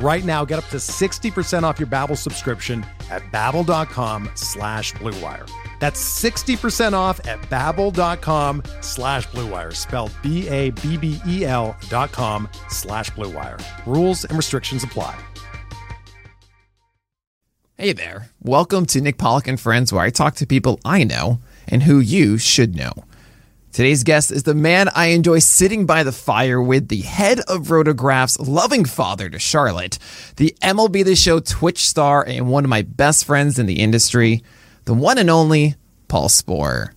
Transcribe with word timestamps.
Right 0.00 0.24
now, 0.24 0.44
get 0.44 0.60
up 0.60 0.66
to 0.66 0.76
60% 0.76 1.64
off 1.64 1.80
your 1.80 1.88
Babbel 1.88 2.16
subscription 2.16 2.86
at 3.10 3.22
babbel.com 3.32 4.30
slash 4.34 4.92
bluewire. 4.94 5.50
That's 5.80 6.00
60% 6.22 6.92
off 6.92 7.26
at 7.26 7.40
babbel.com 7.42 8.62
slash 8.80 9.26
bluewire, 9.28 9.74
spelled 9.74 10.12
B-A-B-B-E-L 10.22 11.76
dot 11.88 12.12
com 12.12 12.48
slash 12.68 13.10
bluewire. 13.10 13.60
Rules 13.86 14.24
and 14.24 14.36
restrictions 14.36 14.84
apply. 14.84 15.18
Hey 17.76 17.92
there. 17.92 18.30
Welcome 18.42 18.86
to 18.86 19.00
Nick 19.00 19.18
Pollack 19.18 19.46
and 19.46 19.60
Friends, 19.60 19.92
where 19.92 20.02
I 20.02 20.10
talk 20.10 20.34
to 20.36 20.46
people 20.46 20.80
I 20.84 21.04
know 21.04 21.40
and 21.68 21.84
who 21.84 22.00
you 22.00 22.38
should 22.38 22.74
know. 22.74 22.92
Today's 23.78 24.02
guest 24.02 24.32
is 24.32 24.42
the 24.42 24.56
man 24.56 24.88
I 24.96 25.10
enjoy 25.10 25.38
sitting 25.38 25.86
by 25.86 26.02
the 26.02 26.10
fire 26.10 26.60
with, 26.60 26.88
the 26.88 27.02
head 27.02 27.38
of 27.46 27.68
RotoGraphs 27.68 28.48
loving 28.48 28.84
father 28.84 29.30
to 29.30 29.38
Charlotte, 29.38 30.00
the 30.34 30.52
MLB 30.60 31.04
The 31.04 31.14
Show 31.14 31.38
Twitch 31.38 31.88
star, 31.88 32.24
and 32.26 32.50
one 32.50 32.64
of 32.64 32.70
my 32.70 32.82
best 32.82 33.24
friends 33.24 33.56
in 33.56 33.66
the 33.66 33.78
industry, 33.78 34.42
the 34.86 34.94
one 34.94 35.16
and 35.16 35.30
only 35.30 35.76
Paul 36.08 36.28
Sporer. 36.28 36.90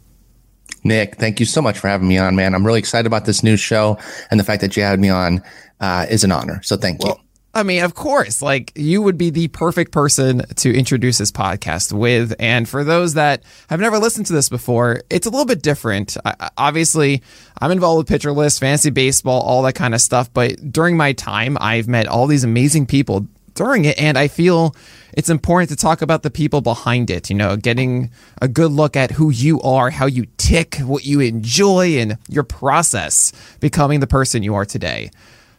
Nick, 0.83 1.17
thank 1.17 1.39
you 1.39 1.45
so 1.45 1.61
much 1.61 1.77
for 1.77 1.87
having 1.87 2.07
me 2.07 2.17
on, 2.17 2.35
man. 2.35 2.55
I'm 2.55 2.65
really 2.65 2.79
excited 2.79 3.05
about 3.05 3.25
this 3.25 3.43
new 3.43 3.57
show, 3.57 3.99
and 4.31 4.39
the 4.39 4.43
fact 4.43 4.61
that 4.61 4.75
you 4.75 4.81
had 4.81 4.99
me 4.99 5.09
on 5.09 5.43
uh, 5.81 6.07
is 6.09 6.23
an 6.23 6.31
honor. 6.31 6.63
So 6.63 6.77
thank 6.77 7.03
well, 7.03 7.19
you. 7.19 7.30
I 7.53 7.63
mean, 7.63 7.83
of 7.83 7.95
course, 7.95 8.41
like 8.41 8.71
you 8.75 9.01
would 9.01 9.17
be 9.17 9.29
the 9.29 9.49
perfect 9.49 9.91
person 9.91 10.43
to 10.55 10.73
introduce 10.73 11.17
this 11.17 11.31
podcast 11.31 11.91
with. 11.91 12.33
And 12.39 12.67
for 12.67 12.85
those 12.85 13.15
that 13.15 13.43
have 13.69 13.81
never 13.81 13.99
listened 13.99 14.27
to 14.27 14.33
this 14.33 14.47
before, 14.47 15.01
it's 15.09 15.27
a 15.27 15.29
little 15.29 15.45
bit 15.45 15.61
different. 15.61 16.15
I, 16.23 16.49
obviously, 16.57 17.21
I'm 17.59 17.71
involved 17.71 17.97
with 17.97 18.07
Pitcher 18.07 18.31
List, 18.31 18.61
fantasy 18.61 18.89
baseball, 18.89 19.41
all 19.41 19.63
that 19.63 19.73
kind 19.73 19.93
of 19.93 19.99
stuff. 19.99 20.31
But 20.33 20.71
during 20.71 20.95
my 20.95 21.11
time, 21.11 21.57
I've 21.59 21.89
met 21.89 22.07
all 22.07 22.25
these 22.25 22.45
amazing 22.45 22.85
people 22.85 23.27
during 23.53 23.83
it. 23.83 23.99
And 23.99 24.17
I 24.17 24.29
feel 24.29 24.73
it's 25.13 25.29
important 25.29 25.69
to 25.71 25.75
talk 25.75 26.01
about 26.01 26.23
the 26.23 26.31
people 26.31 26.61
behind 26.61 27.09
it, 27.09 27.29
you 27.29 27.35
know, 27.35 27.57
getting 27.57 28.11
a 28.41 28.47
good 28.47 28.71
look 28.71 28.95
at 28.95 29.11
who 29.11 29.29
you 29.29 29.61
are, 29.61 29.89
how 29.89 30.05
you 30.05 30.25
tick, 30.37 30.75
what 30.77 31.03
you 31.03 31.19
enjoy, 31.19 31.97
and 31.97 32.17
your 32.29 32.43
process 32.43 33.33
becoming 33.59 33.99
the 33.99 34.07
person 34.07 34.41
you 34.41 34.55
are 34.55 34.65
today. 34.65 35.11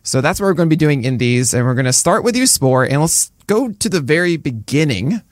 So 0.02 0.20
that's 0.20 0.40
what 0.40 0.46
we're 0.46 0.54
going 0.54 0.68
to 0.68 0.72
be 0.72 0.78
doing 0.78 1.04
in 1.04 1.18
these. 1.18 1.54
And 1.54 1.64
we're 1.64 1.74
going 1.74 1.86
to 1.86 1.92
start 1.92 2.24
with 2.24 2.36
you, 2.36 2.46
Spore, 2.46 2.84
and 2.84 3.00
let's 3.00 3.30
go 3.46 3.70
to 3.70 3.88
the 3.88 4.00
very 4.00 4.36
beginning. 4.36 5.22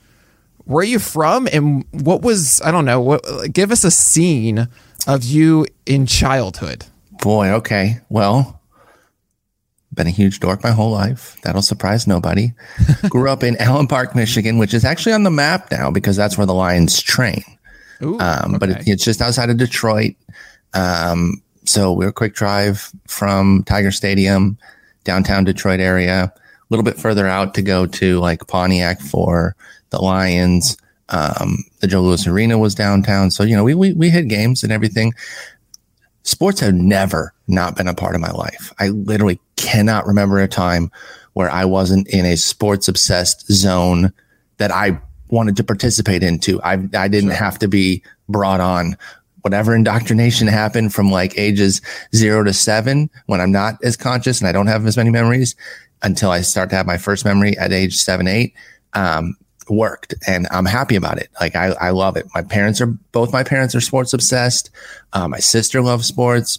Where 0.65 0.83
are 0.83 0.84
you 0.84 0.99
from? 0.99 1.49
And 1.53 1.84
what 1.91 2.22
was, 2.22 2.61
I 2.65 2.71
don't 2.71 2.84
know, 2.84 3.00
what, 3.00 3.53
give 3.53 3.72
us 3.72 3.84
a 3.84 3.91
scene 3.91 4.69
of 5.06 5.25
you 5.25 5.67
in 5.87 6.06
childhood. 6.06 6.87
Boy, 7.22 7.49
okay. 7.49 7.99
Well, 8.09 8.61
been 9.93 10.06
a 10.06 10.11
huge 10.11 10.41
dork 10.41 10.62
my 10.62 10.71
whole 10.71 10.91
life. 10.91 11.37
That'll 11.43 11.62
surprise 11.62 12.06
nobody. 12.06 12.53
Grew 13.09 13.28
up 13.28 13.43
in 13.43 13.56
Allen 13.56 13.89
Park, 13.89 14.15
Michigan, 14.15 14.59
which 14.59 14.72
is 14.72 14.84
actually 14.84 15.12
on 15.12 15.25
the 15.25 15.31
map 15.31 15.71
now 15.71 15.91
because 15.91 16.16
that's 16.16 16.39
where 16.39 16.47
the 16.47 16.55
Lions 16.55 17.03
train. 17.03 17.43
Ooh, 18.03 18.19
um, 18.21 18.55
okay. 18.55 18.59
But 18.59 18.71
it, 18.71 18.83
it's 18.87 19.05
just 19.05 19.21
outside 19.21 19.50
of 19.50 19.56
Detroit. 19.56 20.15
Um, 20.72 21.43
so 21.71 21.93
we 21.93 22.05
are 22.05 22.09
a 22.09 22.13
quick 22.13 22.35
drive 22.35 22.91
from 23.07 23.63
Tiger 23.63 23.93
Stadium, 23.93 24.59
downtown 25.05 25.45
Detroit 25.45 25.79
area, 25.79 26.25
a 26.25 26.33
little 26.69 26.83
bit 26.83 26.99
further 26.99 27.29
out 27.29 27.55
to 27.55 27.63
go 27.63 27.87
to 27.87 28.19
like 28.19 28.49
Pontiac 28.49 29.01
for 29.01 29.55
the 29.91 30.01
Lions. 30.01 30.77
Um, 31.11 31.59
the 31.79 31.87
Joe 31.87 32.03
Louis 32.03 32.27
Arena 32.27 32.59
was 32.59 32.75
downtown. 32.75 33.31
So, 33.31 33.45
you 33.45 33.55
know, 33.55 33.63
we, 33.63 33.75
we, 33.75 33.93
we 33.93 34.11
hit 34.11 34.27
games 34.27 34.65
and 34.65 34.73
everything. 34.73 35.15
Sports 36.25 36.59
have 36.59 36.75
never 36.75 37.33
not 37.47 37.77
been 37.77 37.87
a 37.87 37.95
part 37.95 38.17
of 38.17 38.21
my 38.21 38.33
life. 38.33 38.73
I 38.81 38.89
literally 38.89 39.41
cannot 39.55 40.07
remember 40.07 40.41
a 40.41 40.49
time 40.49 40.91
where 41.35 41.51
I 41.53 41.67
wasn't 41.67 42.09
in 42.09 42.27
a 42.27 42.37
sports 42.37 42.89
obsessed 42.89 43.47
zone 43.47 44.13
that 44.57 44.73
I 44.73 45.01
wanted 45.29 45.57
to 45.57 45.63
participate 45.63 46.25
into. 46.25 46.61
I, 46.63 46.73
I 46.95 47.07
didn't 47.07 47.31
sure. 47.31 47.39
have 47.39 47.61
to 47.61 47.69
be 47.69 48.03
brought 48.29 48.61
on 48.61 48.97
whatever 49.43 49.75
indoctrination 49.75 50.49
happened 50.49 50.95
from 50.95 51.11
like 51.11 51.37
ages 51.39 51.81
zero 52.15 52.45
to 52.45 52.53
seven 52.53 53.11
when 53.27 53.41
I'm 53.41 53.53
not 53.53 53.83
as 53.83 53.97
conscious 53.97 54.41
and 54.41 54.49
I 54.49 54.53
don't 54.53 54.67
have 54.67 54.87
as 54.87 54.97
many 54.97 55.11
memories 55.11 55.56
until 56.03 56.31
I 56.31 56.41
start 56.41 56.71
to 56.71 56.77
have 56.77 56.87
my 56.87 56.99
first 56.99 57.25
memory 57.25 57.56
at 57.59 57.73
age 57.73 57.97
seven, 57.97 58.27
eight, 58.27 58.55
um, 58.95 59.37
worked 59.69 60.15
and 60.27 60.49
I'm 60.51 60.67
happy 60.67 60.97
about 60.97 61.19
it. 61.19 61.31
Like 61.41 61.55
I, 61.55 61.69
I 61.81 61.91
love 61.91 62.17
it. 62.17 62.27
My 62.34 62.43
parents 62.43 62.81
are 62.81 62.87
both 63.12 63.33
my 63.33 63.45
parents 63.45 63.75
are 63.75 63.81
sports 63.81 64.12
obsessed. 64.12 64.71
Uh, 65.12 65.28
my 65.28 65.39
sister 65.39 65.81
loves 65.81 66.07
sports. 66.07 66.59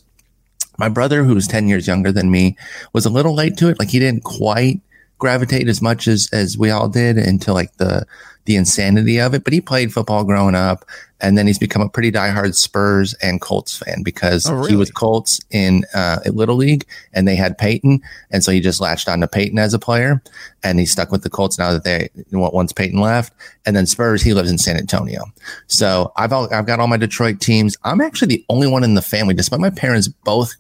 My 0.78 0.90
brother, 0.90 1.24
who's 1.24 1.48
10 1.48 1.68
years 1.68 1.88
younger 1.88 2.12
than 2.12 2.32
me, 2.32 2.58
was 2.94 3.06
a 3.06 3.10
little 3.10 3.36
late 3.36 3.58
to 3.58 3.70
it. 3.70 3.78
Like 3.80 3.90
he 3.90 4.00
didn't 4.00 4.24
quite 4.24 4.82
gravitate 5.22 5.70
as 5.70 5.82
much 5.82 6.08
as, 6.08 6.28
as 6.34 6.58
we 6.58 6.72
all 6.72 6.90
did 6.90 7.18
into 7.18 7.54
like 7.54 7.78
the, 7.78 8.06
the 8.46 8.56
insanity 8.56 9.22
of 9.22 9.34
it. 9.36 9.44
But 9.44 9.54
he 9.54 9.62
played 9.62 9.94
football 9.94 10.24
growing 10.24 10.56
up, 10.56 10.84
and 11.22 11.38
then 11.38 11.46
he's 11.46 11.60
become 11.60 11.84
a 11.84 11.88
pretty 11.88 12.12
diehard 12.12 12.56
Spurs 12.56 13.14
and 13.22 13.40
Colts 13.40 13.78
fan 13.78 14.02
because 14.04 14.50
oh, 14.50 14.56
really? 14.56 14.72
he 14.72 14.76
was 14.76 14.90
Colts 14.90 15.40
in 15.52 15.86
uh, 15.94 16.18
Little 16.26 16.56
League, 16.56 16.86
and 17.14 17.28
they 17.28 17.36
had 17.36 17.58
Peyton, 17.58 18.02
and 18.32 18.44
so 18.44 18.52
he 18.52 18.60
just 18.60 18.82
latched 18.82 19.08
on 19.08 19.22
to 19.22 19.28
Peyton 19.28 19.60
as 19.60 19.76
a 19.76 19.80
player, 19.80 20.22
and 20.64 20.80
he 20.80 20.88
stuck 20.88 21.12
with 21.12 21.22
the 21.22 21.30
Colts 21.30 21.60
now 21.60 21.72
that 21.72 21.84
they 21.84 22.10
once 22.32 22.74
Peyton 22.74 23.00
left, 23.00 23.32
and 23.66 23.76
then 23.76 23.86
Spurs. 23.86 24.24
He 24.24 24.34
lives 24.34 24.50
in 24.50 24.58
San 24.58 24.76
Antonio, 24.76 25.24
so 25.68 26.12
I've 26.18 26.34
all, 26.34 26.52
I've 26.52 26.66
got 26.66 26.80
all 26.80 26.88
my 26.88 26.98
Detroit 26.98 27.40
teams. 27.40 27.78
I'm 27.84 28.02
actually 28.02 28.36
the 28.36 28.46
only 28.50 28.68
one 28.68 28.84
in 28.84 28.96
the 28.96 29.04
family, 29.04 29.36
despite 29.36 29.60
my 29.60 29.70
parents 29.70 30.08
both 30.08 30.56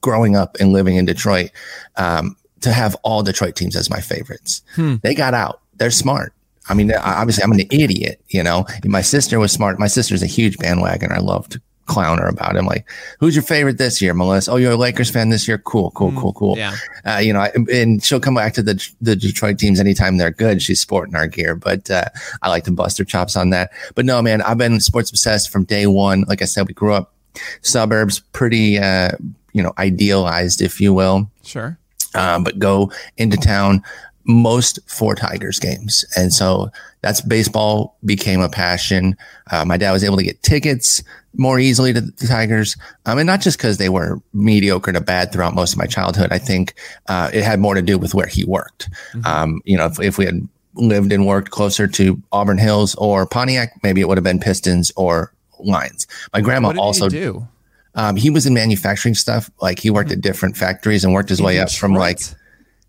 growing 0.00 0.34
up 0.34 0.56
and 0.58 0.72
living 0.72 0.96
in 0.96 1.04
Detroit. 1.04 1.50
Um, 1.96 2.36
to 2.64 2.72
have 2.72 2.96
all 3.02 3.22
Detroit 3.22 3.56
teams 3.56 3.76
as 3.76 3.88
my 3.88 4.00
favorites. 4.00 4.62
Hmm. 4.74 4.96
They 5.02 5.14
got 5.14 5.34
out. 5.34 5.60
They're 5.76 5.90
smart. 5.90 6.32
I 6.68 6.74
mean, 6.74 6.92
obviously, 6.92 7.44
I'm 7.44 7.52
an 7.52 7.60
idiot, 7.70 8.20
you 8.28 8.42
know. 8.42 8.66
My 8.84 9.02
sister 9.02 9.38
was 9.38 9.52
smart. 9.52 9.78
My 9.78 9.86
sister's 9.86 10.22
a 10.22 10.26
huge 10.26 10.56
bandwagon. 10.56 11.12
I 11.12 11.18
love 11.18 11.48
to 11.50 11.60
clown 11.86 12.16
her 12.16 12.26
about 12.26 12.56
him. 12.56 12.64
Like, 12.64 12.88
who's 13.20 13.36
your 13.36 13.42
favorite 13.42 13.76
this 13.76 14.00
year, 14.00 14.14
Melissa? 14.14 14.52
Oh, 14.52 14.56
you're 14.56 14.72
a 14.72 14.76
Lakers 14.76 15.10
fan 15.10 15.28
this 15.28 15.46
year? 15.46 15.58
Cool, 15.58 15.90
cool, 15.90 16.10
mm, 16.10 16.18
cool, 16.18 16.32
cool. 16.32 16.56
Yeah. 16.56 16.74
Uh, 17.04 17.18
you 17.18 17.34
know, 17.34 17.46
and 17.70 18.02
she'll 18.02 18.20
come 18.20 18.34
back 18.34 18.54
to 18.54 18.62
the 18.62 18.82
the 19.02 19.14
Detroit 19.14 19.58
teams 19.58 19.78
anytime 19.78 20.16
they're 20.16 20.30
good. 20.30 20.62
She's 20.62 20.80
sporting 20.80 21.14
our 21.14 21.26
gear, 21.26 21.54
but 21.54 21.90
uh, 21.90 22.06
I 22.40 22.48
like 22.48 22.64
to 22.64 22.72
bust 22.72 22.96
her 22.96 23.04
chops 23.04 23.36
on 23.36 23.50
that. 23.50 23.70
But 23.94 24.06
no, 24.06 24.22
man, 24.22 24.40
I've 24.40 24.58
been 24.58 24.80
sports 24.80 25.10
obsessed 25.10 25.50
from 25.50 25.64
day 25.64 25.86
one. 25.86 26.24
Like 26.28 26.40
I 26.40 26.46
said, 26.46 26.66
we 26.66 26.72
grew 26.72 26.94
up 26.94 27.12
suburbs, 27.60 28.20
pretty, 28.32 28.78
uh, 28.78 29.10
you 29.52 29.62
know, 29.62 29.74
idealized, 29.76 30.62
if 30.62 30.80
you 30.80 30.94
will. 30.94 31.30
Sure. 31.42 31.78
Um, 32.14 32.44
but 32.44 32.58
go 32.58 32.92
into 33.16 33.36
town 33.36 33.82
most 34.24 34.78
for 34.86 35.14
Tigers 35.14 35.58
games. 35.58 36.04
And 36.16 36.32
so 36.32 36.70
that's 37.02 37.20
baseball 37.20 37.96
became 38.04 38.40
a 38.40 38.48
passion. 38.48 39.16
Uh, 39.50 39.64
my 39.64 39.76
dad 39.76 39.92
was 39.92 40.02
able 40.02 40.16
to 40.16 40.22
get 40.22 40.42
tickets 40.42 41.02
more 41.36 41.58
easily 41.58 41.92
to 41.92 42.00
the 42.00 42.26
Tigers. 42.26 42.76
Um, 43.06 43.18
and 43.18 43.26
not 43.26 43.40
just 43.40 43.58
because 43.58 43.78
they 43.78 43.88
were 43.88 44.20
mediocre 44.32 44.92
to 44.92 45.00
bad 45.00 45.32
throughout 45.32 45.54
most 45.54 45.72
of 45.72 45.78
my 45.78 45.86
childhood. 45.86 46.32
I 46.32 46.38
think 46.38 46.74
uh, 47.08 47.30
it 47.32 47.42
had 47.42 47.60
more 47.60 47.74
to 47.74 47.82
do 47.82 47.98
with 47.98 48.14
where 48.14 48.26
he 48.26 48.44
worked. 48.44 48.88
Mm-hmm. 49.12 49.26
Um, 49.26 49.60
you 49.64 49.76
know, 49.76 49.86
if, 49.86 50.00
if 50.00 50.18
we 50.18 50.24
had 50.24 50.48
lived 50.74 51.12
and 51.12 51.26
worked 51.26 51.50
closer 51.50 51.86
to 51.86 52.20
Auburn 52.32 52.58
Hills 52.58 52.94
or 52.96 53.26
Pontiac, 53.26 53.82
maybe 53.82 54.00
it 54.00 54.08
would 54.08 54.16
have 54.16 54.24
been 54.24 54.40
Pistons 54.40 54.90
or 54.96 55.32
Lions. 55.58 56.06
My 56.32 56.40
grandma 56.40 56.72
also 56.78 57.08
do. 57.08 57.46
Um, 57.94 58.16
he 58.16 58.30
was 58.30 58.46
in 58.46 58.54
manufacturing 58.54 59.14
stuff. 59.14 59.50
Like 59.60 59.78
he 59.78 59.90
worked 59.90 60.10
at 60.10 60.20
different 60.20 60.56
factories 60.56 61.04
and 61.04 61.12
worked 61.12 61.28
his 61.28 61.40
way 61.40 61.58
up 61.58 61.70
from 61.70 61.94
like 61.94 62.20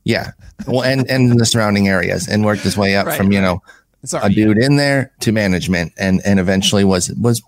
yeah. 0.06 0.32
Well, 0.68 0.84
and 0.84 1.10
and 1.10 1.38
the 1.40 1.46
surrounding 1.46 1.88
areas, 1.88 2.28
and 2.28 2.46
worked 2.46 2.62
his 2.62 2.78
way 2.78 2.96
up 2.96 3.08
right, 3.08 3.18
from 3.18 3.32
you 3.32 3.42
know 3.42 3.62
a 4.22 4.30
dude 4.30 4.58
in 4.58 4.78
there 4.78 5.12
to 5.22 5.32
management, 5.32 5.92
and 5.98 6.22
and 6.26 6.40
eventually 6.40 6.84
was 6.84 7.12
was 7.16 7.42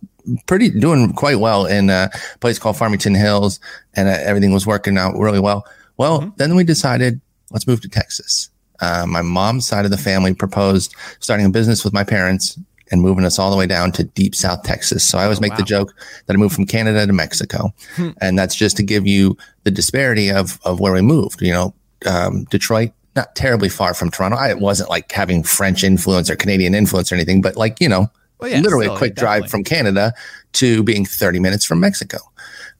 pretty 0.45 0.69
doing 0.69 1.13
quite 1.13 1.39
well 1.39 1.65
in 1.65 1.89
a 1.89 2.09
place 2.41 2.59
called 2.59 2.75
Farmington 2.75 3.15
Hills, 3.15 3.59
and 3.93 4.09
uh, 4.09 4.17
everything 4.23 4.51
was 4.51 4.67
working 4.67 4.97
out 4.97 5.15
really 5.17 5.39
well. 5.39 5.65
Well, 5.97 6.21
mm-hmm. 6.21 6.29
then 6.37 6.55
we 6.55 6.63
decided 6.63 7.21
let's 7.51 7.67
move 7.67 7.81
to 7.81 7.89
Texas. 7.89 8.49
Uh, 8.79 9.05
my 9.07 9.21
mom's 9.21 9.65
side 9.65 9.85
of 9.85 9.91
the 9.91 9.97
family 9.97 10.33
proposed 10.33 10.95
starting 11.19 11.45
a 11.45 11.49
business 11.49 11.83
with 11.83 11.93
my 11.93 12.03
parents 12.03 12.59
and 12.91 13.01
moving 13.01 13.25
us 13.25 13.39
all 13.39 13.51
the 13.51 13.57
way 13.57 13.67
down 13.67 13.91
to 13.93 14.03
deep 14.03 14.35
South 14.35 14.63
Texas. 14.63 15.07
So 15.07 15.17
I 15.17 15.23
always 15.23 15.39
oh, 15.39 15.41
make 15.41 15.51
wow. 15.51 15.57
the 15.57 15.63
joke 15.63 15.93
that 16.25 16.33
I 16.33 16.37
moved 16.37 16.55
from 16.55 16.65
Canada 16.65 17.05
to 17.05 17.13
Mexico. 17.13 17.73
Hmm. 17.95 18.09
And 18.21 18.37
that's 18.37 18.55
just 18.55 18.77
to 18.77 18.83
give 18.83 19.05
you 19.05 19.37
the 19.63 19.71
disparity 19.71 20.31
of, 20.31 20.59
of 20.63 20.79
where 20.79 20.93
we 20.93 21.01
moved. 21.01 21.41
You 21.41 21.51
know, 21.51 21.73
um, 22.05 22.45
Detroit, 22.45 22.91
not 23.15 23.35
terribly 23.35 23.69
far 23.69 23.93
from 23.93 24.11
Toronto. 24.11 24.37
I 24.37 24.53
wasn't 24.53 24.89
like 24.89 25.11
having 25.11 25.43
French 25.43 25.83
influence 25.83 26.29
or 26.29 26.35
Canadian 26.35 26.75
influence 26.75 27.11
or 27.11 27.15
anything, 27.15 27.41
but 27.41 27.55
like, 27.55 27.79
you 27.81 27.89
know, 27.89 28.09
well, 28.39 28.49
yeah, 28.49 28.59
literally 28.59 28.85
a 28.85 28.95
quick 28.95 29.15
definitely. 29.15 29.39
drive 29.41 29.51
from 29.51 29.63
Canada 29.63 30.13
to 30.53 30.83
being 30.83 31.05
30 31.05 31.39
minutes 31.39 31.65
from 31.65 31.79
Mexico. 31.79 32.19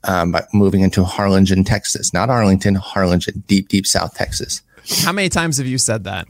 Um, 0.03 0.31
by 0.31 0.45
moving 0.53 0.81
into 0.81 1.03
Harlingen, 1.03 1.63
Texas, 1.63 2.13
not 2.13 2.29
Arlington, 2.29 2.75
Harlingen, 2.75 3.43
deep, 3.47 3.67
deep 3.67 3.87
South 3.87 4.13
Texas. 4.13 4.61
How 5.01 5.11
many 5.11 5.27
times 5.27 5.57
have 5.57 5.65
you 5.65 5.79
said 5.79 6.03
that? 6.05 6.27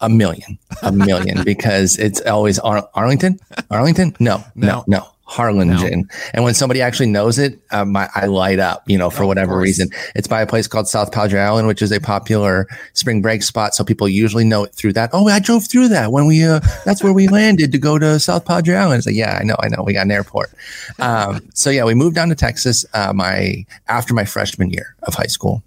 A 0.00 0.08
million, 0.08 0.58
a 0.82 0.92
million, 0.92 1.42
because 1.44 1.98
it's 1.98 2.20
always 2.22 2.58
Ar- 2.58 2.88
Arlington, 2.94 3.38
Arlington. 3.70 4.14
No, 4.18 4.44
no, 4.54 4.66
no, 4.66 4.84
no. 4.86 5.06
Harlingen. 5.30 5.76
No. 5.76 6.02
And 6.34 6.42
when 6.42 6.54
somebody 6.54 6.82
actually 6.82 7.06
knows 7.06 7.38
it, 7.38 7.60
um, 7.70 7.96
I, 7.96 8.08
I, 8.16 8.26
light 8.26 8.58
up, 8.58 8.82
you 8.88 8.98
know, 8.98 9.10
for 9.10 9.22
oh, 9.22 9.26
whatever 9.28 9.56
reason. 9.56 9.88
It's 10.16 10.26
by 10.26 10.42
a 10.42 10.46
place 10.46 10.66
called 10.66 10.88
South 10.88 11.12
Padre 11.12 11.40
Island, 11.40 11.68
which 11.68 11.82
is 11.82 11.92
a 11.92 12.00
popular 12.00 12.66
spring 12.94 13.22
break 13.22 13.44
spot. 13.44 13.76
So 13.76 13.84
people 13.84 14.08
usually 14.08 14.42
know 14.42 14.64
it 14.64 14.74
through 14.74 14.94
that. 14.94 15.10
Oh, 15.12 15.28
I 15.28 15.38
drove 15.38 15.68
through 15.68 15.88
that 15.88 16.10
when 16.10 16.26
we, 16.26 16.44
uh, 16.44 16.58
that's 16.84 17.04
where 17.04 17.12
we 17.12 17.28
landed 17.28 17.70
to 17.70 17.78
go 17.78 17.96
to 17.96 18.18
South 18.18 18.44
Padre 18.44 18.74
Island. 18.74 18.98
It's 18.98 19.06
like, 19.06 19.14
yeah, 19.14 19.38
I 19.40 19.44
know, 19.44 19.54
I 19.60 19.68
know. 19.68 19.84
We 19.84 19.92
got 19.92 20.06
an 20.06 20.10
airport. 20.10 20.50
Um, 20.98 21.48
so 21.54 21.70
yeah, 21.70 21.84
we 21.84 21.94
moved 21.94 22.16
down 22.16 22.28
to 22.30 22.34
Texas, 22.34 22.84
uh, 22.92 23.12
my, 23.14 23.64
after 23.86 24.14
my 24.14 24.24
freshman 24.24 24.70
year 24.70 24.96
of 25.04 25.14
high 25.14 25.26
school. 25.26 25.62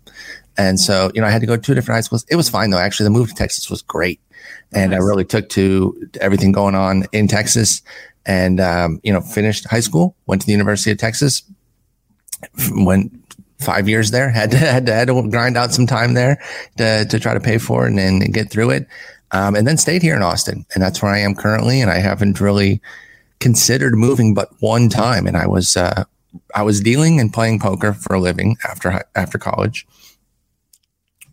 And 0.57 0.79
so, 0.79 1.11
you 1.13 1.21
know, 1.21 1.27
I 1.27 1.31
had 1.31 1.41
to 1.41 1.47
go 1.47 1.55
to 1.55 1.61
two 1.61 1.73
different 1.73 1.97
high 1.97 2.01
schools. 2.01 2.25
It 2.29 2.35
was 2.35 2.49
fine 2.49 2.69
though. 2.69 2.77
Actually, 2.77 3.05
the 3.05 3.11
move 3.11 3.29
to 3.29 3.35
Texas 3.35 3.69
was 3.69 3.81
great. 3.81 4.19
And 4.71 4.91
nice. 4.91 4.99
I 4.99 5.03
really 5.03 5.25
took 5.25 5.49
to 5.49 6.09
everything 6.19 6.51
going 6.51 6.75
on 6.75 7.05
in 7.11 7.27
Texas 7.27 7.81
and, 8.25 8.59
um, 8.59 8.99
you 9.03 9.11
know, 9.11 9.21
finished 9.21 9.67
high 9.67 9.79
school, 9.79 10.15
went 10.25 10.41
to 10.41 10.45
the 10.45 10.53
University 10.53 10.91
of 10.91 10.97
Texas, 10.97 11.43
went 12.71 13.11
five 13.59 13.87
years 13.87 14.11
there, 14.11 14.29
had 14.29 14.51
to, 14.51 14.57
had 14.57 14.85
to, 14.85 14.93
had 14.93 15.07
to 15.07 15.27
grind 15.29 15.57
out 15.57 15.73
some 15.73 15.87
time 15.87 16.13
there 16.13 16.41
to, 16.77 17.05
to 17.05 17.19
try 17.19 17.33
to 17.33 17.39
pay 17.39 17.57
for 17.57 17.85
it 17.85 17.89
and, 17.89 17.99
and 17.99 18.33
get 18.33 18.49
through 18.49 18.71
it. 18.71 18.87
Um, 19.31 19.55
and 19.55 19.67
then 19.67 19.77
stayed 19.77 20.03
here 20.03 20.15
in 20.15 20.21
Austin. 20.21 20.65
And 20.73 20.83
that's 20.83 21.01
where 21.01 21.11
I 21.11 21.19
am 21.19 21.33
currently. 21.33 21.81
And 21.81 21.89
I 21.89 21.97
haven't 21.97 22.39
really 22.39 22.81
considered 23.39 23.95
moving 23.95 24.33
but 24.33 24.49
one 24.59 24.89
time. 24.89 25.25
And 25.25 25.35
I 25.35 25.47
was, 25.47 25.75
uh, 25.75 26.03
I 26.53 26.61
was 26.61 26.81
dealing 26.81 27.19
and 27.19 27.33
playing 27.33 27.59
poker 27.59 27.93
for 27.93 28.15
a 28.15 28.19
living 28.19 28.57
after, 28.63 29.03
after 29.15 29.37
college 29.37 29.87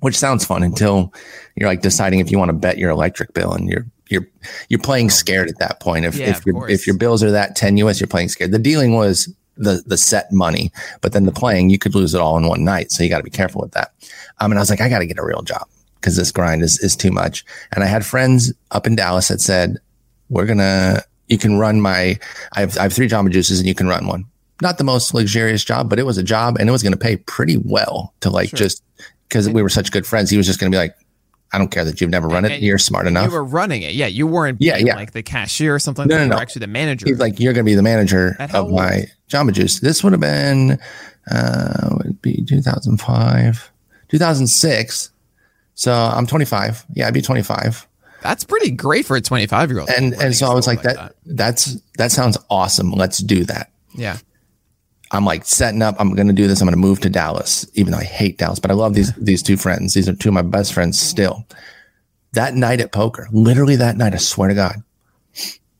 which 0.00 0.18
sounds 0.18 0.44
fun 0.44 0.62
until 0.62 1.12
you're 1.56 1.68
like 1.68 1.82
deciding 1.82 2.20
if 2.20 2.30
you 2.30 2.38
want 2.38 2.48
to 2.48 2.54
bet 2.56 2.78
your 2.78 2.90
electric 2.90 3.32
bill 3.32 3.52
and 3.52 3.68
you're 3.68 3.86
you're 4.08 4.26
you're 4.68 4.80
playing 4.80 5.08
scared 5.08 5.48
at 5.48 5.58
that 5.58 5.80
point. 5.80 6.04
If 6.04 6.16
yeah, 6.16 6.30
if 6.30 6.44
your 6.44 6.68
if 6.68 6.86
your 6.86 6.96
bills 6.96 7.22
are 7.22 7.30
that 7.30 7.56
tenuous, 7.56 8.00
you're 8.00 8.08
playing 8.08 8.28
scared. 8.28 8.50
The 8.50 8.58
dealing 8.58 8.94
was 8.94 9.32
the 9.56 9.82
the 9.86 9.96
set 9.96 10.30
money, 10.32 10.72
but 11.00 11.12
then 11.12 11.26
the 11.26 11.32
playing 11.32 11.70
you 11.70 11.78
could 11.78 11.94
lose 11.94 12.14
it 12.14 12.20
all 12.20 12.36
in 12.36 12.48
one 12.48 12.64
night. 12.64 12.90
So 12.90 13.02
you 13.02 13.08
got 13.08 13.18
to 13.18 13.24
be 13.24 13.30
careful 13.30 13.60
with 13.60 13.72
that. 13.72 13.92
Um, 14.40 14.50
and 14.50 14.58
I 14.58 14.62
was 14.62 14.70
like, 14.70 14.80
I 14.80 14.88
got 14.88 14.98
to 14.98 15.06
get 15.06 15.18
a 15.18 15.24
real 15.24 15.42
job 15.42 15.66
because 15.94 16.16
this 16.16 16.32
grind 16.32 16.62
is 16.62 16.78
is 16.80 16.96
too 16.96 17.12
much. 17.12 17.44
And 17.72 17.84
I 17.84 17.86
had 17.86 18.04
friends 18.04 18.52
up 18.72 18.86
in 18.86 18.96
Dallas 18.96 19.28
that 19.28 19.40
said, 19.40 19.78
we're 20.28 20.46
gonna 20.46 21.02
you 21.28 21.38
can 21.38 21.58
run 21.58 21.80
my 21.80 22.18
I 22.52 22.60
have 22.60 22.76
I 22.78 22.82
have 22.82 22.92
three 22.92 23.08
Jamba 23.08 23.30
Juices 23.30 23.60
and 23.60 23.68
you 23.68 23.74
can 23.74 23.88
run 23.88 24.06
one. 24.06 24.24
Not 24.62 24.76
the 24.76 24.84
most 24.84 25.14
luxurious 25.14 25.64
job, 25.64 25.88
but 25.88 25.98
it 25.98 26.04
was 26.04 26.18
a 26.18 26.22
job 26.22 26.58
and 26.58 26.68
it 26.68 26.72
was 26.72 26.82
going 26.82 26.92
to 26.92 26.98
pay 26.98 27.16
pretty 27.16 27.56
well 27.56 28.12
to 28.20 28.28
like 28.28 28.50
sure. 28.50 28.58
just 28.58 28.82
because 29.30 29.48
we 29.48 29.62
were 29.62 29.68
such 29.68 29.92
good 29.92 30.06
friends, 30.06 30.28
he 30.28 30.36
was 30.36 30.46
just 30.46 30.58
going 30.58 30.70
to 30.70 30.74
be 30.74 30.78
like, 30.78 30.96
I 31.52 31.58
don't 31.58 31.70
care 31.70 31.84
that 31.84 32.00
you've 32.00 32.10
never 32.10 32.28
run 32.28 32.44
it. 32.44 32.60
You're 32.60 32.78
smart 32.78 33.06
enough. 33.06 33.26
You 33.26 33.32
were 33.32 33.44
running 33.44 33.82
it. 33.82 33.94
Yeah. 33.94 34.06
You 34.06 34.26
weren't 34.26 34.60
yeah, 34.60 34.76
yeah. 34.76 34.94
like 34.94 35.12
the 35.12 35.22
cashier 35.22 35.74
or 35.74 35.78
something. 35.78 36.06
No, 36.06 36.18
no, 36.18 36.26
no. 36.26 36.36
actually 36.36 36.60
the 36.60 36.68
manager. 36.68 37.06
He's 37.06 37.18
like, 37.18 37.40
you're 37.40 37.52
going 37.52 37.64
to 37.64 37.70
be 37.70 37.74
the 37.74 37.82
manager 37.82 38.36
of 38.38 38.70
my 38.70 39.06
Jamba 39.28 39.52
Juice. 39.52 39.80
This 39.80 40.04
would 40.04 40.12
have 40.12 40.20
been, 40.20 40.78
uh, 41.30 41.96
would 41.98 42.22
be 42.22 42.44
2005, 42.44 43.70
2006. 44.08 45.10
So 45.74 45.92
I'm 45.92 46.26
25. 46.26 46.86
Yeah, 46.94 47.08
I'd 47.08 47.14
be 47.14 47.22
25. 47.22 47.86
That's 48.22 48.44
pretty 48.44 48.70
great 48.70 49.06
for 49.06 49.16
a 49.16 49.20
25 49.20 49.70
year 49.70 49.80
old. 49.80 49.88
And, 49.88 50.12
and 50.14 50.34
so 50.34 50.48
I 50.48 50.54
was 50.54 50.66
like, 50.66 50.84
like 50.84 50.94
that, 50.94 51.16
that, 51.24 51.36
that's, 51.36 51.80
that 51.96 52.12
sounds 52.12 52.36
awesome. 52.48 52.92
Let's 52.92 53.18
do 53.18 53.44
that. 53.44 53.72
Yeah. 53.94 54.18
I'm 55.12 55.24
like 55.24 55.44
setting 55.44 55.82
up. 55.82 55.96
I'm 55.98 56.14
going 56.14 56.28
to 56.28 56.32
do 56.32 56.46
this. 56.46 56.60
I'm 56.60 56.66
going 56.66 56.74
to 56.74 56.88
move 56.88 57.00
to 57.00 57.10
Dallas, 57.10 57.66
even 57.74 57.92
though 57.92 57.98
I 57.98 58.04
hate 58.04 58.38
Dallas, 58.38 58.60
but 58.60 58.70
I 58.70 58.74
love 58.74 58.94
these 58.94 59.12
these 59.14 59.42
two 59.42 59.56
friends. 59.56 59.94
These 59.94 60.08
are 60.08 60.14
two 60.14 60.28
of 60.28 60.34
my 60.34 60.42
best 60.42 60.72
friends 60.72 61.00
still. 61.00 61.44
That 62.32 62.54
night 62.54 62.80
at 62.80 62.92
poker, 62.92 63.28
literally 63.32 63.76
that 63.76 63.96
night, 63.96 64.14
I 64.14 64.18
swear 64.18 64.48
to 64.48 64.54
God, 64.54 64.76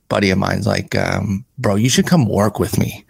buddy 0.08 0.30
of 0.30 0.38
mine's 0.38 0.66
like, 0.66 0.96
um, 0.96 1.44
"Bro, 1.58 1.76
you 1.76 1.88
should 1.88 2.06
come 2.06 2.26
work 2.28 2.58
with 2.58 2.76
me." 2.78 3.04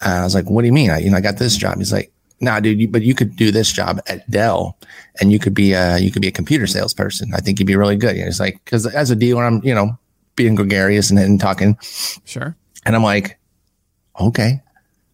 And 0.00 0.14
I 0.14 0.24
was 0.24 0.34
like, 0.34 0.50
"What 0.50 0.62
do 0.62 0.66
you 0.66 0.72
mean? 0.72 0.90
I 0.90 0.98
you 0.98 1.10
know 1.10 1.16
I 1.16 1.20
got 1.20 1.38
this 1.38 1.56
job." 1.56 1.78
He's 1.78 1.92
like, 1.92 2.12
"Nah, 2.40 2.58
dude, 2.58 2.80
you, 2.80 2.88
but 2.88 3.02
you 3.02 3.14
could 3.14 3.36
do 3.36 3.52
this 3.52 3.72
job 3.72 4.00
at 4.08 4.28
Dell, 4.28 4.76
and 5.20 5.30
you 5.30 5.38
could 5.38 5.54
be 5.54 5.74
a 5.74 5.98
you 5.98 6.10
could 6.10 6.22
be 6.22 6.28
a 6.28 6.32
computer 6.32 6.66
salesperson. 6.66 7.32
I 7.34 7.38
think 7.38 7.60
you'd 7.60 7.66
be 7.66 7.76
really 7.76 7.96
good." 7.96 8.16
And 8.16 8.24
he's 8.24 8.40
like, 8.40 8.60
"Because 8.64 8.84
as 8.86 9.12
a 9.12 9.16
dealer, 9.16 9.44
I'm 9.44 9.62
you 9.64 9.74
know 9.74 9.96
being 10.34 10.56
gregarious 10.56 11.08
and, 11.08 11.20
and 11.20 11.40
talking." 11.40 11.78
Sure. 12.24 12.56
And 12.84 12.96
I'm 12.96 13.04
like, 13.04 13.38
"Okay." 14.20 14.60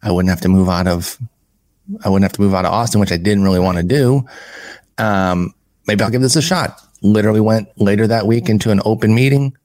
I 0.02 0.10
wouldn't 0.10 0.30
have 0.30 0.40
to 0.42 0.48
move 0.48 0.68
out 0.68 0.86
of 0.86 1.18
I 2.04 2.08
wouldn't 2.08 2.24
have 2.24 2.34
to 2.34 2.42
move 2.42 2.54
out 2.54 2.66
of 2.66 2.72
Austin, 2.72 3.00
which 3.00 3.12
I 3.12 3.16
didn't 3.16 3.44
really 3.44 3.60
want 3.60 3.78
to 3.78 3.82
do. 3.82 4.26
Um, 4.98 5.54
maybe 5.86 6.02
I'll 6.04 6.10
give 6.10 6.20
this 6.20 6.36
a 6.36 6.42
shot. 6.42 6.80
Literally 7.00 7.40
went 7.40 7.68
later 7.80 8.06
that 8.06 8.26
week 8.26 8.48
into 8.48 8.70
an 8.70 8.80
open 8.84 9.14
meeting. 9.14 9.56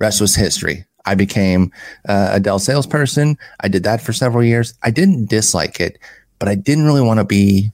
Rest 0.00 0.20
was 0.20 0.34
history. 0.34 0.84
I 1.04 1.14
became 1.14 1.72
uh, 2.08 2.30
a 2.32 2.40
Dell 2.40 2.58
salesperson. 2.58 3.38
I 3.60 3.68
did 3.68 3.84
that 3.84 4.02
for 4.02 4.12
several 4.12 4.44
years. 4.44 4.74
I 4.82 4.90
didn't 4.90 5.30
dislike 5.30 5.80
it, 5.80 5.98
but 6.38 6.48
I 6.48 6.54
didn't 6.54 6.84
really 6.84 7.00
want 7.00 7.18
to 7.18 7.24
be 7.24 7.72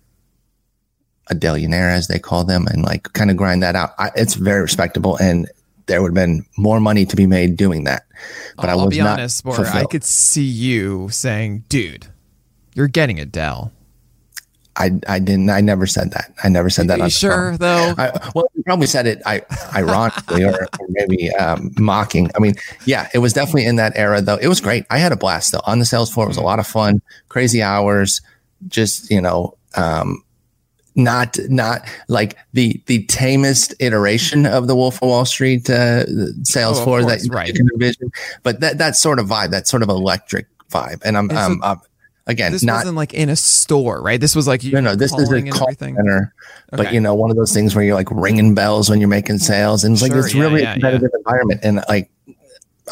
a 1.29 1.35
Dellionaire, 1.35 1.91
as 1.91 2.07
they 2.07 2.19
call 2.19 2.45
them, 2.45 2.67
and 2.67 2.83
like 2.83 3.13
kind 3.15 3.31
of 3.31 3.37
grind 3.37 3.63
that 3.63 3.75
out. 3.75 3.91
I, 3.99 4.11
it's 4.15 4.35
very 4.35 4.61
respectable, 4.61 5.17
and 5.17 5.49
there 5.87 6.03
would 6.03 6.09
have 6.09 6.15
been 6.15 6.45
more 6.57 6.81
money 6.81 7.05
to 7.07 7.17
be 7.17 7.27
made 7.27 7.57
doing 7.57 7.85
that. 7.85 8.05
But 8.57 8.69
I'll, 8.69 8.81
I 8.81 8.85
was 8.85 8.95
be 8.95 9.03
not 9.03 9.19
honest, 9.19 9.47
I 9.47 9.85
could 9.85 10.05
see 10.05 10.45
you 10.45 11.09
saying, 11.11 11.65
"Dude, 11.69 12.07
you're 12.75 12.89
getting 12.89 13.21
a 13.21 13.25
Dell." 13.25 13.73
I, 14.77 14.91
I 15.07 15.19
didn't 15.21 15.51
I 15.51 15.61
never 15.61 15.87
said 15.87 16.11
that. 16.13 16.32
I 16.43 16.49
never 16.49 16.69
said 16.69 16.89
that. 16.89 17.01
Are 17.01 17.05
you 17.05 17.11
sure 17.11 17.56
though? 17.56 17.94
I, 17.97 18.31
well, 18.35 18.47
you 18.55 18.63
probably 18.65 18.89
said 18.89 19.06
it 19.06 19.23
I, 19.25 19.43
ironically 19.75 20.44
or, 20.44 20.65
or 20.65 20.87
maybe 20.89 21.31
um, 21.35 21.73
mocking. 21.79 22.29
I 22.35 22.41
mean, 22.41 22.55
yeah, 22.85 23.08
it 23.15 23.19
was 23.19 23.32
definitely 23.32 23.67
in 23.67 23.77
that 23.77 23.93
era 23.94 24.20
though. 24.20 24.37
It 24.37 24.49
was 24.49 24.61
great. 24.61 24.85
I 24.91 24.99
had 24.99 25.13
a 25.13 25.17
blast 25.17 25.53
though 25.53 25.61
on 25.65 25.79
the 25.79 25.85
sales 25.85 26.13
floor. 26.13 26.27
It 26.27 26.31
was 26.31 26.39
a 26.39 26.43
lot 26.43 26.58
of 26.58 26.67
fun, 26.67 27.03
crazy 27.29 27.63
hours. 27.63 28.20
Just 28.67 29.11
you 29.11 29.20
know, 29.20 29.56
um, 29.77 30.24
not 30.94 31.36
not 31.48 31.82
like 32.08 32.36
the 32.53 32.81
the 32.86 33.05
tamest 33.06 33.74
iteration 33.81 34.46
of 34.46 34.67
the 34.67 34.77
Wolf 34.77 35.03
of 35.03 35.08
Wall 35.08 35.24
Street 35.24 35.69
uh, 35.69 36.06
sales 36.44 36.81
oh, 36.81 36.84
floor 36.84 37.01
course, 37.01 37.22
that 37.22 37.34
right. 37.34 37.48
you 37.48 37.55
can 37.55 37.69
envision, 37.74 38.10
but 38.43 38.60
that 38.60 38.79
that 38.79 38.96
sort 38.96 39.19
of 39.19 39.27
vibe, 39.27 39.51
that 39.51 39.67
sort 39.67 39.82
of 39.82 39.89
electric 39.89 40.46
vibe, 40.70 41.03
and 41.05 41.17
I'm, 41.17 41.31
um, 41.32 41.60
I'm 41.63 41.81
again 42.27 42.53
this 42.53 42.63
not 42.63 42.77
wasn't 42.77 42.96
like 42.96 43.13
in 43.13 43.29
a 43.29 43.36
store, 43.36 44.01
right? 44.01 44.20
This 44.20 44.36
was 44.36 44.46
like 44.46 44.63
no, 44.65 44.81
no, 44.81 44.94
this 44.94 45.13
is 45.13 45.32
a 45.32 45.43
call 45.51 45.72
center, 45.79 46.32
okay. 46.72 46.84
but 46.84 46.93
you 46.93 47.01
know, 47.01 47.15
one 47.15 47.31
of 47.31 47.36
those 47.36 47.53
things 47.53 47.74
where 47.74 47.84
you're 47.84 47.96
like 47.96 48.10
ringing 48.10 48.55
bells 48.55 48.89
when 48.89 49.01
you're 49.01 49.08
making 49.08 49.39
sales, 49.39 49.84
and 49.84 49.94
it's 49.94 50.01
sure, 50.01 50.08
like 50.08 50.24
it's 50.24 50.34
yeah, 50.34 50.43
really 50.43 50.63
yeah, 50.63 50.74
competitive 50.74 51.10
yeah. 51.13 51.19
environment, 51.19 51.60
and 51.65 51.84
like 51.89 52.10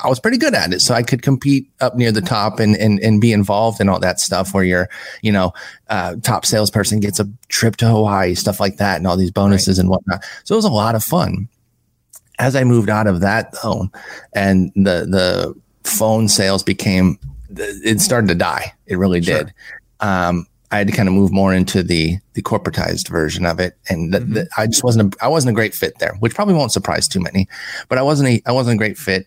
I 0.02 0.08
was 0.08 0.18
pretty 0.18 0.38
good 0.38 0.54
at 0.54 0.72
it. 0.72 0.80
So 0.80 0.94
I 0.94 1.02
could 1.02 1.22
compete 1.22 1.70
up 1.80 1.96
near 1.96 2.12
the 2.12 2.22
top 2.22 2.60
and, 2.60 2.76
and, 2.76 2.98
and 3.00 3.20
be 3.20 3.32
involved 3.32 3.80
in 3.80 3.88
all 3.88 4.00
that 4.00 4.20
stuff 4.20 4.54
where 4.54 4.64
you're, 4.64 4.88
you 5.20 5.32
know, 5.32 5.52
uh, 5.88 6.16
top 6.22 6.46
salesperson 6.46 7.00
gets 7.00 7.20
a 7.20 7.28
trip 7.48 7.76
to 7.76 7.88
Hawaii, 7.88 8.34
stuff 8.34 8.58
like 8.58 8.78
that, 8.78 8.96
and 8.96 9.06
all 9.06 9.16
these 9.16 9.30
bonuses 9.30 9.78
right. 9.78 9.82
and 9.82 9.90
whatnot. 9.90 10.24
So 10.44 10.54
it 10.54 10.56
was 10.56 10.64
a 10.64 10.70
lot 10.70 10.94
of 10.94 11.04
fun. 11.04 11.48
As 12.38 12.56
I 12.56 12.64
moved 12.64 12.88
out 12.88 13.06
of 13.06 13.20
that 13.20 13.54
though, 13.62 13.90
and 14.32 14.72
the, 14.74 15.06
the 15.06 15.54
phone 15.84 16.28
sales 16.28 16.62
became, 16.62 17.18
it 17.50 18.00
started 18.00 18.28
to 18.28 18.34
die. 18.34 18.72
It 18.86 18.96
really 18.96 19.20
sure. 19.20 19.44
did. 19.44 19.54
Um, 20.00 20.46
I 20.72 20.78
had 20.78 20.86
to 20.86 20.92
kind 20.94 21.06
of 21.06 21.14
move 21.14 21.30
more 21.32 21.52
into 21.52 21.82
the 21.82 22.16
the 22.32 22.40
corporatized 22.40 23.08
version 23.08 23.44
of 23.44 23.60
it, 23.60 23.76
and 23.90 24.12
the, 24.12 24.20
mm-hmm. 24.20 24.32
the, 24.32 24.48
I 24.56 24.66
just 24.66 24.82
wasn't 24.82 25.14
a, 25.14 25.24
I 25.24 25.28
wasn't 25.28 25.50
a 25.50 25.54
great 25.54 25.74
fit 25.74 25.98
there, 25.98 26.14
which 26.20 26.34
probably 26.34 26.54
won't 26.54 26.72
surprise 26.72 27.06
too 27.06 27.20
many. 27.20 27.46
But 27.90 27.98
I 27.98 28.02
wasn't 28.02 28.30
a 28.30 28.42
I 28.46 28.52
wasn't 28.52 28.76
a 28.76 28.78
great 28.78 28.96
fit 28.96 29.26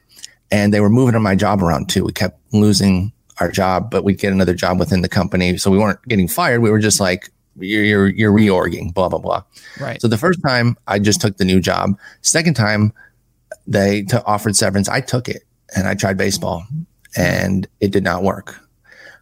and 0.52 0.74
they 0.74 0.80
were 0.80 0.90
moving 0.90 1.22
my 1.22 1.36
job 1.36 1.62
around 1.62 1.90
too. 1.90 2.04
We 2.04 2.14
kept 2.14 2.40
losing 2.54 3.12
our 3.40 3.52
job, 3.52 3.92
but 3.92 4.04
we'd 4.04 4.20
get 4.20 4.32
another 4.32 4.54
job 4.54 4.80
within 4.80 5.02
the 5.02 5.10
company. 5.10 5.58
So 5.58 5.70
we 5.72 5.78
weren't 5.78 6.02
getting 6.08 6.28
fired. 6.28 6.62
We 6.62 6.72
were 6.72 6.80
just 6.80 7.00
like, 7.00 7.30
you're, 7.58 7.84
you're, 7.84 8.08
you're 8.08 8.32
reorging, 8.34 8.94
blah, 8.94 9.10
blah, 9.10 9.20
blah. 9.20 9.44
Right. 9.80 10.02
So 10.02 10.08
the 10.08 10.18
first 10.18 10.40
time 10.46 10.78
I 10.88 11.00
just 11.00 11.22
took 11.22 11.38
the 11.38 11.46
new 11.46 11.60
job. 11.60 11.98
Second 12.22 12.56
time 12.56 12.94
they 13.68 14.04
t- 14.04 14.18
offered 14.26 14.56
severance. 14.56 14.88
I 14.88 15.02
took 15.02 15.28
it 15.28 15.44
and 15.76 15.88
I 15.88 15.96
tried 15.96 16.18
baseball 16.18 16.66
and 17.16 17.68
it 17.80 17.92
did 17.92 18.04
not 18.04 18.24
work. 18.24 18.60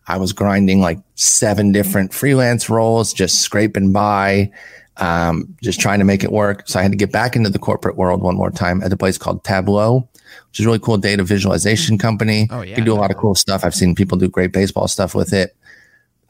I 0.07 0.17
was 0.17 0.33
grinding 0.33 0.81
like 0.81 0.99
seven 1.15 1.71
different 1.71 2.13
freelance 2.13 2.69
roles, 2.69 3.13
just 3.13 3.41
scraping 3.41 3.93
by, 3.93 4.51
um, 4.97 5.55
just 5.63 5.79
trying 5.79 5.99
to 5.99 6.05
make 6.05 6.23
it 6.23 6.31
work. 6.31 6.67
So 6.67 6.79
I 6.79 6.83
had 6.83 6.91
to 6.91 6.97
get 6.97 7.11
back 7.11 7.35
into 7.35 7.49
the 7.49 7.59
corporate 7.59 7.95
world 7.95 8.21
one 8.21 8.35
more 8.35 8.51
time 8.51 8.83
at 8.83 8.91
a 8.91 8.97
place 8.97 9.17
called 9.17 9.43
Tableau, 9.43 10.07
which 10.49 10.59
is 10.59 10.65
a 10.65 10.69
really 10.69 10.79
cool 10.79 10.97
data 10.97 11.23
visualization 11.23 11.97
company. 11.97 12.47
Oh, 12.51 12.61
yeah. 12.61 12.77
You 12.77 12.83
do 12.83 12.93
a 12.93 12.95
lot 12.95 13.11
of 13.11 13.17
cool 13.17 13.35
stuff. 13.35 13.63
I've 13.63 13.75
seen 13.75 13.95
people 13.95 14.17
do 14.17 14.29
great 14.29 14.51
baseball 14.51 14.87
stuff 14.87 15.15
with 15.15 15.33
it. 15.33 15.55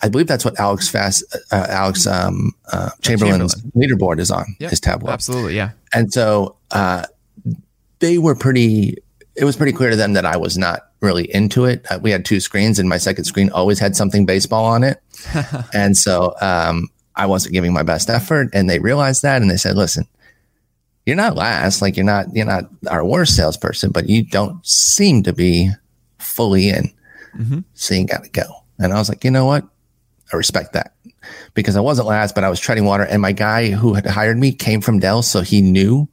I 0.01 0.09
believe 0.09 0.27
that's 0.27 0.43
what 0.43 0.59
Alex 0.59 0.89
Fast, 0.89 1.23
uh, 1.51 1.67
Alex 1.69 2.05
um, 2.05 2.51
uh, 2.71 2.89
Chamberlain's 3.01 3.55
leaderboard 3.73 4.19
is 4.19 4.31
on. 4.31 4.45
Yep. 4.59 4.69
His 4.69 4.79
Tableau. 4.81 5.11
Absolutely, 5.11 5.55
yeah. 5.55 5.71
And 5.93 6.11
so 6.11 6.57
uh, 6.71 7.05
they 7.99 8.17
were 8.17 8.35
pretty, 8.35 8.97
it 9.35 9.45
was 9.45 9.55
pretty 9.55 9.71
clear 9.71 9.91
to 9.91 9.95
them 9.95 10.13
that 10.13 10.25
I 10.25 10.35
was 10.35 10.57
not 10.57 10.89
really 10.99 11.33
into 11.33 11.63
it. 11.63 11.85
Uh, 11.89 11.99
we 12.01 12.11
had 12.11 12.25
two 12.25 12.41
screens, 12.41 12.79
and 12.79 12.89
my 12.89 12.97
second 12.97 13.23
screen 13.23 13.49
always 13.51 13.79
had 13.79 13.95
something 13.95 14.25
baseball 14.25 14.65
on 14.65 14.83
it. 14.83 15.01
and 15.73 15.95
so 15.95 16.35
um, 16.41 16.89
I 17.15 17.25
wasn't 17.25 17.53
giving 17.53 17.73
my 17.73 17.83
best 17.83 18.09
effort. 18.09 18.49
And 18.53 18.69
they 18.69 18.79
realized 18.79 19.21
that 19.21 19.41
and 19.41 19.49
they 19.49 19.57
said, 19.57 19.77
listen, 19.77 20.07
you're 21.05 21.15
not 21.15 21.35
last, 21.35 21.81
like 21.81 21.97
you're 21.97 22.05
not, 22.05 22.27
you're 22.33 22.45
not 22.45 22.69
our 22.89 23.05
worst 23.05 23.35
salesperson, 23.35 23.91
but 23.91 24.09
you 24.09 24.23
don't 24.23 24.65
seem 24.65 25.23
to 25.23 25.33
be 25.33 25.69
fully 26.17 26.69
in. 26.69 26.91
Mm-hmm. 27.37 27.59
So 27.73 27.95
you 27.95 28.05
got 28.05 28.23
to 28.23 28.29
go. 28.29 28.43
And 28.79 28.93
I 28.93 28.97
was 28.97 29.09
like, 29.09 29.23
you 29.23 29.31
know 29.31 29.45
what? 29.45 29.67
I 30.31 30.35
respect 30.35 30.73
that 30.73 30.95
because 31.53 31.75
I 31.75 31.81
wasn't 31.81 32.07
last, 32.07 32.35
but 32.35 32.43
I 32.43 32.49
was 32.49 32.59
treading 32.59 32.85
water. 32.85 33.03
And 33.03 33.21
my 33.21 33.31
guy 33.31 33.69
who 33.69 33.93
had 33.93 34.05
hired 34.05 34.37
me 34.37 34.51
came 34.51 34.81
from 34.81 34.99
Dell, 34.99 35.21
so 35.21 35.41
he 35.41 35.61
knew 35.61 36.07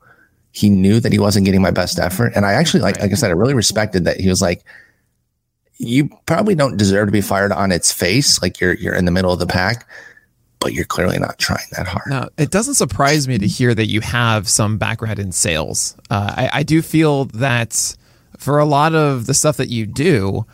he 0.53 0.69
knew 0.69 1.01
that 1.01 1.13
he 1.13 1.19
wasn't 1.19 1.45
getting 1.45 1.63
my 1.63 1.71
best 1.71 1.99
effort. 1.99 2.33
And 2.35 2.45
I 2.45 2.53
actually 2.55 2.81
like, 2.81 2.99
like 3.01 3.13
I 3.13 3.15
said, 3.15 3.31
I 3.31 3.35
really 3.35 3.55
respected 3.55 4.05
that 4.05 4.19
he 4.19 4.29
was 4.29 4.43
like, 4.43 4.65
you 5.79 6.11
probably 6.27 6.55
don't 6.55 6.77
deserve 6.77 7.09
to 7.09 7.13
be 7.13 7.21
fired 7.21 7.53
on 7.53 7.73
its 7.73 7.93
face. 7.93 8.43
Like 8.43 8.61
you're 8.61 8.75
you're 8.75 8.95
in 8.95 9.05
the 9.05 9.11
middle 9.11 9.33
of 9.33 9.39
the 9.39 9.47
pack, 9.47 9.89
but 10.61 10.73
you're 10.75 10.85
clearly 10.85 11.19
not 11.19 11.39
trying 11.39 11.67
that 11.77 11.87
hard. 11.89 12.09
Now, 12.11 12.29
it 12.37 12.51
doesn't 12.51 12.75
surprise 12.75 13.27
me 13.27 13.39
to 13.39 13.47
hear 13.47 13.75
that 13.75 13.87
you 13.87 14.01
have 14.03 14.49
some 14.49 14.77
background 14.79 15.19
in 15.19 15.33
sales. 15.33 15.97
Uh, 16.11 16.33
I, 16.37 16.51
I 16.53 16.63
do 16.63 16.83
feel 16.83 17.25
that 17.27 17.97
for 18.39 18.59
a 18.59 18.65
lot 18.65 18.95
of 18.95 19.27
the 19.27 19.35
stuff 19.35 19.57
that 19.57 19.69
you 19.69 19.87
do, 19.87 20.45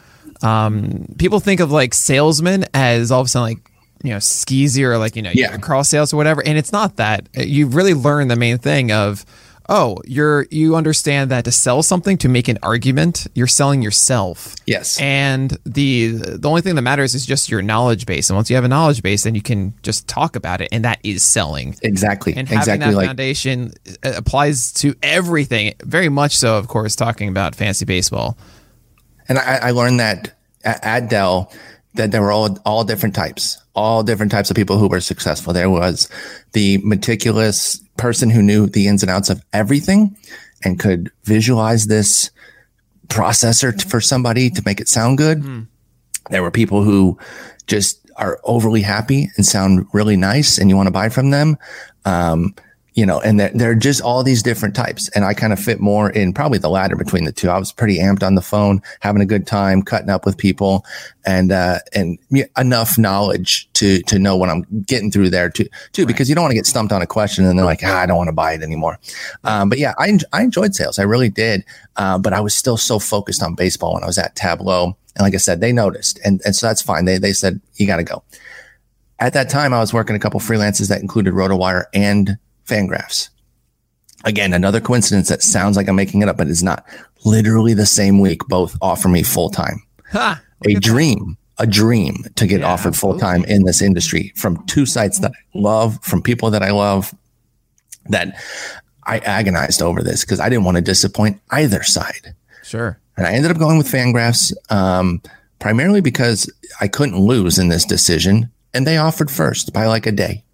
um, 0.43 1.07
people 1.19 1.41
think 1.41 1.61
of 1.61 1.71
like 1.71 1.95
salesmen 1.95 2.65
as 2.75 3.11
all 3.11 3.21
of 3.21 3.27
a 3.27 3.29
sudden 3.31 3.55
like 3.55 3.71
you 4.03 4.11
know 4.11 4.19
skeezy 4.19 4.83
or 4.83 4.99
like 4.99 5.17
you 5.17 5.23
know 5.23 5.31
Yeah. 5.35 5.57
cross 5.57 5.89
sales 5.89 6.13
or 6.13 6.17
whatever, 6.17 6.43
and 6.47 6.59
it's 6.59 6.73
not 6.73 6.97
that. 6.97 7.29
You've 7.35 7.75
really 7.75 7.95
learned 7.95 8.31
the 8.31 8.37
main 8.37 8.59
thing 8.59 8.93
of 8.93 9.25
oh 9.69 9.99
you're 10.05 10.47
you 10.51 10.77
understand 10.77 11.31
that 11.31 11.45
to 11.45 11.51
sell 11.53 11.83
something 11.83 12.17
to 12.19 12.29
make 12.29 12.49
an 12.49 12.59
argument 12.63 13.27
you're 13.35 13.47
selling 13.47 13.83
yourself 13.83 14.55
Yes. 14.67 14.99
and 15.01 15.57
the 15.65 16.13
the 16.13 16.49
only 16.49 16.61
thing 16.63 16.75
that 16.77 16.83
matters 16.83 17.15
is 17.15 17.27
just 17.27 17.51
your 17.51 17.63
knowledge 17.63 18.07
base 18.07 18.31
and 18.31 18.37
once 18.37 18.49
you 18.51 18.57
have 18.57 18.65
a 18.65 18.69
knowledge 18.69 19.03
base 19.03 19.25
then 19.25 19.35
you 19.35 19.43
can 19.43 19.75
just 19.83 20.07
talk 20.09 20.37
about 20.37 20.61
it 20.61 20.69
and 20.73 20.85
that 20.85 20.99
is 21.03 21.25
selling 21.25 21.75
exactly. 21.83 22.35
and 22.37 22.49
having 22.49 22.59
exactly 22.61 22.91
that 22.91 22.97
like 22.97 23.07
foundation 23.09 23.73
uh, 24.05 24.13
applies 24.17 24.73
to 24.73 24.95
everything 25.03 25.75
very 25.85 26.09
much 26.09 26.37
so 26.37 26.57
of 26.59 26.69
course 26.69 26.95
talking 26.97 27.29
about 27.29 27.55
fantasy 27.55 27.85
baseball 27.85 28.37
And 29.29 29.39
I, 29.39 29.57
I 29.57 29.71
learned 29.73 29.99
that 30.01 30.37
at, 30.65 30.85
at 30.85 31.11
Dell 31.11 31.53
that 31.97 32.11
there 32.13 32.23
were 32.23 32.33
all 32.33 32.59
all 32.65 32.85
different 32.85 33.15
types, 33.15 33.59
all 33.75 34.03
different 34.03 34.33
types 34.33 34.51
of 34.51 34.57
people 34.57 34.79
who 34.79 34.89
were 34.89 35.01
successful. 35.01 35.53
There 35.53 35.71
was 35.71 36.09
the 36.53 36.79
meticulous 36.79 37.79
person 37.97 38.31
who 38.31 38.43
knew 38.43 38.67
the 38.67 38.89
ins 38.89 39.03
and 39.03 39.11
outs 39.11 39.31
of 39.31 39.43
everything 39.53 40.17
and 40.65 40.79
could 40.79 41.11
visualize 41.25 41.87
this 41.87 42.31
processor 43.09 43.77
t- 43.77 43.89
for 43.89 44.01
somebody 44.01 44.51
to 44.51 44.63
make 44.65 44.81
it 44.81 44.89
sound 44.89 45.19
good. 45.19 45.43
There 46.31 46.43
were 46.43 46.51
people 46.51 46.83
who 46.83 47.19
just 47.67 48.01
are 48.17 48.41
overly 48.45 48.81
happy 48.83 49.31
and 49.37 49.45
sound 49.45 49.87
really 49.93 50.17
nice 50.17 50.59
and 50.59 50.71
you 50.71 50.77
want 50.77 50.87
to 50.87 50.93
buy 50.93 51.09
from 51.09 51.31
them. 51.31 51.57
Um, 52.05 52.55
you 52.97 53.05
know, 53.05 53.21
and 53.21 53.39
they're, 53.39 53.51
they're 53.51 53.75
just 53.75 54.01
all 54.01 54.25
these 54.25 54.43
different 54.43 54.75
types. 54.75 55.11
And 55.11 55.23
I 55.23 55.35
kind 55.35 55.53
of 55.53 55.61
fit 55.61 55.81
more 55.81 56.09
in 56.09 56.33
probably 56.33 56.59
the 56.59 56.71
latter 56.71 56.97
between 56.97 57.25
the 57.25 57.31
two. 57.31 57.51
I 57.51 57.59
was 57.59 57.71
pretty 57.71 57.99
amped 57.99 58.23
on 58.23 58.37
the 58.37 58.43
phone, 58.43 58.81
having 59.01 59.21
a 59.21 59.27
good 59.27 59.47
time, 59.47 59.83
cutting 59.83 60.09
up 60.09 60.25
with 60.25 60.39
people 60.39 60.83
and, 61.27 61.53
uh, 61.53 61.81
and 61.95 62.19
enough 62.57 62.97
knowledge 62.97 63.69
to, 63.75 64.01
to 64.05 64.19
know 64.19 64.35
what 64.35 64.49
I'm 64.49 64.65
getting 64.87 65.11
through 65.11 65.29
there 65.29 65.51
too, 65.51 65.67
too, 65.93 66.07
because 66.07 66.31
you 66.31 66.35
don't 66.35 66.45
want 66.45 66.53
to 66.53 66.57
get 66.57 66.65
stumped 66.65 66.91
on 66.91 67.03
a 67.03 67.07
question 67.07 67.45
and 67.45 67.59
they're 67.59 67.67
like, 67.67 67.83
ah, 67.85 68.01
I 68.01 68.07
don't 68.07 68.17
want 68.17 68.29
to 68.29 68.33
buy 68.33 68.55
it 68.55 68.63
anymore. 68.63 68.99
Um, 69.45 69.69
but 69.69 69.79
yeah, 69.79 69.93
I, 69.99 70.19
I 70.33 70.43
enjoyed 70.43 70.75
sales. 70.75 70.99
I 70.99 71.03
really 71.03 71.29
did. 71.29 71.67
Uh, 71.97 72.19
but 72.19 72.33
I 72.33 72.41
was 72.41 72.55
still 72.55 72.79
so 72.79 72.99
focused 72.99 73.43
on 73.43 73.55
baseball 73.55 73.93
when 73.93 74.05
I 74.05 74.07
was 74.07 74.17
at 74.17 74.37
Tableau. 74.37 74.97
And 75.17 75.23
like 75.23 75.35
I 75.35 75.39
said, 75.39 75.61
they 75.61 75.71
noticed. 75.73 76.19
And, 76.25 76.41
and 76.47 76.57
so 76.57 76.67
that's 76.67 76.81
fine. 76.81 77.05
They, 77.05 77.19
they 77.19 77.35
said, 77.35 77.61
you 77.75 77.87
got 77.87 77.97
to 77.97 78.05
go. 78.05 78.23
At 79.19 79.35
that 79.35 79.51
time, 79.51 79.75
I 79.75 79.81
was 79.81 79.93
working 79.93 80.17
a 80.17 80.19
couple 80.19 80.41
freelances 80.41 80.89
that 80.89 81.03
included 81.03 81.35
RotoWire 81.35 81.85
and 81.93 82.39
Fangraphs. 82.67 83.31
Again, 84.25 84.53
another 84.53 84.81
coincidence 84.81 85.29
that 85.29 85.43
sounds 85.43 85.77
like 85.77 85.89
I'm 85.89 85.97
making 85.97 86.23
it 86.23 86.29
up, 86.29 86.37
but 86.37 86.49
it's 86.49 86.63
not. 86.63 86.85
Literally 87.25 87.75
the 87.75 87.87
same 87.87 88.21
week, 88.21 88.47
both 88.49 88.77
offer 88.81 89.09
me 89.09 89.23
full 89.23 89.51
time. 89.51 89.83
ha 90.11 90.43
A 90.67 90.75
dream, 90.75 91.37
a 91.59 91.67
dream 91.67 92.25
to 92.37 92.47
get 92.47 92.61
Yeah, 92.61 92.73
offered 92.73 92.97
full 92.97 93.19
time 93.19 93.45
in 93.45 93.65
this 93.65 93.83
industry 93.83 94.33
from 94.37 94.65
two 94.67 94.87
sites 94.87 95.21
that 95.21 95.33
I 95.33 95.59
love, 95.59 95.99
from 96.03 96.23
people 96.23 96.51
that 96.51 96.63
I 96.63 96.71
love. 96.71 97.15
That 98.09 98.37
I 99.07 99.19
agonized 99.19 99.83
over 99.83 100.03
this 100.03 100.25
because 100.25 100.41
I 100.41 100.49
didn't 100.49 100.65
want 100.65 100.77
to 100.77 100.83
disappoint 100.83 101.41
either 101.51 101.83
side. 101.83 102.35
sure 102.63 102.99
And 103.17 103.27
I 103.27 103.33
ended 103.33 103.51
up 103.51 103.59
going 103.59 103.79
with 103.79 103.91
Fangraphs 103.91 104.53
um, 104.71 105.23
primarily 105.59 106.01
because 106.01 106.53
I 106.81 106.89
couldn't 106.89 107.19
lose 107.19 107.59
in 107.59 107.69
this 107.69 107.85
decision. 107.85 108.51
And 108.75 108.87
they 108.87 108.99
offered 108.99 109.31
first 109.31 109.73
by 109.73 109.87
like 109.87 110.07
a 110.07 110.13
day. 110.13 110.45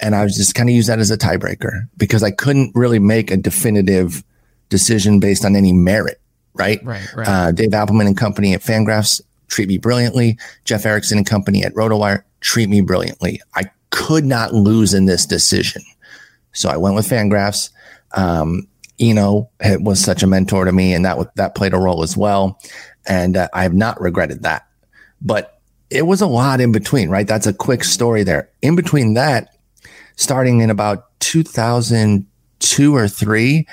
And 0.00 0.14
I 0.14 0.24
was 0.24 0.36
just 0.36 0.54
kind 0.54 0.68
of 0.68 0.74
use 0.74 0.86
that 0.86 0.98
as 0.98 1.10
a 1.10 1.18
tiebreaker 1.18 1.88
because 1.96 2.22
I 2.22 2.30
couldn't 2.30 2.72
really 2.74 2.98
make 2.98 3.30
a 3.30 3.36
definitive 3.36 4.24
decision 4.68 5.20
based 5.20 5.44
on 5.44 5.56
any 5.56 5.72
merit. 5.72 6.20
Right. 6.54 6.84
Right, 6.84 7.14
right. 7.14 7.28
Uh, 7.28 7.52
Dave 7.52 7.70
Appelman 7.70 8.06
and 8.06 8.16
company 8.16 8.54
at 8.54 8.60
Fangraphs 8.60 9.20
treat 9.48 9.68
me 9.68 9.78
brilliantly. 9.78 10.38
Jeff 10.64 10.84
Erickson 10.84 11.18
and 11.18 11.26
company 11.26 11.62
at 11.64 11.74
RotoWire 11.74 12.22
treat 12.40 12.68
me 12.68 12.80
brilliantly. 12.80 13.40
I 13.54 13.70
could 13.90 14.24
not 14.24 14.54
lose 14.54 14.94
in 14.94 15.06
this 15.06 15.26
decision. 15.26 15.82
So 16.52 16.68
I 16.68 16.76
went 16.76 16.96
with 16.96 17.08
Fangraphs. 17.08 17.70
Um, 18.12 18.66
Eno 19.00 19.48
was 19.60 20.00
such 20.00 20.22
a 20.22 20.26
mentor 20.26 20.64
to 20.64 20.72
me, 20.72 20.92
and 20.92 21.04
that 21.04 21.34
that 21.36 21.54
played 21.54 21.72
a 21.72 21.78
role 21.78 22.02
as 22.02 22.16
well. 22.16 22.60
And 23.06 23.36
uh, 23.36 23.48
I 23.54 23.62
have 23.62 23.74
not 23.74 24.00
regretted 24.00 24.42
that. 24.42 24.66
But 25.22 25.60
it 25.90 26.02
was 26.02 26.20
a 26.20 26.26
lot 26.26 26.60
in 26.60 26.72
between, 26.72 27.08
right? 27.08 27.26
That's 27.26 27.46
a 27.46 27.52
quick 27.52 27.84
story 27.84 28.22
there. 28.24 28.50
In 28.60 28.76
between 28.76 29.14
that, 29.14 29.54
starting 30.18 30.60
in 30.60 30.68
about 30.68 31.18
2002 31.20 32.94
or 32.94 33.08
three, 33.08 33.66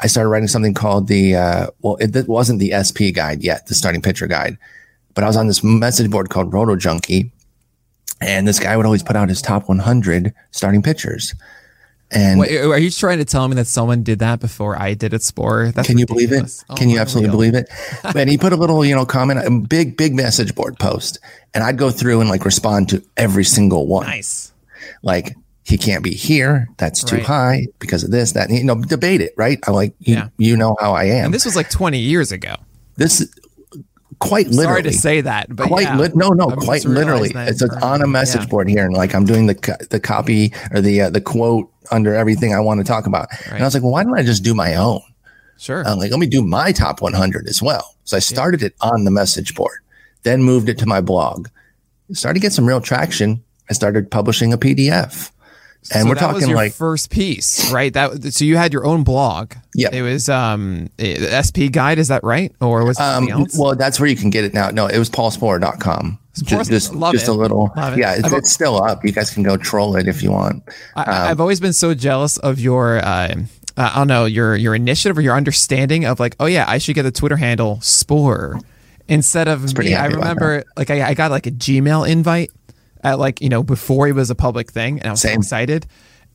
I 0.00 0.08
started 0.08 0.28
writing 0.28 0.48
something 0.48 0.74
called 0.74 1.08
the 1.08 1.36
uh, 1.36 1.66
well, 1.80 1.96
it, 1.96 2.14
it 2.14 2.28
wasn't 2.28 2.58
the 2.58 2.72
SP 2.74 3.14
guide 3.14 3.42
yet, 3.42 3.68
the 3.68 3.74
starting 3.74 4.02
pitcher 4.02 4.26
guide, 4.26 4.58
but 5.14 5.24
I 5.24 5.28
was 5.28 5.36
on 5.36 5.46
this 5.46 5.64
message 5.64 6.10
board 6.10 6.28
called 6.28 6.52
Roto 6.52 6.76
Junkie, 6.76 7.32
and 8.20 8.46
this 8.46 8.58
guy 8.58 8.76
would 8.76 8.84
always 8.84 9.02
put 9.02 9.16
out 9.16 9.28
his 9.28 9.40
top 9.40 9.68
100 9.68 10.34
starting 10.50 10.82
pitchers. 10.82 11.34
And 12.14 12.40
Wait, 12.40 12.58
are 12.58 12.76
you 12.76 12.90
trying 12.90 13.18
to 13.18 13.24
tell 13.24 13.48
me 13.48 13.54
that 13.54 13.66
someone 13.66 14.02
did 14.02 14.18
that 14.18 14.38
before 14.38 14.78
I 14.78 14.92
did 14.92 15.14
at 15.14 15.22
Spore? 15.22 15.72
That's 15.72 15.88
Can 15.88 15.96
you 15.96 16.04
believe 16.04 16.30
it? 16.30 16.62
Oh, 16.68 16.74
Can 16.74 16.90
you 16.90 16.98
absolutely 16.98 17.30
believe 17.30 17.54
it? 17.54 17.70
and 18.04 18.28
he 18.28 18.36
put 18.36 18.52
a 18.52 18.56
little, 18.56 18.84
you 18.84 18.94
know, 18.94 19.06
comment, 19.06 19.40
a 19.42 19.50
big, 19.50 19.96
big 19.96 20.14
message 20.14 20.54
board 20.54 20.78
post, 20.78 21.20
and 21.54 21.64
I'd 21.64 21.78
go 21.78 21.90
through 21.90 22.20
and 22.20 22.28
like 22.28 22.44
respond 22.44 22.90
to 22.90 23.02
every 23.16 23.44
single 23.44 23.86
one. 23.86 24.04
Nice. 24.04 24.52
Like 25.02 25.36
he 25.64 25.78
can't 25.78 26.02
be 26.02 26.14
here. 26.14 26.68
That's 26.78 27.04
too 27.04 27.16
Right. 27.16 27.24
high 27.24 27.66
because 27.78 28.02
of 28.04 28.10
this, 28.10 28.32
that, 28.32 28.50
you 28.50 28.64
know, 28.64 28.74
debate 28.74 29.20
it, 29.20 29.32
right? 29.36 29.58
I 29.66 29.70
like 29.70 29.94
you. 30.00 30.14
Yeah. 30.16 30.28
You 30.38 30.56
know 30.56 30.76
how 30.80 30.92
I 30.94 31.04
am. 31.04 31.26
And 31.26 31.34
this 31.34 31.44
was 31.44 31.54
like 31.56 31.70
20 31.70 31.98
years 31.98 32.32
ago. 32.32 32.56
this 32.96 33.26
quite 34.18 34.46
literally. 34.48 34.82
Sorry 34.82 34.82
to 34.82 34.92
say 34.92 35.20
that, 35.22 35.54
but 35.54 35.66
quite 35.68 35.82
yeah. 35.84 35.96
lit 35.96 36.14
no 36.14 36.28
no 36.28 36.48
I'm 36.50 36.60
quite 36.60 36.84
literally 36.84 37.32
it's, 37.34 37.60
on 37.62 38.02
a 38.02 38.06
message 38.06 38.42
yeah. 38.42 38.46
board 38.46 38.68
here 38.68 38.84
and 38.84 38.94
like 38.94 39.14
i'm 39.16 39.24
doing 39.24 39.46
the 39.48 39.56
co- 39.56 39.84
the 39.90 39.98
copy 39.98 40.52
or 40.70 40.80
the 40.80 41.00
uh, 41.02 41.10
the 41.10 41.20
quote 41.20 41.68
under 41.90 42.14
everything 42.14 42.54
i 42.54 42.60
want 42.60 42.78
to 42.78 42.84
talk 42.84 43.06
about 43.06 43.26
and 43.50 43.60
i 43.60 43.64
was 43.64 43.74
like 43.74 43.82
well 43.82 43.90
why 43.90 44.04
don't 44.04 44.16
i 44.16 44.22
just 44.22 44.44
do 44.44 44.54
my 44.54 44.76
own 44.76 45.00
Sure. 45.58 45.84
I'm 45.86 45.98
like 45.98 46.12
let 46.12 46.20
me 46.20 46.26
do 46.28 46.42
my 46.44 46.70
top 46.70 47.00
100 47.02 47.48
as 47.48 47.60
well 47.60 47.96
so 48.04 48.16
i 48.16 48.20
started 48.20 48.62
it 48.62 48.74
on 48.80 49.02
the 49.04 49.10
message 49.10 49.56
board 49.56 49.78
then 50.22 50.40
moved 50.44 50.68
it 50.68 50.78
to 50.78 50.86
my 50.86 51.00
blog 51.00 51.48
started 52.12 52.34
to 52.38 52.40
get 52.40 52.52
some 52.52 52.66
real 52.66 52.80
traction 52.80 53.42
i 53.70 53.72
started 53.72 54.08
publishing 54.08 54.52
a 54.52 54.58
pdf 54.58 55.32
and 55.90 56.04
so 56.04 56.08
we're 56.08 56.14
talking 56.14 56.54
like 56.54 56.72
first 56.72 57.10
piece, 57.10 57.72
right? 57.72 57.92
That 57.92 58.32
so 58.32 58.44
you 58.44 58.56
had 58.56 58.72
your 58.72 58.86
own 58.86 59.02
blog. 59.02 59.54
Yeah, 59.74 59.88
It 59.92 60.02
was 60.02 60.28
um 60.28 60.90
eh, 60.98 61.42
SP 61.42 61.72
guide, 61.72 61.98
is 61.98 62.08
that 62.08 62.22
right? 62.22 62.54
Or 62.60 62.84
was 62.84 62.98
it 62.98 63.02
um, 63.02 63.14
something 63.26 63.32
else? 63.32 63.58
well 63.58 63.74
that's 63.74 63.98
where 63.98 64.08
you 64.08 64.16
can 64.16 64.30
get 64.30 64.44
it 64.44 64.54
now 64.54 64.70
no 64.70 64.86
it 64.86 64.98
was 64.98 65.10
paulsporer.com 65.10 66.18
Spore- 66.34 66.48
just 66.48 66.70
just, 66.70 66.94
love 66.94 67.12
just 67.12 67.26
it. 67.28 67.30
a 67.30 67.34
little 67.34 67.72
Love 67.76 67.94
it. 67.94 67.98
yeah 68.00 68.14
it's, 68.16 68.32
it's 68.32 68.50
still 68.52 68.82
up 68.82 69.04
you 69.04 69.12
guys 69.12 69.30
can 69.30 69.42
go 69.42 69.56
troll 69.56 69.96
it 69.96 70.08
if 70.08 70.22
you 70.22 70.30
want 70.30 70.62
I, 70.96 71.30
I've 71.30 71.40
always 71.40 71.60
been 71.60 71.72
so 71.74 71.94
jealous 71.94 72.36
of 72.38 72.58
your 72.60 72.98
uh, 73.04 73.34
I 73.76 73.94
don't 73.96 74.08
know 74.08 74.24
your 74.26 74.54
your 74.56 74.74
initiative 74.74 75.18
or 75.18 75.20
your 75.20 75.36
understanding 75.36 76.04
of 76.04 76.20
like 76.20 76.36
oh 76.40 76.46
yeah 76.46 76.64
I 76.68 76.78
should 76.78 76.94
get 76.94 77.02
the 77.02 77.12
Twitter 77.12 77.36
handle 77.36 77.80
Spore 77.80 78.60
instead 79.08 79.48
of 79.48 79.76
me, 79.76 79.94
I 79.94 80.06
remember 80.06 80.64
like 80.76 80.90
I, 80.90 81.08
I 81.08 81.14
got 81.14 81.30
like 81.30 81.46
a 81.46 81.50
Gmail 81.50 82.08
invite 82.08 82.50
at 83.02 83.18
like 83.18 83.40
you 83.40 83.48
know 83.48 83.62
before 83.62 84.08
it 84.08 84.14
was 84.14 84.30
a 84.30 84.34
public 84.34 84.70
thing, 84.70 84.98
and 84.98 85.08
I 85.08 85.10
was 85.10 85.22
so 85.22 85.30
excited. 85.30 85.86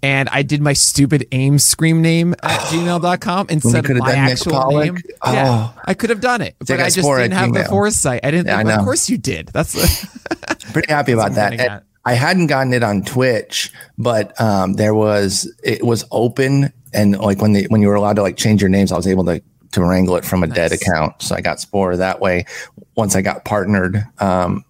And 0.04 0.30
I 0.30 0.44
did 0.44 0.62
my 0.62 0.74
stupid 0.74 1.26
AIM 1.32 1.58
scream 1.58 2.04
name 2.04 2.36
at 2.44 2.60
gmail.com 2.70 3.48
instead 3.50 3.90
of 3.90 3.98
my 3.98 4.14
actual 4.14 4.70
name. 4.70 4.98
Yeah, 5.26 5.72
Oh. 5.74 5.82
I 5.86 5.96
could 5.96 6.12
have 6.12 6.22
done 6.22 6.42
it, 6.42 6.56
but 6.60 6.70
I 6.80 6.90
just 6.92 6.98
didn't 7.02 7.32
have 7.32 7.52
the 7.52 7.64
foresight. 7.66 8.20
I 8.24 8.30
didn't. 8.30 8.46
Yeah, 8.46 8.60
I 8.60 8.64
think, 8.64 8.78
of 8.78 8.84
course 8.86 9.10
you 9.10 9.18
did. 9.18 9.48
That's 9.48 9.74
pretty 10.72 10.92
happy 10.94 11.14
about 11.14 11.32
that. 11.34 11.50
getting 11.52 11.66
And 11.66 11.74
at. 11.78 11.84
I 12.06 12.14
hadn't 12.14 12.46
gotten 12.48 12.74
it 12.74 12.84
on 12.84 13.02
Twitch, 13.04 13.74
but 13.98 14.40
um, 14.40 14.74
there 14.74 14.94
was 14.94 15.52
it 15.64 15.84
was 15.84 16.06
open, 16.12 16.72
and 16.94 17.18
like 17.18 17.42
when 17.42 17.54
they 17.54 17.64
when 17.64 17.82
you 17.82 17.88
were 17.88 17.96
allowed 17.96 18.18
to 18.18 18.22
like 18.22 18.38
change 18.38 18.62
your 18.62 18.70
names, 18.70 18.92
I 18.92 18.98
was 18.98 19.08
able 19.08 19.26
to 19.26 19.42
to 19.72 19.84
wrangle 19.84 20.16
it 20.16 20.24
from 20.26 20.44
a 20.44 20.48
dead 20.48 20.72
account. 20.72 21.22
So 21.24 21.34
I 21.36 21.42
got 21.42 21.60
Spore 21.60 21.98
that 21.98 22.20
way. 22.22 22.46
Once 22.96 23.16
I 23.16 23.22
got 23.24 23.46
partnered 23.46 24.06
um, 24.20 24.64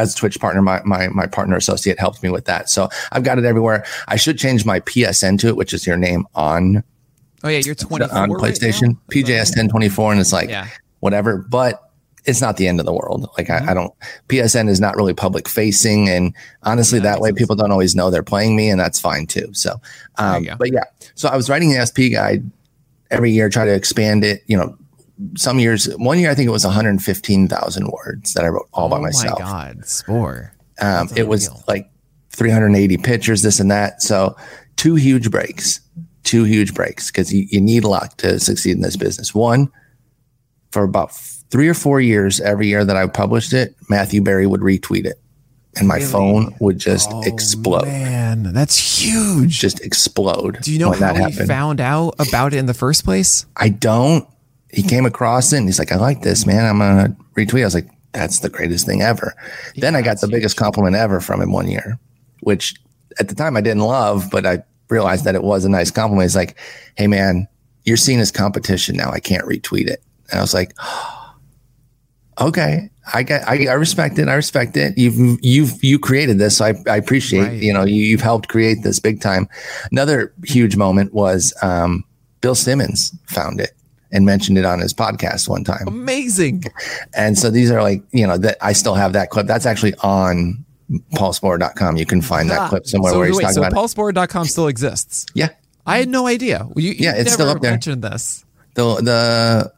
as 0.00 0.14
Twitch 0.14 0.40
partner, 0.40 0.62
my, 0.62 0.80
my 0.84 1.08
my 1.08 1.26
partner 1.26 1.56
associate 1.56 1.98
helped 1.98 2.22
me 2.22 2.30
with 2.30 2.46
that. 2.46 2.70
So 2.70 2.88
I've 3.12 3.22
got 3.24 3.38
it 3.38 3.44
everywhere. 3.44 3.84
I 4.08 4.16
should 4.16 4.38
change 4.38 4.64
my 4.64 4.80
PSN 4.80 5.38
to 5.40 5.48
it, 5.48 5.56
which 5.56 5.72
is 5.72 5.86
your 5.86 5.96
name 5.96 6.26
on 6.34 6.82
oh 7.44 7.48
yeah, 7.48 7.60
you're 7.64 7.74
24 7.74 8.16
on 8.16 8.30
PlayStation, 8.30 8.88
now? 8.88 8.98
PJS 9.12 9.50
1024, 9.56 10.12
and 10.12 10.20
it's 10.20 10.32
like 10.32 10.48
Yeah. 10.48 10.66
whatever. 11.00 11.38
But 11.38 11.82
it's 12.26 12.40
not 12.42 12.58
the 12.58 12.68
end 12.68 12.80
of 12.80 12.86
the 12.86 12.92
world. 12.92 13.30
Like 13.38 13.46
Mm-hmm. 13.48 13.68
I, 13.68 13.70
I 13.70 13.74
don't. 13.74 13.92
PSN 14.28 14.68
is 14.68 14.80
not 14.80 14.94
really 14.96 15.14
public 15.14 15.48
facing, 15.48 16.08
and 16.08 16.34
honestly, 16.62 16.98
Yeah, 16.98 17.04
that 17.04 17.20
way 17.20 17.30
makes 17.30 17.38
people 17.40 17.56
don't 17.56 17.72
always 17.72 17.94
know 17.96 18.10
they're 18.10 18.22
playing 18.22 18.56
me, 18.56 18.68
and 18.70 18.78
that's 18.80 19.00
fine 19.00 19.26
too. 19.26 19.48
So, 19.54 19.80
um, 20.16 20.46
but 20.58 20.72
yeah. 20.72 20.84
So 21.14 21.28
I 21.28 21.36
was 21.36 21.48
writing 21.48 21.70
the 21.70 21.84
SP 21.84 22.12
guide 22.12 22.48
every 23.10 23.30
year, 23.30 23.48
try 23.48 23.64
to 23.64 23.74
expand 23.74 24.22
it. 24.24 24.42
You 24.46 24.56
know, 24.58 24.76
some 25.36 25.58
years, 25.58 25.84
one 25.96 26.18
year 26.18 26.30
I 26.30 26.34
think 26.34 26.46
it 26.48 26.52
was 26.52 26.64
115,000 26.64 27.88
words 27.88 28.32
that 28.34 28.44
I 28.44 28.48
wrote 28.48 28.68
all 28.72 28.88
by 28.88 28.98
oh 28.98 29.02
myself. 29.02 29.38
my 29.40 29.44
god, 29.46 29.86
Spore. 29.86 30.52
Um, 30.80 31.08
it 31.16 31.28
was 31.28 31.46
unreal. 31.48 31.64
like 31.68 31.90
380 32.30 32.96
pictures, 32.98 33.42
this 33.42 33.60
and 33.60 33.70
that. 33.70 34.02
So 34.02 34.36
two 34.76 34.94
huge 34.94 35.30
breaks, 35.30 35.80
two 36.24 36.44
huge 36.44 36.72
breaks 36.74 37.10
because 37.10 37.32
you, 37.32 37.46
you 37.50 37.60
need 37.60 37.84
luck 37.84 38.16
to 38.18 38.40
succeed 38.40 38.72
in 38.72 38.80
this 38.82 38.96
business. 38.96 39.34
One, 39.34 39.70
for 40.70 40.84
about 40.84 41.12
three 41.50 41.68
or 41.68 41.74
four 41.74 42.00
years, 42.00 42.40
every 42.40 42.68
year 42.68 42.84
that 42.84 42.96
I 42.96 43.06
published 43.08 43.52
it, 43.52 43.74
Matthew 43.88 44.22
Berry 44.22 44.46
would 44.46 44.60
retweet 44.60 45.04
it, 45.04 45.20
and 45.76 45.86
my 45.88 45.96
Really? 45.96 46.06
phone 46.06 46.54
would 46.60 46.78
just 46.78 47.10
Oh, 47.12 47.22
explode, 47.26 47.84
Man, 47.84 48.44
that's 48.54 48.76
huge. 49.02 49.58
just 49.60 49.80
explode. 49.84 50.60
Do 50.62 50.72
you 50.72 50.78
know 50.78 50.90
when 50.90 51.00
how 51.00 51.12
that 51.12 51.16
he 51.16 51.22
happened. 51.32 51.48
found 51.48 51.80
out 51.80 52.14
about 52.20 52.54
it 52.54 52.58
in 52.58 52.66
the 52.66 52.74
first 52.74 53.04
place? 53.04 53.44
I 53.56 53.68
don't. 53.68 54.26
He 54.72 54.82
came 54.82 55.04
across 55.06 55.52
it 55.52 55.58
and 55.58 55.66
he's 55.66 55.78
like, 55.78 55.92
I 55.92 55.96
like 55.96 56.22
this, 56.22 56.46
man. 56.46 56.64
I'm 56.64 56.78
going 56.78 57.14
to 57.14 57.22
retweet. 57.34 57.62
I 57.62 57.64
was 57.64 57.74
like, 57.74 57.88
that's 58.12 58.40
the 58.40 58.48
greatest 58.48 58.86
thing 58.86 59.02
ever. 59.02 59.34
then 59.76 59.94
I 59.96 60.02
got 60.02 60.20
the 60.20 60.28
biggest 60.28 60.56
compliment 60.56 60.96
ever 60.96 61.20
from 61.20 61.40
him 61.40 61.52
one 61.52 61.68
year, 61.68 61.98
which 62.40 62.74
at 63.18 63.28
the 63.28 63.34
time 63.34 63.56
I 63.56 63.60
didn't 63.60 63.82
love, 63.82 64.30
but 64.30 64.46
I 64.46 64.62
realized 64.88 65.24
that 65.24 65.34
it 65.34 65.42
was 65.42 65.64
a 65.64 65.68
nice 65.68 65.90
compliment. 65.90 66.24
He's 66.24 66.36
like, 66.36 66.56
hey, 66.96 67.06
man, 67.06 67.46
you're 67.84 67.96
seen 67.96 68.18
as 68.20 68.30
competition 68.32 68.96
now. 68.96 69.10
I 69.10 69.20
can't 69.20 69.44
retweet 69.44 69.86
it. 69.88 70.02
And 70.30 70.38
I 70.38 70.42
was 70.42 70.54
like, 70.54 70.72
okay. 72.40 72.90
I 73.12 73.22
get, 73.24 73.46
I, 73.48 73.66
I 73.66 73.72
respect 73.72 74.18
it. 74.18 74.28
I 74.28 74.34
respect 74.34 74.76
it. 74.76 74.96
You've, 74.96 75.38
you've, 75.42 75.82
you 75.82 75.98
created 75.98 76.38
this. 76.38 76.58
So 76.58 76.66
I, 76.66 76.74
I 76.88 76.96
appreciate, 76.96 77.40
Right. 77.42 77.62
you 77.62 77.72
know, 77.72 77.84
you, 77.84 78.02
you've 78.02 78.20
helped 78.20 78.48
create 78.48 78.82
this 78.84 79.00
big 79.00 79.20
time. 79.20 79.48
Another 79.90 80.32
huge 80.44 80.76
moment 80.76 81.12
was, 81.12 81.52
um, 81.62 82.04
Bill 82.40 82.54
Simmons 82.54 83.12
found 83.26 83.60
it 83.60 83.72
and 84.12 84.26
mentioned 84.26 84.58
it 84.58 84.64
on 84.64 84.80
his 84.80 84.92
podcast 84.94 85.48
one 85.48 85.64
time. 85.64 85.86
Amazing. 85.86 86.64
And 87.14 87.38
so 87.38 87.50
these 87.50 87.70
are 87.70 87.82
like, 87.82 88.02
you 88.12 88.26
know, 88.26 88.36
that 88.38 88.56
I 88.60 88.72
still 88.72 88.94
have 88.94 89.12
that 89.14 89.30
clip. 89.30 89.46
That's 89.46 89.66
actually 89.66 89.94
on 90.02 90.64
paulsporer.com. 91.14 91.96
You 91.96 92.06
can 92.06 92.20
find 92.20 92.50
that 92.50 92.58
Ah, 92.58 92.68
clip 92.68 92.86
somewhere 92.86 93.12
so 93.12 93.18
where 93.18 93.28
he's 93.28 93.36
wait, 93.36 93.42
talking 93.42 93.54
so 93.54 93.60
about 93.62 93.72
it. 93.72 93.76
paulsporer.com 93.76 94.46
still 94.46 94.66
exists. 94.68 95.26
Yeah. 95.34 95.48
I 95.86 95.98
had 95.98 96.08
no 96.08 96.26
idea. 96.26 96.66
You, 96.76 96.90
you 96.90 96.96
Yeah, 96.98 97.14
it's 97.16 97.32
still 97.32 97.48
up 97.48 97.60
there. 97.60 97.70
mentioned 97.72 98.02
this. 98.02 98.44
The, 98.74 98.96
the, 98.96 99.72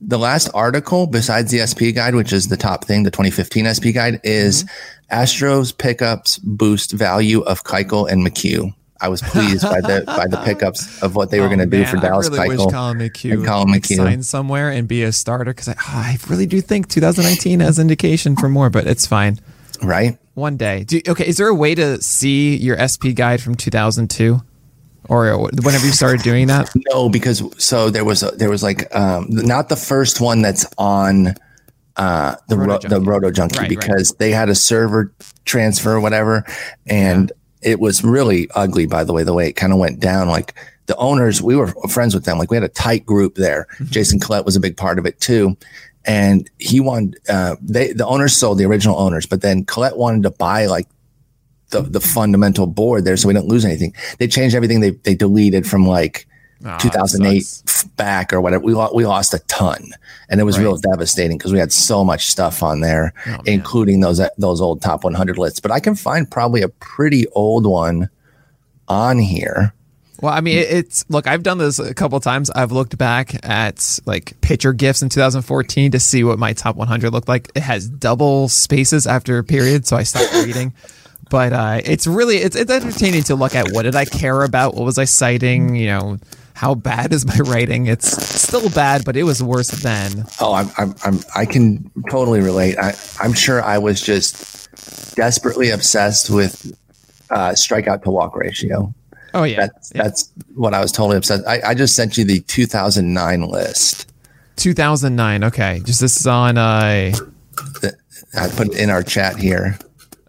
the 0.00 0.18
last 0.18 0.48
article 0.54 1.06
besides 1.06 1.50
the 1.50 1.66
SP 1.66 1.94
guide, 1.94 2.14
which 2.14 2.32
is 2.32 2.48
the 2.48 2.56
top 2.56 2.84
thing, 2.84 3.02
the 3.04 3.10
2015 3.10 3.74
SP 3.74 3.86
guide 3.94 4.20
is 4.24 4.64
Mm-hmm. 4.64 4.88
Astros 5.12 5.76
pickups 5.76 6.38
boost 6.38 6.92
value 6.92 7.42
of 7.42 7.64
Keuchel 7.64 8.10
and 8.10 8.26
McHugh. 8.26 8.74
I 9.02 9.08
was 9.08 9.20
pleased 9.20 9.62
by 9.62 9.80
the, 9.80 10.04
by 10.06 10.26
the 10.28 10.38
pickups 10.38 11.02
of 11.02 11.14
what 11.16 11.30
they 11.30 11.40
were 11.40 11.46
going 11.54 11.58
to 11.58 11.66
do 11.66 11.82
Oh, 11.82 11.86
for 11.86 11.96
Dallas 11.98 12.28
I 12.28 12.30
really 12.44 12.56
Keuchel. 12.56 12.64
wish 12.66 12.72
Collin 12.74 12.98
McHugh, 12.98 13.32
and 13.32 13.44
Collin 13.46 13.68
McHugh. 13.68 13.96
sign 13.96 14.22
somewhere 14.22 14.70
and 14.70 14.86
be 14.88 15.02
a 15.02 15.12
starter 15.12 15.50
because 15.52 15.68
I, 15.68 15.74
ah, 15.78 16.08
I 16.12 16.18
really 16.28 16.46
do 16.46 16.60
think 16.60 16.88
2019 16.88 17.60
has 17.60 17.78
indication 17.78 18.36
for 18.36 18.48
more, 18.48 18.70
but 18.70 18.86
it's 18.86 19.06
fine. 19.06 19.38
right? 19.82 20.16
One 20.34 20.56
day. 20.56 20.84
Do, 20.84 21.00
okay, 21.08 21.26
is 21.26 21.36
there 21.36 21.48
a 21.48 21.54
way 21.54 21.74
to 21.74 22.00
see 22.00 22.56
your 22.56 22.78
SP 22.80 23.12
guide 23.14 23.42
from 23.42 23.54
2002? 23.54 24.40
Or 25.08 25.36
whenever 25.50 25.84
you 25.84 25.92
started 25.92 26.22
doing 26.22 26.46
that? 26.46 26.70
No, 26.90 27.08
because 27.08 27.42
so 27.62 27.90
there 27.90 28.04
was 28.04 28.22
a, 28.22 28.30
there 28.30 28.48
was 28.48 28.62
like 28.62 28.94
um, 28.94 29.26
not 29.30 29.68
the 29.68 29.76
first 29.76 30.20
one 30.20 30.42
that's 30.42 30.64
on 30.78 31.34
uh, 31.96 32.36
the 32.48 32.56
ro- 32.56 32.78
the. 32.78 33.00
Roto 33.00 33.30
Junkie 33.32 33.58
Right, 33.58 33.68
right. 33.68 33.78
because 33.80 34.12
they 34.18 34.30
had 34.30 34.48
a 34.48 34.54
server 34.54 35.12
transfer 35.44 35.92
or 35.92 36.00
whatever, 36.00 36.44
and 36.86 37.32
it 37.62 37.80
was 37.80 38.04
really 38.04 38.48
ugly. 38.54 38.86
By 38.86 39.04
the 39.04 39.12
way, 39.12 39.22
the 39.22 39.34
way 39.34 39.48
it 39.48 39.54
kind 39.54 39.72
of 39.72 39.78
went 39.78 40.00
down, 40.00 40.28
like 40.28 40.54
the 40.86 40.96
owners, 40.96 41.40
we 41.40 41.56
were 41.56 41.68
friends 41.88 42.14
with 42.14 42.24
them. 42.24 42.38
Like 42.38 42.50
we 42.50 42.56
had 42.56 42.64
a 42.64 42.68
tight 42.68 43.06
group 43.06 43.36
there. 43.36 43.66
Mm-hmm. 43.74 43.84
Jason 43.86 44.20
Collette 44.20 44.44
was 44.44 44.56
a 44.56 44.60
big 44.60 44.76
part 44.76 44.98
of 44.98 45.06
it 45.06 45.20
too. 45.20 45.56
And 46.04 46.50
he 46.58 46.80
wanted, 46.80 47.20
uh, 47.28 47.56
they, 47.60 47.92
the 47.92 48.06
owners 48.06 48.36
sold 48.36 48.58
the 48.58 48.64
original 48.64 48.98
owners, 48.98 49.24
but 49.24 49.40
then 49.40 49.64
Collette 49.64 49.96
wanted 49.96 50.24
to 50.24 50.30
buy 50.30 50.66
like 50.66 50.88
the, 51.70 51.82
the 51.82 52.00
fundamental 52.00 52.66
board 52.66 53.04
there 53.04 53.16
so 53.16 53.28
we 53.28 53.34
don't 53.34 53.46
lose 53.46 53.64
anything. 53.64 53.94
They 54.18 54.26
changed 54.26 54.56
everything. 54.56 54.80
They, 54.80 54.90
they 54.90 55.14
deleted 55.14 55.66
from 55.66 55.86
like 55.86 56.26
Ah, 56.64 56.78
2008 56.78 57.40
sucks. 57.40 57.84
back 57.84 58.32
or 58.32 58.40
whatever. 58.40 58.64
We, 58.64 58.74
lo- 58.74 58.92
we 58.94 59.04
lost 59.06 59.34
a 59.34 59.38
ton 59.40 59.90
and 60.28 60.40
it 60.40 60.44
was 60.44 60.58
real 60.58 60.76
devastating 60.76 61.38
because 61.38 61.52
we 61.52 61.58
had 61.58 61.72
so 61.72 62.04
much 62.04 62.26
stuff 62.26 62.62
on 62.62 62.80
there, 62.80 63.12
Oh, 63.26 63.38
including 63.46 64.00
those, 64.00 64.20
those 64.38 64.60
old 64.60 64.80
top 64.82 65.04
100 65.04 65.38
lists. 65.38 65.60
But 65.60 65.70
I 65.72 65.80
can 65.80 65.94
find 65.94 66.30
probably 66.30 66.62
a 66.62 66.68
pretty 66.68 67.26
old 67.28 67.66
one 67.66 68.10
on 68.88 69.18
here. 69.18 69.74
Well, 70.20 70.32
I 70.32 70.40
mean, 70.40 70.58
it's 70.58 71.04
look. 71.08 71.26
I've 71.26 71.42
done 71.42 71.58
this 71.58 71.80
a 71.80 71.94
couple 71.94 72.16
of 72.16 72.22
times. 72.22 72.48
I've 72.50 72.70
looked 72.70 72.96
back 72.96 73.44
at 73.44 73.98
like 74.06 74.40
pitcher 74.40 74.72
gifts 74.72 75.02
in 75.02 75.08
2014 75.08 75.90
to 75.90 75.98
see 75.98 76.22
what 76.22 76.38
my 76.38 76.52
top 76.52 76.76
100 76.76 77.10
looked 77.12 77.26
like. 77.28 77.50
It 77.56 77.62
has 77.64 77.88
double 77.88 78.48
spaces 78.48 79.04
after 79.08 79.38
a 79.38 79.42
period, 79.42 79.84
so 79.84 79.96
I 79.96 80.04
stopped 80.04 80.32
reading. 80.46 80.74
But 81.28 81.52
uh, 81.52 81.80
it's 81.84 82.06
really 82.06 82.36
it's 82.36 82.54
it's 82.54 82.70
entertaining 82.70 83.24
to 83.24 83.34
look 83.34 83.56
at 83.56 83.72
what 83.72 83.82
did 83.82 83.96
I 83.96 84.04
care 84.04 84.42
about? 84.44 84.76
What 84.76 84.84
was 84.84 84.96
I 84.96 85.06
citing? 85.06 85.74
You 85.74 85.86
know, 85.86 86.18
how 86.54 86.74
bad 86.74 87.12
is 87.12 87.26
my 87.26 87.36
writing? 87.38 87.86
It's 87.86 88.08
still 88.40 88.70
bad, 88.70 89.04
but 89.04 89.16
it 89.16 89.24
was 89.24 89.42
worse 89.42 89.70
then. 89.70 90.24
Oh, 90.40 90.52
I'm, 90.52 90.70
I'm, 90.76 90.94
I'm, 91.04 91.20
I 91.34 91.46
can 91.46 91.90
totally 92.10 92.40
relate. 92.40 92.78
I, 92.78 92.94
I'm 93.20 93.32
sure 93.32 93.62
I 93.62 93.78
was 93.78 94.00
just 94.00 95.14
desperately 95.14 95.70
obsessed 95.70 96.30
with 96.30 96.72
uh, 97.30 97.50
strikeout 97.50 98.02
to 98.04 98.10
walk 98.10 98.36
ratio. 98.36 98.94
Oh 99.34 99.44
yeah, 99.44 99.56
That's 99.60 99.88
that's 99.90 100.32
what 100.54 100.74
I 100.74 100.80
was 100.80 100.92
totally 100.92 101.16
obsessed. 101.16 101.46
I, 101.46 101.60
I 101.68 101.74
just 101.74 101.96
sent 101.96 102.18
you 102.18 102.24
the 102.24 102.40
2009 102.40 103.42
list. 103.48 104.12
2009. 104.56 105.44
Okay, 105.44 105.80
just 105.84 106.00
this 106.00 106.20
is 106.20 106.26
on. 106.26 106.58
Uh, 106.58 107.12
I 108.34 108.48
put 108.48 108.68
it 108.68 108.78
in 108.78 108.90
our 108.90 109.02
chat 109.02 109.36
here. 109.36 109.78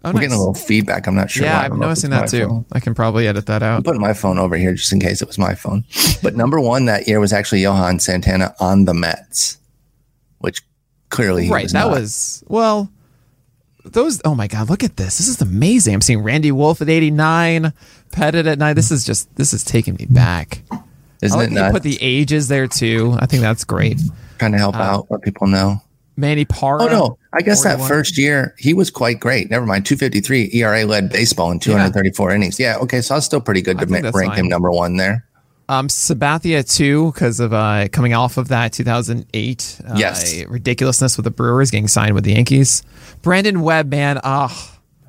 Oh, 0.04 0.08
We're 0.10 0.12
nice. 0.14 0.20
getting 0.22 0.34
a 0.36 0.38
little 0.38 0.54
feedback. 0.54 1.06
I'm 1.06 1.14
not 1.14 1.30
sure. 1.30 1.46
yeah, 1.46 1.60
I'm 1.60 1.70
don't 1.70 1.80
know 1.80 1.86
if 1.86 1.88
noticing 1.88 2.10
that 2.10 2.28
too. 2.28 2.46
phone. 2.48 2.66
I 2.72 2.80
can 2.80 2.94
probably 2.94 3.26
edit 3.26 3.46
that 3.46 3.62
out. 3.62 3.78
I'm 3.78 3.82
putting 3.82 4.02
my 4.02 4.12
phone 4.12 4.38
over 4.38 4.54
here 4.56 4.74
just 4.74 4.92
in 4.92 5.00
case 5.00 5.22
it 5.22 5.28
was 5.28 5.38
my 5.38 5.54
phone. 5.54 5.84
But 6.22 6.36
number 6.36 6.60
one 6.60 6.84
that 6.86 7.08
year 7.08 7.20
was 7.20 7.32
actually 7.32 7.62
Johan 7.62 8.00
Santana 8.00 8.54
on 8.60 8.84
the 8.84 8.92
Mets, 8.94 9.58
which 10.38 10.60
clearly 11.10 11.44
he 11.44 11.50
right 11.50 11.62
was 11.64 11.72
that 11.72 11.80
not. 11.86 11.90
was 11.92 12.44
well 12.48 12.90
those 13.84 14.20
oh 14.24 14.34
my 14.34 14.48
god 14.48 14.68
look 14.68 14.82
at 14.82 14.96
this 14.96 15.18
this 15.18 15.28
is 15.28 15.40
amazing 15.40 15.94
i'm 15.94 16.00
seeing 16.00 16.20
randy 16.22 16.50
wolf 16.50 16.80
at 16.82 16.88
89 16.88 17.72
pettitte 18.10 18.46
at 18.46 18.58
9 18.58 18.74
this 18.74 18.90
is 18.90 19.04
just 19.04 19.32
this 19.36 19.52
is 19.52 19.62
taking 19.62 19.94
me 19.94 20.06
back 20.10 20.62
Isn't 21.22 21.38
i 21.38 21.42
like 21.42 21.52
it 21.52 21.54
that 21.54 21.66
you 21.66 21.72
put 21.72 21.82
the 21.84 21.98
ages 22.00 22.48
there 22.48 22.66
too 22.66 23.14
i 23.20 23.26
think 23.26 23.42
that's 23.42 23.62
great 23.62 24.00
Trying 24.38 24.52
to 24.52 24.58
help 24.58 24.74
uh, 24.74 24.82
out, 24.82 25.06
let 25.10 25.22
people 25.22 25.46
know. 25.46 25.80
Manny 26.16 26.44
parra 26.44 26.82
Oh 26.84 26.86
no, 26.88 27.18
I 27.32 27.40
guess 27.42 27.62
that 27.64 27.80
first 27.86 28.16
year 28.18 28.54
he 28.58 28.74
was 28.74 28.90
quite 28.90 29.20
great. 29.20 29.50
Never 29.50 29.66
mind, 29.66 29.84
253 29.86 30.50
ERA 30.52 30.84
led 30.84 31.10
baseball 31.10 31.50
in 31.50 31.58
234 31.58 32.30
innings. 32.32 32.58
Yeah, 32.60 32.76
okay, 32.78 33.00
so 33.00 33.14
I 33.14 33.18
was 33.18 33.24
still 33.24 33.40
pretty 33.40 33.62
good 33.62 33.78
to 33.78 33.86
ma- 33.86 34.10
rank 34.14 34.34
him 34.34 34.48
number 34.48 34.70
one 34.70 34.96
there. 34.96 35.24
um 35.68 35.88
sabathia 35.88 36.62
too 36.62 37.10
because 37.12 37.40
of 37.40 37.52
uh 37.54 37.88
coming 37.90 38.12
off 38.14 38.36
of 38.36 38.48
that 38.48 38.72
2008 38.72 39.80
uh, 39.88 39.94
Yes. 39.96 40.44
ridiculousness 40.46 41.16
with 41.16 41.24
the 41.24 41.30
brewers 41.30 41.70
getting 41.70 41.88
signed 41.88 42.14
with 42.14 42.24
the 42.24 42.32
yankees 42.34 42.82
brandon 43.22 43.62
webb 43.62 43.90
man 43.90 44.20
ah 44.24 44.52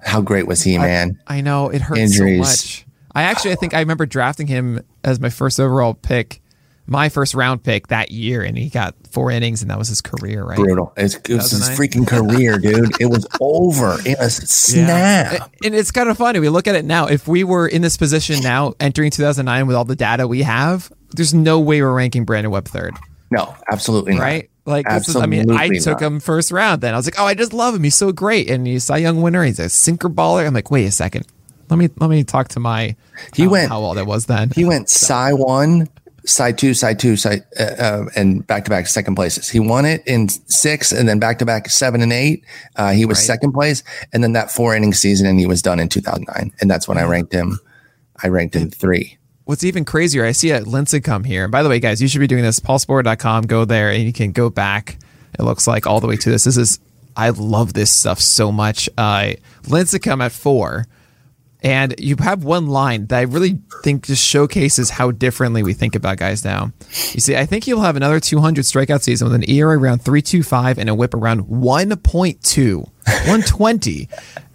How 0.02 0.22
great 0.22 0.48
was 0.48 0.62
he, 0.64 0.78
man? 0.78 1.20
I 1.28 1.42
know 1.42 1.70
it 1.70 1.82
hurts 1.82 2.00
Injuries. 2.00 2.38
so 2.38 2.68
much. 2.68 2.86
I 3.18 3.24
actually, 3.24 3.54
I 3.54 3.56
think 3.56 3.74
I 3.74 3.80
remember 3.80 4.06
drafting 4.06 4.46
him 4.48 4.82
as 5.04 5.20
my 5.20 5.30
first 5.30 5.60
overall 5.60 5.94
pick 5.94 6.42
my 6.88 7.10
first 7.10 7.34
round 7.34 7.64
pick 7.64 7.88
that 7.88 8.12
year, 8.12 8.44
and 8.44 8.58
he 8.58 8.70
got 8.70 8.96
four 9.10 9.32
innings, 9.32 9.62
and 9.62 9.72
that 9.72 9.78
was 9.78 9.88
his 9.88 10.02
career, 10.02 10.44
right? 10.44 10.58
Brutal. 10.58 10.94
It's, 10.98 11.16
it 11.16 11.36
was 11.36 11.52
his 11.52 11.70
freaking 11.70 12.08
career, 12.08 12.58
dude. 12.62 13.00
It 13.02 13.08
was 13.08 13.26
over 13.40 13.98
in 14.06 14.16
a 14.20 14.30
snap. 14.30 15.34
Yeah. 15.34 15.48
And 15.66 15.76
it's 15.76 15.92
kind 15.92 16.10
of 16.10 16.18
funny. 16.18 16.40
We 16.40 16.50
look 16.50 16.68
at 16.68 16.76
it 16.76 16.86
now. 16.86 17.08
If 17.08 17.28
we 17.28 17.44
were 17.44 17.68
in 17.68 17.82
this 17.82 17.98
position 17.98 18.42
now, 18.42 18.74
entering 18.80 19.12
2009 19.12 19.68
with 19.68 19.76
all 19.76 19.86
the 19.86 19.96
data 19.96 20.28
we 20.28 20.44
have, 20.44 20.92
there's 21.12 21.34
no 21.34 21.60
way 21.60 21.82
we're 21.82 21.94
ranking 21.94 22.26
Brandon 22.26 22.52
Webb 22.52 22.68
third. 22.68 22.96
No, 23.32 23.56
absolutely 23.70 24.14
not. 24.14 24.22
Right? 24.22 24.50
Like, 24.66 24.86
is, 24.92 25.16
I 25.16 25.28
mean, 25.28 25.52
I 25.52 25.70
took 25.70 26.02
not. 26.02 26.08
him 26.08 26.20
first 26.20 26.52
round. 26.52 26.82
Then 26.82 26.94
I 26.94 26.98
was 26.98 27.06
like, 27.06 27.20
oh, 27.20 27.26
I 27.26 27.36
just 27.36 27.54
love 27.54 27.76
him. 27.76 27.84
He's 27.84 27.96
so 27.96 28.12
great, 28.12 28.50
and 28.50 28.66
he's 28.66 28.90
a 28.90 29.00
young 29.00 29.22
winner. 29.22 29.44
He's 29.44 29.60
a 29.60 29.70
sinker 29.70 30.10
baller. 30.10 30.46
I'm 30.46 30.56
like, 30.56 30.72
wait 30.72 30.86
a 30.86 30.92
second. 30.92 31.28
Let 31.70 31.78
me 31.78 31.90
let 31.98 32.10
me 32.10 32.24
talk 32.24 32.50
to 32.50 32.60
my. 32.60 32.96
He 33.36 33.44
um, 33.44 33.52
went 33.52 33.70
how 33.70 33.80
old 33.80 33.98
it 33.98 34.06
was 34.06 34.26
then. 34.26 34.52
He 34.56 34.66
went 34.66 34.90
Cy 34.90 35.34
one, 35.34 35.88
side 36.26 36.58
two, 36.58 36.74
side 36.74 37.00
two, 37.00 37.16
side 37.16 37.44
uh, 37.60 37.64
uh, 37.64 38.06
and 38.16 38.46
back 38.46 38.66
to 38.66 38.70
back 38.70 38.88
second 38.88 39.16
places. 39.16 39.50
He 39.50 39.60
won 39.60 39.86
it 39.86 40.04
in 40.06 40.30
six, 40.30 40.92
and 40.92 41.08
then 41.08 41.20
back 41.20 41.40
to 41.40 41.46
back 41.46 41.70
seven 41.70 42.02
and 42.02 42.12
eight. 42.12 42.44
Uh, 42.76 42.92
he 42.92 43.06
was 43.06 43.18
right. 43.20 43.26
second 43.26 43.54
place, 43.54 43.84
and 44.14 44.24
then 44.24 44.34
that 44.34 44.52
four 44.52 44.76
inning 44.76 44.94
season, 44.94 45.28
and 45.28 45.40
he 45.40 45.46
was 45.46 45.62
done 45.62 45.80
in 45.80 45.90
2009, 45.90 46.52
and 46.60 46.70
that's 46.70 46.88
when 46.88 46.98
I 46.98 47.04
ranked 47.04 47.34
him. 47.34 47.60
I 48.24 48.28
ranked 48.28 48.56
him 48.56 48.70
three. 48.70 49.18
What's 49.46 49.64
even 49.64 49.86
crazier, 49.86 50.26
I 50.26 50.32
see 50.32 50.52
a 50.52 50.64
come 51.02 51.24
here. 51.24 51.44
And 51.44 51.52
by 51.52 51.62
the 51.62 51.70
way, 51.70 51.80
guys, 51.80 52.02
you 52.02 52.08
should 52.08 52.20
be 52.20 52.28
doing 52.28 52.44
this. 52.44 52.60
PaulSporer.com. 52.60 53.44
Go 53.44 53.64
there, 53.66 53.92
and 53.92 54.04
you 54.04 54.14
can 54.14 54.32
go 54.32 54.50
back. 54.50 54.98
It 55.38 55.44
looks 55.44 55.68
like 55.68 55.86
all 55.86 56.00
the 56.00 56.08
way 56.08 56.18
to 56.18 56.30
this. 56.32 56.46
This 56.46 56.58
is 56.58 56.80
I 57.16 57.30
love 57.30 57.74
this 57.74 57.92
stuff 57.92 58.20
so 58.20 58.52
much. 58.52 58.90
Uh, 58.98 59.34
Lincecum 59.64 60.24
at 60.24 60.32
four 60.32 60.88
and 61.66 61.96
you 61.98 62.16
have 62.20 62.44
one 62.44 62.68
line 62.68 63.08
that 63.08 63.18
I 63.18 63.22
really 63.24 63.58
think 63.82 64.06
just 64.06 64.24
showcases 64.24 64.92
how 64.92 65.10
differently 65.10 65.64
we 65.64 65.74
think 65.74 65.96
about 65.96 66.18
guys 66.18 66.46
now. 66.46 66.72
You 67.14 67.20
see, 67.20 67.36
I 67.36 67.48
think 67.48 67.64
he'll 67.64 67.82
have 67.82 67.96
another 67.96 68.20
200 68.20 68.64
strikeout 68.64 69.02
season 69.02 69.26
with 69.26 69.34
an 69.34 69.50
ERA 69.50 69.76
around 69.76 70.04
325 70.04 70.78
and 70.78 70.90
a 70.90 70.94
whip 70.94 71.16
around 71.16 71.46
1.2, 71.46 72.78
120 72.78 74.10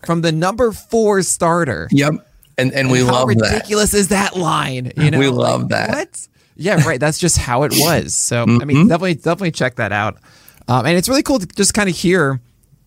from 0.06 0.20
the 0.22 0.30
number 0.30 0.70
four 0.70 1.22
starter. 1.22 1.88
Yep. 1.90 2.10
And, 2.10 2.20
and, 2.58 2.72
and 2.72 2.90
we 2.92 3.02
love 3.02 3.26
ridiculous 3.26 3.50
that. 3.50 3.54
ridiculous 3.56 3.94
is 3.94 4.08
that 4.08 4.36
line? 4.36 4.92
You 4.96 5.10
know, 5.10 5.18
we 5.18 5.26
love 5.26 5.62
like, 5.62 5.70
that. 5.70 5.88
What? 5.90 6.28
Yeah, 6.54 6.86
right. 6.86 7.00
That's 7.00 7.18
just 7.18 7.38
how 7.38 7.64
it 7.64 7.72
was. 7.74 8.14
So, 8.14 8.46
mm-hmm. 8.46 8.62
I 8.62 8.64
mean, 8.64 8.76
mm-hmm. 8.76 8.88
definitely, 8.88 9.14
definitely 9.14 9.50
check 9.50 9.74
that 9.76 9.90
out. 9.90 10.18
Um, 10.68 10.86
and 10.86 10.96
it's 10.96 11.08
really 11.08 11.24
cool 11.24 11.40
to 11.40 11.46
just 11.46 11.74
kind 11.74 11.88
of 11.88 11.96
hear 11.96 12.40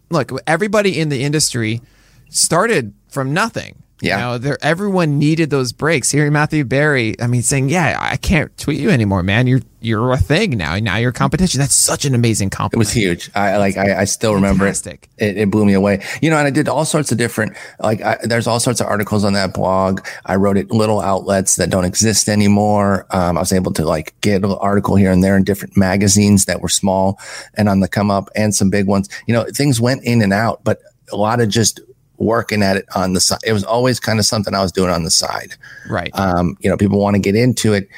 look, 0.10 0.32
everybody 0.48 0.98
in 0.98 1.10
the 1.10 1.24
industry 1.24 1.82
started 2.30 2.94
from 3.10 3.34
nothing 3.34 3.84
yeah. 4.02 4.18
You 4.18 4.24
know, 4.24 4.38
there 4.38 4.58
everyone 4.62 5.18
needed 5.18 5.50
those 5.50 5.72
breaks. 5.72 6.12
Hearing 6.12 6.34
Matthew 6.34 6.66
Berry, 6.66 7.16
I 7.22 7.28
mean, 7.28 7.42
saying, 7.42 7.70
"Yeah, 7.70 7.98
I 8.00 8.18
can't 8.18 8.56
tweet 8.58 8.80
you 8.80 8.90
anymore, 8.90 9.24
man. 9.24 9.48
You're 9.48 9.62
you're 9.80 10.12
a 10.12 10.18
thing 10.18 10.58
now. 10.58 10.76
Now 10.78 10.98
you're 10.98 11.14
competition." 11.14 11.60
That's 11.60 11.74
such 11.74 12.04
an 12.04 12.14
amazing 12.14 12.50
compliment. 12.50 12.86
It 12.86 12.90
was 12.90 12.92
huge. 12.92 13.32
I 13.34 13.58
like. 13.58 13.78
I, 13.78 14.02
I 14.02 14.04
still 14.06 14.34
remember 14.36 14.68
it. 14.68 14.86
it. 14.86 15.38
It 15.38 15.52
blew 15.52 15.66
me 15.66 15.74
away. 15.74 16.04
You 16.22 16.32
know, 16.32 16.38
and 16.38 16.46
I 16.46 16.50
did 16.50 16.68
all 16.68 16.84
sorts 16.84 17.14
of 17.14 17.18
different. 17.18 17.56
Like, 17.80 18.02
I, 18.02 18.18
there's 18.24 18.48
all 18.48 18.60
sorts 18.60 18.82
of 18.82 18.88
articles 18.88 19.24
on 19.24 19.34
that 19.34 19.54
blog. 19.54 20.06
I 20.26 20.36
wrote 20.36 20.58
it 20.58 20.70
little 20.70 21.00
outlets 21.00 21.56
that 21.56 21.70
don't 21.70 21.86
exist 21.86 22.28
anymore. 22.28 23.06
Um, 23.12 23.38
I 23.38 23.42
was 23.42 23.54
able 23.54 23.72
to 23.74 23.86
like 23.86 24.20
get 24.20 24.44
an 24.44 24.52
article 24.52 24.96
here 24.96 25.12
and 25.12 25.24
there 25.24 25.38
in 25.38 25.44
different 25.44 25.78
magazines 25.78 26.46
that 26.46 26.62
were 26.62 26.70
small 26.70 27.20
and 27.54 27.70
on 27.70 27.80
the 27.80 27.88
come 27.88 28.12
up, 28.12 28.30
and 28.36 28.54
some 28.54 28.70
big 28.70 28.88
ones. 28.88 29.08
You 29.28 29.34
know, 29.34 29.46
things 29.46 29.80
went 29.80 30.04
in 30.04 30.22
and 30.22 30.34
out, 30.34 30.64
but 30.64 30.80
a 31.12 31.16
lot 31.16 31.40
of 31.40 31.48
just 31.48 31.80
working 32.18 32.62
at 32.62 32.78
it 32.78 32.86
on 32.96 33.14
the 33.14 33.20
side. 33.20 33.40
It 33.46 33.54
was 33.54 33.64
always 33.64 34.00
kind 34.00 34.20
of 34.20 34.26
something 34.26 34.54
I 34.54 34.62
was 34.62 34.72
doing 34.72 34.90
on 34.90 35.04
the 35.04 35.12
side. 35.12 35.56
Right. 35.90 36.12
Um, 36.18 36.58
you 36.60 36.70
know, 36.70 36.78
people 36.78 37.00
want 37.00 37.16
to 37.16 37.20
get 37.20 37.36
into 37.36 37.74
it. 37.74 37.90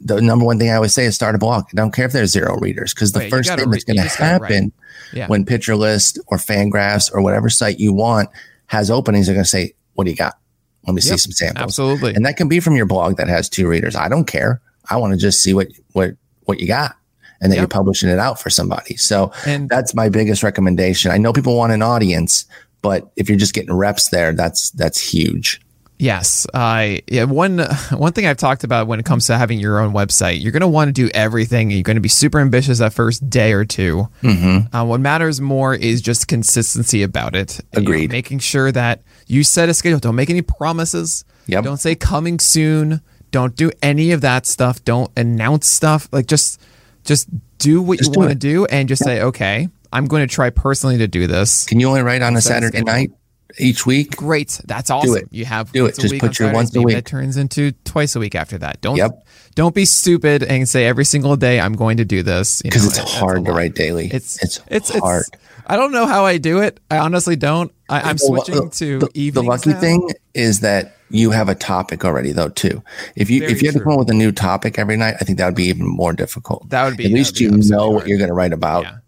The 0.00 0.20
number 0.20 0.44
one 0.44 0.58
thing 0.58 0.70
I 0.70 0.76
always 0.76 0.94
say 0.94 1.04
is 1.06 1.14
start 1.14 1.34
a 1.34 1.38
blog. 1.38 1.64
I 1.72 1.76
don't 1.76 1.92
care 1.92 2.06
if 2.06 2.12
there's 2.12 2.30
zero 2.30 2.56
readers 2.58 2.94
because 2.94 3.12
the 3.12 3.28
first 3.28 3.48
thing 3.48 3.70
that's 3.70 3.84
going 3.84 3.96
to 3.96 4.08
happen 4.08 4.72
yeah. 5.12 5.26
when 5.26 5.44
Pitcher 5.44 5.74
List 5.74 6.20
or 6.28 6.38
Fangraphs 6.38 7.12
or 7.12 7.20
whatever 7.20 7.50
site 7.50 7.80
you 7.80 7.92
want 7.92 8.28
has 8.66 8.90
openings, 8.90 9.26
they're 9.26 9.34
going 9.34 9.44
to 9.44 9.50
say, 9.50 9.74
"What 9.94 10.04
do 10.04 10.10
you 10.10 10.16
got? 10.16 10.38
Let 10.86 10.94
me 10.94 11.02
yep, 11.02 11.14
see 11.14 11.16
some 11.18 11.32
samples." 11.32 11.64
Absolutely. 11.64 12.14
And 12.14 12.24
that 12.26 12.36
can 12.36 12.48
be 12.48 12.60
from 12.60 12.76
your 12.76 12.86
blog 12.86 13.16
that 13.16 13.26
has 13.28 13.48
two 13.48 13.66
readers. 13.66 13.96
I 13.96 14.08
don't 14.08 14.26
care. 14.26 14.60
I 14.88 14.96
want 14.96 15.14
to 15.14 15.18
just 15.18 15.42
see 15.42 15.52
what 15.52 15.68
what 15.92 16.12
what 16.44 16.60
you 16.60 16.68
got 16.68 16.94
and 17.40 17.52
that 17.52 17.56
yep. 17.56 17.62
you're 17.62 17.68
publishing 17.68 18.08
it 18.08 18.18
out 18.18 18.40
for 18.40 18.50
somebody. 18.50 18.96
So 18.96 19.32
and 19.46 19.68
that's 19.68 19.94
my 19.94 20.08
biggest 20.08 20.42
recommendation. 20.42 21.10
I 21.10 21.18
know 21.18 21.32
people 21.32 21.56
want 21.56 21.72
an 21.72 21.82
audience, 21.82 22.44
but 22.82 23.10
if 23.16 23.28
you're 23.28 23.38
just 23.38 23.54
getting 23.54 23.72
reps 23.72 24.08
there, 24.10 24.32
that's 24.32 24.70
that's 24.70 25.00
huge. 25.00 25.60
Yes, 25.98 26.46
uh, 26.54 26.98
yeah. 27.08 27.24
One 27.24 27.58
one 27.90 28.12
thing 28.12 28.26
I've 28.26 28.36
talked 28.36 28.62
about 28.62 28.86
when 28.86 29.00
it 29.00 29.04
comes 29.04 29.26
to 29.26 29.36
having 29.36 29.58
your 29.58 29.80
own 29.80 29.92
website, 29.92 30.40
you're 30.40 30.52
going 30.52 30.60
to 30.60 30.68
want 30.68 30.88
to 30.88 30.92
do 30.92 31.10
everything. 31.12 31.72
You're 31.72 31.82
going 31.82 31.96
to 31.96 32.00
be 32.00 32.08
super 32.08 32.38
ambitious 32.38 32.78
that 32.78 32.92
first 32.92 33.28
day 33.28 33.52
or 33.52 33.64
2 33.64 34.08
mm-hmm. 34.22 34.76
uh, 34.76 34.84
what 34.84 35.00
matters 35.00 35.40
more 35.40 35.74
is 35.74 36.00
just 36.00 36.28
consistency 36.28 37.02
about 37.02 37.34
it. 37.34 37.60
Agreed. 37.72 38.02
You 38.02 38.08
know, 38.08 38.12
making 38.12 38.38
sure 38.38 38.70
that 38.70 39.02
you 39.26 39.42
set 39.42 39.68
a 39.68 39.74
schedule. 39.74 39.98
Don't 39.98 40.14
make 40.14 40.30
any 40.30 40.42
promises. 40.42 41.24
Yep. 41.46 41.64
Don't 41.64 41.78
say 41.78 41.96
coming 41.96 42.38
soon. 42.38 43.00
Don't 43.32 43.56
do 43.56 43.72
any 43.82 44.12
of 44.12 44.20
that 44.20 44.46
stuff. 44.46 44.84
Don't 44.84 45.10
announce 45.16 45.68
stuff. 45.68 46.08
Like 46.12 46.26
just 46.26 46.60
just 47.04 47.28
do 47.58 47.82
what 47.82 47.98
just 47.98 48.14
you 48.14 48.20
want 48.20 48.30
to 48.30 48.36
do 48.36 48.66
and 48.66 48.88
just 48.88 49.02
say 49.02 49.20
okay. 49.22 49.68
I'm 49.92 50.06
going 50.06 50.26
to 50.26 50.32
try 50.32 50.50
personally 50.50 50.98
to 50.98 51.08
do 51.08 51.26
this. 51.26 51.66
Can 51.66 51.80
you 51.80 51.88
only 51.88 52.02
write 52.02 52.22
on 52.22 52.36
a 52.36 52.40
Saturday 52.40 52.82
night 52.82 53.10
each 53.58 53.86
week? 53.86 54.16
Great. 54.16 54.60
That's 54.66 54.90
awesome. 54.90 55.10
Do 55.10 55.16
it. 55.16 55.28
You 55.30 55.44
have 55.44 55.72
do 55.72 55.86
it. 55.86 55.98
Just 55.98 56.18
put 56.18 56.38
your 56.38 56.52
once 56.52 56.74
a 56.74 56.82
week. 56.82 56.96
That 56.96 57.06
turns 57.06 57.36
into 57.36 57.72
twice 57.84 58.16
a 58.16 58.20
week 58.20 58.34
after 58.34 58.58
that. 58.58 58.80
Don't 58.80 58.96
yep. 58.96 59.26
don't 59.54 59.74
be 59.74 59.84
stupid 59.84 60.42
and 60.42 60.68
say 60.68 60.86
every 60.86 61.04
single 61.04 61.36
day 61.36 61.60
I'm 61.60 61.74
going 61.74 61.98
to 61.98 62.04
do 62.04 62.22
this 62.22 62.62
because 62.62 62.86
it's 62.86 62.98
hard 62.98 63.44
to 63.44 63.52
write 63.52 63.74
daily. 63.74 64.10
It's 64.12 64.42
it's 64.42 64.60
it's 64.68 64.90
hard. 64.98 65.24
It's, 65.32 65.42
I 65.66 65.76
don't 65.76 65.92
know 65.92 66.06
how 66.06 66.24
I 66.24 66.38
do 66.38 66.60
it. 66.60 66.80
I 66.90 66.98
honestly 66.98 67.36
don't. 67.36 67.70
I, 67.90 68.10
am 68.10 68.18
switching 68.18 68.54
the, 68.54 68.70
to 68.70 68.98
the, 69.00 69.10
evenings. 69.12 69.34
The 69.34 69.50
lucky 69.50 69.70
now. 69.70 69.80
thing 69.80 70.10
is 70.32 70.60
that 70.60 70.96
you 71.10 71.30
have 71.30 71.48
a 71.48 71.54
topic 71.54 72.04
already 72.04 72.32
though 72.32 72.48
too. 72.48 72.82
If 73.16 73.30
you 73.30 73.40
Very 73.40 73.52
if 73.52 73.62
you 73.62 73.68
had 73.68 73.74
to 73.78 73.82
come 73.82 73.92
up 73.92 73.98
with 73.98 74.10
a 74.10 74.14
new 74.14 74.32
topic 74.32 74.78
every 74.78 74.96
night, 74.96 75.16
I 75.20 75.24
think 75.24 75.38
that 75.38 75.46
would 75.46 75.54
be 75.54 75.64
even 75.64 75.86
more 75.86 76.12
difficult. 76.12 76.68
That 76.70 76.84
would 76.84 76.96
be 76.96 77.06
at 77.06 77.12
least 77.12 77.40
you 77.40 77.50
know 77.50 77.80
hard. 77.80 77.94
what 77.94 78.08
you're 78.08 78.18
going 78.18 78.28
to 78.28 78.34
write 78.34 78.52
about. 78.52 78.84
Yeah. 78.84 78.98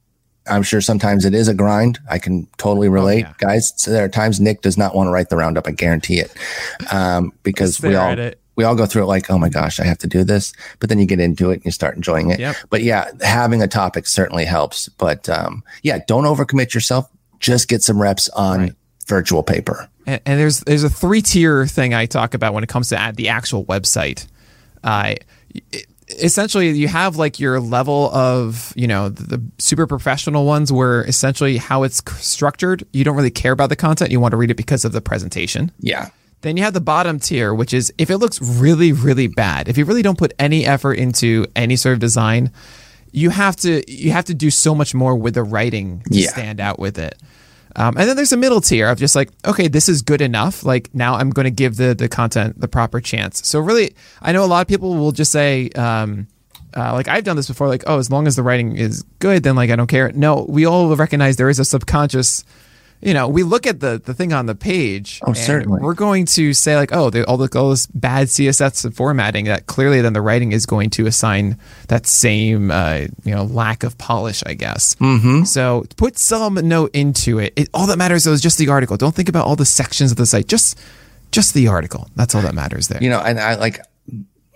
I'm 0.50 0.62
sure 0.62 0.80
sometimes 0.80 1.24
it 1.24 1.34
is 1.34 1.48
a 1.48 1.54
grind. 1.54 1.98
I 2.10 2.18
can 2.18 2.46
totally 2.58 2.88
oh, 2.88 2.92
relate, 2.92 3.24
oh, 3.24 3.28
yeah. 3.28 3.34
guys. 3.38 3.72
So 3.76 3.90
there 3.90 4.04
are 4.04 4.08
times 4.08 4.40
Nick 4.40 4.62
does 4.62 4.76
not 4.76 4.94
want 4.94 5.06
to 5.06 5.10
write 5.10 5.28
the 5.28 5.36
roundup. 5.36 5.66
I 5.66 5.72
guarantee 5.72 6.18
it, 6.18 6.34
um, 6.92 7.32
because 7.42 7.80
we 7.80 7.94
all 7.94 8.16
we 8.56 8.64
all 8.64 8.74
go 8.74 8.84
through 8.84 9.04
it 9.04 9.06
like, 9.06 9.30
oh 9.30 9.38
my 9.38 9.48
gosh, 9.48 9.80
I 9.80 9.84
have 9.84 9.98
to 9.98 10.06
do 10.06 10.22
this. 10.22 10.52
But 10.80 10.90
then 10.90 10.98
you 10.98 11.06
get 11.06 11.20
into 11.20 11.50
it 11.50 11.54
and 11.54 11.64
you 11.64 11.70
start 11.70 11.96
enjoying 11.96 12.30
it. 12.30 12.40
Yep. 12.40 12.56
But 12.68 12.82
yeah, 12.82 13.10
having 13.22 13.62
a 13.62 13.68
topic 13.68 14.06
certainly 14.06 14.44
helps. 14.44 14.88
But 14.90 15.28
um, 15.30 15.62
yeah, 15.82 16.00
don't 16.06 16.24
overcommit 16.24 16.74
yourself. 16.74 17.08
Just 17.38 17.68
get 17.68 17.82
some 17.82 18.00
reps 18.00 18.28
on 18.30 18.60
right. 18.60 18.72
virtual 19.06 19.42
paper. 19.42 19.88
And, 20.04 20.20
and, 20.26 20.40
there's 20.40 20.60
there's 20.60 20.84
a 20.84 20.90
three 20.90 21.22
tier 21.22 21.66
thing 21.66 21.94
I 21.94 22.04
talk 22.04 22.34
about 22.34 22.52
when 22.52 22.62
it 22.62 22.68
comes 22.68 22.90
to 22.90 23.12
the 23.14 23.28
actual 23.28 23.64
website. 23.64 24.26
Uh, 24.84 25.14
it, 25.72 25.86
essentially 26.18 26.70
you 26.70 26.88
have 26.88 27.16
like 27.16 27.38
your 27.38 27.60
level 27.60 28.10
of 28.14 28.72
you 28.76 28.86
know 28.86 29.08
the 29.08 29.42
super 29.58 29.86
professional 29.86 30.44
ones 30.44 30.72
where 30.72 31.04
essentially 31.04 31.56
how 31.56 31.82
it's 31.82 32.02
structured 32.22 32.84
you 32.92 33.04
don't 33.04 33.16
really 33.16 33.30
care 33.30 33.52
about 33.52 33.68
the 33.68 33.76
content 33.76 34.10
you 34.10 34.20
want 34.20 34.32
to 34.32 34.36
read 34.36 34.50
it 34.50 34.56
because 34.56 34.84
of 34.84 34.92
the 34.92 35.00
presentation. 35.00 35.70
Yeah. 35.80 36.10
Then 36.42 36.56
you 36.56 36.62
have 36.62 36.72
the 36.72 36.80
bottom 36.80 37.18
tier 37.18 37.54
which 37.54 37.74
is 37.74 37.92
if 37.98 38.10
it 38.10 38.18
looks 38.18 38.40
really 38.40 38.92
really 38.92 39.26
bad 39.26 39.68
if 39.68 39.76
you 39.76 39.84
really 39.84 40.02
don't 40.02 40.18
put 40.18 40.32
any 40.38 40.64
effort 40.66 40.94
into 40.94 41.46
any 41.54 41.76
sort 41.76 41.92
of 41.92 41.98
design 41.98 42.50
you 43.12 43.30
have 43.30 43.56
to 43.56 43.82
you 43.90 44.12
have 44.12 44.24
to 44.26 44.34
do 44.34 44.50
so 44.50 44.74
much 44.74 44.94
more 44.94 45.14
with 45.14 45.34
the 45.34 45.42
writing 45.42 46.02
to 46.10 46.18
yeah. 46.18 46.28
stand 46.30 46.60
out 46.60 46.78
with 46.78 46.98
it 46.98 47.18
um, 47.76 47.96
and 47.96 48.08
then 48.08 48.16
there's 48.16 48.32
a 48.32 48.36
middle 48.36 48.60
tier 48.60 48.88
of 48.88 48.98
just 48.98 49.14
like, 49.14 49.30
okay, 49.46 49.68
this 49.68 49.88
is 49.88 50.02
good 50.02 50.20
enough. 50.20 50.64
Like 50.64 50.94
now 50.94 51.14
I'm 51.14 51.30
going 51.30 51.44
to 51.44 51.50
give 51.50 51.76
the 51.76 51.94
the 51.94 52.08
content 52.08 52.60
the 52.60 52.68
proper 52.68 53.00
chance. 53.00 53.46
So 53.46 53.60
really, 53.60 53.94
I 54.22 54.32
know 54.32 54.44
a 54.44 54.46
lot 54.46 54.60
of 54.60 54.68
people 54.68 54.94
will 54.94 55.12
just 55.12 55.32
say, 55.32 55.70
um, 55.70 56.26
uh, 56.76 56.92
like 56.92 57.08
I've 57.08 57.24
done 57.24 57.36
this 57.36 57.48
before, 57.48 57.68
like, 57.68 57.84
oh, 57.86 57.98
as 57.98 58.10
long 58.10 58.26
as 58.26 58.36
the 58.36 58.42
writing 58.42 58.76
is 58.76 59.02
good, 59.18 59.42
then 59.42 59.56
like 59.56 59.70
I 59.70 59.76
don't 59.76 59.86
care. 59.86 60.10
No, 60.12 60.46
we 60.48 60.66
all 60.66 60.94
recognize 60.96 61.36
there 61.36 61.48
is 61.48 61.58
a 61.58 61.64
subconscious 61.64 62.44
you 63.02 63.14
know, 63.14 63.28
we 63.28 63.42
look 63.42 63.66
at 63.66 63.80
the 63.80 64.00
the 64.04 64.12
thing 64.12 64.32
on 64.32 64.46
the 64.46 64.54
page. 64.54 65.20
Oh, 65.26 65.32
certainly. 65.32 65.80
We're 65.80 65.94
going 65.94 66.26
to 66.26 66.52
say 66.52 66.76
like, 66.76 66.92
oh, 66.92 67.04
all 67.26 67.36
the 67.38 67.58
all 67.58 67.70
this 67.70 67.86
bad 67.86 68.28
CSS 68.28 68.84
and 68.84 68.94
formatting. 68.94 69.46
That 69.46 69.66
clearly, 69.66 70.00
then 70.02 70.12
the 70.12 70.20
writing 70.20 70.52
is 70.52 70.66
going 70.66 70.90
to 70.90 71.06
assign 71.06 71.58
that 71.88 72.06
same 72.06 72.70
uh, 72.70 73.06
you 73.24 73.34
know 73.34 73.44
lack 73.44 73.84
of 73.84 73.96
polish, 73.96 74.42
I 74.44 74.54
guess. 74.54 74.96
Mm-hmm. 74.96 75.44
So 75.44 75.86
put 75.96 76.18
some 76.18 76.54
note 76.54 76.90
into 76.94 77.38
it. 77.38 77.54
it. 77.56 77.70
All 77.72 77.86
that 77.86 77.96
matters 77.96 78.24
though 78.24 78.32
is 78.32 78.42
just 78.42 78.58
the 78.58 78.68
article. 78.68 78.98
Don't 78.98 79.14
think 79.14 79.30
about 79.30 79.46
all 79.46 79.56
the 79.56 79.64
sections 79.64 80.10
of 80.10 80.18
the 80.18 80.26
site. 80.26 80.46
Just 80.46 80.78
just 81.30 81.54
the 81.54 81.68
article. 81.68 82.08
That's 82.16 82.34
all 82.34 82.42
that 82.42 82.54
matters 82.54 82.88
there. 82.88 83.02
You 83.02 83.08
know, 83.08 83.20
and 83.20 83.40
I 83.40 83.54
like 83.54 83.80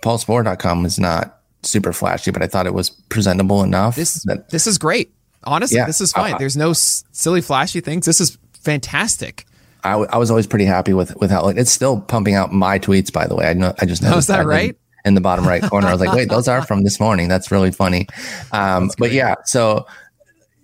PaulSporer.com 0.03 0.85
is 0.85 0.99
not 0.99 1.39
super 1.63 1.93
flashy, 1.93 2.29
but 2.29 2.43
I 2.43 2.47
thought 2.47 2.67
it 2.67 2.75
was 2.75 2.91
presentable 2.91 3.63
enough. 3.63 3.95
This 3.95 4.23
that, 4.25 4.51
this 4.51 4.67
is 4.67 4.77
great. 4.77 5.14
Honestly, 5.45 5.77
yeah, 5.77 5.85
this 5.85 6.01
is 6.01 6.11
fine. 6.11 6.35
There's 6.39 6.57
no 6.57 6.71
s- 6.71 7.03
silly, 7.11 7.41
flashy 7.41 7.79
things. 7.81 8.05
This 8.05 8.19
is 8.19 8.37
fantastic. 8.53 9.45
I, 9.83 9.91
w- 9.91 10.09
I 10.11 10.17
was 10.17 10.31
always 10.31 10.47
pretty 10.47 10.65
happy 10.65 10.93
with 10.93 11.15
with 11.17 11.29
how 11.29 11.43
like, 11.43 11.57
it's 11.57 11.71
still 11.71 12.01
pumping 12.01 12.33
out 12.33 12.51
my 12.51 12.79
tweets. 12.79 13.13
By 13.13 13.27
the 13.27 13.35
way, 13.35 13.47
I 13.47 13.53
know 13.53 13.73
I 13.79 13.85
just 13.85 14.01
know. 14.01 14.13
Oh, 14.15 14.17
is 14.17 14.27
that, 14.27 14.37
that 14.37 14.47
right? 14.47 14.75
in 15.05 15.13
the 15.13 15.21
bottom 15.21 15.47
right 15.47 15.61
corner. 15.61 15.87
I 15.87 15.91
was 15.91 16.01
like, 16.01 16.13
wait, 16.13 16.29
those 16.29 16.47
are 16.47 16.61
from 16.65 16.83
this 16.83 16.99
morning. 16.99 17.27
That's 17.27 17.51
really 17.51 17.71
funny. 17.71 18.07
Um, 18.51 18.89
but 18.97 19.11
yeah, 19.11 19.35
so 19.45 19.85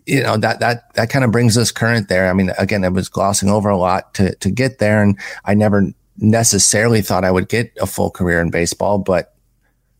you 0.07 0.23
know 0.23 0.35
that 0.37 0.59
that 0.59 0.93
that 0.95 1.09
kind 1.09 1.23
of 1.23 1.31
brings 1.31 1.57
us 1.57 1.71
current 1.71 2.09
there. 2.09 2.29
I 2.29 2.33
mean, 2.33 2.51
again, 2.57 2.83
I 2.83 2.89
was 2.89 3.07
glossing 3.07 3.49
over 3.49 3.69
a 3.69 3.77
lot 3.77 4.13
to 4.15 4.35
to 4.35 4.49
get 4.49 4.79
there, 4.79 5.01
and 5.01 5.17
I 5.45 5.53
never 5.53 5.93
necessarily 6.17 7.01
thought 7.01 7.23
I 7.23 7.31
would 7.31 7.47
get 7.47 7.71
a 7.79 7.85
full 7.85 8.09
career 8.09 8.41
in 8.41 8.49
baseball, 8.49 8.97
but 8.97 9.35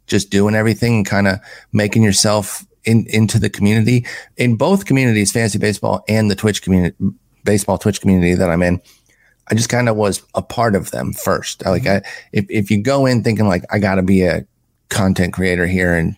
just 0.08 0.30
doing 0.30 0.56
everything 0.56 0.98
and 0.98 1.06
kind 1.06 1.28
of 1.28 1.40
making 1.72 2.04
yourself 2.04 2.66
in 2.86 3.06
into 3.10 3.40
the 3.40 3.50
community 3.50 4.06
in 4.38 4.56
both 4.56 4.86
communities, 4.86 5.32
fantasy 5.32 5.60
baseball 5.60 6.04
and 6.08 6.30
the 6.32 6.36
Twitch 6.36 6.62
community, 6.62 6.96
baseball 7.44 7.78
Twitch 7.78 8.02
community 8.02 8.34
that 8.36 8.50
I'm 8.50 8.64
in. 8.64 8.82
I 9.50 9.56
just 9.56 9.70
kind 9.70 9.90
of 9.90 9.96
was 9.98 10.24
a 10.36 10.42
part 10.42 10.76
of 10.76 10.92
them 10.92 11.14
first. 11.14 11.66
Like, 11.66 11.86
I, 11.86 12.02
if 12.32 12.46
if 12.50 12.72
you 12.72 12.82
go 12.82 13.06
in 13.06 13.24
thinking 13.24 13.48
like 13.48 13.64
I 13.72 13.80
got 13.80 13.96
to 13.96 14.02
be 14.04 14.24
a 14.24 14.46
content 14.90 15.34
creator 15.34 15.66
here 15.68 15.94
and 15.94 16.16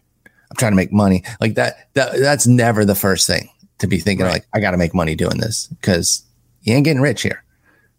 I'm 0.52 0.58
trying 0.58 0.71
to 0.71 0.76
make 0.76 0.91
money, 0.91 1.23
like 1.41 1.56
that, 1.56 1.89
that 1.93 2.19
that's 2.19 2.45
never 2.45 2.86
the 2.86 2.95
first 2.95 3.26
thing 3.28 3.49
to 3.80 3.88
be 3.88 3.97
thinking 3.99 4.26
Right. 4.26 4.34
like 4.34 4.47
I 4.54 4.60
got 4.60 4.71
to 4.71 4.78
make 4.78 4.93
money 4.93 5.15
doing 5.15 5.38
this 5.39 5.67
because 5.67 6.23
you 6.62 6.76
ain't 6.76 6.86
getting 6.86 7.02
rich 7.02 7.23
here. 7.23 7.43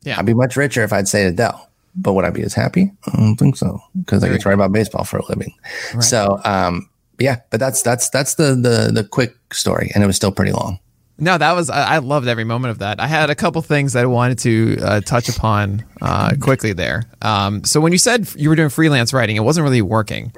Yeah. 0.02 0.18
I'd 0.18 0.26
be 0.26 0.34
much 0.34 0.56
richer 0.56 0.84
if 0.84 0.92
I'd 0.92 1.08
stayed 1.08 1.26
at 1.26 1.36
Dell, 1.36 1.68
but 1.96 2.12
would 2.12 2.24
I 2.24 2.30
be 2.30 2.42
as 2.42 2.54
happy? 2.54 2.92
I 3.06 3.16
don't 3.16 3.36
think 3.36 3.56
so 3.56 3.80
because 3.98 4.22
I 4.22 4.28
to 4.28 4.48
write 4.48 4.54
about 4.54 4.72
baseball 4.72 5.04
for 5.04 5.18
a 5.18 5.26
living. 5.26 5.52
So, 6.00 6.40
um, 6.44 6.88
yeah, 7.18 7.40
but 7.50 7.60
that's 7.60 7.82
that's 7.82 8.10
that's 8.10 8.34
the 8.34 8.54
the 8.54 8.90
the 8.92 9.04
quick 9.04 9.36
story, 9.52 9.90
and 9.94 10.02
it 10.02 10.06
was 10.06 10.16
still 10.16 10.32
pretty 10.32 10.52
long. 10.52 10.78
No, 11.16 11.38
that 11.38 11.52
was 11.52 11.70
I, 11.70 11.98
loved 11.98 12.26
every 12.26 12.42
moment 12.42 12.72
of 12.72 12.78
that. 12.80 12.98
I 12.98 13.06
had 13.06 13.30
a 13.30 13.36
couple 13.36 13.62
things 13.62 13.92
that 13.92 14.02
I 14.02 14.06
wanted 14.06 14.38
to 14.40 14.78
uh, 14.82 15.00
touch 15.00 15.28
upon 15.28 15.84
uh, 16.02 16.32
quickly 16.40 16.72
there. 16.72 17.04
Um, 17.22 17.62
so 17.62 17.80
when 17.80 17.92
you 17.92 17.98
said 17.98 18.28
you 18.34 18.48
were 18.48 18.56
doing 18.56 18.68
freelance 18.68 19.12
writing, 19.12 19.36
it 19.36 19.44
wasn't 19.44 19.62
really 19.62 19.80
working 19.80 20.32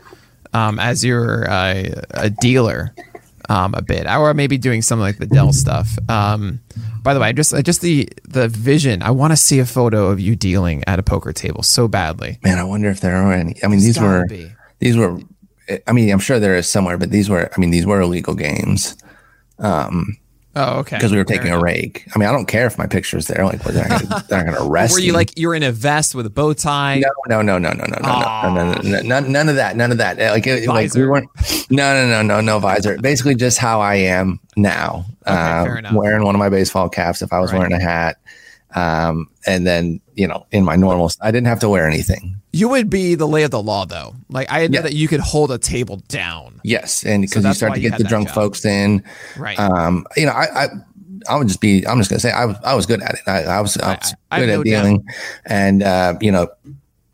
um, 0.52 0.78
as 0.78 1.02
you're 1.02 1.50
uh, 1.50 2.02
a 2.10 2.28
dealer 2.28 2.94
um, 3.48 3.74
a 3.74 3.82
bit, 3.82 4.06
or 4.06 4.34
maybe 4.34 4.58
doing 4.58 4.82
something 4.82 5.02
like 5.02 5.18
the 5.18 5.26
Dell 5.26 5.52
stuff. 5.52 5.96
Um, 6.08 6.60
by 7.02 7.14
the 7.14 7.20
way, 7.20 7.32
just 7.32 7.54
just 7.64 7.80
the 7.80 8.08
the 8.24 8.48
vision. 8.48 9.02
I 9.02 9.12
want 9.12 9.32
to 9.32 9.36
see 9.36 9.58
a 9.60 9.66
photo 9.66 10.08
of 10.08 10.20
you 10.20 10.36
dealing 10.36 10.82
at 10.86 10.98
a 10.98 11.02
poker 11.02 11.32
table 11.32 11.62
so 11.62 11.88
badly. 11.88 12.38
Man, 12.42 12.58
I 12.58 12.64
wonder 12.64 12.90
if 12.90 13.00
there 13.00 13.16
are 13.16 13.32
any. 13.32 13.54
I 13.62 13.68
mean, 13.68 13.80
these 13.80 13.98
were 13.98 14.26
be. 14.26 14.50
these 14.78 14.96
were. 14.96 15.18
I 15.86 15.92
mean, 15.92 16.10
I'm 16.10 16.18
sure 16.20 16.38
there 16.38 16.54
is 16.56 16.68
somewhere, 16.68 16.96
but 16.98 17.10
these 17.10 17.28
were. 17.28 17.50
I 17.56 17.60
mean, 17.60 17.70
these 17.70 17.86
were 17.86 18.00
illegal 18.00 18.34
games 18.34 18.96
Oh, 20.58 20.78
okay. 20.78 20.96
because 20.96 21.12
we 21.12 21.18
were 21.18 21.24
Fair 21.26 21.36
taking 21.36 21.52
a 21.52 21.60
rake. 21.60 22.06
I 22.14 22.18
mean, 22.18 22.26
I 22.26 22.32
don't 22.32 22.46
care 22.46 22.66
if 22.66 22.78
my 22.78 22.86
picture's 22.86 23.26
there. 23.26 23.44
Like, 23.44 23.62
they're 23.62 23.86
not 23.88 24.00
gonna, 24.08 24.24
they're 24.28 24.38
not 24.38 24.46
going 24.52 24.56
to 24.56 24.70
arrest 24.70 24.92
you. 24.92 24.96
Were 24.96 25.06
you 25.08 25.12
like 25.12 25.38
you're 25.38 25.54
in 25.54 25.62
a 25.62 25.70
vest 25.70 26.14
with 26.14 26.24
a 26.24 26.30
bow 26.30 26.54
tie? 26.54 26.98
No, 26.98 27.10
no, 27.28 27.42
no, 27.42 27.58
no, 27.58 27.74
no, 27.74 27.84
no, 27.84 27.98
no, 28.00 28.54
no, 28.54 28.54
no, 28.54 28.80
no, 28.80 29.00
no, 29.02 29.20
none, 29.20 29.48
of 29.50 29.56
that, 29.56 29.76
none 29.76 29.92
of 29.92 29.98
that. 29.98 30.16
Like, 30.18 30.46
it, 30.46 30.66
like 30.66 30.94
we 30.94 31.06
weren't. 31.06 31.28
No, 31.70 31.92
no, 31.92 32.08
no, 32.08 32.22
no, 32.22 32.40
no 32.40 32.58
visor. 32.58 32.96
Basically, 33.02 33.34
just 33.34 33.58
how 33.58 33.82
I 33.82 33.96
am 33.96 34.40
now. 34.56 35.04
uh, 35.26 35.64
fair 35.64 35.76
enough. 35.76 35.92
Wearing 35.92 36.24
one 36.24 36.34
of 36.34 36.38
my 36.38 36.48
baseball 36.48 36.88
caps 36.88 37.20
if 37.20 37.34
I 37.34 37.38
was 37.40 37.52
Right. 37.52 37.58
wearing 37.58 37.74
a 37.74 37.80
hat, 37.80 38.16
um, 38.74 39.28
and 39.46 39.66
then 39.66 40.00
you 40.14 40.26
know, 40.26 40.46
in 40.50 40.64
my 40.64 40.76
normal, 40.76 41.10
I 41.20 41.30
didn't 41.30 41.46
have 41.46 41.60
to 41.60 41.68
wear 41.68 41.86
anything. 41.88 42.40
You 42.52 42.68
would 42.70 42.88
be 42.88 43.14
the 43.14 43.28
lay 43.28 43.42
of 43.42 43.50
the 43.50 43.62
law, 43.62 43.84
though. 43.84 44.14
Like 44.30 44.50
I 44.50 44.66
know 44.66 44.78
Yeah. 44.78 44.82
that 44.82 44.94
you 44.94 45.08
could 45.08 45.20
hold 45.20 45.50
a 45.50 45.58
table 45.58 45.98
down. 46.08 46.60
Yes, 46.64 47.04
and 47.04 47.22
because 47.22 47.44
you 47.44 47.52
start 47.52 47.74
to 47.74 47.80
get 47.80 47.98
the 47.98 48.04
drunk 48.04 48.28
job. 48.28 48.34
folks 48.34 48.64
in. 48.64 49.02
Right. 49.36 49.58
Um, 49.58 50.06
you 50.16 50.24
know, 50.26 50.32
I, 50.32 50.64
I, 50.64 50.68
I 51.28 51.36
would 51.36 51.48
just 51.48 51.60
be. 51.60 51.86
I'm 51.86 51.98
just 51.98 52.08
gonna 52.08 52.20
say 52.20 52.30
I 52.32 52.46
was. 52.46 52.56
I 52.64 52.74
was 52.74 52.86
good 52.86 53.02
at 53.02 53.14
it. 53.14 53.20
I, 53.26 53.42
I 53.44 53.60
was. 53.60 53.76
I 53.76 53.94
was 53.94 54.14
I- 54.30 54.40
good 54.40 54.48
no 54.48 54.60
at 54.60 54.64
dealing, 54.64 55.04
and 55.44 55.82
uh, 55.82 56.14
you 56.20 56.32
know, 56.32 56.48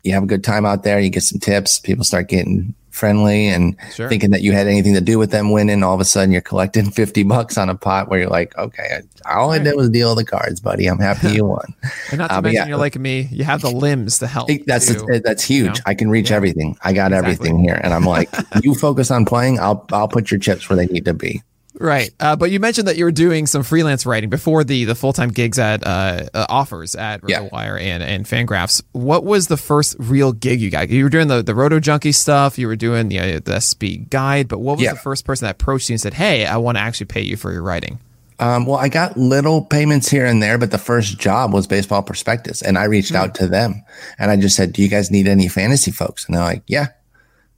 you 0.03 0.13
have 0.13 0.23
a 0.23 0.27
good 0.27 0.43
time 0.43 0.65
out 0.65 0.83
there. 0.83 0.99
You 0.99 1.09
get 1.09 1.23
some 1.23 1.39
tips. 1.39 1.77
People 1.79 2.03
start 2.05 2.29
getting 2.29 2.73
friendly 2.93 3.47
and 3.47 3.75
Sure. 3.93 4.07
thinking 4.07 4.29
that 4.31 4.41
you 4.41 4.51
had 4.53 4.67
anything 4.67 4.93
to 4.93 5.01
do 5.01 5.17
with 5.19 5.31
them 5.31 5.51
winning. 5.51 5.83
All 5.83 5.93
of 5.93 5.99
a 5.99 6.05
sudden, 6.05 6.31
you're 6.31 6.41
collecting 6.41 6.89
fifty 7.01 7.23
bucks 7.23 7.57
on 7.57 7.69
a 7.69 7.75
pot 7.75 8.09
where 8.09 8.19
you're 8.21 8.29
like, 8.29 8.57
okay, 8.57 9.01
I, 9.25 9.35
all 9.35 9.51
I 9.51 9.59
did 9.59 9.75
was 9.75 9.89
deal 9.89 10.15
the 10.15 10.23
cards, 10.23 10.59
buddy. 10.61 10.85
I'm 10.87 10.99
happy 10.99 11.31
you 11.31 11.45
won. 11.55 11.73
and 12.11 12.19
not 12.19 12.29
to 12.29 12.37
uh, 12.37 12.41
mention, 12.41 12.61
yeah. 12.61 12.67
you're 12.67 12.77
like 12.77 12.97
me. 12.97 13.27
You 13.31 13.43
have 13.43 13.61
the 13.61 13.71
limbs 13.71 14.19
to 14.19 14.27
help. 14.27 14.49
That's 14.65 14.87
too. 14.93 15.21
that's 15.23 15.43
huge. 15.43 15.67
know? 15.79 15.83
I 15.85 15.95
can 15.95 16.09
reach 16.09 16.29
Yeah. 16.29 16.37
everything. 16.37 16.77
I 16.83 16.93
got 16.93 17.11
everything 17.13 17.59
here, 17.59 17.79
and 17.83 17.93
I'm 17.93 18.05
like, 18.05 18.29
you 18.63 18.75
focus 18.75 19.11
on 19.11 19.25
playing. 19.25 19.59
I'll 19.59 19.85
I'll 19.91 20.07
put 20.07 20.31
your 20.31 20.39
chips 20.39 20.69
where 20.69 20.77
they 20.77 20.85
need 20.85 21.05
to 21.05 21.13
be. 21.13 21.41
Right. 21.79 22.11
Uh, 22.19 22.35
but 22.35 22.51
you 22.51 22.59
mentioned 22.59 22.87
that 22.87 22.97
you 22.97 23.05
were 23.05 23.11
doing 23.11 23.45
some 23.47 23.63
freelance 23.63 24.05
writing 24.05 24.29
before 24.29 24.63
the 24.63 24.85
the 24.85 24.95
full 24.95 25.13
time 25.13 25.29
gigs 25.29 25.57
at 25.59 25.85
uh, 25.85 26.25
uh, 26.33 26.45
offers 26.49 26.95
at 26.95 27.21
Yeah. 27.27 27.41
And 27.43 28.03
and 28.03 28.25
Fangraphs. 28.25 28.81
What 28.91 29.23
was 29.23 29.47
the 29.47 29.57
first 29.57 29.95
real 29.99 30.31
gig 30.33 30.61
you 30.61 30.69
got? 30.69 30.89
You 30.89 31.03
were 31.03 31.09
doing 31.09 31.27
the 31.27 31.41
the 31.41 31.55
Roto 31.55 31.79
Junkie 31.79 32.11
stuff. 32.11 32.57
You 32.57 32.67
were 32.67 32.75
doing 32.75 33.09
the 33.09 33.19
uh, 33.19 33.39
the 33.43 33.59
SP 33.61 34.05
guide. 34.09 34.47
But 34.47 34.59
what 34.59 34.77
was 34.77 34.83
Yeah. 34.83 34.93
the 34.93 34.99
first 34.99 35.25
person 35.25 35.45
that 35.45 35.55
approached 35.55 35.89
you 35.89 35.93
and 35.93 36.01
said, 36.01 36.13
"Hey, 36.13 36.45
I 36.45 36.57
want 36.57 36.77
to 36.77 36.81
actually 36.81 37.07
pay 37.07 37.21
you 37.21 37.37
for 37.37 37.51
your 37.51 37.63
writing"? 37.63 37.99
Um, 38.39 38.65
well, 38.65 38.77
I 38.77 38.89
got 38.89 39.15
little 39.15 39.63
payments 39.63 40.09
here 40.09 40.25
and 40.25 40.41
there, 40.41 40.57
but 40.57 40.71
the 40.71 40.79
first 40.79 41.19
job 41.19 41.53
was 41.53 41.67
Baseball 41.67 42.01
Prospectus, 42.01 42.61
and 42.63 42.77
I 42.79 42.85
reached 42.85 43.13
out 43.13 43.35
to 43.35 43.47
them 43.47 43.83
and 44.17 44.31
I 44.31 44.35
just 44.37 44.55
said, 44.55 44.73
"Do 44.73 44.81
you 44.81 44.89
guys 44.89 45.11
need 45.11 45.27
any 45.27 45.47
fantasy 45.47 45.91
folks?" 45.91 46.25
And 46.25 46.35
they're 46.35 46.43
like, 46.43 46.63
"Yeah." 46.67 46.87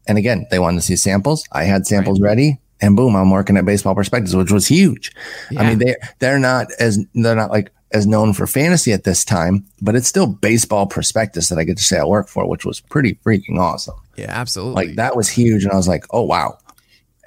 And 0.07 0.17
again, 0.17 0.45
they 0.51 0.59
wanted 0.59 0.81
to 0.81 0.85
see 0.85 0.95
samples. 0.97 1.45
I 1.51 1.63
had 1.63 1.87
samples 1.87 2.19
ready, 2.21 2.59
and 2.81 2.95
boom, 2.95 3.15
I'm 3.15 3.31
working 3.31 3.57
at 3.57 3.65
Baseball 3.65 3.95
Prospectus, 3.95 4.33
which 4.35 4.51
was 4.51 4.67
huge. 4.67 5.11
I 5.57 5.67
mean, 5.69 5.79
they 5.79 5.95
they're 6.19 6.39
not 6.39 6.67
as 6.79 6.99
they're 7.13 7.35
not 7.35 7.51
like 7.51 7.71
as 7.93 8.05
known 8.05 8.33
for 8.33 8.45
fantasy 8.47 8.91
at 8.91 9.03
this 9.05 9.23
time, 9.23 9.65
but 9.81 9.95
it's 9.95 10.07
still 10.07 10.27
Baseball 10.27 10.85
Prospectus 10.85 11.47
that 11.49 11.57
I 11.59 11.63
get 11.63 11.77
to 11.77 11.83
say 11.83 11.97
I 11.97 12.03
work 12.05 12.27
for, 12.27 12.47
which 12.47 12.65
was 12.65 12.81
pretty 12.81 13.15
freaking 13.25 13.57
awesome 13.57 13.95
Yeah, 14.17 14.31
absolutely. 14.31 14.87
like 14.87 14.95
that 14.97 15.15
was 15.15 15.29
huge 15.29 15.63
and 15.63 15.71
i 15.71 15.75
was 15.75 15.87
like 15.87 16.03
oh 16.11 16.23
wow 16.23 16.57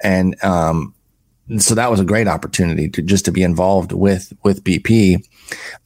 and 0.03 0.35
um 0.43 0.93
so 1.57 1.73
that 1.73 1.89
was 1.89 1.99
a 1.99 2.05
great 2.05 2.27
opportunity 2.27 2.87
to 2.89 3.01
just 3.01 3.25
to 3.25 3.31
be 3.31 3.41
involved 3.41 3.91
with 3.91 4.31
with 4.43 4.63
bp 4.63 5.17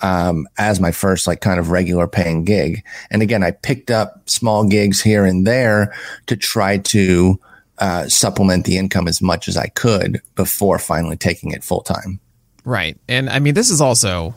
um 0.02 0.46
as 0.58 0.82
my 0.82 0.92
first 0.92 1.26
like 1.28 1.40
kind 1.40 1.60
of 1.60 1.72
regular 1.72 2.06
paying 2.08 2.44
gig 2.44 2.84
and 3.10 3.22
again 3.22 3.44
i 3.44 3.52
picked 3.52 3.90
up 3.90 4.28
small 4.30 4.68
gigs 4.68 5.02
here 5.02 5.24
and 5.24 5.48
there 5.48 5.94
to 6.26 6.36
try 6.36 6.78
to 6.78 7.40
uh, 7.80 8.08
supplement 8.08 8.66
the 8.66 8.78
income 8.78 9.08
as 9.08 9.22
much 9.22 9.48
as 9.48 9.58
i 9.58 9.68
could 9.68 10.22
before 10.36 10.78
finally 10.78 11.18
taking 11.18 11.52
it 11.52 11.64
full 11.64 11.82
time 11.82 12.20
Right. 12.66 12.98
And 13.08 13.30
I 13.30 13.40
mean, 13.40 13.54
this 13.54 13.70
is 13.70 13.82
also, 13.82 14.36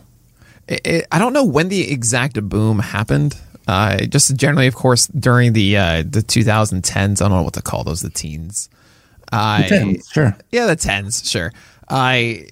it, 0.69 0.87
it, 0.87 1.07
I 1.13 1.19
don't 1.19 1.33
know 1.33 1.45
when 1.45 1.69
the 1.69 1.91
exact 1.91 2.43
boom 2.49 2.79
happened. 2.79 3.39
Uh, 3.69 3.99
just 4.07 4.35
generally, 4.37 4.67
of 4.67 4.75
course, 4.75 5.09
during 5.09 5.53
the 5.53 5.77
uh, 5.77 5.97
the 6.09 6.21
2010s. 6.21 7.21
I 7.21 7.25
don't 7.25 7.31
know 7.31 7.43
what 7.43 7.55
to 7.55 7.63
call 7.63 7.83
those, 7.83 8.01
the 8.01 8.11
teens. 8.11 8.69
I, 9.33 9.99
sure 10.13 10.37
yeah, 10.53 10.67
the 10.67 10.77
tens, 10.77 11.29
sure. 11.29 11.53
I 11.89 12.49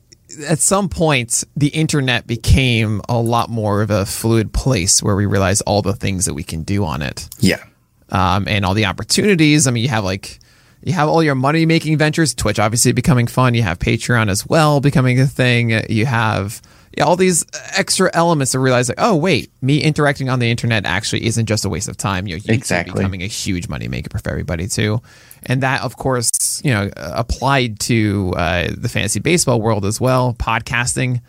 at 0.48 0.58
some 0.58 0.88
point 0.88 1.44
the 1.56 1.68
internet 1.68 2.26
became 2.26 3.00
a 3.08 3.20
lot 3.20 3.48
more 3.48 3.82
of 3.82 3.90
a 3.90 4.04
fluid 4.04 4.52
place 4.52 5.00
where 5.00 5.14
we 5.14 5.26
realized 5.26 5.62
all 5.66 5.82
the 5.82 5.92
things 5.92 6.24
that 6.24 6.34
we 6.34 6.42
can 6.42 6.64
do 6.64 6.84
on 6.84 7.02
it 7.02 7.28
yeah 7.38 7.62
um, 8.10 8.48
and 8.48 8.64
all 8.64 8.74
the 8.74 8.86
opportunities. 8.86 9.66
I 9.66 9.70
mean, 9.70 9.82
you 9.82 9.90
have 9.90 10.04
like 10.04 10.38
you 10.84 10.92
have 10.92 11.08
all 11.08 11.22
your 11.22 11.34
money 11.34 11.66
making 11.66 11.96
ventures, 11.98 12.34
Twitch 12.34 12.58
obviously 12.58 12.92
becoming 12.92 13.26
fun. 13.26 13.54
You 13.54 13.62
have 13.62 13.78
Patreon 13.78 14.28
as 14.28 14.46
well 14.46 14.80
becoming 14.80 15.18
a 15.18 15.26
thing. 15.26 15.70
You 15.88 16.06
have 16.06 16.60
yeah, 16.96 17.04
all 17.04 17.16
these 17.16 17.44
extra 17.76 18.08
elements 18.14 18.52
to 18.52 18.60
realize 18.60 18.88
like, 18.88 18.98
oh 19.00 19.16
wait, 19.16 19.50
me 19.60 19.82
interacting 19.82 20.28
on 20.28 20.38
the 20.38 20.50
internet 20.50 20.86
actually 20.86 21.24
isn't 21.26 21.46
just 21.46 21.64
a 21.64 21.68
waste 21.68 21.88
of 21.88 21.96
time. 21.96 22.26
You 22.26 22.36
know, 22.36 22.40
YouTube 22.42 22.54
Exactly. 22.54 22.94
becoming 22.94 23.22
a 23.22 23.26
huge 23.26 23.68
money 23.68 23.88
maker 23.88 24.16
for 24.16 24.30
everybody 24.30 24.68
too, 24.68 25.00
and 25.44 25.62
that 25.62 25.82
of 25.82 25.96
course 25.96 26.62
you 26.62 26.70
know 26.72 26.90
applied 26.96 27.80
to 27.80 28.32
uh, 28.36 28.68
the 28.76 28.88
fantasy 28.88 29.20
baseball 29.20 29.60
world 29.60 29.84
as 29.84 30.00
well. 30.00 30.34
Podcasting 30.34 31.20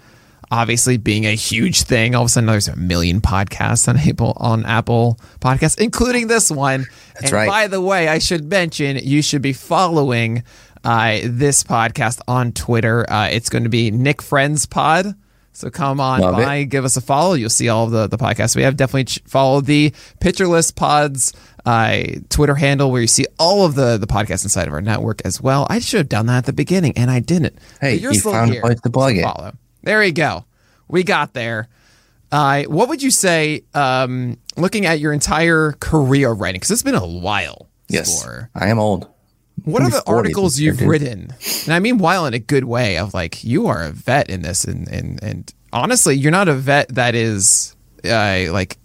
obviously 0.51 0.97
being 0.97 1.25
a 1.25 1.36
huge 1.36 1.84
thing. 1.84 2.15
All 2.15 2.23
of 2.23 2.27
a 2.27 2.29
sudden, 2.29 2.47
there's 2.47 2.67
a 2.67 2.75
million 2.75 3.21
podcasts 3.21 3.88
on 3.88 3.97
Apple 3.97 4.34
on 4.38 4.65
Apple 4.65 5.19
Podcasts, 5.39 5.79
including 5.79 6.27
this 6.27 6.51
one. 6.51 6.86
That's 7.13 7.25
and 7.25 7.31
right. 7.34 7.47
By 7.47 7.67
the 7.67 7.81
way, 7.81 8.08
I 8.08 8.19
should 8.19 8.45
mention 8.45 8.97
you 8.97 9.21
should 9.21 9.41
be 9.41 9.53
following 9.53 10.43
uh, 10.84 11.19
this 11.23 11.63
podcast 11.63 12.21
on 12.27 12.51
Twitter. 12.51 13.10
Uh, 13.10 13.29
it's 13.29 13.49
going 13.49 13.63
to 13.63 13.69
be 13.69 13.91
Nick 13.91 14.21
Friends 14.21 14.65
Pod. 14.65 15.15
So 15.55 15.69
come 15.69 16.01
on 16.01 16.19
Love 16.19 16.36
by, 16.36 16.63
give 16.63 16.84
us 16.84 16.97
a 16.97 17.01
follow. 17.01 17.34
You'll 17.34 17.49
see 17.49 17.69
all 17.69 17.86
of 17.86 17.91
the, 17.91 18.08
the 18.08 18.17
podcasts 18.17 18.58
we 18.58 18.63
have. 18.63 18.75
Definitely 18.75 19.05
ch- 19.05 19.21
follow 19.25 19.62
the 19.62 19.93
List 20.21 20.75
Pods 20.75 21.31
uh, 21.65 22.03
Twitter 22.27 22.55
handle 22.55 22.91
where 22.91 22.99
you 22.99 23.08
see 23.08 23.25
all 23.39 23.65
of 23.65 23.75
the, 23.75 23.97
the 23.97 24.05
podcasts 24.05 24.43
inside 24.43 24.67
of 24.67 24.73
our 24.73 24.81
network 24.81 25.21
as 25.23 25.41
well. 25.41 25.65
I 25.69 25.79
should 25.79 25.99
have 25.99 26.10
done 26.10 26.25
that 26.25 26.39
at 26.39 26.45
the 26.45 26.53
beginning, 26.53 26.91
and 26.97 27.10
I 27.10 27.21
didn't. 27.21 27.58
Hey, 27.79 27.95
you're 27.95 28.12
you 28.12 28.19
still 28.19 28.34
found 28.34 28.51
a 28.51 28.55
here, 28.55 28.62
place 28.63 28.81
to 28.81 28.89
plug 28.89 29.13
so 29.13 29.19
it. 29.19 29.23
Follow. 29.23 29.53
There 29.86 30.04
you 30.04 30.12
go. 30.12 30.43
We 30.89 31.04
got 31.04 31.34
there. 31.34 31.67
Uh, 32.32 32.63
what 32.63 32.89
would 32.89 33.02
you 33.02 33.12
say, 33.12 33.62
um, 33.74 34.38
looking 34.58 34.86
at 34.86 35.00
your 35.00 35.13
entire 35.13 35.71
career 35.80 36.32
writing, 36.32 36.60
because 36.60 36.71
it's 36.71 36.84
been 36.84 36.95
a 36.95 37.08
while. 37.08 37.69
yes 37.88 38.28
i 38.56 38.67
am 38.67 38.80
old 38.80 39.08
What 39.63 39.84
are 39.84 39.89
the 39.89 40.04
articles 40.08 40.60
you've 40.60 40.80
dude. 40.80 40.88
written? 40.89 41.34
And 41.65 41.74
I 41.74 41.80
mean 41.80 41.98
while 42.00 42.26
in 42.26 42.34
a 42.34 42.39
good 42.39 42.65
way 42.65 42.98
of 42.98 43.13
like 43.13 43.43
you 43.43 43.67
are 43.67 43.84
a 43.84 43.91
vet 43.91 44.30
in 44.30 44.41
this 44.41 44.65
and 44.65 44.88
and, 44.89 45.21
and 45.24 45.54
honestly 45.71 46.15
you're 46.15 46.32
not 46.32 46.48
a 46.50 46.56
vet 46.56 46.89
that 46.95 47.13
is 47.15 47.76
uh, 48.04 48.45
like 48.52 48.78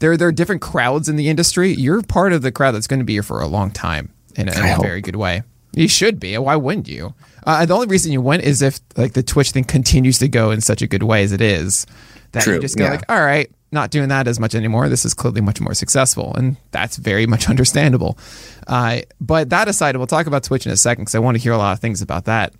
there 0.00 0.16
there 0.16 0.28
are 0.28 0.32
different 0.32 0.60
crowds 0.62 1.08
in 1.08 1.16
the 1.16 1.28
industry. 1.28 1.72
You're 1.72 2.02
part 2.02 2.32
of 2.32 2.42
the 2.42 2.52
crowd 2.52 2.72
that's 2.72 2.86
going 2.86 3.00
to 3.00 3.04
be 3.06 3.14
here 3.14 3.22
for 3.22 3.40
a 3.40 3.46
long 3.46 3.70
time. 3.70 4.12
in 4.36 4.48
a, 4.48 4.52
in 4.52 4.78
a 4.78 4.82
very 4.82 5.00
good 5.00 5.16
way. 5.16 5.42
You 5.74 5.88
should 5.88 6.20
be. 6.20 6.36
Why 6.38 6.56
wouldn't 6.56 6.88
you? 6.88 7.14
Uh, 7.44 7.66
the 7.66 7.74
only 7.74 7.86
reason 7.86 8.12
you 8.12 8.20
went 8.20 8.42
is 8.44 8.62
if 8.62 8.80
like 8.96 9.12
the 9.12 9.22
Twitch 9.22 9.50
thing 9.50 9.64
continues 9.64 10.18
to 10.18 10.28
go 10.28 10.50
in 10.50 10.60
such 10.60 10.82
a 10.82 10.86
good 10.86 11.02
way 11.02 11.22
as 11.22 11.32
it 11.32 11.40
is, 11.40 11.86
that 12.32 12.44
True, 12.44 12.54
you 12.54 12.60
just 12.60 12.76
go 12.76 12.84
yeah. 12.84 12.90
like, 12.92 13.04
all 13.10 13.20
right, 13.20 13.50
not 13.72 13.90
doing 13.90 14.08
that 14.10 14.28
as 14.28 14.38
much 14.38 14.54
anymore. 14.54 14.88
This 14.88 15.04
is 15.04 15.14
clearly 15.14 15.40
much 15.40 15.60
more 15.60 15.74
successful, 15.74 16.34
and 16.34 16.56
that's 16.70 16.96
very 16.96 17.26
much 17.26 17.48
understandable. 17.50 18.18
Uh, 18.66 19.00
but 19.20 19.50
that 19.50 19.68
aside, 19.68 19.96
we'll 19.96 20.06
talk 20.06 20.26
about 20.26 20.44
Twitch 20.44 20.66
in 20.66 20.72
a 20.72 20.76
second 20.76 21.04
because 21.04 21.14
I 21.14 21.20
want 21.20 21.36
to 21.36 21.42
hear 21.42 21.52
a 21.52 21.58
lot 21.58 21.72
of 21.72 21.80
things 21.80 22.02
about 22.02 22.26
that. 22.26 22.54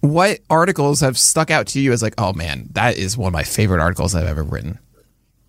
What 0.00 0.40
articles 0.50 1.00
have 1.00 1.16
stuck 1.16 1.50
out 1.50 1.68
to 1.68 1.80
you 1.80 1.92
as 1.92 2.02
like, 2.02 2.14
oh 2.18 2.32
man, 2.32 2.68
that 2.72 2.96
is 2.96 3.16
one 3.16 3.28
of 3.28 3.32
my 3.32 3.44
favorite 3.44 3.80
articles 3.80 4.14
I've 4.14 4.26
ever 4.26 4.42
written? 4.42 4.78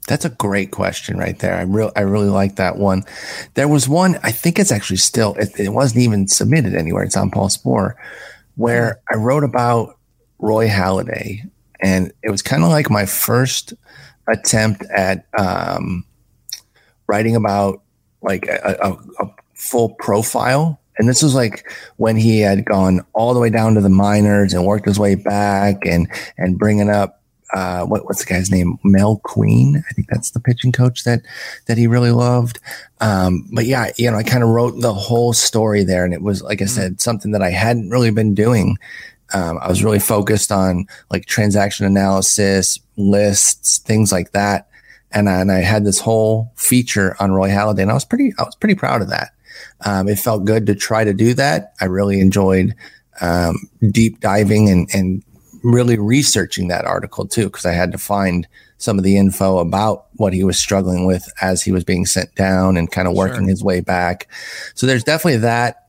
That's 0.07 0.25
a 0.25 0.29
great 0.29 0.71
question 0.71 1.17
right 1.17 1.37
there. 1.39 1.55
I 1.55 1.61
real 1.61 1.91
I 1.95 2.01
really 2.01 2.29
like 2.29 2.57
that 2.57 2.77
one. 2.77 3.03
There 3.53 3.69
was 3.69 3.87
one, 3.87 4.19
I 4.21 4.31
think 4.31 4.59
it's 4.59 4.71
actually 4.71 4.97
still 4.97 5.33
it, 5.35 5.57
it 5.57 5.69
wasn't 5.69 6.01
even 6.01 6.27
submitted 6.27 6.75
anywhere. 6.75 7.03
It's 7.03 7.15
on 7.15 7.31
Paul 7.31 7.47
Sporer, 7.47 7.95
where 8.55 9.01
I 9.11 9.15
wrote 9.15 9.43
about 9.43 9.97
Roy 10.39 10.67
Halladay. 10.67 11.49
And 11.79 12.11
it 12.21 12.29
was 12.29 12.41
kind 12.41 12.63
of 12.63 12.69
like 12.69 12.89
my 12.89 13.05
first 13.05 13.73
attempt 14.27 14.83
at 14.93 15.25
um, 15.37 16.05
writing 17.07 17.35
about 17.35 17.81
like 18.21 18.45
a, 18.47 18.77
a, 18.81 19.25
a 19.25 19.29
full 19.53 19.89
profile. 19.95 20.79
And 20.97 21.09
this 21.09 21.23
was 21.23 21.33
like 21.33 21.69
when 21.97 22.17
he 22.17 22.39
had 22.39 22.65
gone 22.65 23.05
all 23.13 23.33
the 23.33 23.39
way 23.39 23.49
down 23.49 23.75
to 23.75 23.81
the 23.81 23.89
minors 23.89 24.53
and 24.53 24.65
worked 24.65 24.85
his 24.85 24.99
way 24.99 25.15
back 25.15 25.85
and 25.85 26.07
and 26.37 26.59
bringing 26.59 26.89
up 26.89 27.22
uh, 27.53 27.85
what, 27.85 28.05
what's 28.05 28.25
the 28.25 28.33
guy's 28.33 28.49
name? 28.49 28.79
Mel 28.83 29.17
Queen. 29.23 29.83
I 29.87 29.93
think 29.93 30.07
that's 30.09 30.31
the 30.31 30.39
pitching 30.39 30.71
coach 30.71 31.03
that 31.03 31.21
that 31.67 31.77
he 31.77 31.85
really 31.85 32.11
loved. 32.11 32.59
Um, 32.99 33.47
but 33.53 33.65
yeah, 33.65 33.91
you 33.97 34.09
know, 34.09 34.17
I 34.17 34.23
kind 34.23 34.43
of 34.43 34.49
wrote 34.49 34.79
the 34.81 34.93
whole 34.93 35.33
story 35.33 35.83
there, 35.83 36.03
and 36.03 36.13
it 36.13 36.21
was 36.21 36.41
like 36.41 36.61
I 36.61 36.65
said, 36.65 36.99
something 36.99 37.31
that 37.31 37.43
I 37.43 37.51
hadn't 37.51 37.91
really 37.91 38.11
been 38.11 38.33
doing. 38.33 38.77
Um, 39.33 39.59
I 39.61 39.67
was 39.67 39.83
really 39.83 39.99
focused 39.99 40.51
on 40.51 40.87
like 41.11 41.25
transaction 41.25 41.85
analysis, 41.85 42.79
lists, 42.97 43.79
things 43.79 44.11
like 44.11 44.31
that, 44.31 44.67
and 45.11 45.29
I, 45.29 45.41
and 45.41 45.51
I 45.51 45.59
had 45.59 45.85
this 45.85 45.99
whole 45.99 46.51
feature 46.55 47.15
on 47.19 47.33
Roy 47.33 47.49
Halladay, 47.49 47.83
and 47.83 47.91
I 47.91 47.95
was 47.95 48.05
pretty 48.05 48.33
I 48.39 48.43
was 48.43 48.55
pretty 48.55 48.75
proud 48.75 49.01
of 49.03 49.09
that. 49.09 49.29
Um, 49.85 50.07
it 50.07 50.17
felt 50.17 50.45
good 50.45 50.65
to 50.65 50.75
try 50.75 51.03
to 51.03 51.13
do 51.13 51.35
that. 51.35 51.73
I 51.79 51.85
really 51.85 52.19
enjoyed 52.19 52.73
um, 53.21 53.69
deep 53.91 54.19
diving 54.21 54.69
and 54.69 54.89
and 54.91 55.23
really 55.63 55.97
researching 55.97 56.67
that 56.67 56.86
article 56.86 57.26
too, 57.26 57.45
because 57.45 57.65
I 57.65 57.71
had 57.73 57.91
to 57.93 57.97
find 57.97 58.47
some 58.78 58.97
of 58.97 59.04
the 59.06 59.17
info 59.17 59.60
about 59.60 60.08
what 60.17 60.34
he 60.34 60.43
was 60.43 60.60
struggling 60.60 61.06
with 61.06 61.32
as 61.41 61.63
he 61.63 61.71
was 61.71 61.84
being 61.86 62.06
sent 62.06 62.36
down 62.36 62.76
and 62.76 62.91
kind 62.91 63.08
of 63.08 63.13
working 63.13 63.43
Sure. 63.43 63.49
his 63.49 63.63
way 63.63 63.80
back. 63.80 64.28
So 64.76 64.86
there's 64.86 65.04
definitely 65.06 65.39
that. 65.39 65.88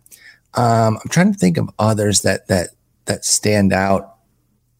Um, 0.54 0.98
I'm 1.02 1.08
trying 1.10 1.32
to 1.32 1.38
think 1.38 1.56
of 1.56 1.68
others 1.78 2.20
that 2.22 2.46
that 2.46 2.68
that 3.06 3.24
stand 3.24 3.72
out, 3.72 4.14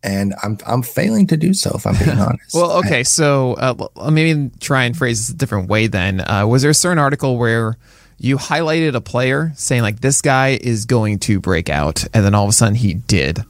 and 0.05 0.33
I'm 0.45 0.59
I'm 0.65 0.83
failing 0.83 1.27
to 1.27 1.37
do 1.37 1.53
so 1.55 1.73
if 1.75 1.87
I'm 1.87 1.97
being 1.97 2.11
honest. 2.19 2.55
Well, 2.55 2.71
okay, 2.79 3.03
so 3.03 3.55
uh, 3.55 4.11
maybe 4.11 4.51
try 4.61 4.85
and 4.85 4.97
phrase 4.97 5.19
this 5.27 5.31
a 5.35 5.37
different 5.37 5.69
way. 5.69 5.89
Then, 5.89 6.21
uh, 6.21 6.47
was 6.47 6.63
there 6.63 6.71
a 6.71 6.75
certain 6.75 6.99
article 7.01 7.37
where 7.37 7.77
you 8.19 8.37
highlighted 8.39 8.95
a 8.95 9.01
player 9.01 9.51
saying 9.57 9.83
like 9.83 9.99
this 10.01 10.23
guy 10.23 10.51
is 10.61 10.85
going 10.87 11.19
to 11.21 11.41
break 11.41 11.69
out, 11.69 12.05
and 12.15 12.25
then 12.25 12.35
all 12.37 12.45
of 12.45 12.51
a 12.51 12.53
sudden 12.53 12.77
he 12.77 12.95
did 12.95 13.41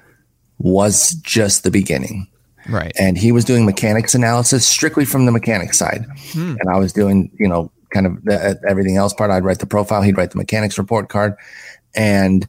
was 0.59 1.11
just 1.23 1.63
the 1.63 1.71
beginning 1.71 2.27
right. 2.69 2.93
and 2.99 3.19
he 3.19 3.33
was 3.33 3.45
doing 3.45 3.65
mechanics 3.65 4.15
analysis 4.15 4.67
strictly 4.67 5.05
from 5.05 5.27
the 5.27 5.33
mechanics 5.33 5.79
side 5.79 6.05
and 6.35 6.69
i 6.71 6.79
was 6.79 6.93
doing 6.93 7.31
you 7.39 7.49
know 7.49 7.71
kind 7.91 8.07
of 8.07 8.23
the, 8.25 8.61
everything 8.69 8.97
else 8.97 9.13
part 9.13 9.31
i'd 9.31 9.45
write 9.45 9.59
the 9.59 9.67
profile 9.67 10.03
he'd 10.03 10.17
write 10.17 10.31
the 10.31 10.39
mechanics 10.39 10.79
report 10.79 11.09
card 11.09 11.35
and 11.95 12.47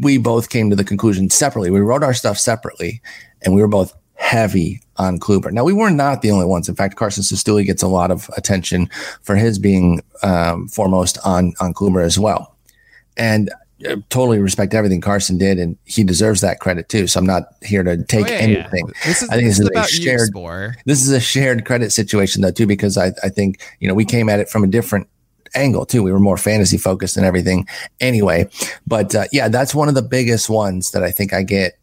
we 0.00 0.18
both 0.18 0.50
came 0.50 0.70
to 0.70 0.76
the 0.76 0.84
conclusion 0.84 1.30
separately 1.30 1.70
we 1.70 1.80
wrote 1.80 2.02
our 2.02 2.14
stuff 2.14 2.38
separately 2.38 3.00
and 3.42 3.54
we 3.54 3.60
were 3.60 3.68
both 3.68 3.94
heavy 4.20 4.82
on 4.96 5.18
Kluber. 5.18 5.50
Now 5.50 5.64
we 5.64 5.72
were 5.72 5.90
not 5.90 6.20
the 6.20 6.30
only 6.30 6.44
ones. 6.44 6.68
In 6.68 6.74
fact, 6.76 6.96
Carson 6.96 7.24
Cistulli 7.24 7.64
gets 7.64 7.82
a 7.82 7.88
lot 7.88 8.10
of 8.10 8.30
attention 8.36 8.90
for 9.22 9.34
his 9.34 9.58
being 9.58 10.02
um, 10.22 10.68
foremost 10.68 11.18
on 11.24 11.54
on 11.58 11.72
Kluber 11.72 12.04
as 12.04 12.18
well. 12.18 12.54
And 13.16 13.50
totally 14.10 14.38
respect 14.38 14.74
everything 14.74 15.00
Carson 15.00 15.38
did, 15.38 15.58
and 15.58 15.76
he 15.84 16.04
deserves 16.04 16.40
that 16.42 16.60
credit 16.60 16.88
too. 16.88 17.06
So 17.06 17.18
I'm 17.20 17.26
not 17.26 17.44
here 17.62 17.82
to 17.82 18.02
take 18.04 18.26
Oh, 18.26 18.28
yeah, 18.28 18.46
yeah. 18.46 18.58
anything. 18.62 18.86
This 19.04 19.22
is, 19.22 19.28
I 19.30 19.34
think 19.36 19.48
this 19.48 19.58
this 19.58 19.60
is 19.60 19.66
a 19.66 19.70
about 19.70 19.92
you, 19.92 20.02
shared- 20.02 20.76
This 20.86 21.02
is 21.02 21.10
a 21.10 21.20
shared 21.20 21.64
credit 21.64 21.90
situation 21.92 22.42
though 22.42 22.50
too, 22.50 22.66
because 22.66 22.96
I, 22.98 23.12
I 23.22 23.28
think 23.28 23.60
you 23.80 23.88
know 23.88 23.94
we 23.94 24.04
came 24.04 24.28
at 24.28 24.40
it 24.40 24.48
from 24.48 24.64
a 24.64 24.66
different 24.66 25.08
angle 25.54 25.84
too. 25.86 26.02
We 26.02 26.12
were 26.12 26.20
more 26.20 26.36
fantasy 26.36 26.76
focused 26.78 27.16
and 27.16 27.26
everything 27.26 27.66
anyway. 28.00 28.48
But 28.86 29.14
uh, 29.14 29.24
yeah, 29.32 29.48
that's 29.48 29.74
one 29.74 29.88
of 29.88 29.94
the 29.94 30.02
biggest 30.02 30.48
ones 30.48 30.90
that 30.92 31.02
I 31.02 31.10
think 31.10 31.32
I 31.32 31.42
get 31.42 31.78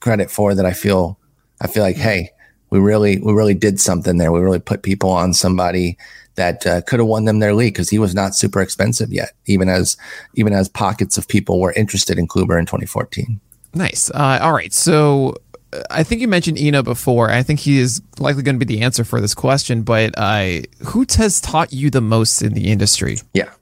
credit 0.00 0.30
for. 0.30 0.54
That 0.54 0.66
I 0.66 0.72
feel 0.72 1.18
I 1.60 1.66
feel 1.66 1.82
like 1.82 1.96
hey, 1.96 2.30
we 2.74 2.80
really 2.80 3.20
we 3.20 3.32
really 3.32 3.54
did 3.54 3.78
something 3.78 4.18
there. 4.18 4.32
We 4.32 4.40
really 4.40 4.58
put 4.58 4.82
people 4.82 5.10
on 5.10 5.32
somebody 5.32 5.96
that 6.34 6.66
uh, 6.66 6.80
could 6.82 6.98
have 6.98 7.06
won 7.06 7.24
them 7.24 7.38
their 7.38 7.54
league 7.54 7.74
because 7.74 7.88
he 7.88 8.00
was 8.00 8.16
not 8.16 8.34
super 8.34 8.60
expensive 8.60 9.12
yet, 9.12 9.30
even 9.46 9.68
as 9.68 9.96
even 10.34 10.52
as 10.52 10.68
pockets 10.68 11.16
of 11.16 11.28
people 11.28 11.60
were 11.60 11.72
interested 11.74 12.18
in 12.18 12.26
Kluber 12.26 12.58
in 12.58 12.66
2014. 12.66 13.40
Nice. 13.74 14.10
Uh, 14.10 14.40
all 14.42 14.52
right. 14.52 14.72
So 14.72 15.36
uh, 15.72 15.82
I 15.88 16.02
think 16.02 16.20
you 16.20 16.26
mentioned 16.26 16.58
Eno 16.58 16.82
before. 16.82 17.30
I 17.30 17.44
think 17.44 17.60
he 17.60 17.78
is 17.78 18.02
likely 18.18 18.42
going 18.42 18.58
to 18.58 18.66
be 18.66 18.74
the 18.74 18.82
answer 18.82 19.04
for 19.04 19.20
this 19.20 19.34
question. 19.34 19.82
But 19.82 20.12
uh, 20.16 20.62
who 20.86 21.06
has 21.16 21.40
taught 21.40 21.72
you 21.72 21.90
the 21.90 22.00
most 22.00 22.42
in 22.42 22.54
the 22.54 22.72
industry? 22.72 23.18
Yeah. 23.34 23.52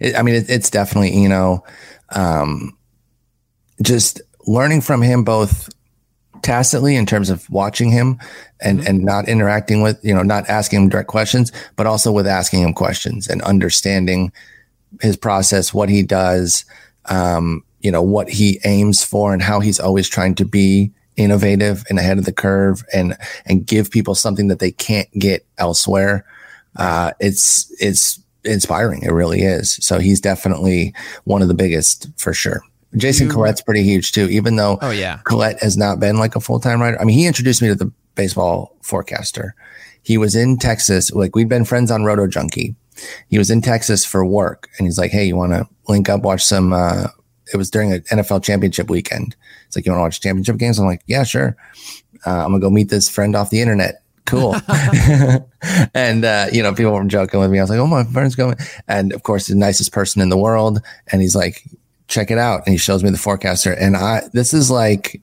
It, 0.00 0.16
I 0.16 0.22
mean, 0.22 0.34
it, 0.34 0.50
it's 0.50 0.70
definitely, 0.70 1.12
know, 1.28 1.64
um, 2.16 2.76
just 3.80 4.20
learning 4.44 4.80
from 4.80 5.02
him 5.02 5.22
both 5.22 5.68
tacitly 6.46 6.94
in 6.94 7.06
terms 7.06 7.28
of 7.28 7.50
watching 7.50 7.90
him 7.90 8.20
and, 8.60 8.86
and 8.86 9.02
not 9.02 9.28
interacting 9.28 9.82
with, 9.82 9.98
you 10.04 10.14
know, 10.14 10.22
not 10.22 10.48
asking 10.48 10.80
him 10.80 10.88
direct 10.88 11.08
questions, 11.08 11.50
but 11.74 11.88
also 11.88 12.12
with 12.12 12.24
asking 12.24 12.62
him 12.62 12.72
questions 12.72 13.26
and 13.26 13.42
understanding 13.42 14.32
his 15.00 15.16
process, 15.16 15.74
what 15.74 15.88
he 15.88 16.04
does, 16.04 16.64
um, 17.06 17.64
you 17.80 17.90
know, 17.90 18.00
what 18.00 18.30
he 18.30 18.60
aims 18.64 19.04
for 19.04 19.32
and 19.32 19.42
how 19.42 19.58
he's 19.58 19.80
always 19.80 20.08
trying 20.08 20.36
to 20.36 20.44
be 20.44 20.92
innovative 21.16 21.84
and 21.90 21.98
ahead 21.98 22.16
of 22.16 22.24
the 22.24 22.32
curve 22.32 22.84
and, 22.94 23.16
and 23.46 23.66
give 23.66 23.90
people 23.90 24.14
something 24.14 24.46
that 24.46 24.60
they 24.60 24.70
can't 24.70 25.10
get 25.18 25.44
elsewhere. 25.58 26.24
Uh, 26.76 27.10
it's, 27.18 27.74
it's 27.80 28.20
inspiring. 28.44 29.02
It 29.02 29.10
really 29.10 29.40
is. 29.40 29.78
So 29.84 29.98
he's 29.98 30.20
definitely 30.20 30.94
one 31.24 31.42
of 31.42 31.48
the 31.48 31.54
biggest 31.54 32.06
for 32.16 32.32
sure. 32.32 32.62
Jason 32.96 33.26
You- 33.26 33.32
Collette's 33.32 33.60
pretty 33.62 33.82
huge 33.82 34.12
too, 34.12 34.28
even 34.30 34.56
though 34.56 34.78
Oh 34.82 34.90
yeah. 34.90 35.18
Collette 35.24 35.62
has 35.62 35.76
not 35.76 36.00
been 36.00 36.18
like 36.18 36.36
a 36.36 36.40
full 36.40 36.60
time 36.60 36.80
writer. 36.80 37.00
I 37.00 37.04
mean, 37.04 37.16
he 37.18 37.26
introduced 37.26 37.62
me 37.62 37.68
to 37.68 37.74
the 37.74 37.90
baseball 38.14 38.76
forecaster. 38.82 39.54
He 40.02 40.18
was 40.18 40.34
in 40.36 40.56
Texas, 40.58 41.10
like 41.12 41.34
we'd 41.34 41.48
been 41.48 41.64
friends 41.64 41.90
on 41.90 42.04
Roto 42.04 42.26
Junkie. 42.26 42.74
He 43.28 43.38
was 43.38 43.50
in 43.50 43.60
Texas 43.60 44.04
for 44.06 44.24
work 44.24 44.68
and 44.78 44.86
he's 44.86 44.98
like, 44.98 45.10
Hey, 45.10 45.24
you 45.26 45.36
want 45.36 45.52
to 45.52 45.68
link 45.88 46.08
up, 46.08 46.22
watch 46.22 46.44
some, 46.44 46.72
uh, 46.72 47.08
it 47.52 47.56
was 47.56 47.70
during 47.70 47.92
an 47.92 48.00
NFL 48.10 48.42
championship 48.42 48.88
weekend. 48.90 49.36
It's 49.66 49.76
like, 49.76 49.86
you 49.86 49.92
want 49.92 50.00
to 50.00 50.04
watch 50.04 50.20
championship 50.20 50.56
games? 50.56 50.78
I'm 50.78 50.86
like, 50.86 51.02
yeah, 51.06 51.22
sure. 51.22 51.56
Uh, 52.26 52.44
I'm 52.44 52.50
gonna 52.50 52.60
go 52.60 52.70
meet 52.70 52.88
this 52.88 53.08
friend 53.08 53.36
off 53.36 53.50
the 53.50 53.60
internet. 53.60 54.02
Cool. 54.24 54.56
and, 55.94 56.24
uh, 56.24 56.46
you 56.52 56.62
know, 56.62 56.74
people 56.74 56.92
were 56.92 57.04
joking 57.04 57.38
with 57.38 57.50
me. 57.50 57.58
I 57.58 57.62
was 57.62 57.70
like, 57.70 57.78
oh, 57.78 57.86
my 57.86 58.04
friend's 58.04 58.34
going. 58.34 58.56
And 58.88 59.12
of 59.12 59.22
course, 59.22 59.46
the 59.46 59.54
nicest 59.54 59.92
person 59.92 60.20
in 60.22 60.28
the 60.28 60.36
world. 60.36 60.80
And 61.12 61.22
he's 61.22 61.36
like, 61.36 61.62
check 62.08 62.30
it 62.30 62.38
out. 62.38 62.62
And 62.66 62.72
he 62.72 62.78
shows 62.78 63.02
me 63.02 63.10
the 63.10 63.18
forecaster. 63.18 63.72
And 63.72 63.96
I, 63.96 64.22
this 64.32 64.54
is 64.54 64.70
like, 64.70 65.20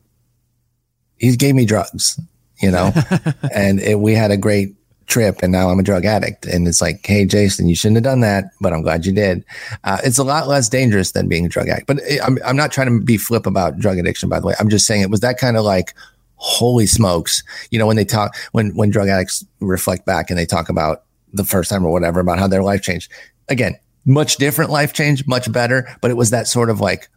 he 1.17 1.35
gave 1.35 1.55
me 1.55 1.65
drugs, 1.65 2.19
you 2.61 2.71
know, 2.71 2.91
and 3.53 3.79
it, 3.79 3.99
we 3.99 4.13
had 4.13 4.31
a 4.31 4.37
great 4.37 4.75
trip 5.05 5.39
and 5.43 5.51
now 5.51 5.69
I'm 5.69 5.79
a 5.79 5.83
drug 5.83 6.05
addict. 6.05 6.45
And 6.45 6.67
it's 6.67 6.81
like, 6.81 7.05
Hey, 7.05 7.25
Jason, 7.25 7.67
you 7.67 7.75
shouldn't 7.75 7.97
have 7.97 8.03
done 8.03 8.21
that, 8.21 8.45
but 8.59 8.73
I'm 8.73 8.81
glad 8.81 9.05
you 9.05 9.13
did. 9.13 9.43
Uh, 9.83 9.99
it's 10.03 10.17
a 10.17 10.23
lot 10.23 10.47
less 10.47 10.69
dangerous 10.69 11.11
than 11.11 11.27
being 11.27 11.45
a 11.45 11.49
drug 11.49 11.69
addict, 11.69 11.87
but 11.87 11.99
it, 11.99 12.21
I'm, 12.23 12.37
I'm 12.45 12.55
not 12.55 12.71
trying 12.71 12.87
to 12.87 13.03
be 13.03 13.17
flip 13.17 13.45
about 13.45 13.79
drug 13.79 13.97
addiction, 13.97 14.29
by 14.29 14.39
the 14.39 14.47
way. 14.47 14.55
I'm 14.59 14.69
just 14.69 14.85
saying 14.85 15.01
it 15.01 15.09
was 15.09 15.21
that 15.21 15.37
kind 15.37 15.57
of 15.57 15.63
like, 15.63 15.93
holy 16.35 16.85
smokes. 16.85 17.41
You 17.71 17.79
know, 17.79 17.87
when 17.87 17.95
they 17.95 18.05
talk, 18.05 18.35
when, 18.51 18.75
when 18.75 18.89
drug 18.89 19.07
addicts 19.07 19.45
reflect 19.61 20.05
back 20.05 20.29
and 20.29 20.37
they 20.37 20.45
talk 20.45 20.67
about 20.67 21.03
the 21.31 21.45
first 21.45 21.69
time 21.69 21.85
or 21.85 21.91
whatever, 21.91 22.19
about 22.19 22.37
how 22.37 22.47
their 22.47 22.63
life 22.63 22.81
changed 22.81 23.09
again, 23.49 23.77
much 24.05 24.37
different 24.37 24.71
life 24.71 24.93
change, 24.93 25.25
much 25.27 25.51
better, 25.51 25.87
but 26.01 26.11
it 26.11 26.17
was 26.17 26.31
that 26.31 26.47
sort 26.47 26.69
of 26.69 26.79
like, 26.79 27.07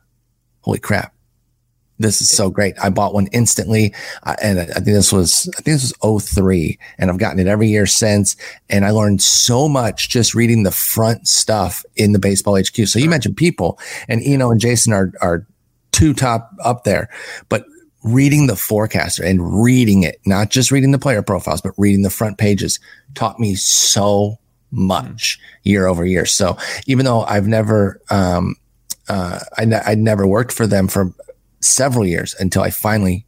holy 0.61 0.79
crap. 0.79 1.15
this 1.99 2.21
is 2.21 2.29
so 2.29 2.51
great. 2.51 2.75
I 2.83 2.91
bought 2.91 3.15
one 3.15 3.29
instantly. 3.33 3.95
And 4.43 4.61
I, 4.61 4.65
I 4.65 4.67
think 4.67 4.87
this 4.87 5.13
was, 5.13 5.49
I 5.57 5.63
think 5.63 5.81
this 5.81 5.95
was 6.03 6.25
03 6.31 6.79
and 6.99 7.11
I've 7.11 7.19
gotten 7.19 7.39
it 7.39 7.47
every 7.47 7.69
year 7.69 7.87
since. 7.87 8.37
And 8.69 8.85
I 8.85 8.91
learned 8.91 9.23
so 9.23 9.69
much 9.69 10.11
just 10.11 10.35
reading 10.35 10.63
the 10.63 10.71
front 10.71 11.27
stuff 11.27 11.85
in 11.97 12.13
the 12.13 12.19
baseball 12.19 12.59
HQ. 12.59 12.87
So 12.87 12.99
you 12.99 13.09
mentioned 13.09 13.37
people 13.37 13.79
and 14.09 14.23
Eno 14.23 14.51
and 14.51 14.61
Jason 14.61 14.93
are, 14.93 15.13
are 15.21 15.47
two 15.93 16.13
top 16.13 16.53
up 16.63 16.85
there, 16.85 17.09
but 17.49 17.65
reading 18.05 18.47
the 18.47 18.57
forecaster 18.57 19.25
and 19.25 19.63
reading 19.63 20.03
it, 20.03 20.21
not 20.27 20.51
just 20.51 20.71
reading 20.71 20.93
the 20.93 20.99
player 20.99 21.23
profiles, 21.23 21.61
but 21.61 21.73
reading 21.77 22.03
the 22.03 22.11
front 22.11 22.39
pages 22.39 22.79
taught 23.15 23.41
me 23.41 23.55
so 23.55 24.39
much 24.77 25.39
year 25.65 25.87
over 25.87 26.05
year. 26.05 26.27
So 26.27 26.57
even 26.87 27.05
though 27.05 27.23
I've 27.23 27.49
never, 27.49 28.01
um, 28.11 28.55
uh, 29.09 29.41
I, 29.57 29.83
I'd 29.87 29.99
never 29.99 30.27
worked 30.27 30.53
for 30.53 30.67
them 30.67 30.87
for 30.87 31.13
several 31.61 32.07
years 32.07 32.35
until 32.39 32.63
I 32.63 32.71
finally 32.71 33.27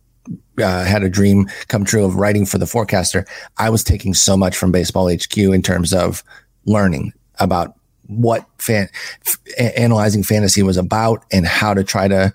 uh, 0.59 0.85
had 0.85 1.03
a 1.03 1.09
dream 1.09 1.49
come 1.69 1.85
true 1.85 2.05
of 2.05 2.17
writing 2.17 2.45
for 2.45 2.59
the 2.59 2.67
forecaster. 2.67 3.27
I 3.57 3.71
was 3.71 3.83
taking 3.83 4.15
so 4.15 4.37
much 4.37 4.57
from 4.57 4.73
Baseball 4.73 5.11
HQ 5.11 5.37
in 5.37 5.63
terms 5.63 5.93
of 5.93 6.23
learning 6.67 7.13
about 7.39 7.75
what 8.07 8.47
fan 8.59 8.89
f- 9.27 9.39
analyzing 9.77 10.23
fantasy 10.23 10.63
was 10.63 10.77
about 10.77 11.25
and 11.31 11.47
how 11.47 11.75
to 11.75 11.85
try 11.85 12.09
to 12.09 12.33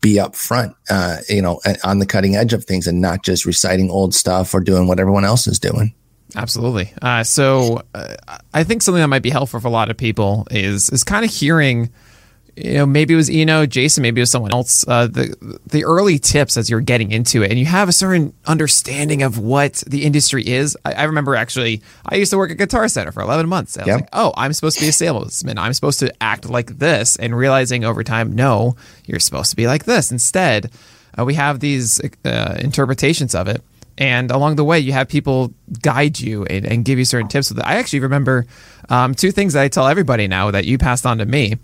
be 0.00 0.18
up 0.18 0.34
front, 0.34 0.74
uh, 0.88 1.18
you 1.28 1.42
know, 1.42 1.60
on 1.84 1.98
the 1.98 2.06
cutting 2.06 2.36
edge 2.36 2.52
of 2.52 2.64
things 2.64 2.86
and 2.86 3.00
not 3.00 3.22
just 3.22 3.44
reciting 3.44 3.90
old 3.90 4.14
stuff 4.14 4.54
or 4.54 4.60
doing 4.60 4.86
what 4.86 4.98
everyone 4.98 5.24
else 5.24 5.46
is 5.46 5.58
doing. 5.58 5.94
Absolutely. 6.36 6.92
Uh, 7.00 7.24
so 7.24 7.82
uh, 7.94 8.14
I 8.54 8.64
think 8.64 8.82
something 8.82 9.00
that 9.00 9.08
might 9.08 9.22
be 9.22 9.30
helpful 9.30 9.60
for 9.60 9.68
a 9.68 9.70
lot 9.70 9.90
of 9.90 9.96
people 9.96 10.46
is 10.50 10.90
is 10.90 11.04
kind 11.04 11.24
of 11.24 11.30
hearing 11.30 11.90
you 12.56 12.74
know, 12.74 12.84
maybe 12.86 13.14
it 13.14 13.16
was 13.16 13.30
Eno, 13.30 13.64
Jason, 13.64 14.02
maybe 14.02 14.20
it 14.20 14.22
was 14.22 14.30
someone 14.30 14.52
else. 14.52 14.86
Uh, 14.86 15.06
the 15.06 15.58
the 15.66 15.84
early 15.84 16.18
tips 16.18 16.56
as 16.56 16.68
you're 16.68 16.80
getting 16.80 17.10
into 17.10 17.42
it, 17.42 17.50
and 17.50 17.58
you 17.58 17.64
have 17.64 17.88
a 17.88 17.92
certain 17.92 18.34
understanding 18.44 19.22
of 19.22 19.38
what 19.38 19.82
the 19.86 20.04
industry 20.04 20.46
is. 20.46 20.76
I, 20.84 20.92
I 20.92 21.04
remember 21.04 21.36
actually, 21.36 21.80
I 22.04 22.16
used 22.16 22.30
to 22.32 22.36
work 22.38 22.50
at 22.50 22.58
Guitar 22.58 22.86
Center 22.88 23.12
for 23.12 23.22
11 23.22 23.48
months. 23.48 23.78
I 23.78 23.82
was 23.82 23.86
Yep. 23.86 24.00
like, 24.00 24.08
oh, 24.12 24.32
I'm 24.36 24.52
supposed 24.52 24.78
to 24.78 24.84
be 24.84 24.88
a 24.88 24.92
salesman. 24.92 25.58
I'm 25.58 25.72
supposed 25.72 26.00
to 26.00 26.12
act 26.22 26.50
like 26.50 26.78
this, 26.78 27.16
and 27.16 27.36
realizing 27.36 27.84
over 27.84 28.02
time, 28.04 28.32
no, 28.34 28.76
you're 29.06 29.20
supposed 29.20 29.50
to 29.50 29.56
be 29.56 29.66
like 29.66 29.84
this. 29.84 30.10
Instead, 30.10 30.70
uh, 31.18 31.24
we 31.24 31.34
have 31.34 31.60
these 31.60 32.00
uh, 32.24 32.56
interpretations 32.58 33.34
of 33.34 33.48
it. 33.48 33.62
And 34.00 34.30
along 34.32 34.56
the 34.56 34.64
way, 34.64 34.80
you 34.80 34.92
have 34.92 35.08
people 35.08 35.52
guide 35.82 36.18
you 36.18 36.44
and, 36.46 36.64
and 36.66 36.84
give 36.84 36.98
you 36.98 37.04
certain 37.04 37.28
tips. 37.28 37.52
I 37.56 37.76
actually 37.76 38.00
remember 38.00 38.46
um, 38.88 39.14
two 39.14 39.30
things 39.30 39.52
that 39.52 39.62
I 39.62 39.68
tell 39.68 39.86
everybody 39.86 40.26
now 40.26 40.50
that 40.50 40.64
you 40.64 40.78
passed 40.78 41.04
on 41.06 41.18
to 41.18 41.26
me 41.26 41.56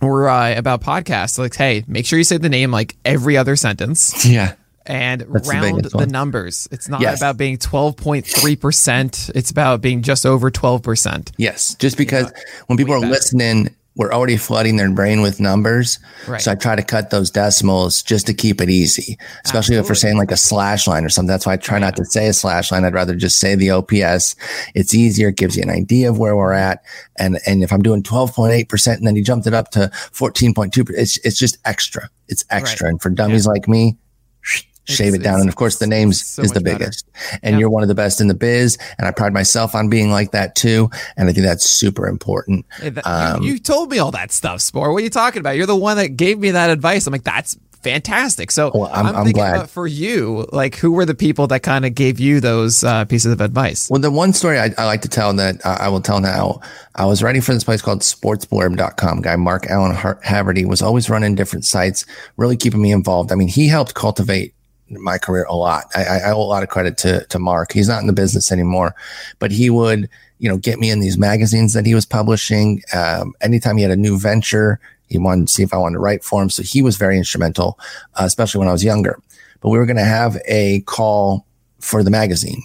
were 0.00 0.28
uh, 0.28 0.56
about 0.58 0.80
podcasts. 0.80 1.38
Like, 1.38 1.54
hey, 1.54 1.84
make 1.86 2.06
sure 2.06 2.18
you 2.18 2.24
say 2.24 2.38
the 2.38 2.48
name 2.48 2.70
like 2.70 2.96
every 3.04 3.36
other 3.36 3.54
sentence 3.54 4.24
Yeah. 4.26 4.54
and 4.86 5.20
That's 5.20 5.46
round 5.48 5.76
biggest 5.76 5.96
the, 5.98 6.06
numbers. 6.06 6.68
It's 6.72 6.88
not 6.88 7.02
Yes. 7.02 7.20
about 7.20 7.36
being 7.36 7.58
12.3%. 7.58 9.30
It's 9.34 9.50
about 9.50 9.80
being 9.80 10.02
just 10.02 10.24
over 10.26 10.50
12%. 10.50 11.32
Yes, 11.36 11.74
just 11.76 11.96
because 11.98 12.32
when 12.66 12.76
people 12.78 12.94
are 12.94 13.00
better. 13.00 13.12
listening, 13.12 13.74
we're 13.94 14.12
already 14.12 14.36
flooding 14.36 14.76
their 14.76 14.90
brain 14.90 15.20
with 15.20 15.38
numbers. 15.38 15.98
Right. 16.26 16.40
So 16.40 16.52
I 16.52 16.54
try 16.54 16.76
to 16.76 16.82
cut 16.82 17.10
those 17.10 17.30
decimals 17.30 18.02
just 18.02 18.26
to 18.26 18.34
keep 18.34 18.60
it 18.60 18.70
easy, 18.70 19.18
especially 19.44 19.76
if 19.76 19.88
we're 19.88 19.94
saying 19.94 20.16
like 20.16 20.30
a 20.30 20.36
slash 20.36 20.86
line 20.86 21.04
or 21.04 21.10
something. 21.10 21.28
That's 21.28 21.44
why 21.44 21.54
I 21.54 21.56
try 21.58 21.78
not 21.78 21.96
to 21.96 22.04
say 22.04 22.28
a 22.28 22.32
slash 22.32 22.72
line. 22.72 22.84
I'd 22.84 22.94
rather 22.94 23.14
just 23.14 23.38
say 23.38 23.54
the 23.54 23.70
OPS. 23.70 24.34
It's 24.74 24.94
easier. 24.94 25.28
It 25.28 25.36
gives 25.36 25.56
you 25.56 25.62
an 25.62 25.70
idea 25.70 26.08
of 26.08 26.18
where 26.18 26.36
we're 26.36 26.52
at. 26.52 26.82
And, 27.18 27.38
and 27.46 27.62
if 27.62 27.72
I'm 27.72 27.82
doing 27.82 28.02
12.8% 28.02 28.96
and 28.96 29.06
then 29.06 29.16
you 29.16 29.22
jumped 29.22 29.46
it 29.46 29.54
up 29.54 29.70
to 29.72 29.90
14.2, 29.92 30.90
it's, 30.96 31.18
it's 31.18 31.38
just 31.38 31.58
extra. 31.64 32.08
It's 32.28 32.44
extra. 32.48 32.88
And 32.88 33.00
for 33.00 33.10
dummies 33.10 33.46
like 33.46 33.68
me, 33.68 33.98
shave 34.84 35.14
it 35.14 35.22
down. 35.22 35.40
And 35.40 35.48
of 35.48 35.56
course, 35.56 35.78
the 35.78 35.86
names 35.86 36.24
so 36.24 36.42
is 36.42 36.50
the 36.52 36.60
much 36.60 36.64
better. 36.64 36.78
biggest. 36.78 37.06
And 37.42 37.58
you're 37.60 37.70
one 37.70 37.82
of 37.82 37.88
the 37.88 37.94
best 37.94 38.20
in 38.20 38.26
the 38.28 38.34
biz. 38.34 38.78
And 38.98 39.06
I 39.06 39.10
pride 39.12 39.32
myself 39.32 39.74
on 39.74 39.88
being 39.88 40.10
like 40.10 40.32
that 40.32 40.54
too. 40.54 40.90
And 41.16 41.28
I 41.28 41.32
think 41.32 41.44
that's 41.46 41.64
super 41.68 42.06
important. 42.08 42.66
Hey, 42.80 42.90
that- 42.90 43.06
Um, 43.06 43.42
you, 43.42 43.58
told 43.58 43.90
me 43.90 43.98
all 43.98 44.10
that 44.12 44.32
stuff, 44.32 44.60
Spore. 44.60 44.92
What 44.92 44.98
are 44.98 45.04
you 45.04 45.10
talking 45.10 45.40
about? 45.40 45.56
You're 45.56 45.66
the 45.66 45.76
one 45.76 45.96
that 45.98 46.16
gave 46.16 46.38
me 46.38 46.50
that 46.52 46.70
advice. 46.70 47.06
I'm 47.06 47.12
like, 47.12 47.24
that's 47.24 47.56
fantastic. 47.82 48.50
So 48.52 48.70
Well, 48.72 48.84
I'm- 48.92 49.06
I'm 49.06 49.14
thinking 49.24 49.32
glad. 49.32 49.54
about 49.56 49.70
for 49.70 49.86
you, 49.88 50.46
like, 50.52 50.76
who 50.76 50.92
were 50.92 51.04
the 51.04 51.16
people 51.16 51.48
that 51.48 51.64
kind 51.64 51.84
of 51.84 51.94
gave 51.96 52.20
you 52.20 52.38
those 52.40 52.84
uh, 52.84 53.04
pieces 53.06 53.32
of 53.32 53.40
advice? 53.40 53.88
Well, 53.90 54.00
the 54.00 54.10
one 54.10 54.32
story 54.32 54.58
I, 54.60 54.70
I 54.78 54.84
like 54.84 55.02
to 55.02 55.08
tell 55.08 55.32
that 55.34 55.64
I, 55.66 55.74
I 55.86 55.88
will 55.88 56.00
tell 56.00 56.20
now, 56.20 56.60
I 56.94 57.06
was 57.06 57.22
writing 57.24 57.42
for 57.42 57.52
this 57.54 57.64
place 57.64 57.82
called 57.82 58.00
sportsblurb.com. 58.02 59.22
Guy 59.22 59.34
Mark 59.36 59.66
Allen 59.68 59.96
Haverty 59.96 60.64
was 60.66 60.80
always 60.82 61.10
running 61.10 61.34
different 61.34 61.64
sites, 61.64 62.06
really 62.36 62.56
keeping 62.56 62.80
me 62.82 62.92
involved. 62.92 63.32
I 63.32 63.34
mean, 63.34 63.48
he 63.48 63.66
helped 63.68 63.94
cultivate 63.94 64.54
my 65.00 65.18
career 65.18 65.44
a 65.44 65.54
lot. 65.54 65.84
I, 65.94 66.04
I 66.04 66.30
owe 66.32 66.40
a 66.40 66.44
lot 66.44 66.62
of 66.62 66.68
credit 66.68 66.98
to, 66.98 67.24
to 67.26 67.38
Mark. 67.38 67.72
He's 67.72 67.88
not 67.88 68.00
in 68.00 68.06
the 68.06 68.12
business 68.12 68.52
anymore, 68.52 68.94
but 69.38 69.50
he 69.50 69.70
would, 69.70 70.08
you 70.38 70.48
know, 70.48 70.56
get 70.56 70.78
me 70.78 70.90
in 70.90 71.00
these 71.00 71.18
magazines 71.18 71.72
that 71.72 71.86
he 71.86 71.94
was 71.94 72.06
publishing. 72.06 72.82
Um, 72.94 73.34
anytime 73.40 73.76
he 73.76 73.82
had 73.82 73.92
a 73.92 73.96
new 73.96 74.18
venture, 74.18 74.80
he 75.08 75.18
wanted 75.18 75.48
to 75.48 75.52
see 75.52 75.62
if 75.62 75.74
I 75.74 75.78
wanted 75.78 75.94
to 75.94 76.00
write 76.00 76.24
for 76.24 76.42
him. 76.42 76.50
So 76.50 76.62
he 76.62 76.82
was 76.82 76.96
very 76.96 77.18
instrumental, 77.18 77.78
uh, 78.14 78.24
especially 78.24 78.58
when 78.58 78.68
I 78.68 78.72
was 78.72 78.84
younger. 78.84 79.20
But 79.60 79.68
we 79.68 79.78
were 79.78 79.86
going 79.86 79.96
to 79.96 80.04
have 80.04 80.40
a 80.46 80.80
call 80.80 81.46
for 81.80 82.02
the 82.02 82.10
magazine. 82.10 82.62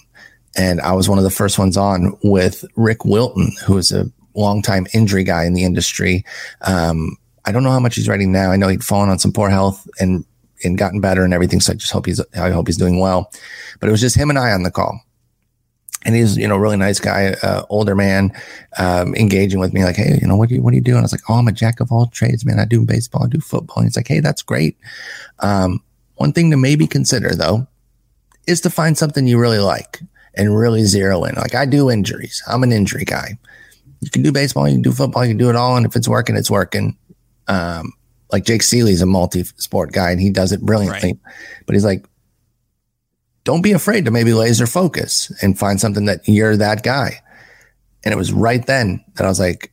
And 0.55 0.81
I 0.81 0.93
was 0.93 1.07
one 1.07 1.19
of 1.19 1.23
the 1.23 1.29
first 1.29 1.59
ones 1.59 1.77
on 1.77 2.17
with 2.23 2.65
Rick 2.75 3.05
Wilton, 3.05 3.51
who 3.65 3.77
is 3.77 3.91
a 3.91 4.09
longtime 4.33 4.87
injury 4.93 5.23
guy 5.23 5.45
in 5.45 5.53
the 5.53 5.63
industry. 5.63 6.23
Um, 6.61 7.17
I 7.45 7.51
don't 7.51 7.63
know 7.63 7.71
how 7.71 7.79
much 7.79 7.95
he's 7.95 8.09
writing 8.09 8.31
now. 8.31 8.51
I 8.51 8.55
know 8.55 8.67
he'd 8.67 8.83
fallen 8.83 9.09
on 9.09 9.19
some 9.19 9.31
poor 9.31 9.49
health 9.49 9.87
and 9.99 10.25
and 10.63 10.77
gotten 10.77 11.01
better 11.01 11.23
and 11.23 11.33
everything. 11.33 11.59
So 11.59 11.73
I 11.73 11.75
just 11.75 11.91
hope 11.91 12.05
he's 12.05 12.21
I 12.35 12.51
hope 12.51 12.67
he's 12.67 12.77
doing 12.77 12.99
well. 12.99 13.31
But 13.79 13.89
it 13.89 13.91
was 13.91 14.01
just 14.01 14.15
him 14.15 14.29
and 14.29 14.39
I 14.39 14.51
on 14.51 14.63
the 14.63 14.71
call. 14.71 15.01
And 16.05 16.15
he's, 16.15 16.37
you 16.37 16.47
know, 16.47 16.55
really 16.55 16.77
nice 16.77 16.99
guy, 16.99 17.35
uh, 17.43 17.63
older 17.69 17.95
man, 17.95 18.31
um, 18.77 19.13
engaging 19.15 19.59
with 19.59 19.73
me 19.73 19.83
like, 19.83 19.97
Hey, 19.97 20.17
you 20.21 20.27
know, 20.27 20.37
what 20.37 20.47
do 20.47 20.55
you, 20.55 20.61
what 20.61 20.71
do 20.71 20.77
you 20.77 20.81
do? 20.81 20.91
And 20.91 20.99
I 20.99 21.01
was 21.01 21.11
like, 21.11 21.21
Oh, 21.27 21.33
I'm 21.33 21.47
a 21.47 21.51
jack 21.51 21.79
of 21.79 21.91
all 21.91 22.07
trades, 22.07 22.45
man. 22.45 22.59
I 22.59 22.65
do 22.65 22.85
baseball, 22.85 23.25
I 23.25 23.27
do 23.27 23.39
football. 23.39 23.77
And 23.77 23.87
he's 23.87 23.97
like, 23.97 24.07
Hey, 24.07 24.19
that's 24.19 24.41
great. 24.41 24.77
Um, 25.39 25.83
one 26.15 26.33
thing 26.33 26.51
to 26.51 26.57
maybe 26.57 26.87
consider 26.87 27.35
though, 27.35 27.67
is 28.45 28.61
to 28.61 28.69
find 28.69 28.97
something 28.97 29.27
you 29.27 29.37
really 29.37 29.59
like 29.59 29.99
and 30.35 30.57
really 30.57 30.83
zero 30.83 31.23
in. 31.25 31.35
Like 31.35 31.55
I 31.55 31.65
do 31.65 31.89
injuries. 31.89 32.41
I'm 32.47 32.63
an 32.63 32.71
injury 32.71 33.03
guy. 33.03 33.37
You 33.99 34.09
can 34.09 34.21
do 34.21 34.31
baseball, 34.31 34.67
you 34.67 34.75
can 34.75 34.83
do 34.83 34.91
football, 34.91 35.25
you 35.25 35.31
can 35.31 35.37
do 35.37 35.49
it 35.49 35.55
all. 35.55 35.75
And 35.75 35.85
if 35.85 35.95
it's 35.95 36.07
working, 36.07 36.37
it's 36.37 36.51
working. 36.51 36.95
Um, 37.47 37.93
like 38.31 38.45
Jake 38.45 38.61
Ciely's 38.61 39.01
a 39.01 39.05
multi-sport 39.05 39.91
guy 39.91 40.11
and 40.11 40.19
he 40.19 40.29
does 40.29 40.51
it 40.51 40.61
brilliantly. 40.61 41.19
But 41.65 41.75
he's 41.75 41.85
like, 41.85 42.05
don't 43.43 43.61
be 43.61 43.71
afraid 43.71 44.05
to 44.05 44.11
maybe 44.11 44.33
laser 44.33 44.67
focus 44.67 45.31
and 45.41 45.57
find 45.57 45.79
something 45.79 46.05
that 46.05 46.27
you're 46.27 46.57
that 46.57 46.83
guy. 46.83 47.21
And 48.03 48.13
it 48.13 48.17
was 48.17 48.33
right 48.33 48.65
then 48.65 49.03
that 49.15 49.25
I 49.25 49.29
was 49.29 49.39
like, 49.39 49.71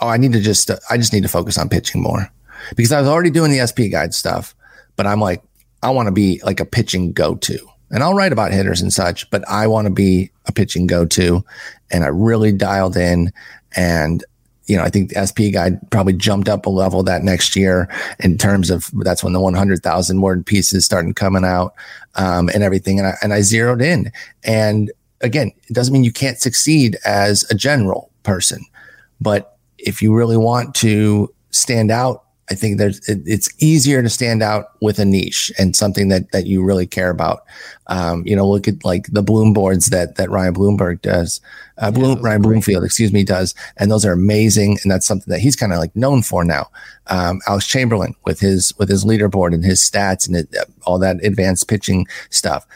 oh, 0.00 0.08
I 0.08 0.16
need 0.16 0.32
to 0.34 0.40
just, 0.40 0.70
I 0.88 0.96
just 0.96 1.12
need 1.12 1.24
to 1.24 1.28
focus 1.28 1.58
on 1.58 1.68
pitching 1.68 2.00
more 2.00 2.30
because 2.76 2.92
I 2.92 3.00
was 3.00 3.08
already 3.08 3.30
doing 3.30 3.50
the 3.50 3.66
SP 3.66 3.90
guide 3.90 4.14
stuff, 4.14 4.54
but 4.96 5.06
I'm 5.06 5.20
like, 5.20 5.42
I 5.82 5.90
want 5.90 6.06
to 6.06 6.12
be 6.12 6.40
like 6.44 6.60
a 6.60 6.64
pitching 6.64 7.12
go 7.12 7.34
to. 7.34 7.58
And 7.90 8.02
I'll 8.02 8.14
write 8.14 8.32
about 8.32 8.52
hitters 8.52 8.82
and 8.82 8.92
such, 8.92 9.28
but 9.30 9.48
I 9.48 9.66
want 9.66 9.86
to 9.86 9.92
be 9.92 10.30
a 10.46 10.52
pitching 10.52 10.86
go 10.86 11.06
to. 11.06 11.44
And 11.90 12.04
I 12.04 12.08
really 12.08 12.52
dialed 12.52 12.96
in. 12.96 13.32
And, 13.74 14.24
you 14.68 14.76
know, 14.76 14.82
I 14.84 14.90
think 14.90 15.10
the 15.10 15.26
SP 15.26 15.48
guide 15.50 15.80
probably 15.90 16.12
jumped 16.12 16.48
up 16.48 16.66
a 16.66 16.70
level 16.70 17.02
that 17.02 17.24
next 17.24 17.56
year 17.56 17.88
in 18.20 18.36
terms 18.36 18.70
of 18.70 18.90
that's 19.02 19.24
when 19.24 19.32
the 19.32 19.40
100,000 19.40 20.20
word 20.20 20.44
pieces 20.44 20.84
started 20.84 21.16
coming 21.16 21.44
out 21.44 21.74
um, 22.16 22.50
and 22.52 22.62
everything. 22.62 22.98
And 22.98 23.08
I, 23.08 23.14
and 23.22 23.32
I 23.32 23.40
zeroed 23.40 23.80
in. 23.80 24.12
And 24.44 24.92
again, 25.22 25.52
it 25.68 25.72
doesn't 25.72 25.92
mean 25.92 26.04
you 26.04 26.12
can't 26.12 26.38
succeed 26.38 26.98
as 27.06 27.50
a 27.50 27.54
general 27.54 28.10
person, 28.22 28.64
but 29.20 29.56
if 29.78 30.02
you 30.02 30.14
really 30.14 30.36
want 30.36 30.74
to 30.76 31.32
stand 31.50 31.90
out, 31.90 32.24
I 32.50 32.54
think 32.54 32.78
there's 32.78 33.06
it, 33.08 33.20
it's 33.26 33.48
easier 33.62 34.02
to 34.02 34.08
stand 34.08 34.42
out 34.42 34.72
with 34.80 34.98
a 34.98 35.04
niche 35.04 35.52
and 35.58 35.76
something 35.76 36.08
that 36.08 36.30
that 36.32 36.46
you 36.46 36.62
really 36.64 36.86
care 36.86 37.10
about. 37.10 37.44
Um, 37.88 38.22
you 38.26 38.34
know, 38.34 38.48
look 38.48 38.66
at 38.68 38.84
like 38.84 39.06
the 39.12 39.22
Bloom 39.22 39.52
boards 39.52 39.86
that 39.86 40.16
that 40.16 40.30
Ryan 40.30 40.54
Bloomberg 40.54 41.02
does, 41.02 41.40
uh, 41.78 41.90
Bloom, 41.90 42.20
Ryan 42.22 42.40
great. 42.42 42.48
Bloomfield, 42.50 42.84
excuse 42.84 43.12
me, 43.12 43.24
does, 43.24 43.54
and 43.76 43.90
those 43.90 44.04
are 44.04 44.12
amazing. 44.12 44.78
And 44.82 44.90
that's 44.90 45.06
something 45.06 45.30
that 45.30 45.40
he's 45.40 45.56
kind 45.56 45.72
of 45.72 45.78
like 45.78 45.94
known 45.94 46.22
for 46.22 46.44
now. 46.44 46.68
Um, 47.08 47.40
Alex 47.46 47.66
Chamberlain 47.66 48.14
with 48.24 48.40
his 48.40 48.72
with 48.78 48.88
his 48.88 49.04
leaderboard 49.04 49.54
and 49.54 49.64
his 49.64 49.80
stats 49.80 50.26
and 50.26 50.36
it, 50.36 50.54
all 50.84 50.98
that 50.98 51.22
advanced 51.24 51.68
pitching 51.68 52.06
stuff. 52.30 52.66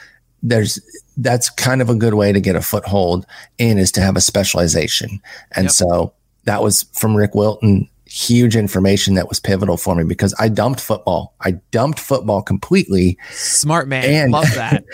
There's 0.42 0.80
that's 1.16 1.50
kind 1.50 1.80
of 1.80 1.88
a 1.88 1.94
good 1.94 2.14
way 2.14 2.32
to 2.32 2.40
get 2.40 2.56
a 2.56 2.62
foothold 2.62 3.26
in 3.58 3.78
is 3.78 3.92
to 3.92 4.00
have 4.00 4.16
a 4.16 4.20
specialization, 4.20 5.20
and 5.54 5.64
Yep. 5.66 5.72
so 5.72 6.12
that 6.44 6.62
was 6.62 6.82
from 6.94 7.16
Rick 7.16 7.34
Wilton 7.34 7.88
huge 8.12 8.56
information 8.56 9.14
that 9.14 9.26
was 9.28 9.40
pivotal 9.40 9.78
for 9.78 9.94
me 9.94 10.04
because 10.04 10.34
I 10.38 10.50
dumped 10.50 10.80
football. 10.80 11.34
I 11.40 11.52
dumped 11.70 11.98
football 11.98 12.42
completely, 12.42 13.16
Smart 13.30 13.88
man. 13.88 14.04
And- 14.04 14.32
Love 14.32 14.54
that. 14.54 14.84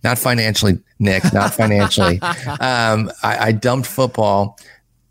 not 0.04 0.18
financially, 0.18 0.78
Nick, 1.00 1.32
not 1.32 1.52
financially. 1.52 2.20
um, 2.60 3.10
I, 3.24 3.48
I 3.48 3.52
dumped 3.52 3.88
football 3.88 4.56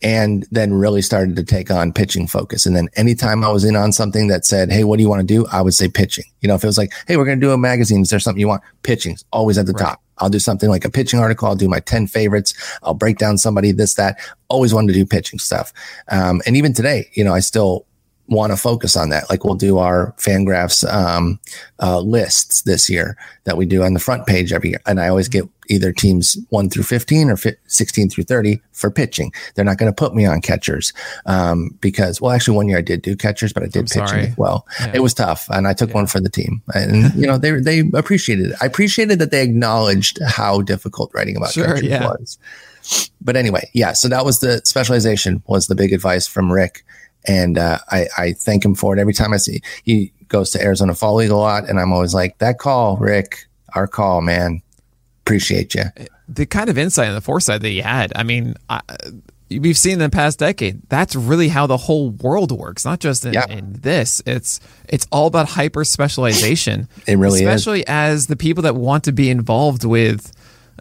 and 0.02 0.48
then 0.52 0.74
really 0.74 1.02
started 1.02 1.36
to 1.36 1.44
take 1.44 1.70
on 1.70 1.92
pitching 1.92 2.28
focus. 2.28 2.66
And 2.66 2.76
then 2.76 2.90
anytime 2.96 3.44
I 3.44 3.50
was 3.50 3.66
in 3.66 3.76
on 3.76 3.92
something 3.92 4.28
that 4.28 4.46
said, 4.46 4.72
Hey, 4.72 4.84
what 4.84 4.98
do 4.98 5.04
you 5.04 5.10
want 5.10 5.22
to 5.22 5.26
do? 5.26 5.46
I 5.52 5.62
would 5.62 5.74
say 5.74 5.90
pitching. 5.90 6.26
You 6.42 6.48
know, 6.48 6.56
if 6.56 6.64
it 6.64 6.68
was 6.68 6.78
like, 6.78 6.94
Hey, 7.08 7.18
we're 7.18 7.26
going 7.26 7.40
to 7.40 7.46
do 7.46 7.52
a 7.52 7.58
magazine. 7.58 8.02
Is 8.02 8.10
there 8.10 8.20
something 8.20 8.40
you 8.40 8.48
want? 8.48 8.64
Pitching's 8.84 9.26
always 9.32 9.58
at 9.58 9.66
the 9.66 9.74
right. 9.74 9.86
top. 9.86 10.02
I'll 10.20 10.30
do 10.30 10.40
something 10.40 10.70
like 10.70 10.86
a 10.86 10.90
pitching 10.90 11.20
article. 11.20 11.48
I'll 11.48 11.56
do 11.56 11.70
my 11.70 11.80
10 11.80 12.08
favorites. 12.08 12.54
I'll 12.84 12.94
break 12.94 13.18
down 13.18 13.38
somebody, 13.38 13.72
this, 13.72 13.94
that. 13.96 14.20
Always 14.50 14.74
wanted 14.74 14.94
to 14.94 15.00
do 15.00 15.06
pitching 15.06 15.40
stuff. 15.40 15.72
Um, 16.10 16.42
and 16.46 16.58
even 16.58 16.74
today, 16.74 17.10
you 17.14 17.24
know, 17.24 17.34
I 17.34 17.40
still 17.40 17.86
want 18.30 18.52
to 18.52 18.58
focus 18.58 18.96
on 18.96 19.10
that. 19.10 19.30
Like 19.30 19.44
we'll 19.44 19.56
do 19.56 19.78
our 19.80 20.14
Fangraphs 20.18 20.88
um, 20.92 21.40
uh, 21.82 22.00
lists 22.00 22.62
this 22.64 22.90
year 22.90 23.18
that 23.44 23.58
we 23.58 23.66
do 23.66 23.84
on 23.84 23.94
the 23.94 24.00
front 24.00 24.26
page 24.28 24.54
every 24.54 24.70
year, 24.70 24.82
and 24.86 25.00
I 25.00 25.08
always 25.08 25.28
get 25.28 25.46
either 25.70 25.92
teams 25.92 26.38
one 26.50 26.70
through 26.70 26.84
fifteen 26.84 27.30
or 27.30 27.38
fi- 27.38 27.56
sixteen 27.68 28.10
through 28.10 28.26
thirty 28.26 28.62
for 28.72 28.92
pitching. 28.92 29.32
They're 29.56 29.66
not 29.66 29.78
going 29.78 29.92
to 29.92 29.96
put 29.96 30.16
me 30.16 30.26
on 30.26 30.42
catchers 30.42 30.94
um, 31.26 31.78
because, 31.82 32.22
well, 32.22 32.32
actually, 32.32 32.58
one 32.58 32.68
year 32.68 32.78
I 32.78 32.82
did 32.82 33.02
do 33.02 33.16
catchers, 33.16 33.54
but 33.54 33.64
I 33.64 33.68
did 33.68 33.80
I'm 33.80 33.86
pitching 33.86 34.08
sorry. 34.08 34.28
as 34.28 34.38
well. 34.38 34.68
Yeah. 34.80 34.92
It 34.96 35.00
was 35.00 35.14
tough, 35.14 35.48
and 35.50 35.68
I 35.68 35.74
took 35.74 35.90
yeah. 35.90 35.96
one 35.96 36.08
for 36.08 36.20
the 36.20 36.30
team, 36.30 36.62
and 36.74 37.14
you 37.16 37.28
know 37.28 37.38
they 37.38 37.52
they 37.52 37.80
appreciated 37.94 38.52
it. 38.52 38.58
I 38.62 38.66
appreciated 38.66 39.20
that 39.20 39.32
they 39.32 39.44
acknowledged 39.44 40.20
how 40.26 40.62
difficult 40.62 41.12
writing 41.14 41.36
about 41.36 41.52
sure, 41.52 41.66
catchers 41.66 41.84
yeah. 41.84 42.08
was. 42.08 42.38
But 43.22 43.36
anyway, 43.36 43.70
yeah. 43.74 43.94
So 43.94 44.08
that 44.08 44.26
was 44.26 44.40
the 44.40 44.62
specialization 44.64 45.44
was 45.48 45.68
the 45.68 45.76
big 45.76 45.94
advice 45.94 46.28
from 46.28 46.52
Rick 46.52 46.84
and 47.26 47.58
uh, 47.58 47.80
I, 47.90 48.08
I 48.18 48.34
thank 48.34 48.64
him 48.64 48.76
for 48.76 48.96
it 48.96 49.00
every 49.00 49.14
time 49.14 49.34
I 49.34 49.38
see 49.38 49.62
he 49.84 50.12
goes 50.28 50.52
to 50.52 50.62
Arizona 50.62 50.96
Fall 50.96 51.16
League 51.16 51.32
a 51.32 51.36
lot, 51.36 51.68
and 51.68 51.80
I'm 51.80 51.92
always 51.92 52.14
like, 52.14 52.38
"That 52.38 52.60
call, 52.60 52.98
Rick, 52.98 53.48
our 53.76 53.88
call, 53.88 54.22
man, 54.22 54.62
appreciate 55.22 55.76
you." 55.76 55.84
The 56.28 56.46
kind 56.46 56.70
of 56.70 56.78
insight 56.78 57.08
and 57.08 57.18
the 57.18 57.22
foresight 57.22 57.62
that 57.62 57.70
he 57.70 57.82
had. 57.82 58.14
I 58.16 58.24
mean, 58.24 58.54
I, 58.70 58.82
we've 59.50 59.78
seen 59.78 59.94
in 59.94 60.00
the 60.00 60.10
past 60.10 60.40
decade. 60.40 60.82
That's 60.90 61.16
really 61.16 61.48
how 61.50 61.68
the 61.68 61.78
whole 61.78 62.12
world 62.12 62.52
works, 62.52 62.86
not 62.86 63.00
just 63.00 63.26
in, 63.26 63.34
yeah. 63.34 63.48
in 63.50 63.74
this. 63.74 64.22
It's 64.26 64.60
it's 64.88 65.08
all 65.12 65.28
about 65.28 65.50
hyper 65.50 65.84
specialization. 65.84 66.88
it 67.08 67.18
really 67.18 67.44
especially 67.44 67.82
is. 67.82 67.86
as 67.88 68.28
the 68.28 68.36
people 68.36 68.64
that 68.64 68.76
want 68.76 69.04
to 69.06 69.12
be 69.12 69.30
involved 69.30 69.84
with. 69.84 70.32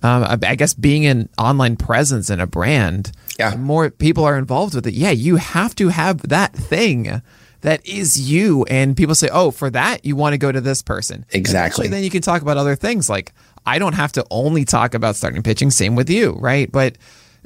Um, 0.00 0.38
I 0.44 0.54
guess 0.54 0.74
being 0.74 1.06
an 1.06 1.28
online 1.38 1.74
presence 1.74 2.30
and 2.30 2.40
a 2.40 2.46
brand, 2.46 3.10
yeah. 3.38 3.54
more 3.56 3.90
people 3.90 4.24
are 4.24 4.36
involved 4.36 4.74
with 4.74 4.86
it, 4.86 4.94
yeah, 4.94 5.10
you 5.10 5.36
have 5.36 5.74
to 5.76 5.88
have 5.88 6.28
that 6.28 6.52
thing 6.52 7.22
that 7.62 7.86
is 7.86 8.30
you. 8.30 8.64
And 8.64 8.96
people 8.96 9.14
say, 9.14 9.28
oh, 9.32 9.50
for 9.50 9.70
that, 9.70 10.04
you 10.04 10.16
want 10.16 10.34
to 10.34 10.38
go 10.38 10.52
to 10.52 10.60
this 10.60 10.82
person. 10.82 11.24
Exactly. 11.30 11.88
then 11.88 12.04
you 12.04 12.10
can 12.10 12.22
talk 12.22 12.42
about 12.42 12.56
other 12.56 12.76
things. 12.76 13.08
Like, 13.08 13.32
I 13.66 13.78
don't 13.78 13.94
have 13.94 14.12
to 14.12 14.24
only 14.30 14.64
talk 14.64 14.94
about 14.94 15.16
starting 15.16 15.42
pitching. 15.42 15.70
Same 15.70 15.94
with 15.94 16.08
you, 16.08 16.32
right? 16.32 16.70
But 16.70 16.96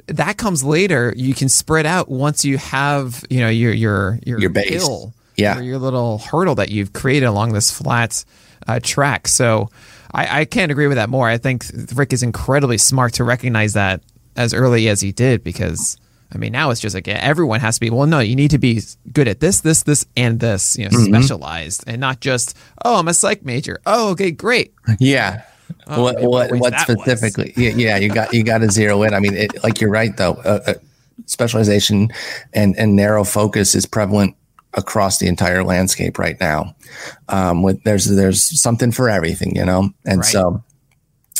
that 0.07 0.37
comes 0.37 0.63
later. 0.63 1.13
You 1.15 1.33
can 1.33 1.49
spread 1.49 1.85
out 1.85 2.09
once 2.09 2.45
you 2.45 2.57
have, 2.57 3.23
you 3.29 3.39
know, 3.39 3.49
your 3.49 3.73
your 3.73 4.19
your, 4.23 4.39
your 4.39 4.49
base. 4.49 4.69
Hill, 4.69 5.13
yeah. 5.35 5.55
Your, 5.55 5.63
your, 5.63 5.77
little 5.79 6.19
hurdle 6.19 6.55
that 6.55 6.69
you've 6.69 6.93
created 6.93 7.25
along 7.25 7.53
this 7.53 7.71
flat 7.71 8.23
uh, 8.67 8.79
track. 8.81 9.27
So 9.27 9.69
I, 10.13 10.41
I 10.41 10.45
can't 10.45 10.71
agree 10.71 10.87
with 10.87 10.97
that 10.97 11.09
more. 11.09 11.27
I 11.27 11.37
think 11.37 11.65
Rick 11.95 12.13
is 12.13 12.23
incredibly 12.23 12.77
smart 12.77 13.13
to 13.15 13.23
recognize 13.23 13.73
that 13.73 14.01
as 14.35 14.53
early 14.53 14.87
as 14.89 15.01
he 15.01 15.11
did 15.11 15.43
because 15.43 15.97
I 16.31 16.37
mean 16.37 16.51
now 16.51 16.69
it's 16.69 16.81
just 16.81 16.95
like 16.95 17.07
everyone 17.07 17.59
has 17.59 17.75
to 17.75 17.81
be 17.81 17.89
well 17.89 18.07
no 18.07 18.19
you 18.19 18.35
need 18.35 18.51
to 18.51 18.57
be 18.57 18.81
good 19.11 19.27
at 19.27 19.39
this 19.39 19.61
this 19.61 19.83
this 19.83 20.05
and 20.17 20.39
this 20.39 20.77
you 20.77 20.85
know 20.85 20.91
mm-hmm. 20.91 21.13
specialized 21.13 21.83
and 21.87 21.99
not 21.99 22.19
just 22.19 22.57
oh 22.83 22.99
I'm 22.99 23.07
a 23.07 23.13
psych 23.13 23.43
major. 23.43 23.79
Oh 23.85 24.11
okay 24.11 24.31
great. 24.31 24.73
Yeah. 24.99 25.43
Oh, 25.87 26.01
what 26.01 26.21
what 26.21 26.51
what 26.53 26.79
specifically 26.79 27.53
yeah, 27.57 27.71
yeah 27.75 27.97
you 27.97 28.09
got 28.09 28.33
you 28.33 28.43
got 28.43 28.59
to 28.59 28.71
zero 28.71 29.03
in. 29.03 29.13
I 29.13 29.19
mean 29.19 29.35
it, 29.35 29.63
like 29.63 29.81
you're 29.81 29.91
right 29.91 30.15
though. 30.15 30.33
Uh, 30.33 30.59
uh, 30.67 30.73
specialization 31.25 32.09
and 32.53 32.75
and 32.77 32.95
narrow 32.95 33.23
focus 33.23 33.75
is 33.75 33.85
prevalent 33.85 34.35
across 34.73 35.19
the 35.19 35.27
entire 35.27 35.63
landscape 35.63 36.17
right 36.17 36.39
now. 36.39 36.75
Um 37.29 37.63
with 37.63 37.83
there's 37.83 38.05
there's 38.05 38.59
something 38.59 38.91
for 38.91 39.09
everything 39.09 39.55
you 39.55 39.65
know? 39.65 39.91
And 40.05 40.19
right. 40.19 40.25
so 40.25 40.63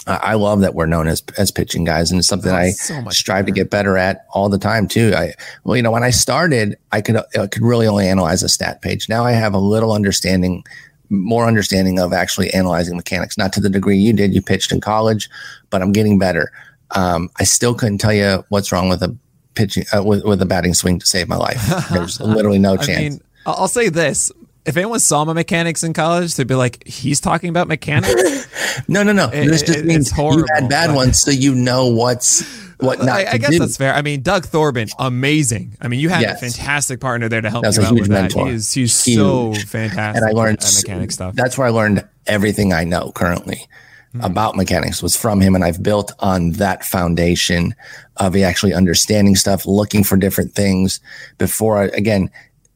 I 0.06 0.34
love 0.34 0.62
that 0.62 0.76
we're 0.76 0.86
known 0.86 1.08
as 1.08 1.24
as 1.38 1.52
pitching 1.52 1.86
guys, 1.86 2.12
and 2.12 2.20
it's 2.20 2.28
something 2.28 2.52
oh, 2.52 2.56
I 2.56 2.72
so 2.72 3.02
strive 3.10 3.46
better. 3.46 3.56
to 3.56 3.62
get 3.62 3.70
better 3.70 3.98
at 3.98 4.26
all 4.32 4.50
the 4.50 4.58
time 4.58 4.88
too. 4.88 5.14
I 5.16 5.34
well, 5.64 5.78
you 5.78 5.84
know, 5.84 5.92
when 5.92 6.04
I 6.04 6.10
started, 6.10 6.78
I 6.92 7.02
could 7.02 7.18
I 7.18 7.48
could 7.48 7.62
really 7.62 7.88
only 7.88 8.08
analyze 8.08 8.44
a 8.44 8.50
stat 8.50 8.82
page. 8.82 9.08
Now 9.08 9.24
I 9.24 9.32
have 9.32 9.54
a 9.54 9.60
little 9.60 9.94
understanding, 9.94 10.66
more 11.10 11.46
understanding 11.46 12.00
of 12.00 12.12
actually 12.12 12.54
analyzing 12.54 12.98
mechanics. 12.98 13.38
Not 13.38 13.54
to 13.54 13.62
the 13.62 13.70
degree 13.70 13.98
you 13.98 14.12
did. 14.12 14.34
You 14.34 14.42
pitched 14.42 14.74
in 14.74 14.82
college, 14.82 15.30
but 15.70 15.82
I'm 15.82 15.94
getting 15.94 16.20
better. 16.20 16.52
Um, 16.92 17.30
I 17.40 17.46
still 17.46 17.74
couldn't 17.74 18.00
tell 18.00 18.14
you 18.14 18.44
what's 18.50 18.72
wrong 18.72 18.90
with 18.90 19.02
a 19.04 19.16
pitching 19.56 19.86
uh, 19.96 20.04
with, 20.04 20.26
with 20.26 20.42
a 20.42 20.46
batting 20.46 20.74
swing 20.74 21.00
to 21.00 21.06
save 21.06 21.30
my 21.30 21.38
life. 21.38 21.62
There's 21.92 22.20
literally 22.20 22.60
no 22.60 22.76
chance. 22.76 22.90
I 22.90 23.10
mean, 23.10 23.22
I'll 23.46 23.70
say 23.70 23.88
this: 23.88 24.32
if 24.66 24.78
anyone 24.78 25.00
saw 25.00 25.26
my 25.26 25.34
mechanics 25.34 25.84
in 25.84 25.94
college, 25.94 26.36
they'd 26.36 26.48
be 26.48 26.56
like, 26.56 26.88
"He's 26.88 27.20
talking 27.20 27.50
about 27.50 27.68
mechanics." 27.68 28.48
no, 28.88 29.04
no, 29.04 29.12
no. 29.12 29.30
It, 29.30 29.48
this 29.48 29.62
just 29.62 29.80
it, 29.80 29.86
means 29.86 30.16
you 30.18 30.46
had 30.54 30.70
bad 30.70 30.96
ones, 30.96 31.20
so 31.20 31.32
you 31.32 31.54
know 31.54 31.88
what's 31.88 32.44
what 32.78 33.00
not. 33.00 33.10
I, 33.10 33.32
I 33.34 33.38
guess 33.38 33.52
do. 33.52 33.60
that's 33.60 33.78
fair. 33.78 33.94
I 33.94 34.02
mean, 34.02 34.22
Doug 34.22 34.46
Thorburn, 34.46 34.88
amazing. 35.00 35.76
I 35.82 35.88
mean, 35.88 36.00
you 36.00 36.10
had 36.10 36.22
yes. 36.22 36.38
a 36.38 36.46
fantastic 36.46 37.02
partner 37.02 37.28
there 37.28 37.42
to 37.42 37.50
help 37.50 37.64
that's 37.64 37.78
you 37.78 37.84
out 37.84 37.94
with 37.94 38.10
mentor. 38.10 38.46
that. 38.46 38.50
He 38.50 38.56
is, 38.56 38.74
he's 38.74 39.04
huge. 39.04 39.18
so 39.18 39.54
fantastic. 39.68 40.22
And 40.22 40.26
I 40.26 40.32
learned 40.32 40.60
mechanic 40.62 41.12
stuff. 41.12 41.36
That's 41.36 41.58
where 41.58 41.68
I 41.68 41.72
learned 41.72 42.08
everything 42.26 42.72
I 42.74 42.86
know 42.86 43.12
currently. 43.12 43.68
Hmm. 44.14 44.22
About 44.22 44.56
mechanics 44.56 45.02
was 45.02 45.18
from 45.18 45.42
him, 45.42 45.56
and 45.56 45.64
I've 45.64 45.82
built 45.82 46.12
on 46.20 46.52
that 46.54 46.86
foundation 46.86 47.76
of 48.18 48.36
actually 48.38 48.74
understanding 48.74 49.36
stuff, 49.36 49.66
looking 49.66 50.04
for 50.04 50.18
different 50.18 50.54
things 50.54 51.00
before 51.38 51.80
I, 51.80 51.86
again, 51.86 52.30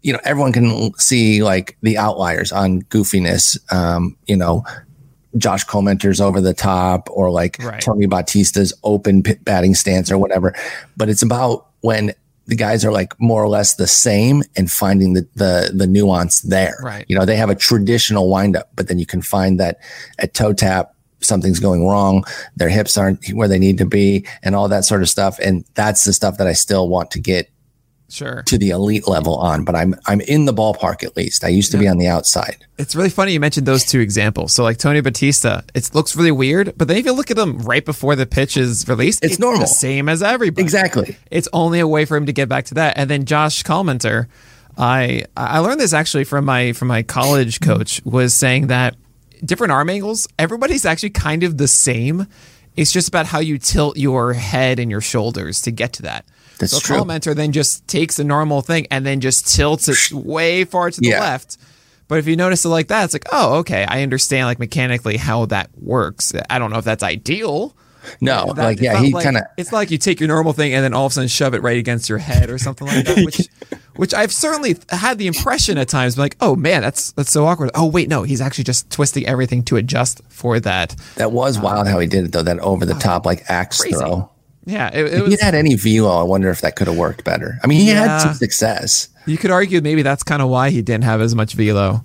you 0.07 0.13
know, 0.13 0.19
everyone 0.23 0.53
can 0.53 0.93
see 0.97 1.43
like 1.43 1.77
the 1.81 1.97
outliers 1.97 2.53
on 2.53 2.81
goofiness. 2.83 3.59
Um, 3.73 4.15
you 4.25 4.37
know, 4.37 4.63
Josh 5.35 5.65
Collmenter's 5.65 6.21
over 6.21 6.39
the 6.39 6.53
top 6.53 7.09
or 7.11 7.29
like 7.29 7.57
right. 7.59 7.81
Tony 7.81 8.05
Batista's 8.05 8.73
open 8.85 9.21
batting 9.41 9.75
stance 9.75 10.09
or 10.09 10.17
whatever. 10.17 10.55
But 10.95 11.09
it's 11.09 11.23
about 11.23 11.67
when 11.81 12.13
the 12.45 12.55
guys 12.55 12.85
are 12.85 12.91
like 12.93 13.19
more 13.19 13.43
or 13.43 13.49
less 13.49 13.75
the 13.75 13.85
same 13.85 14.43
and 14.55 14.71
finding 14.71 15.11
the, 15.11 15.27
the, 15.35 15.71
the 15.75 15.87
nuance 15.87 16.39
there. 16.39 16.77
Right. 16.81 17.05
You 17.09 17.19
know, 17.19 17.25
they 17.25 17.35
have 17.35 17.49
a 17.49 17.55
traditional 17.55 18.31
windup, 18.31 18.69
but 18.77 18.87
then 18.87 18.99
you 18.99 19.05
can 19.05 19.21
find 19.21 19.59
that 19.59 19.79
at 20.19 20.33
toe 20.33 20.53
tap, 20.53 20.95
something's 21.19 21.59
going 21.59 21.85
wrong. 21.85 22.23
Their 22.55 22.69
hips 22.69 22.97
aren't 22.97 23.27
where 23.33 23.49
they 23.49 23.59
need 23.59 23.77
to 23.79 23.85
be 23.85 24.25
and 24.41 24.55
all 24.55 24.69
that 24.69 24.85
sort 24.85 25.01
of 25.01 25.09
stuff. 25.09 25.37
And 25.39 25.65
that's 25.73 26.05
the 26.05 26.13
stuff 26.13 26.37
that 26.37 26.47
I 26.47 26.53
still 26.53 26.87
want 26.87 27.11
to 27.11 27.19
get 27.19 27.49
sure. 28.09 28.43
to 28.43 28.57
the 28.57 28.69
elite 28.69 29.07
level 29.07 29.35
on 29.35 29.63
but 29.63 29.75
i'm 29.75 29.95
i'm 30.05 30.21
in 30.21 30.45
the 30.45 30.53
ballpark 30.53 31.03
at 31.03 31.15
least. 31.15 31.43
I 31.43 31.49
used 31.49 31.71
to 31.71 31.77
yeah. 31.77 31.81
be 31.81 31.87
on 31.87 31.97
the 31.97 32.07
outside. 32.07 32.65
It's 32.77 32.95
really 32.95 33.09
funny 33.09 33.33
you 33.33 33.39
mentioned 33.39 33.65
those 33.65 33.83
two 33.83 33.99
examples. 33.99 34.53
So 34.53 34.63
like 34.63 34.77
tony 34.77 35.01
batista 35.01 35.61
it 35.73 35.93
looks 35.93 36.15
really 36.15 36.31
weird 36.31 36.77
but 36.77 36.87
then 36.87 36.97
if 36.97 37.05
you 37.05 37.13
look 37.13 37.31
at 37.31 37.37
him 37.37 37.59
right 37.59 37.83
before 37.83 38.15
the 38.15 38.25
pitch 38.25 38.57
is 38.57 38.87
released 38.87 39.23
it's, 39.23 39.33
it's 39.33 39.39
normal. 39.39 39.61
the 39.61 39.67
same 39.67 40.09
as 40.09 40.23
everybody. 40.23 40.63
Exactly. 40.63 41.17
It's 41.31 41.47
only 41.53 41.79
a 41.79 41.87
way 41.87 42.05
for 42.05 42.15
him 42.15 42.25
to 42.25 42.33
get 42.33 42.49
back 42.49 42.65
to 42.65 42.75
that. 42.75 42.97
And 42.97 43.09
then 43.09 43.25
josh 43.25 43.63
Collmenter, 43.63 44.27
i 44.77 45.23
i 45.35 45.59
learned 45.59 45.79
this 45.79 45.93
actually 45.93 46.23
from 46.23 46.45
my 46.45 46.73
from 46.73 46.87
my 46.87 47.03
college 47.03 47.59
coach 47.59 48.01
was 48.05 48.33
saying 48.33 48.67
that 48.67 48.95
different 49.43 49.71
arm 49.71 49.89
angles 49.89 50.27
everybody's 50.39 50.85
actually 50.85 51.11
kind 51.11 51.43
of 51.43 51.57
the 51.57 51.67
same. 51.67 52.27
It's 52.75 52.91
just 52.91 53.07
about 53.07 53.25
how 53.25 53.39
you 53.39 53.57
tilt 53.57 53.97
your 53.97 54.33
head 54.33 54.77
and 54.77 54.91
your 54.91 55.01
shoulders 55.01 55.61
to 55.63 55.71
get 55.71 55.93
to 55.93 56.03
that 56.03 56.25
that's 56.59 56.73
so 56.73 56.79
true. 56.79 56.97
Collmenter 56.97 57.35
then 57.35 57.51
just 57.51 57.87
takes 57.87 58.19
a 58.19 58.23
normal 58.23 58.61
thing 58.61 58.87
and 58.91 59.05
then 59.05 59.19
just 59.21 59.47
tilts 59.53 59.87
it 59.87 60.11
way 60.11 60.63
far 60.65 60.91
to 60.91 60.99
the 60.99 61.09
yeah. 61.09 61.19
left. 61.19 61.57
But 62.07 62.19
if 62.19 62.27
you 62.27 62.35
notice 62.35 62.63
it 62.63 62.69
like 62.69 62.87
that, 62.87 63.05
it's 63.05 63.13
like, 63.13 63.25
oh, 63.31 63.55
okay, 63.59 63.85
I 63.85 64.01
understand 64.01 64.45
like 64.45 64.59
mechanically 64.59 65.17
how 65.17 65.45
that 65.47 65.69
works. 65.77 66.33
I 66.49 66.59
don't 66.59 66.71
know 66.71 66.77
if 66.77 66.85
that's 66.85 67.03
ideal. 67.03 67.75
No, 68.21 68.53
that, 68.53 68.63
like 68.63 68.79
yeah, 68.79 69.01
he 69.01 69.11
like, 69.11 69.23
kind 69.23 69.37
of. 69.37 69.43
It's 69.57 69.73
like 69.73 69.91
you 69.91 69.97
take 69.97 70.21
your 70.21 70.27
normal 70.27 70.53
thing 70.53 70.73
and 70.73 70.83
then 70.83 70.93
all 70.93 71.05
of 71.05 71.11
a 71.11 71.15
sudden 71.15 71.27
shove 71.27 71.53
it 71.53 71.61
right 71.61 71.77
against 71.77 72.07
your 72.07 72.17
head 72.17 72.49
or 72.49 72.57
something 72.57 72.87
like 72.87 73.05
that. 73.05 73.25
Which, 73.25 73.49
which 73.97 74.13
I've 74.13 74.31
certainly 74.31 74.77
had 74.89 75.17
the 75.17 75.27
impression 75.27 75.77
at 75.77 75.89
times, 75.89 76.17
like, 76.17 76.37
oh 76.39 76.55
man, 76.55 76.81
that's 76.81 77.11
that's 77.13 77.31
so 77.31 77.45
awkward. 77.45 77.71
Oh 77.75 77.85
wait, 77.85 78.07
no, 78.07 78.23
he's 78.23 78.39
actually 78.39 78.63
just 78.63 78.89
twisting 78.89 79.25
everything 79.27 79.63
to 79.63 79.75
adjust 79.75 80.21
for 80.29 80.59
that. 80.61 80.95
That 81.15 81.31
was 81.31 81.59
wild 81.59 81.87
how 81.87 81.99
he 81.99 82.05
um, 82.05 82.09
did 82.09 82.25
it 82.25 82.31
though. 82.31 82.43
That 82.43 82.59
over 82.59 82.85
the 82.85 82.95
oh, 82.95 82.99
top 82.99 83.25
like 83.25 83.43
axe 83.49 83.81
crazy. 83.81 83.97
throw. 83.97 84.29
Yeah, 84.67 84.89
it, 84.93 85.05
it 85.05 85.13
if 85.13 85.23
was, 85.23 85.39
he 85.39 85.45
had 85.45 85.55
any 85.55 85.75
velo, 85.75 86.11
I 86.11 86.23
wonder 86.23 86.49
if 86.49 86.59
that 86.59 86.75
could 86.75 86.87
have 86.87 86.97
worked 86.97 87.23
better. 87.23 87.57
I 87.63 87.67
mean, 87.67 87.79
he 87.79 87.87
yeah, 87.87 88.03
had 88.03 88.19
some 88.19 88.33
success. 88.33 89.07
You 89.25 89.37
could 89.37 89.49
argue 89.49 89.79
maybe 89.79 90.01
that's 90.01 90.23
kind 90.23 90.41
of 90.41 90.49
why 90.49 90.71
he 90.71 90.81
didn't 90.81 91.05
have 91.05 91.21
as 91.21 91.33
much 91.33 91.53
velo. 91.53 92.03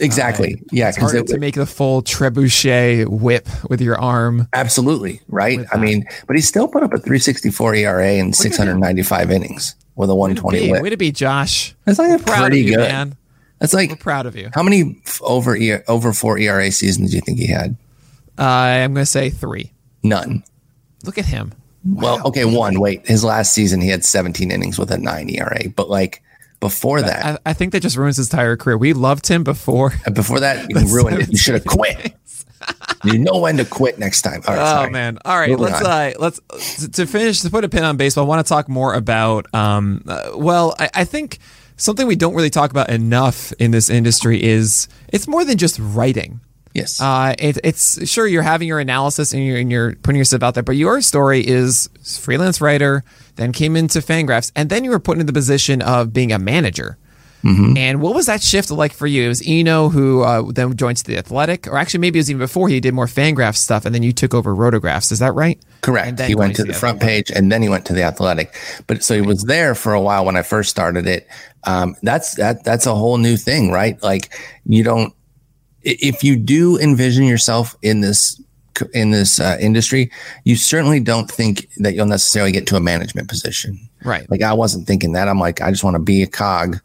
Exactly. 0.00 0.54
Uh, 0.54 0.64
yeah, 0.72 0.90
because 0.90 1.14
it, 1.14 1.28
to 1.28 1.38
make 1.38 1.54
the 1.54 1.66
full 1.66 2.02
trebuchet 2.02 3.06
whip 3.06 3.48
with 3.68 3.80
your 3.80 3.96
arm. 3.96 4.48
Absolutely 4.52 5.20
right. 5.28 5.60
I 5.72 5.76
mean, 5.76 6.04
but 6.26 6.34
he 6.34 6.42
still 6.42 6.66
put 6.66 6.82
up 6.82 6.92
a 6.92 6.98
364 6.98 7.74
ERA 7.76 8.06
and 8.06 8.34
695 8.34 9.30
innings 9.30 9.76
with 9.94 10.10
a 10.10 10.14
120 10.14 10.60
way 10.60 10.72
whip. 10.72 10.82
Way 10.82 10.90
to 10.90 10.96
be, 10.96 11.12
Josh. 11.12 11.76
That's 11.84 12.00
like 12.00 12.26
pretty 12.26 12.62
you, 12.62 12.76
good. 12.76 12.88
Man. 12.88 13.16
That's 13.60 13.74
like 13.74 13.90
We're 13.90 13.96
proud 13.96 14.26
of 14.26 14.34
you. 14.34 14.50
How 14.52 14.64
many 14.64 15.00
over 15.20 15.56
over 15.86 16.12
four 16.12 16.38
ERA 16.38 16.72
seasons 16.72 17.10
do 17.10 17.16
you 17.16 17.22
think 17.22 17.38
he 17.38 17.46
had? 17.46 17.76
Uh, 18.36 18.42
I'm 18.42 18.94
going 18.94 19.02
to 19.02 19.06
say 19.06 19.30
three. 19.30 19.70
None. 20.02 20.42
Look 21.04 21.18
at 21.18 21.26
him. 21.26 21.52
Well, 21.84 22.20
okay, 22.28 22.44
one. 22.44 22.78
Wait, 22.80 23.06
his 23.06 23.24
last 23.24 23.52
season 23.52 23.80
he 23.80 23.88
had 23.88 24.04
17 24.04 24.50
innings 24.50 24.78
with 24.78 24.90
a 24.90 24.98
nine 24.98 25.30
ERA, 25.30 25.68
but 25.74 25.88
like 25.88 26.22
before 26.60 27.00
that, 27.00 27.40
I, 27.46 27.50
I 27.50 27.52
think 27.54 27.72
that 27.72 27.80
just 27.80 27.96
ruins 27.96 28.18
his 28.18 28.30
entire 28.30 28.56
career. 28.56 28.76
We 28.76 28.92
loved 28.92 29.26
him 29.26 29.44
before. 29.44 29.92
before 30.12 30.40
that, 30.40 30.68
you 30.70 30.76
ruined 30.94 31.22
it. 31.22 31.30
You 31.30 31.38
should 31.38 31.54
have 31.54 31.64
quit. 31.64 32.14
you 33.04 33.18
know 33.18 33.38
when 33.38 33.56
to 33.56 33.64
quit 33.64 33.98
next 33.98 34.20
time. 34.22 34.42
All 34.46 34.54
right, 34.54 34.60
Oh 34.62 34.66
sorry. 34.74 34.90
man! 34.90 35.18
All 35.24 35.38
right, 35.38 35.48
Moving 35.50 35.64
let's 35.72 35.82
uh, 35.82 36.12
let's 36.18 36.40
to- 36.82 36.90
to 36.90 37.06
finish 37.06 37.40
to 37.40 37.48
put 37.50 37.64
a 37.64 37.68
pin 37.70 37.84
on 37.84 37.96
baseball. 37.96 38.24
I 38.24 38.28
want 38.28 38.44
to 38.46 38.48
talk 38.48 38.68
more 38.68 38.92
about. 38.92 39.46
Um, 39.54 40.04
uh, 40.06 40.32
well, 40.34 40.74
I, 40.78 40.90
I 40.92 41.04
think 41.04 41.38
something 41.78 42.06
we 42.06 42.16
don't 42.16 42.34
really 42.34 42.50
talk 42.50 42.70
about 42.70 42.90
enough 42.90 43.52
in 43.58 43.70
this 43.70 43.88
industry 43.88 44.42
is 44.42 44.86
it's 45.08 45.26
more 45.26 45.46
than 45.46 45.56
just 45.56 45.78
writing. 45.80 46.40
Yes. 46.74 47.00
Uh, 47.00 47.34
it, 47.38 47.58
it's 47.64 48.08
sure 48.08 48.26
you're 48.26 48.42
having 48.42 48.68
your 48.68 48.78
analysis 48.78 49.32
and 49.32 49.44
you're, 49.44 49.58
and 49.58 49.70
you're 49.72 49.96
putting 49.96 50.18
yourself 50.18 50.42
out 50.42 50.54
there, 50.54 50.62
but 50.62 50.76
your 50.76 51.00
story 51.00 51.46
is 51.46 51.88
freelance 52.04 52.60
writer, 52.60 53.02
then 53.36 53.52
came 53.52 53.76
into 53.76 53.98
Fangraphs, 53.98 54.52
and 54.54 54.70
then 54.70 54.84
you 54.84 54.90
were 54.90 55.00
put 55.00 55.18
in 55.18 55.26
the 55.26 55.32
position 55.32 55.82
of 55.82 56.12
being 56.12 56.32
a 56.32 56.38
manager. 56.38 56.96
Mm-hmm. 57.42 57.76
And 57.76 58.02
what 58.02 58.14
was 58.14 58.26
that 58.26 58.42
shift 58.42 58.70
like 58.70 58.92
for 58.92 59.06
you? 59.06 59.24
It 59.24 59.28
was 59.28 59.42
Eno 59.46 59.88
who 59.88 60.22
uh, 60.22 60.52
then 60.52 60.76
joined 60.76 60.98
the 60.98 61.16
Athletic, 61.16 61.66
or 61.66 61.78
actually 61.78 62.00
maybe 62.00 62.18
it 62.18 62.20
was 62.20 62.30
even 62.30 62.38
before 62.38 62.68
he 62.68 62.80
did 62.80 62.92
more 62.92 63.06
Fangraphs 63.06 63.56
stuff, 63.56 63.86
and 63.86 63.94
then 63.94 64.02
you 64.02 64.12
took 64.12 64.34
over 64.34 64.54
Rotographs. 64.54 65.10
Is 65.10 65.20
that 65.20 65.32
right? 65.32 65.56
And 65.56 65.80
Correct. 65.80 66.16
then 66.18 66.28
He 66.28 66.34
went 66.34 66.56
to 66.56 66.64
the 66.64 66.74
front 66.74 67.00
page 67.00 67.30
and 67.30 67.50
then 67.50 67.62
he 67.62 67.70
went 67.70 67.86
to 67.86 67.94
the 67.94 68.02
athletic. 68.02 68.54
But 68.86 69.02
so 69.02 69.14
he 69.14 69.22
was 69.22 69.44
there 69.44 69.74
for 69.74 69.94
a 69.94 70.00
while 70.00 70.26
when 70.26 70.36
I 70.36 70.42
first 70.42 70.68
started 70.68 71.06
it. 71.06 71.26
Um, 71.64 71.96
that's 72.02 72.34
that 72.34 72.62
that's 72.64 72.86
a 72.86 72.94
whole 72.94 73.16
new 73.16 73.38
thing, 73.38 73.70
right? 73.70 74.00
Like 74.02 74.34
you 74.66 74.84
don't 74.84 75.14
if 75.82 76.22
you 76.22 76.36
do 76.36 76.78
envision 76.78 77.24
yourself 77.24 77.76
in 77.82 78.00
this 78.00 78.40
in 78.94 79.10
this 79.10 79.40
uh, 79.40 79.58
industry, 79.60 80.10
you 80.44 80.56
certainly 80.56 81.00
don't 81.00 81.30
think 81.30 81.68
that 81.78 81.94
you'll 81.94 82.06
necessarily 82.06 82.52
get 82.52 82.66
to 82.68 82.76
a 82.76 82.80
management 82.80 83.28
position. 83.28 83.78
Right. 84.04 84.28
Like 84.30 84.42
I 84.42 84.54
wasn't 84.54 84.86
thinking 84.86 85.12
that. 85.12 85.28
I'm 85.28 85.38
like, 85.38 85.60
I 85.60 85.70
just 85.70 85.84
want 85.84 85.96
to 85.96 86.02
be 86.02 86.22
a 86.22 86.26
cog 86.26 86.80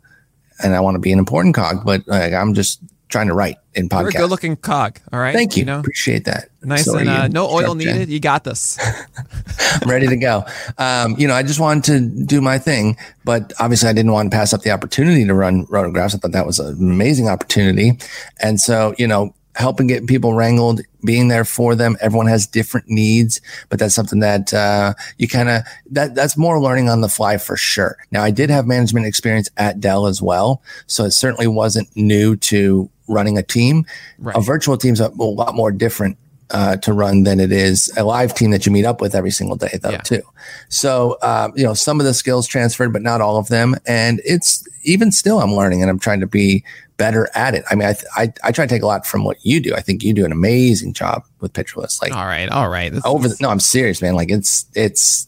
and 0.62 0.76
I 0.76 0.80
want 0.80 0.96
to 0.96 1.00
be 1.00 1.14
an 1.14 1.20
important 1.20 1.56
cog, 1.56 1.86
but 1.86 2.08
like 2.08 2.34
I'm 2.34 2.54
just 2.54 2.82
trying 3.16 3.28
to 3.28 3.34
write 3.34 3.58
in 3.74 3.88
You're 3.90 4.10
a 4.10 4.12
good 4.12 4.30
looking 4.30 4.58
cog. 4.58 5.00
All 5.14 5.20
right. 5.20 5.34
Thank 5.34 5.56
you. 5.56 5.64
know, 5.64 5.80
Appreciate 5.80 6.26
that. 6.26 6.50
nice 6.62 6.84
So 6.84 6.98
and 6.98 7.08
uh, 7.08 7.28
no 7.30 7.48
oil 7.48 7.74
needed. 7.74 8.10
You 8.10 8.20
got 8.20 8.44
this. 8.44 8.78
I'm 9.82 9.90
ready 9.90 10.08
to 10.08 10.18
go. 10.18 10.44
Um, 10.78 11.16
you 11.18 11.26
know, 11.26 11.34
I 11.34 11.42
just 11.42 11.62
wanted 11.62 11.84
to 11.86 12.26
do 12.26 12.42
my 12.42 12.58
thing, 12.58 12.98
but 13.24 13.54
obviously 13.58 13.88
I 13.88 13.94
didn't 13.94 14.12
want 14.12 14.32
to 14.32 14.36
pass 14.36 14.54
up 14.54 14.64
the 14.64 14.72
opportunity 14.72 15.24
to 15.24 15.34
run 15.34 15.66
rotographs. 15.68 16.14
I 16.14 16.18
thought 16.18 16.34
that 16.34 16.46
was 16.46 16.60
an 16.60 16.76
amazing 16.78 17.30
opportunity. 17.30 17.98
And 18.42 18.60
so, 18.60 18.94
you 18.98 19.08
know, 19.08 19.34
helping 19.56 19.88
get 19.88 20.06
people 20.06 20.34
wrangled, 20.34 20.82
being 21.04 21.28
there 21.30 21.46
for 21.46 21.76
them. 21.76 21.98
Everyone 22.02 22.28
has 22.28 22.46
different 22.46 22.88
needs, 22.90 23.42
but 23.70 23.80
that's 23.80 23.96
something 23.96 24.20
that, 24.20 24.54
uh, 24.54 24.94
you 25.18 25.28
kind 25.28 25.50
of, 25.50 25.64
that, 25.92 26.14
that's 26.14 26.38
more 26.38 26.60
learning 26.60 26.90
on 26.90 27.02
the 27.02 27.10
fly 27.10 27.38
for 27.38 27.56
sure. 27.58 27.98
Now 28.12 28.24
I 28.24 28.32
did 28.32 28.50
have 28.50 28.68
management 28.68 29.06
experience 29.06 29.50
at 29.58 29.80
Dell 29.80 30.08
as 30.08 30.22
well. 30.22 30.62
So 30.88 31.06
it 31.06 31.12
certainly 31.12 31.48
wasn't 31.48 31.88
new 31.96 32.36
to 32.38 32.90
running 33.08 33.38
a 33.38 33.44
team. 33.44 33.86
Right. 34.20 34.36
A 34.36 34.42
virtual 34.42 34.78
team's 34.78 35.00
a, 35.00 35.08
a 35.08 35.24
lot 35.24 35.56
more 35.56 35.72
different 35.72 36.18
uh, 36.52 36.76
to 36.78 36.94
run 36.94 37.24
than 37.24 37.40
it 37.40 37.52
is 37.52 37.92
a 37.98 38.04
live 38.04 38.36
team 38.36 38.52
that 38.52 38.66
you 38.68 38.72
meet 38.72 38.86
up 38.86 39.02
with 39.02 39.16
every 39.16 39.32
single 39.32 39.56
day, 39.56 39.80
though, 39.82 39.90
Yeah. 39.92 39.98
too. 39.98 40.22
So, 40.70 41.18
um, 41.24 41.54
you 41.56 41.64
know, 41.64 41.74
some 41.74 42.00
of 42.00 42.06
the 42.06 42.14
skills 42.14 42.46
transferred, 42.46 42.94
but 42.94 43.02
not 43.02 43.20
all 43.20 43.38
of 43.38 43.48
them. 43.48 43.76
And 43.88 44.22
it's 44.24 44.64
even 44.84 45.12
still, 45.12 45.40
I'm 45.40 45.54
learning 45.56 45.82
and 45.82 45.90
I'm 45.90 45.98
trying 45.98 46.20
to 46.20 46.28
be 46.28 46.64
better 46.98 47.30
at 47.36 47.54
it. 47.56 47.64
I 47.70 47.76
mean, 47.76 47.88
I, 47.88 47.94
th- 47.94 48.06
I, 48.16 48.34
I 48.44 48.52
try 48.52 48.66
to 48.66 48.70
take 48.74 48.82
a 48.82 48.86
lot 48.88 49.06
from 49.06 49.24
what 49.24 49.38
you 49.46 49.60
do. 49.60 49.74
I 49.76 49.82
think 49.82 50.04
you 50.04 50.14
do 50.14 50.26
an 50.26 50.32
amazing 50.32 50.94
job 50.94 51.24
with 51.42 51.54
Pitcher 51.54 51.80
List. 51.80 52.02
Like, 52.02 52.16
All 52.16 52.26
right. 52.26 52.50
All 52.50 52.70
right. 52.70 52.92
This 52.92 53.06
over 53.06 53.26
is- 53.28 53.38
the, 53.38 53.44
no, 53.44 53.50
I'm 53.50 53.60
serious, 53.60 54.02
man. 54.02 54.16
Like, 54.16 54.32
it's, 54.32 54.66
it's, 54.76 55.28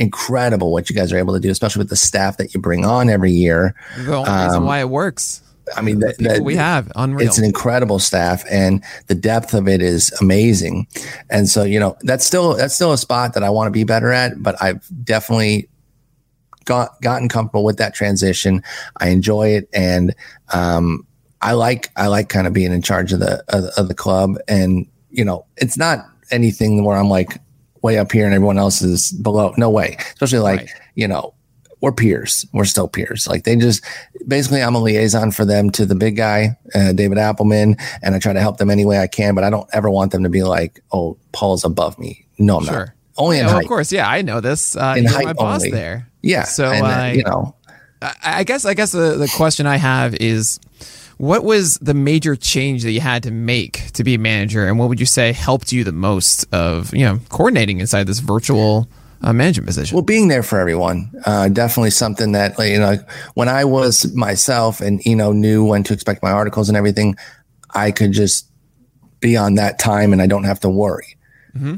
incredible 0.00 0.70
what 0.72 0.88
you 0.88 0.94
guys 0.94 1.12
are 1.12 1.18
able 1.18 1.34
to 1.34 1.40
do, 1.40 1.50
especially 1.50 1.80
with 1.80 1.88
the 1.88 1.96
staff 1.96 2.36
that 2.36 2.54
you 2.54 2.60
bring 2.60 2.84
on 2.84 3.10
every 3.10 3.32
year. 3.32 3.74
the 3.98 4.14
only 4.16 4.30
reason 4.30 4.58
um, 4.58 4.64
why 4.64 4.78
it 4.78 4.88
works. 4.88 5.42
I 5.76 5.82
mean, 5.82 5.98
The 5.98 6.14
people 6.16 6.34
that- 6.36 6.44
we 6.44 6.54
have 6.54 6.90
unreal. 6.96 7.26
it's 7.26 7.36
an 7.36 7.44
incredible 7.44 7.98
staff 7.98 8.44
and 8.48 8.82
the 9.08 9.16
depth 9.16 9.54
of 9.54 9.66
it 9.68 9.82
is 9.82 10.12
amazing. 10.20 10.86
And 11.30 11.48
so, 11.48 11.64
you 11.64 11.80
know, 11.80 11.96
that's 12.02 12.24
still 12.24 12.54
that's 12.54 12.74
still 12.76 12.92
a 12.92 12.96
spot 12.98 13.34
that 13.34 13.42
I 13.42 13.50
want 13.50 13.66
to 13.66 13.70
be 13.72 13.82
better 13.84 14.12
at, 14.12 14.40
but 14.42 14.54
I've 14.62 14.86
definitely 15.04 15.68
got 16.68 17.00
gotten 17.00 17.28
comfortable 17.28 17.64
with 17.64 17.78
that 17.78 17.94
transition. 17.94 18.62
I 18.98 19.08
enjoy 19.08 19.48
it 19.56 19.68
and 19.72 20.14
um 20.52 21.06
I 21.40 21.52
like 21.52 21.90
I 21.96 22.06
like 22.08 22.28
kind 22.28 22.46
of 22.46 22.52
being 22.52 22.72
in 22.72 22.82
charge 22.82 23.12
of 23.12 23.20
the 23.20 23.42
of, 23.48 23.64
of 23.76 23.88
the 23.88 23.94
club 23.94 24.36
and 24.46 24.86
you 25.10 25.24
know, 25.24 25.46
it's 25.56 25.76
not 25.78 26.06
anything 26.30 26.84
where 26.84 26.96
I'm 26.96 27.08
like 27.08 27.40
way 27.82 27.96
up 27.98 28.12
here 28.12 28.26
and 28.26 28.34
everyone 28.34 28.58
else 28.58 28.82
is 28.82 29.12
below. 29.12 29.54
No 29.56 29.70
way. 29.70 29.96
Especially 30.12 30.40
like, 30.40 30.60
Right. 30.60 30.70
you 30.96 31.08
know, 31.08 31.32
we're 31.80 31.92
peers. 31.92 32.44
We're 32.52 32.64
still 32.66 32.88
peers. 32.88 33.26
Like 33.28 33.44
they 33.44 33.54
just 33.56 33.84
basically, 34.26 34.62
I'm 34.62 34.74
a 34.74 34.80
liaison 34.80 35.30
for 35.30 35.44
them 35.44 35.70
to 35.70 35.86
the 35.86 35.94
big 35.94 36.16
guy, 36.16 36.58
uh, 36.74 36.92
David 36.92 37.18
Appelman, 37.18 37.80
and 38.02 38.14
I 38.14 38.18
try 38.18 38.32
to 38.32 38.40
help 38.40 38.56
them 38.58 38.68
any 38.68 38.84
way 38.84 38.98
I 38.98 39.06
can. 39.06 39.34
But 39.36 39.44
I 39.44 39.50
don't 39.50 39.70
ever 39.72 39.88
want 39.88 40.10
them 40.10 40.24
to 40.24 40.28
be 40.28 40.42
like, 40.42 40.80
"Oh, 40.90 41.16
Paul's 41.32 41.64
above 41.64 41.96
me." 41.98 42.26
No, 42.36 42.58
I'm 42.58 42.64
not. 42.66 42.88
Only 43.18 43.38
in 43.38 43.42
Yeah, 43.42 43.46
well, 43.48 43.54
height. 43.56 43.64
of 43.64 43.68
course. 43.68 43.92
Yeah, 43.92 44.08
I 44.08 44.22
know 44.22 44.40
this. 44.40 44.76
Uh, 44.76 44.94
In 44.96 45.04
you're 45.04 45.12
height 45.12 45.24
my 45.26 45.32
boss 45.34 45.60
only. 45.62 45.70
there. 45.72 46.08
Yeah. 46.22 46.44
So, 46.44 46.70
and, 46.70 46.86
uh, 46.86 47.12
you 47.16 47.24
know, 47.24 47.54
I, 48.00 48.14
I 48.22 48.44
guess 48.44 48.64
I 48.64 48.74
guess 48.74 48.92
the, 48.92 49.16
the 49.16 49.28
question 49.36 49.66
I 49.66 49.76
have 49.76 50.14
is 50.14 50.60
what 51.18 51.42
was 51.42 51.74
the 51.82 51.94
major 51.94 52.36
change 52.36 52.84
that 52.84 52.92
you 52.92 53.00
had 53.00 53.24
to 53.24 53.30
make 53.32 53.90
to 53.92 54.04
be 54.04 54.14
a 54.14 54.18
manager 54.18 54.66
and 54.68 54.78
what 54.78 54.88
would 54.88 55.00
you 55.00 55.06
say 55.06 55.32
helped 55.32 55.72
you 55.72 55.82
the 55.82 55.90
most 55.92 56.46
of 56.54 56.94
you 56.94 57.04
know 57.04 57.18
coordinating 57.28 57.80
inside 57.80 58.06
this 58.06 58.20
virtual 58.20 58.88
uh, 59.22 59.32
management 59.32 59.66
position 59.66 59.96
Well, 59.96 60.04
being 60.04 60.28
there 60.28 60.44
for 60.44 60.60
everyone, 60.60 61.10
uh, 61.26 61.48
definitely 61.48 61.90
something 61.90 62.30
that 62.32 62.56
you 62.60 62.78
know, 62.78 62.98
when 63.34 63.48
I 63.48 63.64
was 63.64 64.14
myself 64.14 64.80
and 64.80 65.04
you 65.04 65.16
know 65.16 65.32
knew 65.32 65.64
when 65.64 65.82
to 65.84 65.92
expect 65.92 66.22
my 66.22 66.30
articles 66.30 66.68
and 66.68 66.76
everything, 66.78 67.16
I 67.74 67.90
could 67.90 68.12
just 68.12 68.46
be 69.18 69.36
on 69.36 69.56
that 69.56 69.80
time 69.80 70.12
and 70.12 70.22
I 70.22 70.28
don't 70.28 70.44
have 70.44 70.60
to 70.60 70.68
worry. 70.70 71.16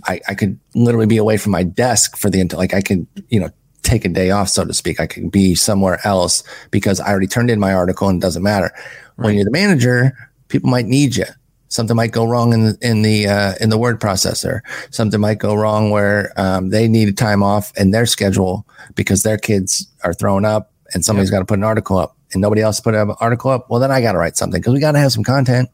I, 0.06 0.20
I 0.28 0.34
could 0.34 0.58
literally 0.74 1.06
be 1.06 1.16
away 1.16 1.36
from 1.36 1.52
my 1.52 1.62
desk 1.62 2.16
for 2.16 2.30
the 2.30 2.44
like 2.56 2.74
I 2.74 2.80
could 2.80 3.06
you 3.28 3.40
know 3.40 3.50
take 3.82 4.04
a 4.04 4.08
day 4.08 4.30
off 4.30 4.48
so 4.48 4.64
to 4.64 4.74
speak. 4.74 5.00
I 5.00 5.06
could 5.06 5.30
be 5.30 5.54
somewhere 5.54 6.00
else 6.04 6.42
because 6.70 7.00
I 7.00 7.10
already 7.10 7.26
turned 7.26 7.50
in 7.50 7.58
my 7.58 7.72
article 7.72 8.08
and 8.08 8.22
it 8.22 8.22
doesn't 8.22 8.42
matter. 8.42 8.72
When 9.16 9.34
you're 9.34 9.44
the 9.44 9.50
manager, 9.50 10.16
people 10.48 10.70
might 10.70 10.86
need 10.86 11.16
you. 11.16 11.26
Something 11.68 11.94
might 11.94 12.10
go 12.10 12.24
wrong 12.24 12.52
in 12.52 12.64
the 12.64 12.78
in 12.80 13.02
the 13.02 13.28
uh, 13.28 13.54
in 13.60 13.70
the 13.70 13.78
word 13.78 14.00
processor. 14.00 14.60
Something 14.90 15.20
might 15.20 15.38
go 15.38 15.54
wrong 15.54 15.90
where 15.90 16.32
um, 16.36 16.70
they 16.70 16.88
needed 16.88 17.16
time 17.16 17.42
off 17.42 17.76
in 17.76 17.90
their 17.90 18.06
schedule 18.06 18.66
because 18.94 19.22
their 19.22 19.38
kids 19.38 19.86
are 20.02 20.12
throwing 20.12 20.44
up 20.44 20.72
and 20.94 21.04
somebody's 21.04 21.30
got 21.30 21.38
to 21.40 21.44
put 21.44 21.58
an 21.58 21.64
article 21.64 21.96
up 21.96 22.16
and 22.32 22.40
nobody 22.40 22.62
else 22.62 22.80
put 22.80 22.94
an 22.94 23.14
article 23.20 23.50
up. 23.50 23.70
Well, 23.70 23.80
then 23.80 23.90
I 23.90 24.00
got 24.00 24.12
to 24.12 24.18
write 24.18 24.36
something 24.36 24.60
because 24.60 24.74
we 24.74 24.80
got 24.80 24.92
to 24.92 24.98
have 24.98 25.12
some 25.12 25.24
content, 25.24 25.68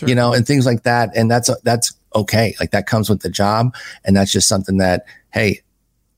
you 0.00 0.14
know, 0.14 0.32
and 0.32 0.46
things 0.46 0.66
like 0.66 0.84
that. 0.84 1.10
And 1.14 1.30
that's 1.30 1.50
that's 1.62 1.92
okay. 2.14 2.54
Like 2.60 2.70
that 2.72 2.86
comes 2.86 3.08
with 3.10 3.20
the 3.22 3.30
job, 3.30 3.74
and 4.04 4.16
that's 4.16 4.32
just 4.32 4.48
something 4.48 4.78
that 4.78 5.04
hey, 5.32 5.60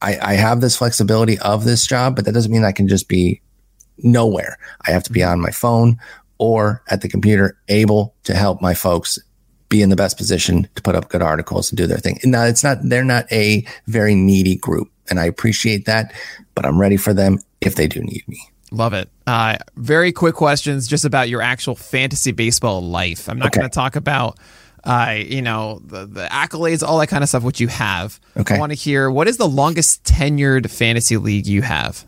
I, 0.03 0.19
I 0.21 0.35
have 0.35 0.61
this 0.61 0.77
flexibility 0.77 1.39
of 1.39 1.65
this 1.65 1.87
job, 1.87 2.17
but 2.17 2.25
that 2.25 2.33
doesn't 2.33 2.51
mean 2.53 2.65
I 2.65 2.73
can 2.73 2.89
just 2.89 3.09
be 3.09 3.41
nowhere. 3.99 4.59
I 4.87 4.91
have 4.91 5.03
to 5.05 5.13
be 5.13 5.23
on 5.23 5.41
my 5.41 5.51
phone 5.51 5.99
or 6.39 6.83
at 6.91 7.01
the 7.01 7.09
computer, 7.09 7.57
able 7.69 8.15
to 8.25 8.35
help 8.35 8.61
my 8.61 8.75
folks 8.75 9.19
be 9.69 9.83
in 9.83 9.89
the 9.91 9.97
best 9.97 10.17
position 10.17 10.69
to 10.75 10.83
put 10.83 10.95
up 10.97 11.09
good 11.09 11.23
articles 11.23 11.71
and 11.71 11.77
do 11.79 11.87
their 11.87 11.99
thing. 11.99 12.19
Now, 12.25 12.45
it's 12.45 12.63
not, 12.65 12.79
they're 12.83 13.05
not 13.05 13.31
a 13.33 13.65
very 13.87 14.15
needy 14.15 14.57
group, 14.57 14.91
and 15.09 15.19
I 15.21 15.25
appreciate 15.27 15.87
that, 15.87 16.13
but 16.55 16.67
I'm 16.67 16.79
ready 16.81 16.97
for 16.97 17.15
them 17.15 17.39
if 17.61 17.77
they 17.77 17.87
do 17.87 18.01
need 18.03 18.25
me. 18.27 18.39
love 18.73 18.93
it 18.93 19.09
uh, 19.29 19.57
very 19.77 20.11
quick 20.13 20.35
questions 20.35 20.87
just 20.89 21.05
about 21.05 21.29
your 21.29 21.41
actual 21.41 21.75
fantasy 21.77 22.33
baseball 22.33 22.83
life 22.83 23.29
i'm 23.29 23.39
not 23.39 23.47
Okay. 23.47 23.61
going 23.61 23.71
to 23.71 23.75
talk 23.75 23.95
about 23.97 24.37
uh, 24.85 25.15
you 25.17 25.41
know 25.43 25.81
the, 25.85 26.05
the 26.07 26.25
accolades 26.27 26.83
all 26.87 26.99
that 26.99 27.07
kind 27.09 27.23
of 27.23 27.29
stuff 27.29 27.43
which 27.43 27.61
you 27.61 27.69
have 27.69 28.21
Okay. 28.37 28.57
i 28.57 28.59
want 28.59 28.71
to 28.71 28.77
hear 28.77 29.11
what 29.11 29.27
is 29.29 29.37
the 29.39 29.49
longest 29.49 30.05
tenured 30.05 30.69
fantasy 30.71 31.17
league 31.17 31.47
you 31.47 31.63
have 31.63 32.05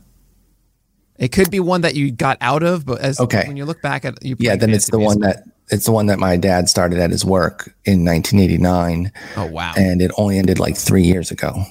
it 1.19 1.29
could 1.33 1.51
be 1.51 1.61
one 1.61 1.81
that 1.81 1.95
you 1.95 2.11
got 2.13 2.37
out 2.43 2.63
of, 2.63 2.85
but 2.85 3.01
as 3.01 3.19
Okay. 3.19 3.45
when 3.47 3.57
you 3.57 3.65
look 3.65 3.81
back 3.81 4.05
at 4.05 4.23
you, 4.23 4.37
Yeah, 4.39 4.55
then 4.55 4.69
it's 4.69 4.91
the 4.91 4.99
one 4.99 5.21
that 5.21 5.45
it's 5.71 5.87
the 5.87 5.93
one 5.93 6.07
that 6.07 6.19
my 6.19 6.37
dad 6.37 6.69
started 6.69 6.99
at 6.99 7.11
his 7.11 7.25
work 7.25 7.75
in 7.87 8.05
1989, 8.05 9.11
Oh 9.37 9.47
wow, 9.47 9.73
and 9.79 10.03
it 10.03 10.11
only 10.19 10.39
ended 10.39 10.59
like 10.59 10.77
three 10.77 11.05
years 11.05 11.31
ago, 11.31 11.65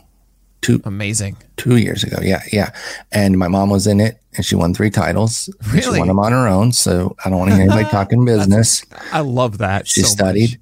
two 0.62 0.82
amazing! 0.84 1.38
two 1.58 1.78
years 1.78 2.03
ago. 2.03 2.18
Yeah, 2.24 2.41
yeah. 2.51 2.72
And 3.12 3.38
my 3.38 3.47
mom 3.47 3.70
was 3.70 3.86
in 3.86 4.01
it, 4.01 4.20
and 4.36 4.43
she 4.43 4.56
won 4.56 4.74
three 4.74 4.89
titles. 4.89 5.47
And 5.72 5.84
She 5.84 5.89
won 5.91 6.08
them 6.08 6.18
on 6.20 6.32
her 6.32 6.47
own. 6.47 6.72
So 6.72 7.16
I 7.24 7.30
don't 7.30 7.38
want 7.38 7.51
to 7.51 7.56
hear 7.56 7.66
anybody 7.66 7.86
talking 7.91 8.26
business. 8.26 8.84
I 9.14 9.20
love 9.20 9.60
that. 9.60 9.88
she 9.88 10.01
so 10.01 10.08
studied, 10.08 10.60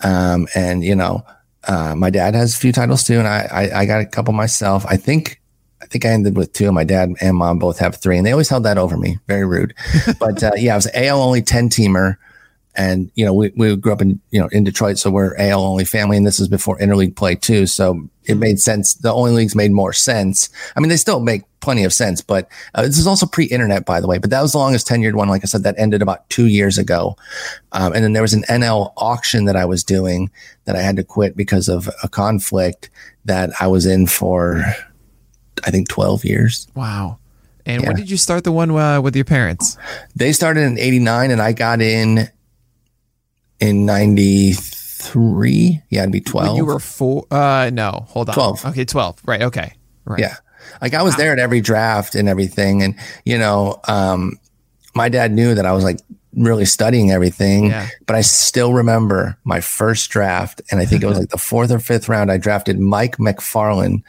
um, 0.00 0.46
and 0.54 0.84
you 0.84 0.94
know, 0.94 1.24
uh, 1.66 1.94
my 1.94 2.10
dad 2.10 2.34
has 2.34 2.54
a 2.54 2.58
few 2.58 2.72
titles 2.72 3.04
too, 3.04 3.18
and 3.18 3.28
I, 3.28 3.48
I 3.50 3.80
I 3.80 3.86
got 3.86 4.00
a 4.00 4.06
couple 4.06 4.32
myself. 4.34 4.84
I 4.86 4.96
think. 4.96 5.40
I 5.78 5.84
think 5.84 6.06
I 6.06 6.08
ended 6.08 6.36
with 6.36 6.52
two, 6.54 6.64
and 6.64 6.74
my 6.74 6.84
dad 6.84 7.10
and 7.20 7.36
mom 7.36 7.58
both 7.58 7.78
have 7.78 7.96
three, 7.96 8.16
and 8.16 8.26
they 8.26 8.32
always 8.32 8.48
held 8.48 8.64
that 8.64 8.78
over 8.78 8.96
me. 8.96 9.18
Very 9.28 9.46
rude, 9.46 9.74
but 10.18 10.42
uh, 10.42 10.52
yeah, 10.56 10.72
I 10.72 10.76
was 10.76 10.88
AL 10.94 11.22
only 11.22 11.42
ten 11.42 11.68
teamer, 11.68 12.16
And 12.74 13.10
you 13.14 13.24
know, 13.24 13.34
we, 13.34 13.52
we 13.56 13.76
grew 13.76 13.92
up 13.92 14.00
in 14.00 14.18
you 14.30 14.40
know 14.40 14.48
in 14.48 14.64
Detroit, 14.64 14.98
so 14.98 15.10
we're 15.10 15.36
AL 15.36 15.62
only 15.62 15.84
family, 15.84 16.16
and 16.16 16.26
this 16.26 16.40
is 16.40 16.48
before 16.48 16.78
interleague 16.78 17.14
play 17.14 17.34
too. 17.36 17.66
So 17.66 18.08
it 18.24 18.36
made 18.36 18.58
sense. 18.58 18.94
The 18.94 19.12
only 19.12 19.32
leagues 19.32 19.54
made 19.54 19.70
more 19.70 19.92
sense. 19.92 20.48
I 20.74 20.80
mean, 20.80 20.88
they 20.88 20.96
still 20.96 21.20
make 21.20 21.42
plenty 21.66 21.84
of 21.84 21.92
sense, 21.92 22.22
but 22.22 22.48
uh, 22.74 22.82
this 22.82 22.96
is 22.96 23.06
also 23.06 23.26
pre-internet, 23.26 23.84
by 23.84 24.00
the 24.00 24.06
way. 24.06 24.18
But 24.18 24.30
that 24.30 24.40
was 24.40 24.52
the 24.52 24.58
longest 24.58 24.86
tenured 24.88 25.14
one. 25.14 25.28
Like 25.28 25.42
I 25.44 25.46
said, 25.46 25.64
that 25.64 25.74
ended 25.76 26.00
about 26.00 26.30
two 26.30 26.46
years 26.46 26.78
ago. 26.78 27.16
Um, 27.72 27.92
and 27.92 28.02
then 28.04 28.12
there 28.14 28.22
was 28.22 28.32
an 28.34 28.44
NL 28.44 28.92
auction 28.96 29.44
that 29.46 29.56
I 29.56 29.64
was 29.66 29.82
doing 29.84 30.30
that 30.64 30.76
I 30.76 30.80
had 30.80 30.96
to 30.96 31.04
quit 31.04 31.36
because 31.36 31.68
of 31.68 31.90
a 32.02 32.08
conflict 32.08 32.88
that 33.24 33.50
I 33.60 33.66
was 33.66 33.84
in 33.84 34.06
for, 34.06 34.62
I 35.66 35.70
think, 35.70 35.88
twelve 35.88 36.24
years. 36.24 36.68
Wow. 36.74 37.18
And 37.66 37.82
Yeah. 37.82 37.88
when 37.88 37.96
did 37.96 38.08
you 38.08 38.16
start 38.16 38.44
the 38.44 38.52
one 38.52 38.70
uh, 38.70 39.00
with 39.02 39.16
your 39.16 39.24
parents? 39.24 39.76
They 40.14 40.32
started 40.32 40.60
in 40.62 40.78
'89, 40.78 41.30
and 41.32 41.42
I 41.42 41.52
got 41.52 41.80
in 41.82 42.28
in 43.58 43.84
'93. 43.86 45.82
Yeah, 45.90 46.00
it'd 46.02 46.12
be 46.12 46.20
twelve. 46.20 46.48
When 46.48 46.56
you 46.56 46.64
were 46.64 46.78
four? 46.78 47.26
Uh, 47.30 47.70
no, 47.72 48.04
hold 48.08 48.28
on. 48.28 48.34
12. 48.34 48.64
Okay, 48.66 48.84
twelve. 48.84 49.20
Right. 49.24 49.42
Okay. 49.42 49.72
Right. 50.04 50.20
Yeah. 50.20 50.36
Like 50.82 50.94
I 50.94 51.02
was 51.02 51.16
there 51.16 51.32
at 51.32 51.38
every 51.38 51.60
draft 51.60 52.14
and 52.14 52.28
everything. 52.28 52.82
And, 52.82 52.94
you 53.24 53.38
know, 53.38 53.80
um, 53.88 54.38
my 54.94 55.08
dad 55.08 55.32
knew 55.32 55.54
that 55.54 55.66
I 55.66 55.72
was 55.72 55.84
like 55.84 56.00
really 56.34 56.64
studying 56.66 57.10
everything, 57.10 57.66
Yeah. 57.66 57.88
but 58.06 58.14
I 58.16 58.20
still 58.20 58.72
remember 58.74 59.36
my 59.44 59.60
first 59.60 60.10
draft. 60.10 60.60
And 60.70 60.80
I 60.80 60.84
think 60.84 61.02
it 61.02 61.06
was 61.06 61.18
like 61.20 61.30
the 61.30 61.38
fourth 61.38 61.70
or 61.70 61.78
fifth 61.78 62.08
round. 62.08 62.30
I 62.30 62.36
drafted 62.36 62.78
Mike 62.78 63.18
Macfarlane 63.18 64.02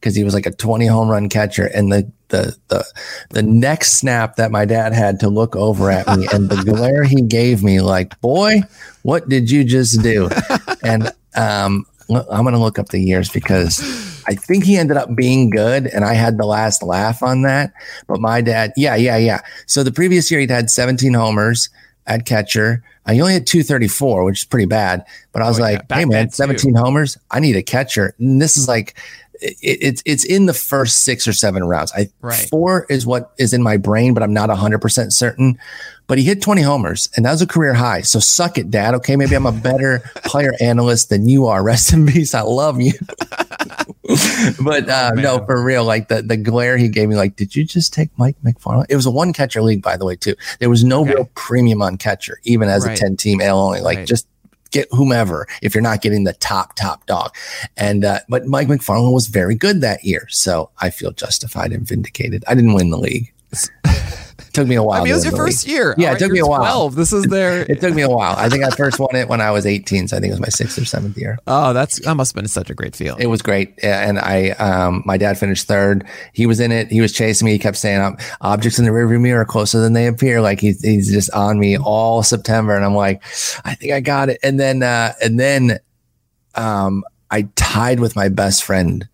because 0.00 0.14
he 0.14 0.24
was 0.24 0.34
like 0.34 0.46
a 0.46 0.50
20 0.50 0.86
home 0.86 1.08
run 1.08 1.28
catcher. 1.28 1.66
And 1.74 1.90
the, 1.92 2.10
the, 2.28 2.56
the, 2.68 2.84
the 3.30 3.42
next 3.42 3.92
snap 3.92 4.36
that 4.36 4.50
my 4.50 4.64
dad 4.64 4.92
had 4.92 5.20
to 5.20 5.28
look 5.28 5.56
over 5.56 5.90
at 5.90 6.06
me 6.18 6.26
and 6.32 6.48
the 6.50 6.56
glare 6.64 7.04
he 7.04 7.22
gave 7.22 7.62
me, 7.62 7.80
like, 7.80 8.18
boy, 8.20 8.62
what 9.02 9.28
did 9.28 9.50
you 9.50 9.64
just 9.64 10.02
do? 10.02 10.28
And, 10.82 11.10
um, 11.34 11.86
I'm 12.10 12.42
going 12.42 12.52
to 12.52 12.58
look 12.58 12.78
up 12.78 12.90
the 12.90 13.00
years 13.00 13.30
because 13.30 13.78
I 14.26 14.34
think 14.34 14.64
he 14.64 14.76
ended 14.76 14.96
up 14.96 15.14
being 15.14 15.50
good, 15.50 15.86
and 15.86 16.04
I 16.04 16.14
had 16.14 16.38
the 16.38 16.46
last 16.46 16.82
laugh 16.82 17.22
on 17.22 17.42
that. 17.42 17.72
But 18.06 18.20
my 18.20 18.40
dad, 18.40 18.72
yeah, 18.76 18.94
yeah, 18.96 19.16
yeah. 19.16 19.40
So 19.66 19.82
the 19.82 19.92
previous 19.92 20.30
year 20.30 20.40
he'd 20.40 20.50
had 20.50 20.70
17 20.70 21.12
homers 21.14 21.68
at 22.06 22.26
catcher. 22.26 22.82
He 23.10 23.20
only 23.20 23.34
had 23.34 23.46
234, 23.46 24.24
which 24.24 24.40
is 24.40 24.44
pretty 24.44 24.66
bad. 24.66 25.04
But 25.32 25.42
I 25.42 25.48
was 25.48 25.58
Oh, 25.58 25.62
like, 25.62 25.88
back 25.88 25.98
hey 25.98 26.04
man, 26.06 26.26
too. 26.28 26.32
17 26.36 26.74
homers. 26.74 27.18
I 27.30 27.40
need 27.40 27.56
a 27.56 27.62
catcher. 27.62 28.14
And 28.18 28.40
this 28.40 28.56
is 28.56 28.66
like, 28.66 28.94
it, 29.42 29.56
it's 29.82 30.02
it's 30.06 30.24
in 30.24 30.46
the 30.46 30.54
first 30.54 31.02
six 31.04 31.28
or 31.28 31.32
seven 31.34 31.64
rounds. 31.64 31.92
I 31.94 32.08
Right. 32.22 32.46
four 32.48 32.86
is 32.88 33.04
what 33.04 33.32
is 33.36 33.52
in 33.52 33.62
my 33.62 33.76
brain, 33.76 34.14
but 34.14 34.22
I'm 34.22 34.32
not 34.32 34.48
100 34.48 34.78
percent 34.80 35.12
certain. 35.12 35.58
But 36.06 36.18
he 36.18 36.24
hit 36.24 36.40
20 36.40 36.62
homers, 36.62 37.08
and 37.16 37.24
that 37.26 37.32
was 37.32 37.42
a 37.42 37.46
career 37.46 37.74
high. 37.74 38.02
So 38.02 38.20
suck 38.20 38.56
it, 38.58 38.70
Dad. 38.70 38.94
Okay, 38.94 39.16
maybe 39.16 39.34
I'm 39.34 39.46
a 39.46 39.52
better 39.52 39.98
player 40.24 40.52
analyst 40.60 41.08
than 41.10 41.28
you 41.28 41.46
are. 41.46 41.62
Rest 41.62 41.92
in 41.92 42.06
peace. 42.06 42.34
I 42.34 42.42
love 42.42 42.80
you. 42.80 42.92
but 44.62 44.88
uh, 44.88 45.12
no, 45.14 45.44
for 45.46 45.62
real, 45.62 45.84
like 45.84 46.08
the 46.08 46.20
the 46.22 46.36
glare 46.36 46.76
he 46.76 46.88
gave 46.88 47.08
me, 47.08 47.16
like, 47.16 47.36
did 47.36 47.56
you 47.56 47.64
just 47.64 47.92
take 47.94 48.10
Mike 48.18 48.36
Macfarlane? 48.42 48.86
It 48.88 48.96
was 48.96 49.06
a 49.06 49.10
one 49.10 49.32
catcher 49.32 49.62
league, 49.62 49.82
by 49.82 49.96
the 49.96 50.04
way, 50.04 50.16
too. 50.16 50.34
There 50.58 50.68
was 50.70 50.84
no 50.84 51.02
Okay. 51.02 51.14
real 51.14 51.30
premium 51.34 51.80
on 51.82 51.96
catcher, 51.96 52.38
even 52.44 52.68
as 52.68 52.84
Right. 52.84 52.98
a 52.98 53.00
10 53.00 53.16
team 53.16 53.40
L 53.40 53.58
only. 53.58 53.80
Like, 53.80 53.98
Right. 53.98 54.06
just 54.06 54.26
get 54.70 54.88
whomever 54.90 55.46
if 55.62 55.74
you're 55.74 55.82
not 55.82 56.02
getting 56.02 56.24
the 56.24 56.32
top 56.34 56.74
top 56.74 57.06
dog. 57.06 57.34
And 57.76 58.04
uh, 58.04 58.18
but 58.28 58.46
Mike 58.46 58.68
Macfarlane 58.68 59.12
was 59.12 59.28
very 59.28 59.54
good 59.54 59.80
that 59.80 60.04
year, 60.04 60.26
so 60.30 60.70
I 60.80 60.90
feel 60.90 61.12
justified 61.12 61.72
and 61.72 61.86
vindicated. 61.86 62.44
I 62.48 62.54
didn't 62.54 62.74
win 62.74 62.90
the 62.90 62.98
league. 62.98 63.32
took 64.54 64.66
me 64.66 64.76
a 64.76 64.82
while. 64.82 65.00
I 65.00 65.04
mean, 65.04 65.12
it 65.12 65.16
was 65.16 65.24
your 65.24 65.32
league. 65.32 65.42
first 65.42 65.66
year. 65.66 65.94
Yeah, 65.98 66.08
it 66.08 66.12
right, 66.12 66.18
took 66.18 66.32
me 66.32 66.38
a 66.38 66.46
while. 66.46 66.60
12. 66.60 66.94
This 66.94 67.12
is 67.12 67.24
their. 67.24 67.64
It 67.74 67.80
took 67.80 67.94
me 67.94 68.02
a 68.02 68.08
while. 68.08 68.36
I 68.36 68.48
think 68.48 68.64
I 68.64 68.70
first 68.70 68.98
won 68.98 69.14
it 69.16 69.28
when 69.28 69.40
I 69.40 69.50
was 69.50 69.66
18, 69.66 70.08
so 70.08 70.16
I 70.16 70.20
think 70.20 70.30
it 70.30 70.34
was 70.34 70.40
my 70.40 70.48
sixth 70.48 70.78
or 70.78 70.84
seventh 70.84 71.16
year. 71.18 71.38
oh, 71.46 71.72
that's 71.72 71.98
that 72.00 72.14
must 72.14 72.32
have 72.32 72.42
been 72.42 72.48
such 72.48 72.70
a 72.70 72.74
great 72.74 72.94
feeling. 72.94 73.20
It 73.20 73.26
was 73.26 73.42
great, 73.42 73.78
and 73.82 74.18
I, 74.18 74.50
um, 74.50 75.02
my 75.04 75.16
dad 75.16 75.38
finished 75.38 75.66
third. 75.66 76.06
He 76.32 76.46
was 76.46 76.60
in 76.60 76.70
it. 76.72 76.90
He 76.90 77.00
was 77.00 77.12
chasing 77.12 77.46
me. 77.46 77.52
He 77.52 77.58
kept 77.58 77.76
saying, 77.76 78.16
"Objects 78.40 78.78
in 78.78 78.84
the 78.84 78.90
rearview 78.90 79.20
mirror 79.20 79.42
are 79.42 79.44
closer 79.44 79.80
than 79.80 79.92
they 79.92 80.06
appear." 80.06 80.40
Like 80.40 80.60
he's 80.60 80.80
he's 80.82 81.10
just 81.10 81.30
on 81.32 81.58
me 81.58 81.76
all 81.76 82.22
September, 82.22 82.76
and 82.76 82.84
I'm 82.84 82.94
like, 82.94 83.22
I 83.64 83.74
think 83.74 83.92
I 83.92 84.00
got 84.00 84.28
it. 84.28 84.38
And 84.42 84.60
then, 84.60 84.82
uh, 84.82 85.12
and 85.22 85.40
then, 85.40 85.78
um, 86.54 87.02
I 87.30 87.48
tied 87.56 88.00
with 88.00 88.14
my 88.14 88.28
best 88.28 88.62
friend, 88.62 89.08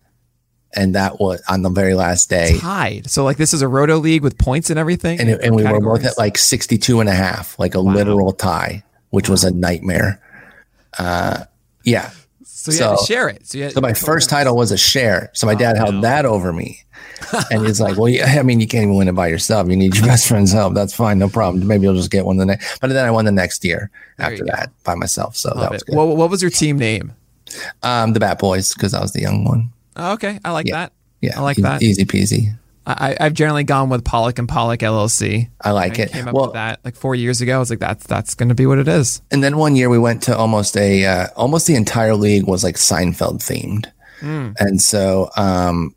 and 0.73 0.95
that 0.95 1.19
was 1.19 1.41
on 1.49 1.61
the 1.61 1.69
very 1.69 1.93
last 1.93 2.29
day. 2.29 2.57
Tied. 2.59 3.09
So 3.09 3.23
like 3.23 3.37
this 3.37 3.53
is 3.53 3.61
a 3.61 3.67
roto 3.67 3.97
league 3.97 4.23
with 4.23 4.37
points 4.37 4.69
and 4.69 4.79
everything. 4.79 5.19
And, 5.19 5.29
it, 5.29 5.41
and 5.43 5.55
we 5.55 5.63
were 5.63 5.79
both 5.81 6.05
at 6.05 6.17
like 6.17 6.37
62 6.37 6.99
and 6.99 7.09
a 7.09 7.13
half, 7.13 7.57
like 7.59 7.75
a 7.75 7.81
Wow. 7.81 7.93
literal 7.93 8.31
tie, 8.33 8.83
which 9.09 9.27
was 9.29 9.43
a 9.43 9.51
nightmare. 9.51 10.21
Uh, 10.97 11.45
yeah. 11.83 12.11
So 12.43 12.71
you 12.71 12.77
had 12.83 12.97
to 12.97 13.05
share 13.05 13.27
it. 13.29 13.47
So, 13.47 13.59
had, 13.59 13.71
So 13.73 13.81
my 13.81 13.93
first 13.93 14.29
title 14.29 14.55
was 14.55 14.71
a 14.71 14.77
share. 14.77 15.31
So 15.33 15.47
my 15.47 15.55
dad 15.55 15.77
held 15.77 15.95
no. 15.95 16.01
that 16.01 16.25
over 16.25 16.53
me. 16.53 16.79
And 17.51 17.65
he's 17.65 17.79
like, 17.79 17.97
well, 17.97 18.09
yeah, 18.09 18.39
I 18.39 18.43
mean, 18.43 18.59
you 18.59 18.67
can't 18.67 18.83
even 18.83 18.95
win 18.95 19.07
it 19.07 19.13
by 19.13 19.27
yourself. 19.27 19.69
You 19.69 19.75
need 19.75 19.95
your 19.95 20.05
best 20.07 20.27
friend's 20.27 20.51
help. 20.51 20.73
That's 20.73 20.93
fine. 20.93 21.19
No 21.19 21.29
problem. 21.29 21.65
Maybe 21.67 21.83
you'll 21.83 21.95
just 21.95 22.09
get 22.11 22.25
one 22.25 22.37
the 22.37 22.45
next. 22.47 22.79
But 22.79 22.89
then 22.89 23.05
I 23.05 23.11
won 23.11 23.25
the 23.25 23.31
next 23.31 23.63
year 23.63 23.89
There 24.17 24.25
after 24.27 24.37
you 24.37 24.45
go. 24.45 24.51
that 24.57 24.71
by 24.83 24.95
myself. 24.95 25.35
So 25.37 25.49
that 25.55 25.71
was 25.71 25.81
it. 25.83 25.85
good. 25.87 25.95
What, 25.95 26.17
what 26.17 26.29
was 26.29 26.41
your 26.41 26.49
team 26.51 26.77
name? 26.77 27.13
um, 27.83 28.13
the 28.13 28.19
Bat 28.19 28.39
Boys, 28.39 28.73
because 28.73 28.93
I 28.93 29.01
was 29.01 29.13
the 29.13 29.21
young 29.21 29.43
one. 29.45 29.69
Oh, 29.95 30.13
okay, 30.13 30.39
I 30.45 30.51
like 30.51 30.67
Yeah. 30.67 30.75
that. 30.77 30.93
Yeah. 31.21 31.37
I 31.39 31.41
like 31.41 31.59
e- 31.59 31.61
that. 31.63 31.81
Easy 31.83 32.05
peasy. 32.05 32.57
I, 32.85 33.15
I've 33.19 33.33
generally 33.35 33.63
gone 33.63 33.89
with 33.89 34.03
Pollack 34.03 34.39
and 34.39 34.49
Pollack 34.49 34.79
LLC. 34.79 35.49
I 35.61 35.69
like 35.71 35.99
I 35.99 36.03
it. 36.03 36.11
came 36.11 36.27
up 36.27 36.33
Well, 36.33 36.45
with 36.45 36.53
that 36.53 36.79
like 36.83 36.95
four 36.95 37.13
years 37.13 37.39
ago. 37.39 37.55
I 37.55 37.59
was 37.59 37.69
like, 37.69 37.77
that's 37.79 38.07
that's 38.07 38.33
going 38.33 38.49
to 38.49 38.55
be 38.55 38.65
what 38.65 38.79
it 38.79 38.87
is. 38.87 39.21
and 39.31 39.43
then 39.43 39.57
one 39.57 39.75
year 39.75 39.87
we 39.87 39.99
went 39.99 40.23
to 40.23 40.35
almost 40.35 40.75
a, 40.75 41.05
uh, 41.05 41.27
almost 41.35 41.67
the 41.67 41.75
entire 41.75 42.15
league 42.15 42.47
was 42.47 42.63
like 42.63 42.75
Seinfeld 42.75 43.37
themed. 43.37 43.85
Hmm. 44.19 44.51
And 44.57 44.81
so, 44.81 45.29
um, 45.37 45.93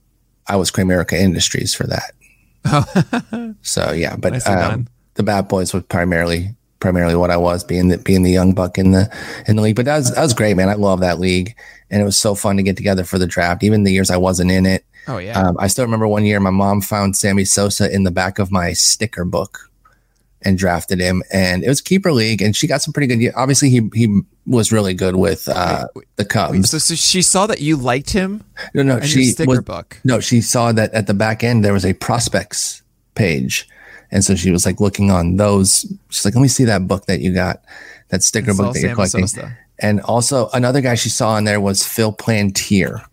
I 0.46 0.56
was 0.56 0.70
Kramerica 0.70 1.14
Industries 1.14 1.74
for 1.74 1.86
that. 1.86 3.54
so 3.62 3.92
yeah, 3.92 4.16
but 4.16 4.46
um, 4.46 4.86
the 5.14 5.22
Bad 5.22 5.48
Boys 5.48 5.72
was 5.72 5.82
primarily 5.84 6.54
primarily 6.80 7.14
what 7.16 7.30
I 7.30 7.38
was 7.38 7.64
being 7.64 7.88
the 7.88 7.96
being 7.98 8.22
the 8.24 8.30
young 8.30 8.52
buck 8.52 8.76
in 8.76 8.90
the 8.92 9.10
in 9.48 9.56
the 9.56 9.62
league. 9.62 9.76
But 9.76 9.86
that 9.86 9.96
was 9.96 10.14
that 10.14 10.22
was 10.22 10.34
great, 10.34 10.56
man. 10.56 10.68
I 10.68 10.74
love 10.74 11.00
that 11.00 11.18
league, 11.18 11.54
and 11.90 12.00
it 12.00 12.04
was 12.04 12.16
so 12.16 12.34
fun 12.34 12.56
to 12.56 12.62
get 12.62 12.76
together 12.76 13.04
for 13.04 13.18
the 13.18 13.26
draft. 13.26 13.62
Even 13.62 13.82
the 13.84 13.92
years 13.92 14.10
I 14.10 14.16
wasn't 14.16 14.50
in 14.50 14.66
it, 14.66 14.84
Oh 15.06 15.18
yeah. 15.18 15.38
um, 15.40 15.56
I 15.58 15.66
still 15.68 15.84
remember 15.84 16.08
one 16.08 16.24
year 16.24 16.40
my 16.40 16.50
mom 16.50 16.80
found 16.80 17.16
Sammy 17.16 17.44
Sosa 17.44 17.92
in 17.94 18.04
the 18.04 18.10
back 18.10 18.38
of 18.38 18.50
my 18.50 18.72
sticker 18.72 19.24
book 19.24 19.70
and 20.42 20.58
drafted 20.58 21.00
him, 21.00 21.22
and 21.32 21.64
it 21.64 21.68
was 21.68 21.80
keeper 21.80 22.12
league, 22.12 22.42
and 22.42 22.54
she 22.54 22.66
got 22.66 22.82
some 22.82 22.92
pretty 22.92 23.14
good. 23.14 23.32
Obviously, 23.34 23.70
he 23.70 23.88
he 23.94 24.20
was 24.46 24.70
really 24.72 24.92
good 24.92 25.16
with 25.16 25.48
uh, 25.48 25.86
the 26.16 26.24
Cubs. 26.24 26.68
so, 26.70 26.76
so 26.76 26.94
she 26.94 27.22
saw 27.22 27.46
that 27.46 27.62
you 27.62 27.76
liked 27.76 28.10
him 28.10 28.44
no, 28.74 28.82
no, 28.82 29.00
she 29.00 29.24
sticker 29.24 29.48
was, 29.48 29.60
book. 29.60 29.98
no, 30.04 30.20
she 30.20 30.42
saw 30.42 30.70
that 30.72 30.92
at 30.92 31.06
the 31.06 31.14
back 31.14 31.42
end 31.42 31.64
there 31.64 31.72
was 31.72 31.86
a 31.86 31.94
prospects 31.94 32.82
page. 33.14 33.66
And 34.10 34.22
so 34.22 34.36
she 34.36 34.50
was 34.52 34.64
like 34.64 34.80
looking 34.80 35.10
on 35.10 35.36
those. 35.38 35.86
She's 36.10 36.24
like, 36.24 36.34
let 36.34 36.42
me 36.42 36.46
see 36.48 36.64
that 36.66 36.86
book 36.86 37.06
that 37.06 37.20
you 37.20 37.32
got, 37.32 37.64
that 38.10 38.22
sticker 38.22 38.54
book 38.54 38.74
that 38.74 38.80
you're 38.80 38.90
Sammy 38.90 38.94
collecting. 38.94 39.26
Sosa. 39.26 39.58
And 39.78 40.00
also 40.02 40.48
another 40.52 40.80
guy 40.80 40.94
she 40.94 41.08
saw 41.08 41.36
in 41.36 41.44
there 41.44 41.60
was 41.60 41.86
Phil 41.86 42.12
Plantier. 42.12 43.04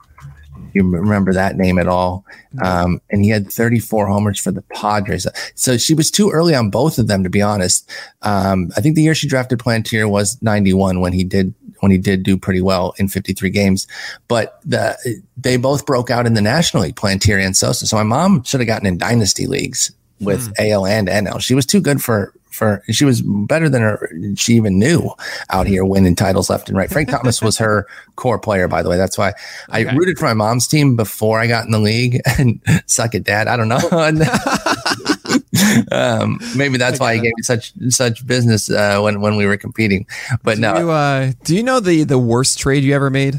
You 0.74 0.90
remember 0.90 1.34
that 1.34 1.58
name 1.58 1.78
at 1.80 1.88
all? 1.88 2.26
Um, 2.64 3.02
and 3.10 3.24
he 3.24 3.30
had 3.30 3.52
34 3.52 4.08
homers 4.08 4.40
for 4.40 4.52
the 4.52 4.62
Padres. 4.62 5.28
So 5.56 5.78
she 5.78 5.94
was 5.94 6.10
too 6.10 6.30
early 6.30 6.56
on 6.56 6.70
both 6.70 6.98
of 6.98 7.08
them, 7.08 7.24
to 7.24 7.30
be 7.30 7.42
honest. 7.42 7.90
Um, 8.22 8.72
I 8.78 8.82
think 8.82 8.96
the 8.96 9.02
year 9.02 9.16
she 9.16 9.28
drafted 9.28 9.60
Plantier 9.60 10.10
was 10.10 10.42
91 10.42 11.02
when 11.02 11.14
he 11.14 11.24
did 11.24 11.54
when 11.80 11.92
he 11.92 11.98
did 11.98 12.22
do 12.22 12.38
pretty 12.38 12.62
well 12.62 12.94
in 12.98 13.08
53 13.08 13.50
games. 13.50 13.88
But 14.28 14.60
the 14.64 14.96
they 15.36 15.58
both 15.58 15.86
broke 15.86 16.10
out 16.10 16.26
in 16.26 16.36
the 16.36 16.42
National 16.42 16.84
League, 16.84 16.96
Plantier 16.96 17.44
and 17.44 17.58
Sosa. 17.58 17.88
So 17.88 17.98
my 17.98 18.04
mom 18.04 18.44
should 18.44 18.60
have 18.60 18.68
gotten 18.68 18.88
in 18.88 18.98
dynasty 18.98 19.48
leagues 19.48 19.92
with 20.22 20.54
AL 20.60 20.86
and 20.86 21.08
NL. 21.08 21.42
She 21.42 21.56
was 21.56 21.66
too 21.66 21.82
good 21.82 22.02
for 22.02 22.34
for 22.52 22.84
she 22.90 23.06
was 23.06 23.22
better 23.22 23.70
than 23.70 23.82
her 23.82 24.10
she 24.36 24.54
even 24.54 24.78
knew 24.78 25.10
out 25.50 25.68
here 25.68 25.86
winning 25.86 26.16
titles 26.16 26.50
left 26.50 26.70
and 26.70 26.78
right. 26.78 26.90
Frank 26.90 27.10
Thomas 27.12 27.42
was 27.42 27.58
her 27.58 27.88
core 28.16 28.40
player, 28.40 28.68
by 28.68 28.84
the 28.84 28.90
way. 28.90 28.98
That's 28.98 29.18
why 29.18 29.34
I 29.70 29.82
rooted 29.82 30.18
for 30.20 30.26
my 30.26 30.34
mom's 30.34 30.68
team 30.68 30.96
before 30.96 31.40
I 31.40 31.48
got 31.48 31.66
in 31.66 31.72
the 31.72 31.80
league. 31.80 32.22
And 32.38 32.62
suck 32.86 33.14
it, 33.14 33.24
dad. 33.24 33.48
I 33.48 33.58
don't 33.58 33.68
know. 33.68 33.80
Um, 35.92 36.40
maybe 36.56 36.78
that's 36.78 37.00
why 37.00 37.16
he 37.16 37.22
gave 37.22 37.34
me 37.36 37.44
such 37.44 37.74
such 37.90 38.26
business 38.26 38.70
uh, 38.70 39.00
when 39.02 39.22
when 39.22 39.36
we 39.36 39.46
were 39.46 39.58
competing. 39.58 40.08
But 40.44 40.56
Do 40.56 40.62
no, 40.62 40.78
you, 40.78 40.92
uh, 40.92 41.32
do 41.44 41.56
you 41.56 41.64
know 41.64 41.80
the 41.80 42.04
the 42.04 42.18
worst 42.18 42.60
trade 42.60 42.84
you 42.84 42.94
ever 42.96 43.10
made? 43.10 43.36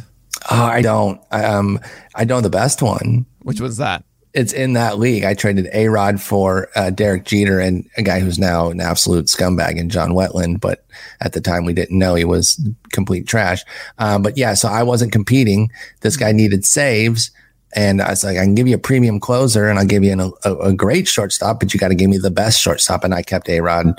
oh, 0.51 0.63
I 0.65 0.83
don't. 0.83 1.21
Um, 1.31 1.81
I 2.15 2.25
know 2.25 2.41
the 2.41 2.51
best 2.51 2.83
one. 2.83 3.27
Which 3.43 3.61
was 3.61 3.77
that? 3.79 4.05
It's 4.35 4.53
in 4.53 4.72
that 4.72 4.99
league. 4.99 5.24
I 5.24 5.35
traded 5.35 5.68
A 5.74 5.89
Rod 5.89 6.20
for 6.20 6.68
uh, 6.74 6.91
Derek 6.91 7.24
Jeter 7.24 7.61
and 7.61 7.89
a 7.97 8.03
guy 8.03 8.20
who's 8.20 8.39
now 8.39 8.70
an 8.70 8.80
absolute 8.80 9.26
scumbag 9.26 9.76
in 9.76 9.91
John 9.91 10.12
Wetteland. 10.12 10.61
But 10.61 10.85
at 11.20 11.35
the 11.35 11.41
time, 11.41 11.66
we 11.66 11.74
didn't 11.74 11.99
know 11.99 12.14
he 12.14 12.24
was 12.24 12.61
complete 12.93 13.26
trash. 13.26 13.62
Um, 13.99 14.22
but 14.22 14.39
yeah, 14.39 14.55
so 14.55 14.68
I 14.68 14.83
wasn't 14.83 15.12
competing. 15.12 15.70
This 16.01 16.16
guy 16.16 16.33
needed 16.33 16.64
saves. 16.64 17.30
And 17.74 18.03
I 18.03 18.11
was 18.11 18.24
like, 18.24 18.37
I 18.37 18.45
can 18.45 18.55
give 18.55 18.68
you 18.68 18.76
a 18.76 18.78
premium 18.78 19.18
closer 19.20 19.68
and 19.68 19.78
I'll 19.78 19.87
give 19.87 20.05
you 20.05 20.12
an, 20.12 20.33
a, 20.45 20.55
a 20.57 20.72
great 20.74 21.09
shortstop, 21.09 21.59
but 21.59 21.72
you 21.72 21.80
got 21.80 21.89
to 21.89 21.95
give 21.95 22.11
me 22.11 22.18
the 22.18 22.30
best 22.30 22.61
shortstop. 22.61 23.03
And 23.05 23.14
I 23.14 23.22
kept 23.22 23.49
A 23.49 23.61
Rod 23.61 23.99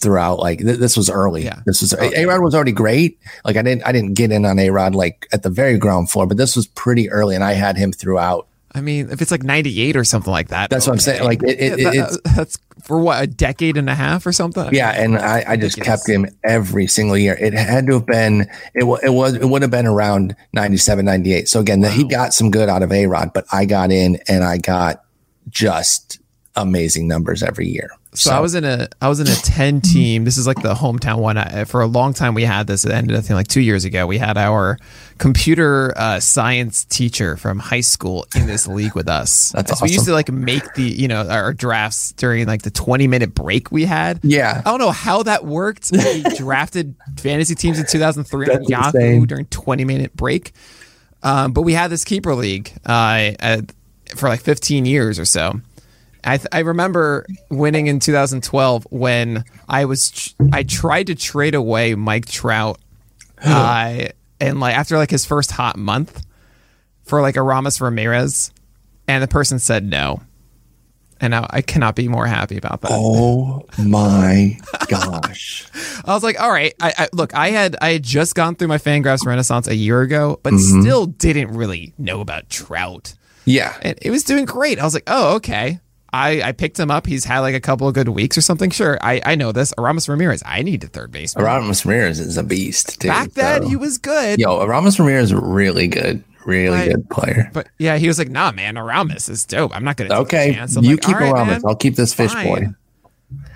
throughout. 0.00 0.38
Like 0.38 0.58
th- 0.58 0.78
this 0.78 0.96
was 0.96 1.10
early. 1.10 1.44
Yeah. 1.44 1.60
This 1.66 1.82
was 1.82 1.92
A 1.92 2.26
Rod 2.26 2.42
was 2.42 2.54
already 2.54 2.72
great. 2.72 3.18
Like 3.44 3.56
I 3.56 3.62
didn't 3.62 3.86
I 3.86 3.92
didn't 3.92 4.14
get 4.14 4.32
in 4.32 4.44
on 4.44 4.58
A 4.58 4.70
Rod 4.70 4.94
like 4.94 5.28
at 5.32 5.42
the 5.42 5.50
very 5.50 5.78
ground 5.78 6.10
floor, 6.10 6.26
but 6.26 6.36
this 6.36 6.56
was 6.56 6.66
pretty 6.66 7.10
early, 7.10 7.34
and 7.34 7.44
I 7.44 7.52
had 7.52 7.76
him 7.76 7.92
throughout. 7.92 8.48
I 8.74 8.80
mean, 8.80 9.10
if 9.10 9.20
it's 9.20 9.30
like 9.32 9.42
98 9.42 9.96
or 9.96 10.04
something 10.04 10.30
like 10.30 10.48
that. 10.48 10.70
That's 10.70 10.86
what 10.86 10.92
I'm 10.92 10.98
saying. 11.00 11.24
Like 11.24 11.42
it, 11.42 11.58
it, 11.60 11.78
Yeah, 11.80 11.90
that- 11.90 11.94
it's 12.24 12.36
that's 12.36 12.58
for 12.84 12.98
what, 13.00 13.22
a 13.22 13.26
decade 13.26 13.76
and 13.76 13.90
a 13.90 13.94
half 13.94 14.24
or 14.26 14.32
something? 14.32 14.72
yeah, 14.72 14.90
and 14.90 15.18
I, 15.18 15.44
I 15.46 15.56
just 15.56 15.80
kept 15.80 16.08
him 16.08 16.26
every 16.44 16.86
single 16.86 17.18
year. 17.18 17.36
It 17.38 17.52
had 17.52 17.86
to 17.88 17.94
have 17.94 18.06
been 18.06 18.42
it, 18.74 18.84
it 19.02 19.10
was 19.10 19.34
it 19.34 19.44
would 19.48 19.62
have 19.62 19.70
been 19.70 19.86
around 19.86 20.34
97, 20.54 21.04
98. 21.04 21.48
So 21.48 21.60
again, 21.60 21.82
he 21.82 22.04
got 22.04 22.32
some 22.32 22.50
good 22.50 22.68
out 22.68 22.82
of 22.82 22.90
A 22.92 23.06
Rod, 23.06 23.32
but 23.34 23.44
I 23.52 23.64
got 23.66 23.90
in 23.92 24.18
and 24.28 24.44
I 24.44 24.56
got 24.58 25.04
just 25.48 26.20
amazing 26.56 27.06
numbers 27.08 27.42
every 27.42 27.68
year. 27.68 27.90
So, 28.12 28.32
I 28.32 28.40
was 28.40 28.56
in 28.56 28.64
a 28.64 28.88
I 29.00 29.08
was 29.08 29.20
in 29.20 29.28
a 29.28 29.34
ten 29.34 29.80
team. 29.82 30.24
This 30.24 30.36
is 30.36 30.46
like 30.46 30.60
the 30.62 30.74
hometown 30.74 31.18
one. 31.18 31.36
I, 31.36 31.64
for 31.64 31.80
a 31.80 31.86
long 31.86 32.12
time, 32.12 32.34
we 32.34 32.42
had 32.42 32.66
this. 32.66 32.84
It 32.84 32.90
ended 32.90 33.16
I 33.16 33.20
think 33.20 33.36
like 33.36 33.46
two 33.48 33.60
years 33.60 33.84
ago. 33.84 34.06
We 34.06 34.18
had 34.18 34.36
our 34.36 34.78
computer 35.18 35.92
uh, 35.96 36.18
science 36.18 36.84
teacher 36.84 37.36
from 37.36 37.60
high 37.60 37.82
school 37.82 38.26
in 38.34 38.46
this 38.46 38.66
league 38.68 38.94
with 38.94 39.08
us. 39.08 39.52
That's 39.52 39.78
so 39.78 39.84
We 39.84 39.92
used 39.92 40.06
to 40.06 40.12
like 40.12 40.30
make 40.30 40.74
the 40.74 40.82
you 40.82 41.06
know 41.06 41.28
our 41.28 41.52
drafts 41.52 42.12
during 42.12 42.46
like 42.46 42.62
the 42.62 42.70
twenty 42.70 43.06
minute 43.06 43.34
break 43.34 43.70
we 43.70 43.84
had. 43.84 44.20
Yeah. 44.22 44.60
I 44.64 44.70
don't 44.70 44.80
know 44.80 44.90
how 44.90 45.22
that 45.22 45.44
worked. 45.44 45.90
We 45.92 46.22
drafted 46.36 46.94
fantasy 47.16 47.54
teams 47.54 47.78
in 47.78 47.86
2003 47.86 48.48
on 48.48 48.64
Yahoo 48.64 48.98
insane. 48.98 49.24
during 49.26 49.46
20 49.46 49.84
minute 49.84 50.16
break. 50.16 50.52
Um, 51.22 51.52
but 51.52 51.62
we 51.62 51.74
had 51.74 51.90
this 51.90 52.04
keeper 52.04 52.34
league 52.34 52.72
uh, 52.86 53.32
at, 53.38 53.72
for 54.16 54.28
like 54.28 54.40
15 54.40 54.86
years 54.86 55.18
or 55.18 55.24
so. 55.24 55.60
I, 56.24 56.36
th- 56.36 56.48
I 56.52 56.60
remember 56.60 57.26
winning 57.50 57.86
in 57.86 57.98
2012 58.00 58.86
when 58.90 59.44
I 59.68 59.84
was 59.86 60.10
tr- 60.10 60.34
I 60.52 60.62
tried 60.62 61.06
to 61.08 61.14
trade 61.14 61.54
away 61.54 61.94
Mike 61.94 62.26
Trout, 62.26 62.78
uh, 63.44 64.08
and 64.40 64.60
like 64.60 64.76
after 64.76 64.96
like 64.96 65.10
his 65.10 65.24
first 65.24 65.50
hot 65.52 65.76
month 65.76 66.24
for 67.04 67.20
like 67.22 67.36
Aramis 67.36 67.80
Ramirez, 67.80 68.52
and 69.08 69.22
the 69.22 69.28
person 69.28 69.58
said 69.58 69.84
no, 69.84 70.20
and 71.20 71.34
I, 71.34 71.46
I 71.50 71.62
cannot 71.62 71.96
be 71.96 72.06
more 72.08 72.26
happy 72.26 72.56
about 72.56 72.80
that. 72.82 72.90
Oh 72.92 73.66
my 73.78 74.58
gosh. 74.88 75.66
I 76.04 76.14
was 76.14 76.22
like, 76.22 76.40
all 76.40 76.50
right, 76.50 76.74
I, 76.80 76.92
I 76.98 77.08
look, 77.12 77.34
I 77.34 77.50
had 77.50 77.76
I 77.80 77.92
had 77.94 78.02
just 78.02 78.34
gone 78.34 78.54
through 78.56 78.68
my 78.68 78.78
Fangraphs 78.78 79.24
Renaissance 79.26 79.66
a 79.68 79.74
year 79.74 80.00
ago, 80.02 80.38
but 80.42 80.52
Mm-hmm. 80.52 80.82
still 80.82 81.06
didn't 81.06 81.48
really 81.54 81.94
know 81.98 82.20
about 82.20 82.48
Trout, 82.50 83.14
Yeah. 83.44 83.76
and 83.82 83.98
it 84.02 84.10
was 84.10 84.24
doing 84.24 84.44
great. 84.44 84.78
I 84.78 84.84
was 84.84 84.94
like, 84.94 85.04
oh, 85.06 85.36
okay. 85.36 85.80
I, 86.12 86.42
I 86.42 86.52
picked 86.52 86.78
him 86.78 86.90
up. 86.90 87.06
He's 87.06 87.24
had 87.24 87.40
like 87.40 87.54
a 87.54 87.60
couple 87.60 87.86
of 87.88 87.94
good 87.94 88.08
weeks 88.08 88.36
or 88.36 88.40
something. 88.40 88.70
Sure, 88.70 88.98
I, 89.00 89.20
I 89.24 89.34
know 89.36 89.52
this. 89.52 89.72
Aramis 89.78 90.08
Ramirez. 90.08 90.42
I 90.44 90.62
need 90.62 90.82
a 90.84 90.88
third 90.88 91.12
baseman. 91.12 91.44
Aramis 91.46 91.84
Ramirez 91.86 92.18
is 92.20 92.36
a 92.36 92.42
beast, 92.42 93.00
dude. 93.00 93.10
Back 93.10 93.32
then, 93.32 93.62
so- 93.62 93.68
he 93.68 93.76
was 93.76 93.98
good. 93.98 94.38
Yo, 94.38 94.60
Aramis 94.60 94.98
Ramirez 94.98 95.32
is 95.32 95.34
really 95.34 95.86
good. 95.88 96.24
Really 96.46 96.88
good 96.88 97.08
player. 97.10 97.50
But 97.52 97.68
yeah, 97.78 97.98
he 97.98 98.08
was 98.08 98.18
like, 98.18 98.30
nah, 98.30 98.50
man, 98.50 98.76
Aramis 98.78 99.28
is 99.28 99.44
dope. 99.44 99.76
I'm 99.76 99.84
not 99.84 99.96
going 99.98 100.08
to 100.08 100.14
take 100.16 100.20
a 100.20 100.22
Okay. 100.22 100.54
You 100.80 100.90
like, 100.92 101.00
keep 101.02 101.08
"All 101.14 101.20
right, 101.20 101.32
Ramos. 101.32 101.62
man, 101.62 101.62
I'll 101.66 101.76
keep 101.76 101.96
this 101.96 102.14
fish 102.14 102.32
boy. 102.34 102.68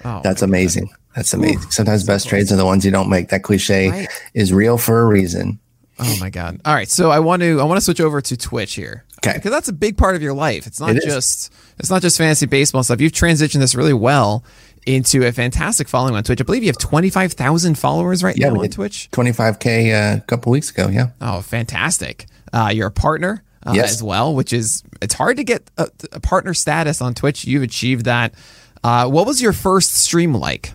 Oh, 0.04 0.20
That's 0.22 0.42
amazing. 0.42 0.90
That's 1.16 1.32
amazing. 1.32 1.70
Sometimes 1.70 2.04
best 2.04 2.28
trades 2.28 2.52
are 2.52 2.56
the 2.56 2.64
ones 2.66 2.84
you 2.84 2.90
don't 2.90 3.08
make. 3.08 3.30
That 3.30 3.42
cliche 3.42 3.88
Right. 3.88 4.08
is 4.34 4.52
real 4.52 4.76
for 4.78 5.00
a 5.00 5.06
reason. 5.06 5.58
Oh 5.98 6.16
my 6.20 6.28
god! 6.28 6.60
All 6.64 6.74
right, 6.74 6.88
so 6.88 7.10
I 7.12 7.20
want 7.20 7.42
to 7.42 7.60
I 7.60 7.64
want 7.64 7.76
to 7.76 7.80
switch 7.80 8.00
over 8.00 8.20
to 8.20 8.36
Twitch 8.36 8.74
here, 8.74 9.04
'Kay. 9.24 9.32
Because 9.34 9.50
that's 9.50 9.68
a 9.68 9.72
big 9.72 9.96
part 9.96 10.16
of 10.16 10.22
your 10.22 10.34
life. 10.34 10.66
It's 10.66 10.80
not 10.80 10.90
It 10.90 11.02
just 11.02 11.52
it's 11.78 11.90
not 11.90 12.02
just 12.02 12.18
fantasy 12.18 12.46
baseball 12.46 12.82
stuff. 12.82 13.00
You've 13.00 13.12
transitioned 13.12 13.60
this 13.60 13.74
really 13.74 13.92
well 13.94 14.44
into 14.86 15.26
a 15.26 15.32
fantastic 15.32 15.88
following 15.88 16.14
on 16.14 16.22
Twitch. 16.22 16.40
I 16.40 16.44
believe 16.44 16.62
you 16.62 16.68
have 16.68 16.78
twenty 16.78 17.10
five 17.10 17.32
thousand 17.32 17.78
followers 17.78 18.22
right 18.22 18.36
Yeah, 18.36 18.50
now 18.50 18.60
on. 18.60 18.68
Twitch. 18.68 19.08
25K 19.12 20.14
uh, 20.14 20.16
a 20.18 20.20
couple 20.22 20.52
weeks 20.52 20.70
ago. 20.70 20.88
Yeah. 20.88 21.08
Oh, 21.20 21.40
fantastic! 21.40 22.26
Uh, 22.52 22.70
you're 22.74 22.88
a 22.88 22.92
partner 22.92 23.42
uh, 23.66 23.72
Yes. 23.74 23.92
as 23.92 24.02
well, 24.02 24.34
which 24.34 24.52
is 24.52 24.82
it's 25.02 25.14
hard 25.14 25.38
to 25.38 25.44
get 25.44 25.70
a, 25.78 25.88
a 26.12 26.20
partner 26.20 26.52
status 26.54 27.00
on 27.00 27.14
Twitch. 27.14 27.44
You've 27.46 27.62
achieved 27.62 28.04
that. 28.04 28.34
Uh, 28.82 29.08
what 29.08 29.26
was 29.26 29.40
your 29.40 29.54
first 29.54 29.94
stream 29.94 30.34
like? 30.34 30.72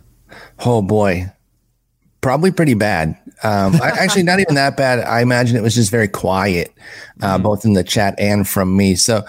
Oh 0.66 0.82
boy, 0.82 1.32
probably 2.22 2.52
pretty 2.52 2.74
bad. 2.74 3.18
Um, 3.44 3.76
actually, 3.82 4.24
not 4.24 4.40
even 4.40 4.56
that 4.56 4.76
bad. 4.76 5.00
I 5.00 5.22
imagine 5.22 5.56
it 5.56 5.64
was 5.64 5.76
just 5.76 5.92
very 5.92 6.08
quiet, 6.08 6.74
uh, 7.22 7.38
both 7.38 7.64
in 7.66 7.74
the 7.74 7.84
chat 7.84 8.16
and 8.20 8.48
from 8.48 8.76
me. 8.76 8.96
So, 8.96 9.24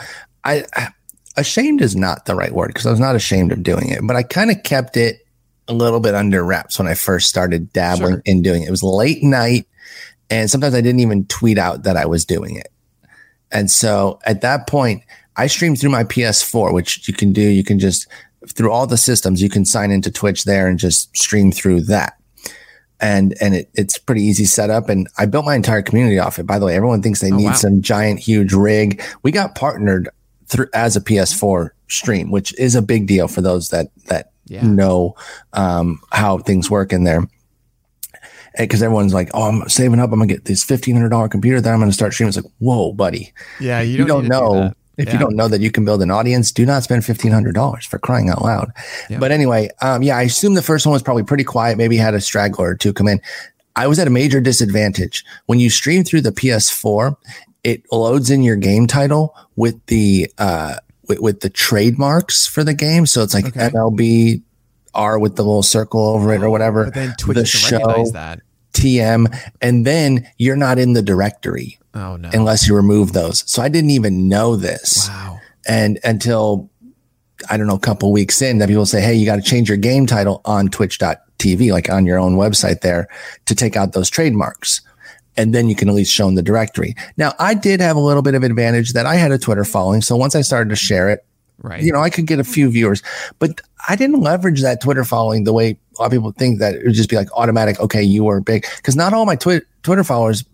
I, 0.44 0.64
I 0.74 0.88
ashamed 1.36 1.80
is 1.80 1.94
not 1.94 2.26
the 2.26 2.34
right 2.34 2.52
word 2.52 2.68
because 2.68 2.86
I 2.86 2.90
was 2.90 3.00
not 3.00 3.14
ashamed 3.14 3.52
of 3.52 3.62
doing 3.62 3.88
it, 3.88 4.00
but 4.02 4.16
I 4.16 4.22
kind 4.22 4.50
of 4.50 4.62
kept 4.64 4.96
it 4.96 5.26
a 5.68 5.72
little 5.72 6.00
bit 6.00 6.14
under 6.14 6.44
wraps 6.44 6.78
when 6.78 6.88
I 6.88 6.94
first 6.94 7.28
started 7.28 7.72
dabbling 7.72 8.14
Sure. 8.14 8.22
in 8.24 8.42
doing 8.42 8.62
it. 8.62 8.68
It 8.68 8.70
was 8.72 8.82
late 8.82 9.22
night, 9.22 9.66
and 10.28 10.50
sometimes 10.50 10.74
I 10.74 10.80
didn't 10.80 11.00
even 11.00 11.26
tweet 11.26 11.58
out 11.58 11.84
that 11.84 11.96
I 11.96 12.06
was 12.06 12.24
doing 12.24 12.56
it. 12.56 12.72
And 13.52 13.70
so 13.70 14.18
at 14.24 14.40
that 14.40 14.66
point, 14.66 15.02
I 15.36 15.46
streamed 15.46 15.80
through 15.80 15.90
my 15.90 16.04
PS4, 16.04 16.72
which 16.72 17.06
you 17.06 17.14
can 17.14 17.32
do. 17.32 17.42
You 17.42 17.64
can 17.64 17.78
just 17.78 18.08
through 18.48 18.72
all 18.72 18.86
the 18.86 18.96
systems, 18.96 19.42
you 19.42 19.50
can 19.50 19.64
sign 19.64 19.90
into 19.90 20.10
Twitch 20.10 20.44
there 20.44 20.66
and 20.66 20.78
just 20.78 21.14
stream 21.16 21.52
through 21.52 21.82
that. 21.82 22.14
And 23.00 23.34
and 23.40 23.54
it, 23.54 23.70
it's 23.74 23.98
pretty 23.98 24.22
easy 24.22 24.44
setup. 24.44 24.88
And 24.88 25.08
I 25.18 25.26
built 25.26 25.44
my 25.44 25.54
entire 25.54 25.82
community 25.82 26.18
off 26.18 26.38
it. 26.38 26.46
By 26.46 26.58
the 26.58 26.66
way, 26.66 26.74
everyone 26.76 27.02
thinks 27.02 27.20
they 27.20 27.30
need 27.30 27.46
wow. 27.46 27.52
some 27.52 27.80
giant, 27.80 28.20
huge 28.20 28.52
rig. 28.52 29.02
We 29.22 29.32
got 29.32 29.54
partnered 29.54 30.08
through 30.46 30.68
as 30.74 30.96
a 30.96 31.00
PS4 31.00 31.70
stream, 31.88 32.30
which 32.30 32.58
is 32.58 32.74
a 32.74 32.82
big 32.82 33.06
deal 33.06 33.28
for 33.28 33.40
those 33.40 33.70
that 33.70 33.88
that 34.06 34.32
Yeah. 34.46 34.62
know 34.62 35.14
um, 35.52 36.00
how 36.12 36.38
things 36.38 36.70
work 36.70 36.92
in 36.92 37.04
there 37.04 37.26
because 38.58 38.82
everyone's 38.82 39.14
like, 39.14 39.30
"Oh, 39.32 39.42
I'm 39.44 39.68
saving 39.68 40.00
up. 40.00 40.12
I'm 40.12 40.18
gonna 40.18 40.26
get 40.26 40.44
this 40.44 40.62
fifteen 40.62 40.94
hundred 40.94 41.10
dollar 41.10 41.28
computer 41.28 41.60
that 41.60 41.72
I'm 41.72 41.78
gonna 41.78 41.92
start 41.92 42.12
streaming." 42.12 42.30
It's 42.30 42.36
like, 42.36 42.52
"Whoa, 42.58 42.92
buddy! 42.92 43.32
Yeah, 43.60 43.80
You, 43.80 44.04
don't, 44.04 44.26
know 44.26 44.72
if 45.00 45.06
Yeah. 45.08 45.14
you 45.14 45.18
don't 45.18 45.34
know 45.36 45.48
that 45.48 45.60
you 45.60 45.70
can 45.70 45.84
build 45.84 46.02
an 46.02 46.10
audience. 46.10 46.52
Do 46.52 46.64
not 46.66 46.82
spend 46.84 47.04
fifteen 47.04 47.32
hundred 47.32 47.54
dollars 47.54 47.84
for 47.86 47.98
crying 47.98 48.28
out 48.28 48.42
loud." 48.42 48.70
Yeah. 49.08 49.18
But 49.18 49.32
anyway, 49.32 49.70
um, 49.82 50.02
yeah, 50.02 50.16
I 50.16 50.22
assume 50.22 50.54
the 50.54 50.62
first 50.62 50.86
one 50.86 50.92
was 50.92 51.02
probably 51.02 51.22
pretty 51.24 51.44
quiet. 51.44 51.76
Maybe 51.78 51.96
had 51.96 52.14
a 52.14 52.20
straggler 52.20 52.68
or 52.70 52.74
two 52.74 52.92
come 52.92 53.08
in. 53.08 53.20
I 53.76 53.86
was 53.86 53.98
at 53.98 54.06
a 54.06 54.10
major 54.10 54.40
disadvantage 54.40 55.24
when 55.46 55.58
you 55.60 55.70
stream 55.70 56.04
through 56.04 56.20
the 56.22 56.32
PS4. 56.32 57.16
It 57.62 57.82
loads 57.92 58.30
in 58.30 58.42
your 58.42 58.56
game 58.56 58.86
title 58.86 59.34
with 59.56 59.84
the 59.86 60.30
uh, 60.38 60.76
with, 61.08 61.20
with 61.20 61.40
the 61.40 61.50
trademarks 61.50 62.46
for 62.46 62.64
the 62.64 62.74
game. 62.74 63.06
So 63.06 63.22
it's 63.22 63.34
like 63.34 63.46
Okay. 63.46 63.68
MLB 63.70 64.42
R 64.94 65.18
with 65.18 65.36
the 65.36 65.42
little 65.44 65.62
circle 65.62 66.00
over 66.04 66.34
it 66.34 66.42
or 66.42 66.50
whatever. 66.50 66.84
But 66.86 66.94
then 66.94 67.14
Twitch 67.18 67.36
the 67.70 67.76
recognize 67.76 68.12
that. 68.12 68.40
TM, 68.80 69.52
and 69.60 69.86
then 69.86 70.26
you're 70.38 70.56
not 70.56 70.78
in 70.78 70.92
the 70.94 71.02
directory 71.02 71.78
Oh 71.94 72.16
no! 72.16 72.30
unless 72.32 72.66
you 72.68 72.74
remove 72.74 73.12
those. 73.12 73.44
So 73.50 73.62
I 73.62 73.68
didn't 73.68 73.90
even 73.90 74.28
know 74.28 74.56
this. 74.56 75.08
wow. 75.08 75.40
And 75.68 75.98
until 76.04 76.70
I 77.48 77.56
don't 77.56 77.66
know, 77.66 77.74
a 77.76 77.80
couple 77.80 78.12
weeks 78.12 78.42
in, 78.42 78.58
that 78.58 78.68
people 78.68 78.84
say, 78.86 79.00
Hey, 79.00 79.14
you 79.14 79.24
got 79.26 79.36
to 79.36 79.42
change 79.42 79.68
your 79.68 79.78
game 79.78 80.06
title 80.06 80.40
on 80.44 80.68
twitch.tv, 80.68 81.72
like 81.72 81.88
on 81.88 82.04
your 82.06 82.18
own 82.18 82.36
website 82.36 82.80
there 82.82 83.08
to 83.46 83.54
take 83.54 83.76
out 83.76 83.92
those 83.92 84.10
trademarks. 84.10 84.80
And 85.36 85.54
then 85.54 85.68
you 85.68 85.74
can 85.76 85.88
at 85.88 85.94
least 85.94 86.12
show 86.12 86.28
in 86.28 86.34
the 86.34 86.42
directory. 86.42 86.94
Now, 87.16 87.32
I 87.38 87.54
did 87.54 87.80
have 87.80 87.96
a 87.96 88.00
little 88.00 88.20
bit 88.22 88.34
of 88.34 88.42
advantage 88.42 88.92
that 88.92 89.06
I 89.06 89.14
had 89.14 89.30
a 89.32 89.38
Twitter 89.38 89.64
following. 89.64 90.02
So 90.02 90.16
once 90.16 90.34
I 90.34 90.42
started 90.42 90.68
to 90.70 90.76
share 90.76 91.08
it, 91.08 91.24
Right. 91.62 91.82
you 91.82 91.92
know, 91.92 92.00
I 92.00 92.10
could 92.10 92.26
get 92.26 92.40
a 92.40 92.44
few 92.44 92.70
viewers, 92.70 93.02
but 93.38 93.60
I 93.88 93.96
didn't 93.96 94.20
leverage 94.20 94.62
that 94.62 94.80
Twitter 94.80 95.04
following 95.04 95.44
the 95.44 95.52
way 95.52 95.70
a 95.70 96.00
lot 96.02 96.06
of 96.06 96.12
people 96.12 96.32
think 96.32 96.58
that 96.60 96.74
it 96.74 96.84
would 96.84 96.94
just 96.94 97.10
be 97.10 97.16
like 97.16 97.28
automatic. 97.36 97.78
Okay, 97.80 98.02
you 98.02 98.24
were 98.24 98.40
big 98.40 98.64
because 98.76 98.96
not 98.96 99.12
all 99.12 99.26
my 99.26 99.36
twi- 99.36 99.62
Twitter 99.82 100.04
followers 100.04 100.44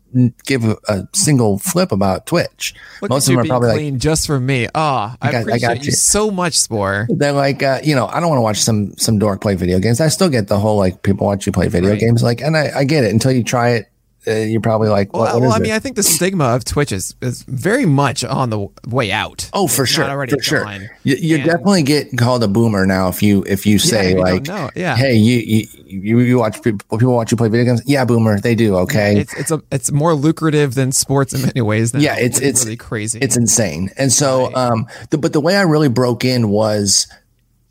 give 0.44 0.64
a, 0.64 0.76
a 0.88 1.06
single 1.14 1.58
flip 1.58 1.92
about 1.92 2.26
Twitch. 2.26 2.74
Look 3.02 3.10
Most 3.10 3.28
of 3.28 3.32
them 3.36 3.44
are 3.44 3.46
probably 3.46 3.90
like, 3.90 4.00
just 4.00 4.26
for 4.26 4.40
me. 4.40 4.66
Oh, 4.74 4.80
I, 4.80 5.16
I 5.20 5.32
got- 5.32 5.34
I 5.34 5.40
appreciate 5.40 5.60
got 5.60 5.78
you. 5.80 5.84
you. 5.86 5.92
so 5.92 6.30
much, 6.30 6.54
Spore. 6.56 7.06
they're 7.10 7.32
like, 7.32 7.62
uh, 7.62 7.80
you 7.82 7.94
know, 7.94 8.06
I 8.06 8.20
don't 8.20 8.28
want 8.30 8.38
to 8.38 8.42
watch 8.42 8.58
some 8.58 8.96
some 8.96 9.18
dork 9.18 9.40
play 9.40 9.54
video 9.56 9.78
games. 9.78 10.00
I 10.00 10.08
still 10.08 10.28
get 10.30 10.48
the 10.48 10.58
whole 10.58 10.76
like 10.78 11.02
people 11.02 11.26
watch 11.26 11.44
you 11.46 11.52
play 11.52 11.68
video 11.68 11.90
Right. 11.90 12.00
games, 12.00 12.22
like, 12.22 12.40
and 12.40 12.56
I, 12.56 12.70
I 12.78 12.84
get 12.84 13.04
it 13.04 13.12
until 13.12 13.32
you 13.32 13.44
try 13.44 13.70
it. 13.70 13.90
Uh, 14.28 14.32
you're 14.34 14.60
probably 14.60 14.88
like, 14.88 15.12
what, 15.12 15.32
Well, 15.34 15.48
what 15.48 15.56
I 15.56 15.58
mean, 15.60 15.70
it? 15.72 15.76
I 15.76 15.78
think 15.78 15.94
the 15.96 16.02
stigma 16.02 16.46
of 16.46 16.64
Twitch 16.64 16.90
is, 16.90 17.14
is 17.20 17.42
very 17.44 17.86
much 17.86 18.24
on 18.24 18.50
the 18.50 18.66
way 18.88 19.12
out. 19.12 19.48
Oh, 19.52 19.68
for 19.68 19.84
It's 19.84 19.92
sure, 19.92 20.26
for 20.28 20.42
sure. 20.42 20.66
You, 21.04 21.14
you 21.16 21.36
definitely 21.38 21.84
get 21.84 22.16
called 22.18 22.42
a 22.42 22.48
boomer 22.48 22.86
now 22.86 23.08
if 23.08 23.22
you 23.22 23.44
if 23.46 23.66
you 23.66 23.78
say 23.78 24.12
if 24.12 24.18
like, 24.18 24.46
yeah. 24.74 24.96
hey, 24.96 25.14
you 25.14 25.38
you 25.38 25.66
you, 25.86 26.18
you 26.20 26.38
watch 26.38 26.60
people 26.62 26.98
people 26.98 27.14
watch 27.14 27.30
you 27.30 27.36
play 27.36 27.48
video 27.48 27.64
games. 27.66 27.82
Yeah, 27.86 28.04
boomer, 28.04 28.40
they 28.40 28.54
do. 28.56 28.76
Okay, 28.78 29.20
It's 29.20 29.34
it's 29.34 29.50
a 29.52 29.62
it's 29.70 29.92
more 29.92 30.14
lucrative 30.14 30.74
than 30.74 30.90
sports 30.90 31.32
in 31.32 31.42
many 31.42 31.60
ways. 31.60 31.94
Now. 31.94 32.00
Yeah, 32.00 32.18
it's- 32.18 32.40
it's- 32.40 32.64
really 32.64 32.76
crazy. 32.76 33.20
it's 33.22 33.36
insane. 33.36 33.90
And 33.96 34.12
so, 34.12 34.52
um, 34.56 34.86
the, 35.10 35.18
but 35.18 35.32
the 35.32 35.40
way 35.40 35.56
I 35.56 35.62
really 35.62 35.88
broke 35.88 36.24
in 36.24 36.48
was 36.48 37.06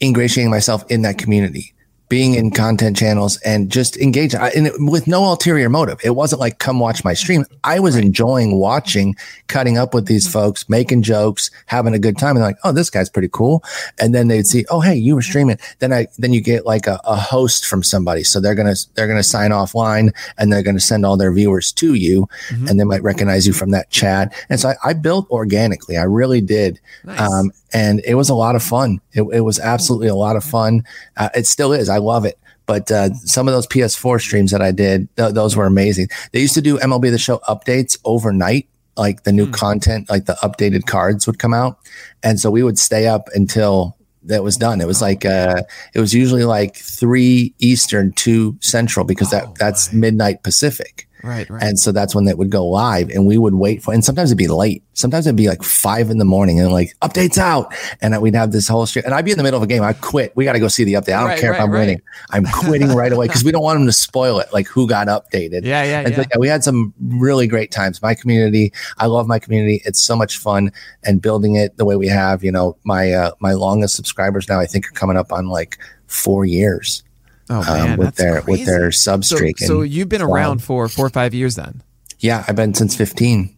ingratiating 0.02 0.52
myself 0.52 0.90
in 0.90 1.02
that 1.04 1.18
community. 1.18 1.74
Being 2.08 2.36
in 2.36 2.52
content 2.52 2.96
channels 2.96 3.38
and 3.46 3.72
just 3.72 3.98
engaging 3.98 4.40
I, 4.40 4.50
and 4.50 4.68
it, 4.68 4.74
with 4.78 5.08
no 5.08 5.24
ulterior 5.26 5.70
motive. 5.70 6.00
It 6.04 6.12
wasn't 6.12 6.40
like 6.40 6.60
come 6.60 6.80
watch 6.80 7.04
my 7.04 7.14
stream. 7.14 7.46
I 7.64 7.80
was 7.80 7.96
enjoying 7.96 8.58
watching, 8.60 9.16
cutting 9.48 9.78
up 9.78 9.94
with 9.94 10.06
these 10.06 10.28
folks, 10.32 10.70
making 10.70 11.02
jokes, 11.02 11.50
having 11.66 11.94
a 11.94 12.00
good 12.00 12.18
time. 12.18 12.32
And 12.36 12.38
they're 12.38 12.50
like, 12.50 12.60
oh, 12.64 12.72
this 12.72 12.90
guy's 12.90 13.10
pretty 13.10 13.30
cool. 13.32 13.64
And 14.00 14.14
then 14.14 14.28
they'd 14.28 14.46
see, 14.46 14.66
oh, 14.70 14.82
hey, 14.82 14.96
you 14.96 15.16
were 15.16 15.22
streaming. 15.22 15.58
Then 15.80 15.92
I 15.94 16.08
then 16.18 16.32
you 16.34 16.42
get 16.42 16.66
like 16.66 16.86
a, 16.88 17.00
a 17.06 17.16
host 17.16 17.66
from 17.66 17.82
somebody, 17.84 18.24
so 18.24 18.40
they're 18.40 18.56
gonna 18.56 18.76
they're 18.94 19.08
gonna 19.08 19.24
sign 19.24 19.52
offline 19.52 20.14
and 20.38 20.52
they're 20.54 20.64
gonna 20.64 20.80
send 20.80 21.06
all 21.06 21.18
their 21.18 21.34
viewers 21.34 21.72
to 21.74 21.94
you, 21.96 22.28
Mhm. 22.50 22.70
and 22.70 22.80
they 22.80 22.84
might 22.84 23.04
recognize 23.04 23.48
you 23.48 23.54
from 23.54 23.72
that 23.72 23.90
chat. 23.90 24.34
And 24.50 24.60
so 24.60 24.70
I, 24.70 24.90
I 24.90 24.94
built 24.94 25.30
organically. 25.32 25.98
I 25.98 26.04
really 26.04 26.42
did. 26.42 26.80
Nice. 27.04 27.20
Um, 27.20 27.52
and 27.76 28.02
it 28.06 28.16
was 28.16 28.30
a 28.30 28.36
lot 28.36 28.56
of 28.56 28.64
fun. 28.64 29.00
It, 29.14 29.24
it 29.34 29.42
was 29.42 29.60
absolutely 29.60 30.08
a 30.08 30.16
lot 30.16 30.36
of 30.36 30.44
fun. 30.44 30.84
Uh, 31.18 31.30
it 31.36 31.46
still 31.46 31.74
is. 31.74 31.90
I 31.90 31.98
love 31.98 32.24
it. 32.26 32.38
But 32.66 32.90
uh, 32.90 33.14
some 33.26 33.48
of 33.48 33.54
those 33.54 33.68
PS4 33.68 34.20
streams 34.20 34.50
that 34.52 34.62
I 34.62 34.72
did, 34.72 35.08
th- 35.18 35.34
those 35.34 35.56
were 35.56 35.66
amazing. 35.68 36.08
They 36.32 36.40
used 36.40 36.56
to 36.56 36.62
do 36.62 36.78
MLB 36.80 37.12
The 37.12 37.20
Show 37.20 37.38
updates 37.48 37.98
overnight, 38.06 38.68
like 38.98 39.24
the 39.24 39.32
new 39.32 39.46
Hmm. 39.46 39.52
content, 39.52 40.10
like 40.10 40.26
the 40.26 40.38
updated 40.42 40.86
cards 40.88 41.28
would 41.28 41.38
come 41.38 41.54
out, 41.54 41.78
and 42.24 42.40
so 42.40 42.50
we 42.50 42.64
would 42.64 42.80
stay 42.80 43.06
up 43.08 43.28
until 43.36 43.96
that 44.24 44.42
was 44.44 44.58
done. 44.58 44.82
It 44.82 44.88
was 44.88 45.02
Oh, 45.04 45.06
like 45.06 45.26
uh, 45.26 45.62
it 45.94 46.00
was 46.00 46.14
usually 46.14 46.46
like 46.46 46.78
three 46.78 47.54
Eastern, 47.60 48.12
two 48.14 48.58
Central, 48.62 49.06
because 49.06 49.32
Oh, 49.32 49.38
that 49.38 49.56
that's 49.60 49.94
my. 49.94 50.00
midnight 50.00 50.42
Pacific. 50.44 51.08
Right, 51.26 51.50
right. 51.50 51.64
And 51.64 51.80
so 51.80 51.92
that's 51.92 52.14
when 52.16 52.26
that 52.26 52.38
would 52.38 52.50
go 52.50 52.66
live 52.66 53.10
and 53.10 53.26
we 53.26 53.38
would 53.38 53.56
wait 53.56 53.84
for, 53.84 53.94
and 53.94 54.04
sometimes 54.04 54.30
it'd 54.32 54.38
be 54.38 54.48
late. 54.48 54.84
Sometimes 54.94 55.28
it'd 55.28 55.36
be 55.36 55.48
like 55.50 55.64
five 55.64 56.10
in 56.10 56.18
the 56.20 56.26
morning 56.26 56.60
and 56.60 56.72
like 56.72 56.94
updates 57.02 57.38
out. 57.38 57.74
And 58.02 58.20
we'd 58.22 58.36
have 58.36 58.52
this 58.52 58.68
whole 58.68 58.86
stream 58.86 59.04
and 59.06 59.14
I'd 59.14 59.26
be 59.26 59.32
in 59.32 59.38
the 59.38 59.44
middle 59.44 59.58
of 59.58 59.64
a 59.64 59.68
game. 59.68 59.84
I 59.84 59.94
quit. 59.94 60.34
We 60.36 60.46
got 60.46 60.54
to 60.54 60.60
go 60.60 60.68
see 60.70 60.84
the 60.86 60.94
update. 60.94 61.16
I 61.16 61.20
don't 61.20 61.26
Right, 61.30 61.40
care 61.40 61.54
if 61.54 61.60
I'm 61.60 61.70
right. 61.72 61.80
winning. 61.80 62.02
I'm 62.32 62.46
quitting 62.54 62.90
right 62.90 63.12
away 63.12 63.28
because 63.28 63.44
we 63.44 63.52
don't 63.52 63.64
want 63.64 63.78
them 63.80 63.86
to 63.88 63.92
spoil 63.94 64.40
it. 64.40 64.48
Like 64.54 64.68
who 64.68 64.88
got 64.88 65.08
updated. 65.08 65.66
yeah, 65.66 65.84
yeah, 65.84 66.00
And 66.06 66.16
so, 66.16 66.22
yeah. 66.22 66.28
yeah, 66.34 66.38
we 66.40 66.48
had 66.48 66.64
some 66.64 66.94
really 67.02 67.48
great 67.48 67.72
times. 67.72 68.02
My 68.02 68.16
community, 68.16 68.72
I 68.98 69.08
love 69.08 69.28
my 69.28 69.40
community. 69.40 69.82
It's 69.86 70.02
so 70.02 70.16
much 70.16 70.38
fun 70.38 70.72
and 71.04 71.22
building 71.22 71.56
it 71.56 71.76
the 71.78 71.86
way 71.86 71.96
we 71.98 72.08
have, 72.08 72.44
you 72.44 72.52
know, 72.52 72.78
my, 72.86 73.12
uh, 73.12 73.32
my 73.40 73.54
longest 73.54 73.96
subscribers 73.96 74.48
now, 74.48 74.60
I 74.60 74.66
think 74.66 74.88
are 74.88 74.92
coming 74.92 75.18
up 75.18 75.32
on 75.34 75.48
like 75.48 75.78
four 76.08 76.46
years 76.46 77.04
Oh 77.50 77.60
um, 77.60 77.66
man, 77.66 77.98
with 77.98 78.08
that's 78.08 78.18
their, 78.18 78.42
crazy. 78.42 78.62
with 78.62 78.66
their 78.68 78.92
sub 78.92 79.24
so, 79.24 79.38
so 79.58 79.82
you've 79.82 80.10
been 80.10 80.22
around 80.22 80.64
for 80.64 80.88
four 80.88 81.06
or 81.06 81.10
five 81.10 81.34
years 81.34 81.56
then. 81.56 81.84
yeah, 82.20 82.44
I've 82.48 82.56
been 82.56 82.74
since 82.74 82.96
15. 82.96 83.56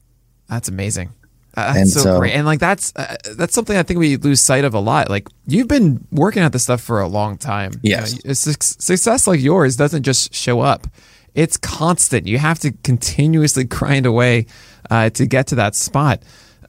That's 0.50 0.68
amazing. 0.68 1.10
Uh, 1.56 1.68
That's 1.74 1.78
And 1.80 1.90
so, 1.90 2.00
so- 2.02 2.20
great, 2.20 2.34
and 2.34 2.46
like 2.46 2.60
that's 2.60 2.94
uh, 2.96 3.16
that's 3.36 3.54
something 3.56 3.76
I 3.78 3.84
think 3.84 4.00
we 4.00 4.18
lose 4.18 4.42
sight 4.42 4.64
of 4.64 4.74
a 4.76 4.80
lot. 4.80 5.10
Like 5.10 5.28
you've 5.48 5.68
been 5.68 6.06
working 6.12 6.44
at 6.44 6.52
this 6.52 6.64
stuff 6.64 6.82
for 6.82 7.02
a 7.02 7.08
long 7.08 7.38
time. 7.38 7.72
You 7.82 7.92
Yes. 7.92 8.24
know, 8.24 8.34
success 8.34 9.26
like 9.26 9.40
yours 9.42 9.76
doesn't 9.76 10.04
just 10.04 10.36
show 10.36 10.60
up; 10.62 10.86
it's 11.34 11.58
constant. 11.58 12.28
You 12.28 12.38
have 12.38 12.60
to 12.60 12.72
continuously 12.84 13.64
grind 13.78 14.06
away 14.06 14.46
uh, 14.92 15.10
to 15.12 15.26
get 15.26 15.48
to 15.48 15.56
that 15.56 15.74
spot. 15.74 16.22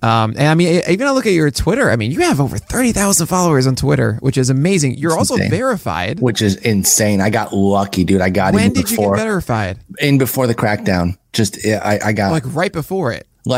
Um, 0.03 0.31
and 0.39 0.47
I 0.49 0.55
mean, 0.55 0.83
even 0.89 1.07
I 1.07 1.11
look 1.11 1.27
at 1.27 1.33
your 1.33 1.51
Twitter. 1.51 1.91
I 1.91 1.97
mean, 1.97 2.11
you 2.13 2.21
have 2.21 2.41
over 2.41 2.57
thirty 2.59 2.93
thousand 2.93 3.27
followers 3.27 3.67
on 3.67 3.75
Twitter, 3.77 4.15
which 4.21 4.39
is 4.39 4.49
amazing. 4.51 4.95
You're 4.97 5.17
also 5.19 5.35
insane. 5.35 5.51
verified. 5.51 6.21
which 6.21 6.41
is 6.43 6.57
insane. 6.57 7.21
I 7.21 7.31
got 7.31 7.53
lucky, 7.53 8.05
dude. 8.05 8.21
I 8.21 8.31
got 8.31 8.55
When 8.55 8.67
in 8.67 8.73
did 8.73 8.91
you 8.91 8.97
before 8.97 9.17
get 9.17 9.23
verified? 9.25 9.79
in 10.01 10.19
before 10.19 10.47
the 10.47 10.55
crackdown. 10.55 11.17
Just 11.33 11.59
I, 11.67 11.99
I 12.05 12.13
got 12.13 12.31
Like 12.33 12.45
like, 12.45 12.55
right 12.55 12.73
before 12.73 13.13
it. 13.13 13.27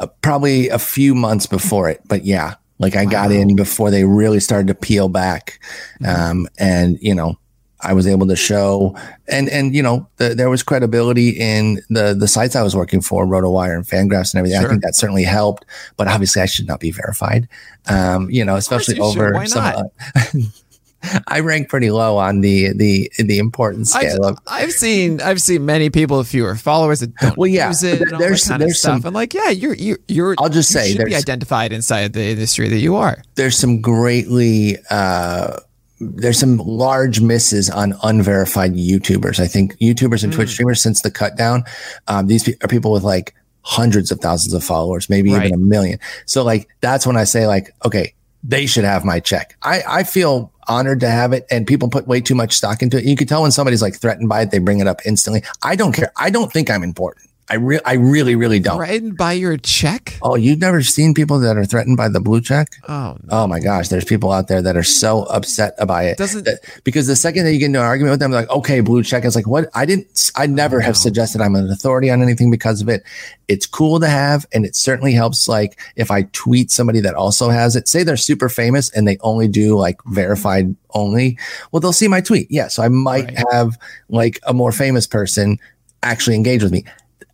uh, 0.00 0.06
probably 0.22 0.68
a 0.68 0.78
few 0.78 1.14
months 1.14 1.46
before 1.46 1.88
it, 1.88 2.00
but 2.06 2.24
yeah, 2.24 2.54
like 2.78 2.96
I 2.96 3.04
got 3.04 3.32
in 3.32 3.56
before 3.56 3.90
they 3.90 4.04
really 4.04 4.40
started 4.40 4.68
to 4.68 4.74
peel 4.74 5.08
back, 5.08 5.58
Mm-hmm. 6.00 6.30
um, 6.30 6.48
and 6.58 6.98
you 7.00 7.14
know. 7.14 7.36
I 7.82 7.92
was 7.92 8.06
able 8.06 8.26
to 8.28 8.36
show, 8.36 8.96
and 9.28 9.48
and 9.50 9.74
you 9.74 9.82
know, 9.82 10.06
the, 10.16 10.34
there 10.34 10.48
was 10.50 10.62
credibility 10.62 11.30
in 11.30 11.80
the 11.90 12.14
the 12.14 12.26
sites 12.28 12.56
I 12.56 12.62
was 12.62 12.74
working 12.74 13.00
for, 13.02 13.26
RotoWire 13.26 13.74
and 13.76 13.84
Fangraphs 13.84 14.32
and 14.32 14.38
everything. 14.38 14.60
Sure. 14.60 14.68
I 14.68 14.70
think 14.72 14.82
that 14.82 14.94
certainly 14.94 15.24
helped, 15.24 15.64
but 15.96 16.08
obviously 16.08 16.40
I 16.42 16.46
should 16.46 16.66
not 16.66 16.80
be 16.80 16.90
verified. 16.90 17.48
Um, 17.88 18.30
you 18.30 18.44
know, 18.44 18.56
especially 18.56 18.96
you 18.96 19.02
over 19.02 19.44
some. 19.46 19.62
not? 19.62 19.84
I 21.28 21.40
rank 21.40 21.68
pretty 21.68 21.90
low 21.90 22.16
on 22.16 22.40
the 22.40 22.72
the 22.72 23.12
the 23.18 23.38
importance 23.38 23.94
I've, 23.94 24.10
scale 24.10 24.24
of 24.24 24.38
I've 24.48 24.72
seen 24.72 25.20
I've 25.20 25.40
seen 25.40 25.64
many 25.64 25.88
people 25.90 26.18
with 26.18 26.26
fewer 26.26 26.56
followers 26.56 27.00
that 27.00 27.14
don't 27.16 27.36
Well, 27.36 27.46
yeah, 27.46 27.68
use 27.68 27.82
it 27.84 28.12
all 28.12 28.18
there's- 28.18 28.42
that 28.44 28.48
kind 28.50 28.62
of 28.62 28.66
there's 28.68 28.78
stuff. 28.80 29.02
some- 29.02 29.06
and 29.08 29.14
like, 29.14 29.32
yeah, 29.34 29.50
you're 29.50 29.74
you're 29.74 29.98
you're. 30.08 30.34
I'll 30.38 30.48
just 30.48 30.70
you 30.74 30.80
say 30.80 30.92
should 30.94 31.04
be 31.06 31.14
identified 31.14 31.72
inside 31.72 32.12
the 32.14 32.24
industry 32.24 32.68
that 32.70 32.78
you 32.78 32.96
are. 32.96 33.22
there's 33.36 33.56
some 33.56 33.80
greatly 33.82 34.78
uh 34.90 35.58
there's 36.00 36.38
some 36.38 36.58
large 36.58 37.20
misses 37.20 37.70
on 37.70 37.94
unverified 38.02 38.74
YouTubers. 38.74 39.40
I 39.40 39.46
think 39.46 39.76
YouTubers 39.78 40.22
and 40.24 40.32
Hmm. 40.32 40.36
Twitch 40.38 40.50
streamers 40.50 40.82
since 40.82 41.02
the 41.02 41.10
cut 41.10 41.36
down, 41.36 41.64
um, 42.08 42.26
these 42.26 42.46
are 42.48 42.68
people 42.68 42.92
with 42.92 43.02
like 43.02 43.34
hundreds 43.62 44.10
of 44.12 44.20
thousands 44.20 44.54
of 44.54 44.62
followers, 44.62 45.08
maybe 45.10 45.32
Right. 45.32 45.46
even 45.46 45.54
a 45.54 45.62
million. 45.62 45.98
So 46.26 46.42
like 46.44 46.68
that's 46.80 47.06
when 47.06 47.16
I 47.16 47.24
say 47.24 47.46
like, 47.46 47.74
okay, 47.84 48.12
they 48.44 48.66
should 48.66 48.84
have 48.84 49.04
my 49.04 49.18
check. 49.20 49.56
I 49.62 49.82
I 49.88 50.02
feel 50.04 50.52
honored 50.68 51.00
to 51.00 51.08
have 51.08 51.32
it, 51.32 51.46
and 51.50 51.66
people 51.66 51.88
put 51.88 52.06
way 52.06 52.20
too 52.20 52.34
much 52.34 52.52
stock 52.54 52.82
into 52.82 52.98
it. 52.98 53.04
You 53.04 53.16
can 53.16 53.26
tell 53.26 53.42
when 53.42 53.50
somebody's 53.52 53.82
like 53.82 53.96
threatened 53.96 54.28
by 54.28 54.42
it, 54.42 54.50
they 54.50 54.58
bring 54.58 54.78
it 54.80 54.86
up 54.86 55.00
instantly. 55.06 55.42
I 55.62 55.74
don't 55.76 55.92
care. 55.92 56.12
I 56.16 56.30
don't 56.30 56.52
think 56.52 56.70
I'm 56.70 56.82
important. 56.82 57.25
I 57.48 57.54
re- 57.54 57.80
I 57.84 57.92
really 57.94 58.34
really 58.34 58.58
don't. 58.58 58.76
Threatened 58.76 59.16
by 59.16 59.32
your 59.34 59.56
check? 59.56 60.18
Oh, 60.20 60.34
you've 60.34 60.58
never 60.58 60.82
seen 60.82 61.14
people 61.14 61.38
that 61.40 61.56
are 61.56 61.64
threatened 61.64 61.96
by 61.96 62.08
the 62.08 62.18
blue 62.20 62.40
check? 62.40 62.68
Oh, 62.88 63.16
no. 63.22 63.28
Oh 63.30 63.46
my 63.46 63.60
gosh, 63.60 63.88
there's 63.88 64.04
people 64.04 64.32
out 64.32 64.48
there 64.48 64.60
that 64.62 64.76
are 64.76 64.82
so 64.82 65.22
upset 65.24 65.74
about 65.78 66.04
it. 66.06 66.18
Doesn't- 66.18 66.44
that- 66.44 66.58
because 66.82 67.06
the 67.06 67.14
second 67.14 67.44
that 67.44 67.52
you 67.52 67.60
get 67.60 67.66
into 67.66 67.78
an 67.78 67.84
argument 67.84 68.10
with 68.12 68.20
them, 68.20 68.32
like, 68.32 68.50
okay, 68.50 68.80
blue 68.80 69.04
check, 69.04 69.24
it's 69.24 69.36
like, 69.36 69.46
what? 69.46 69.70
I 69.74 69.86
didn't, 69.86 70.32
I 70.34 70.46
never 70.46 70.80
have 70.80 70.94
No. 70.96 71.00
suggested 71.00 71.40
I'm 71.40 71.54
an 71.54 71.70
authority 71.70 72.10
on 72.10 72.20
anything 72.20 72.50
because 72.50 72.80
of 72.80 72.88
it. 72.88 73.04
It's 73.46 73.64
cool 73.66 74.00
to 74.00 74.08
have, 74.08 74.44
and 74.52 74.66
it 74.66 74.74
certainly 74.74 75.12
helps. 75.12 75.46
Like, 75.46 75.78
if 75.94 76.10
I 76.10 76.22
tweet 76.32 76.72
somebody 76.72 76.98
that 77.00 77.14
also 77.14 77.48
has 77.50 77.76
it, 77.76 77.86
say 77.86 78.02
they're 78.02 78.16
super 78.16 78.48
famous 78.48 78.90
and 78.90 79.06
they 79.06 79.18
only 79.20 79.46
do 79.46 79.76
like 79.76 79.98
mm-hmm. 79.98 80.14
verified 80.14 80.74
only, 80.94 81.38
well, 81.70 81.78
they'll 81.80 81.92
see 81.92 82.08
my 82.08 82.20
tweet. 82.20 82.48
Yeah. 82.50 82.66
So 82.68 82.82
I 82.82 82.88
might 82.88 83.26
Right. 83.26 83.44
have 83.52 83.78
like 84.08 84.40
a 84.48 84.52
more 84.52 84.72
famous 84.72 85.06
person 85.06 85.58
actually 86.02 86.34
engage 86.34 86.62
with 86.64 86.72
me. 86.72 86.84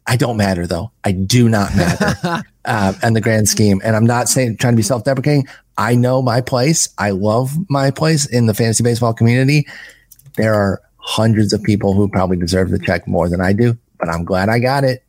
I 0.06 0.16
don't 0.16 0.36
matter 0.36 0.66
though. 0.66 0.90
I 1.04 1.12
do 1.12 1.48
not 1.48 1.74
matter 1.76 2.42
uh, 2.64 2.92
in 3.02 3.12
the 3.12 3.20
grand 3.20 3.48
scheme. 3.48 3.80
And 3.84 3.96
I'm 3.96 4.06
not 4.06 4.28
saying 4.28 4.56
trying 4.58 4.74
to 4.74 4.76
be 4.76 4.82
self 4.82 5.04
deprecating. 5.04 5.46
I 5.78 5.94
know 5.94 6.22
my 6.22 6.40
place. 6.40 6.88
I 6.98 7.10
love 7.10 7.52
my 7.70 7.90
place 7.90 8.26
in 8.26 8.46
the 8.46 8.54
fantasy 8.54 8.82
baseball 8.82 9.14
community. 9.14 9.66
There 10.36 10.54
are 10.54 10.80
hundreds 10.96 11.52
of 11.52 11.62
people 11.62 11.94
who 11.94 12.08
probably 12.08 12.36
deserve 12.36 12.70
the 12.70 12.78
check 12.78 13.06
more 13.06 13.28
than 13.28 13.40
I 13.40 13.52
do, 13.52 13.76
but 13.98 14.08
I'm 14.08 14.24
glad 14.24 14.48
I 14.48 14.58
got 14.58 14.84
it. 14.84 15.04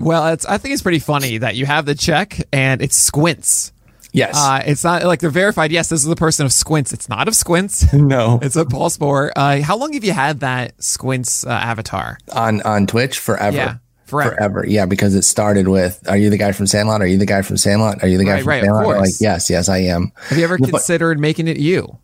Well, 0.00 0.28
it's 0.28 0.44
I 0.46 0.58
think 0.58 0.74
it's 0.74 0.82
pretty 0.82 1.00
funny 1.00 1.38
that 1.38 1.56
you 1.56 1.66
have 1.66 1.86
the 1.86 1.94
check 1.94 2.40
and 2.52 2.80
it's 2.80 2.96
Squints. 2.96 3.72
Yes. 4.12 4.36
Uh, 4.36 4.62
it's 4.64 4.84
not 4.84 5.04
like 5.04 5.20
they're 5.20 5.30
verified. 5.30 5.70
Yes, 5.70 5.88
this 5.88 6.00
is 6.00 6.06
the 6.06 6.16
person 6.16 6.46
of 6.46 6.52
Squints. 6.52 6.92
It's 6.92 7.08
not 7.08 7.28
of 7.28 7.36
Squints. 7.36 7.92
no. 7.92 8.38
It's 8.40 8.56
a 8.56 8.64
Paul 8.64 8.90
Sporer. 8.90 9.30
Uh, 9.36 9.60
how 9.60 9.76
long 9.76 9.92
have 9.92 10.04
you 10.04 10.12
had 10.12 10.40
that 10.40 10.82
Squints 10.82 11.46
uh, 11.46 11.50
avatar? 11.50 12.18
On 12.32 12.62
on 12.62 12.86
Twitch 12.86 13.18
forever. 13.18 13.56
Yeah, 13.56 13.76
forever. 14.08 14.34
Forever. 14.34 14.64
Yeah, 14.66 14.86
because 14.86 15.14
it 15.14 15.22
started 15.22 15.68
with 15.68 16.02
Are 16.08 16.16
you 16.16 16.30
the 16.30 16.36
guy 16.38 16.52
from 16.52 16.66
Sandlot? 16.66 17.00
Are 17.02 17.06
you 17.06 17.18
the 17.18 17.26
guy 17.26 17.42
from 17.42 17.56
Sandlot? 17.56 18.02
Are 18.02 18.08
you 18.08 18.18
the 18.18 18.24
guy 18.24 18.40
Right, 18.40 18.42
from 18.42 18.48
right, 18.48 18.64
Sandlot? 18.64 18.98
Like, 18.98 19.10
yes, 19.20 19.48
yes, 19.50 19.68
I 19.68 19.78
am. 19.78 20.12
Have 20.28 20.38
you 20.38 20.44
ever 20.44 20.58
But- 20.58 20.70
considered 20.70 21.20
making 21.20 21.48
it 21.48 21.58
you? 21.58 21.98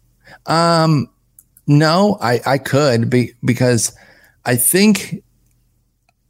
Um, 0.46 1.08
no, 1.66 2.18
I 2.20 2.40
I 2.44 2.58
could 2.58 3.08
be 3.10 3.32
because 3.44 3.92
I 4.44 4.56
think 4.56 5.22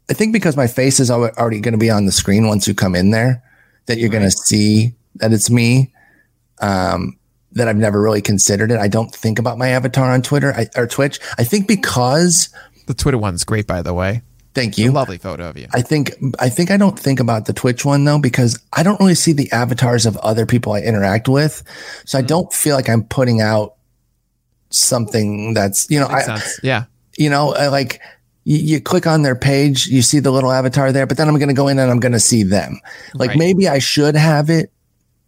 I 0.09 0.13
think 0.15 0.33
because 0.33 0.57
my 0.57 0.67
face 0.67 1.01
is 1.01 1.11
already 1.11 1.61
going 1.61 1.73
to 1.73 1.79
be 1.79 1.91
on 1.91 2.07
the 2.07 2.13
screen 2.13 2.47
once 2.47 2.69
you 2.69 2.75
come 2.75 2.95
in 2.95 3.11
there, 3.11 3.43
that 3.87 3.99
you're 3.99 4.11
going 4.11 4.23
to 4.23 4.31
see 4.31 4.95
that 5.17 5.33
it's 5.33 5.51
me. 5.51 5.93
Um, 6.61 7.17
that 7.53 7.69
I've 7.69 7.77
never 7.77 8.03
really 8.03 8.21
considered 8.21 8.71
it. 8.73 8.79
I 8.79 8.89
don't 8.89 9.15
think 9.15 9.39
about 9.39 9.59
my 9.59 9.69
avatar 9.69 10.11
on 10.13 10.23
Twitter 10.23 10.53
I, 10.55 10.67
or 10.77 10.87
Twitch. 10.89 11.21
I 11.39 11.45
think 11.45 11.69
because 11.69 12.49
The 12.87 12.95
Twitter 12.95 13.17
one's 13.17 13.45
great, 13.45 13.67
by 13.69 13.81
the 13.81 13.95
way. 13.95 14.23
Thank 14.55 14.79
you. 14.79 14.93
Lovely 14.93 15.19
photo 15.19 15.49
of 15.49 15.57
you. 15.59 15.67
I 15.75 15.83
think 15.83 16.13
I 16.39 16.49
think 16.49 16.71
I 16.71 16.77
don't 16.77 16.99
think 16.99 17.21
about 17.21 17.47
the 17.47 17.53
Twitch 17.53 17.85
one 17.85 18.05
though 18.05 18.19
because 18.19 18.59
I 18.73 18.83
don't 18.83 18.99
really 19.01 19.15
see 19.15 19.33
the 19.33 19.51
avatars 19.53 20.07
of 20.07 20.17
other 20.19 20.47
people 20.47 20.73
I 20.73 20.81
interact 20.81 21.29
with, 21.29 21.63
so 22.07 22.19
I 22.19 22.23
Hmm. 22.23 22.27
don't 22.29 22.53
feel 22.53 22.77
like 22.77 22.89
I'm 22.89 23.05
putting 23.05 23.41
out 23.41 23.75
something 24.71 25.55
that's 25.55 25.89
you 25.91 26.01
know 26.01 26.07
I, 26.07 26.15
Makes 26.15 26.27
sense. 26.27 26.61
Yeah. 26.63 26.85
you 27.17 27.31
know, 27.31 27.55
I 27.55 27.69
like 27.69 28.01
you, 28.45 28.59
you 28.59 28.81
click 28.81 29.07
on 29.07 29.23
their 29.23 29.37
page, 29.37 29.87
you 29.87 30.03
see 30.03 30.19
the 30.19 30.31
little 30.31 30.51
avatar 30.53 30.93
there, 30.93 31.07
but 31.07 31.17
then 31.17 31.29
I'm 31.29 31.37
going 31.39 31.49
to 31.49 31.55
go 31.55 31.69
in 31.69 31.79
and 31.79 31.91
I'm 31.91 32.01
going 32.01 32.13
to 32.13 32.21
see 32.21 32.43
them. 32.43 32.81
Like 33.15 33.31
Right. 33.31 33.39
maybe 33.39 33.69
I 33.69 33.79
should 33.79 34.17
have 34.17 34.51
it. 34.51 34.71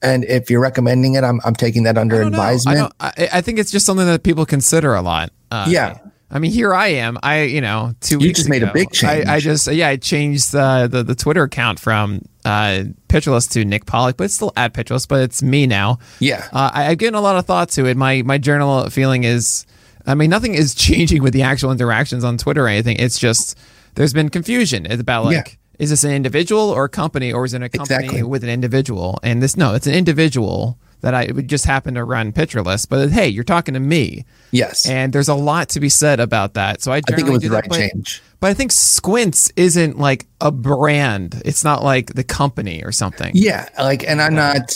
And 0.03 0.25
if 0.25 0.51
you're 0.51 0.61
recommending 0.61 1.15
it, 1.15 1.25
I'm, 1.25 1.41
I'm 1.45 1.55
taking 1.55 1.85
that 1.85 1.97
under 1.97 2.17
I 2.17 2.25
don't. 2.25 2.35
I, 2.35 2.53
advisement. 2.53 2.93
I, 3.01 3.29
I 3.35 3.41
think 3.41 3.59
it's 3.59 3.71
just 3.71 3.87
something 3.87 4.05
that 4.05 4.23
people 4.23 4.45
consider 4.45 4.95
a 4.95 5.01
lot. 5.01 5.33
Uh, 5.51 5.67
Yeah. 5.69 5.97
I 6.31 6.41
mean, 6.41 6.51
here 6.51 6.75
I 6.75 6.89
am. 6.89 7.19
I, 7.23 7.43
you 7.43 7.61
know, 7.61 7.95
two 8.01 8.17
You 8.17 8.27
weeks 8.29 8.41
just 8.41 8.51
made 8.51 8.65
a 8.65 8.73
big 8.73 8.91
change. 8.91 9.27
I, 9.29 9.35
I 9.37 9.41
just, 9.41 9.69
yeah, 9.69 9.89
I 9.89 9.97
changed 9.97 10.51
the, 10.53 10.89
the, 10.91 11.05
the 11.05 11.15
Twitter 11.15 11.45
account 11.45 11.79
from 11.79 12.23
uh, 12.45 12.85
Pitcher 13.07 13.31
List 13.31 13.53
to 13.53 13.65
Nick 13.65 13.87
Pollack, 13.87 14.17
but 14.17 14.25
it's 14.25 14.35
still 14.35 14.53
at 14.57 14.73
Pitcher 14.75 14.95
List, 14.95 15.09
but 15.09 15.21
it's 15.21 15.41
me 15.41 15.69
now. 15.69 15.99
Yeah. 16.19 16.49
Uh, 16.53 16.71
I, 16.75 16.87
I've 16.89 16.99
given 16.99 17.15
a 17.15 17.21
lot 17.21 17.37
of 17.37 17.47
thought 17.47 17.69
to 17.71 17.87
it. 17.87 17.97
My, 17.97 18.23
my 18.23 18.39
journal 18.39 18.91
feeling 18.91 19.23
is, 19.23 19.67
I 20.05 20.17
mean, 20.17 20.29
nothing 20.31 20.55
is 20.55 20.75
changing 20.75 21.23
with 21.23 21.33
the 21.33 21.43
actual 21.43 21.71
interactions 21.71 22.25
on 22.25 22.39
Twitter 22.39 22.65
or 22.65 22.69
anything. 22.69 22.97
It's 22.99 23.19
just, 23.21 23.57
there's 23.95 24.13
been 24.13 24.29
confusion. 24.29 24.85
It's 24.85 25.01
about 25.01 25.27
like, 25.27 25.35
Yeah. 25.35 25.55
is 25.79 25.91
this 25.91 26.03
an 26.03 26.11
individual 26.11 26.71
or 26.71 26.85
a 26.85 26.89
company 26.89 27.33
or 27.33 27.45
is 27.45 27.55
it 27.55 27.63
a 27.63 27.69
company 27.69 27.99
Exactly. 28.05 28.23
with 28.25 28.43
an 28.43 28.51
individual? 28.51 29.21
And 29.23 29.41
this, 29.41 29.57
no, 29.57 29.75
it's 29.75 29.87
an 29.87 29.95
individual 29.95 30.77
that 31.01 31.15
I 31.15 31.31
would 31.33 31.49
just 31.49 31.65
happen 31.65 31.95
to 31.95 32.05
run 32.05 32.33
Pitcher 32.33 32.63
List, 32.63 32.89
but 32.89 33.11
hey, 33.11 33.29
you're 33.29 33.45
talking 33.45 33.75
to 33.75 33.81
me. 33.81 34.25
yes. 34.51 34.89
And 34.89 35.13
there's 35.13 35.29
a 35.29 35.35
lot 35.35 35.69
to 35.71 35.81
be 35.81 35.89
said 35.89 36.21
about 36.21 36.55
that. 36.55 36.83
So 36.83 36.93
I, 36.93 36.97
I 36.97 37.01
think 37.01 37.29
it 37.29 37.31
was 37.31 37.43
do 37.43 37.49
the 37.49 37.57
that, 37.57 37.69
right 37.71 37.91
change. 37.93 38.23
But 38.41 38.49
I 38.49 38.55
think 38.55 38.73
Squints 38.73 39.53
isn't 39.57 39.99
like 39.99 40.27
a 40.41 40.51
brand. 40.51 41.41
It's 41.45 41.65
not 41.65 41.83
like 41.83 42.15
the 42.15 42.25
company 42.25 42.83
or 42.85 42.93
something. 42.93 43.33
Yeah, 43.35 43.69
like, 43.79 44.05
and 44.07 44.21
I'm 44.21 44.35
not 44.35 44.73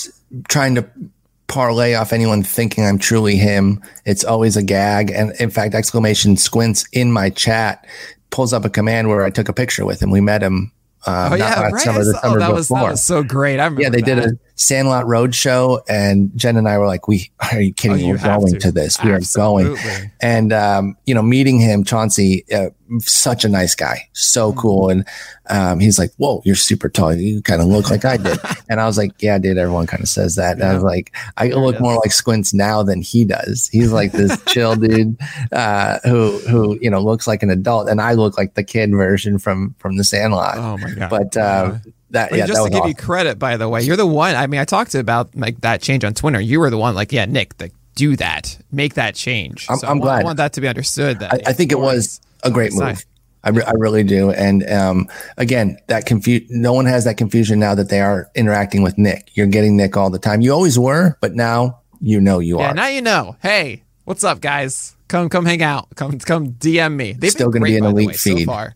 trying 0.48 0.74
to 0.76 0.88
parlay 1.48 1.94
off 1.94 2.12
anyone 2.12 2.42
thinking 2.42 2.84
I'm 2.86 2.98
truly 2.98 3.36
him. 3.36 3.82
It's 4.04 4.24
always 4.24 4.56
a 4.56 4.62
gag, 4.62 5.10
and 5.10 5.32
in 5.40 5.50
fact, 5.50 5.74
exclamation 5.74 6.36
squints 6.36 6.86
in 6.92 7.12
my 7.12 7.30
chat 7.30 7.86
pulls 8.30 8.52
up 8.52 8.64
a 8.64 8.70
command 8.70 9.08
where 9.08 9.24
I 9.24 9.30
took 9.30 9.48
a 9.48 9.52
picture 9.52 9.84
with 9.84 10.00
him. 10.00 10.10
We 10.10 10.20
met 10.20 10.42
him. 10.42 10.72
Uh, 11.06 11.30
Oh 11.32 11.34
yeah, 11.34 11.58
last 11.60 11.72
right. 11.72 11.82
summer, 11.82 12.00
oh, 12.22 12.38
that 12.38 12.52
was 12.52 12.68
that 12.68 12.82
was 12.82 13.02
so 13.02 13.22
great. 13.22 13.58
I 13.58 13.64
remember 13.64 13.82
yeah, 13.82 13.88
they 13.88 14.02
did 14.02 14.18
that. 14.18 14.26
a 14.26 14.38
Sandlot 14.60 15.06
Road 15.06 15.34
show, 15.34 15.82
and 15.88 16.30
Jen 16.36 16.56
and 16.58 16.68
I 16.68 16.76
were 16.76 16.86
like, 16.86 17.08
"We 17.08 17.30
are 17.52 17.60
you 17.62 17.72
kidding? 17.72 17.96
Oh, 17.96 18.06
you 18.08 18.12
We're 18.12 18.18
going 18.18 18.52
to. 18.52 18.58
to, 18.58 18.72
this. 18.72 19.02
We 19.02 19.10
are 19.10 19.20
going." 19.34 19.68
Absolutely. 19.68 20.12
And 20.20 20.52
um, 20.52 20.96
you 21.06 21.14
know, 21.14 21.22
meeting 21.22 21.58
him, 21.58 21.82
Chauncey, 21.82 22.44
uh, 22.52 22.66
such 22.98 23.44
a 23.44 23.48
nice 23.48 23.74
guy, 23.74 24.08
so 24.12 24.50
Mm-hmm. 24.50 24.60
cool. 24.60 24.90
And 24.90 25.06
um, 25.48 25.80
he's 25.80 25.98
like, 25.98 26.10
"Whoa, 26.18 26.42
you're 26.44 26.56
super 26.56 26.90
tall. 26.90 27.14
You 27.14 27.40
kind 27.40 27.62
of 27.62 27.68
look 27.68 27.88
like 27.90 28.04
I 28.04 28.18
did." 28.18 28.38
and 28.68 28.80
I 28.82 28.86
was 28.86 28.98
like, 28.98 29.12
"Yeah, 29.20 29.38
dude. 29.38 29.56
Everyone 29.56 29.86
kind 29.86 30.02
of 30.02 30.10
says 30.10 30.34
that." 30.34 30.56
And 30.58 30.62
I 30.62 30.74
was 30.74 30.82
like, 30.82 31.14
"I 31.38 31.48
look 31.48 31.80
more 31.80 31.94
like 31.96 32.12
Squints 32.12 32.52
now 32.52 32.82
than 32.82 33.00
he 33.00 33.24
does. 33.24 33.68
He's 33.72 33.92
like 33.92 34.12
this 34.12 34.42
chill 34.46 34.76
dude 34.76 35.16
uh, 35.52 36.00
who 36.04 36.38
who 36.40 36.78
you 36.82 36.90
know 36.90 37.00
looks 37.00 37.26
like 37.26 37.42
an 37.42 37.48
adult, 37.50 37.88
and 37.88 37.98
I 38.00 38.12
look 38.12 38.36
like 38.36 38.54
the 38.56 38.64
kid 38.64 38.90
version 38.90 39.38
from 39.38 39.74
from 39.78 39.96
the 39.96 40.04
Sandlot." 40.04 40.58
Oh 40.58 40.76
my 40.76 40.90
god. 40.90 41.08
but 41.08 41.36
uh, 41.36 41.78
that 42.10 42.30
But 42.30 42.38
yeah, 42.38 42.46
just 42.46 42.62
that 42.62 42.70
to 42.70 42.76
give 42.80 42.86
you 42.88 42.94
credit, 42.94 43.38
by 43.38 43.56
the 43.56 43.68
way, 43.68 43.82
you're 43.82 43.96
the 43.96 44.06
one. 44.06 44.34
I 44.34 44.46
mean, 44.46 44.60
I 44.60 44.64
talked 44.64 44.94
about 44.94 45.34
like 45.36 45.60
that 45.62 45.80
change 45.82 46.04
on 46.04 46.14
Twitter. 46.14 46.40
You 46.40 46.60
were 46.60 46.70
the 46.70 46.78
one, 46.78 46.94
like, 46.94 47.12
yeah, 47.12 47.24
Nick, 47.24 47.54
like, 47.60 47.72
do 47.94 48.16
that, 48.16 48.56
make 48.72 48.94
that 48.94 49.14
change. 49.14 49.66
I'm- 49.68 49.78
So 49.78 49.86
I'm 49.88 50.00
I 50.02 50.04
want, 50.04 50.20
I 50.20 50.24
want 50.24 50.36
that 50.38 50.52
to 50.54 50.60
be 50.60 50.68
understood. 50.68 51.18
That 51.20 51.34
I, 51.34 51.50
I 51.50 51.52
think 51.52 51.72
it 51.72 51.78
was 51.78 52.20
a 52.42 52.50
great 52.50 52.72
move. 52.72 53.04
I, 53.42 53.50
re- 53.50 53.64
I 53.66 53.72
really 53.72 54.04
do. 54.04 54.30
And 54.32 54.68
um, 54.70 55.08
again, 55.38 55.78
that 55.88 56.04
confu- 56.06 56.44
no 56.50 56.72
one 56.74 56.84
has 56.86 57.04
that 57.04 57.16
confusion 57.16 57.58
now 57.58 57.74
that 57.74 57.88
they 57.88 58.00
are 58.00 58.28
interacting 58.34 58.82
with 58.82 58.98
Nick. 58.98 59.30
You're 59.34 59.46
getting 59.46 59.76
Nick 59.78 59.96
all 59.96 60.10
the 60.10 60.18
time. 60.18 60.40
You 60.42 60.52
always 60.52 60.78
were, 60.78 61.16
but 61.22 61.34
now 61.34 61.80
you 62.02 62.20
know 62.20 62.38
you 62.38 62.58
Yeah, 62.58 62.70
are. 62.70 62.74
now 62.74 62.88
you 62.88 63.00
know. 63.02 63.36
Hey, 63.42 63.82
what's 64.04 64.24
up, 64.24 64.40
guys? 64.42 64.94
Come, 65.08 65.28
come, 65.30 65.46
hang 65.46 65.62
out. 65.62 65.88
Come, 65.96 66.18
come, 66.18 66.52
DM 66.52 66.94
me. 66.96 67.12
They've 67.12 67.30
Still 67.30 67.48
gonna 67.50 67.64
be 67.64 67.70
great, 67.72 67.78
an 67.78 67.84
the 67.84 67.90
elite 67.90 68.06
way, 68.08 68.12
so 68.14 68.36
feed. 68.36 68.46
far. 68.46 68.74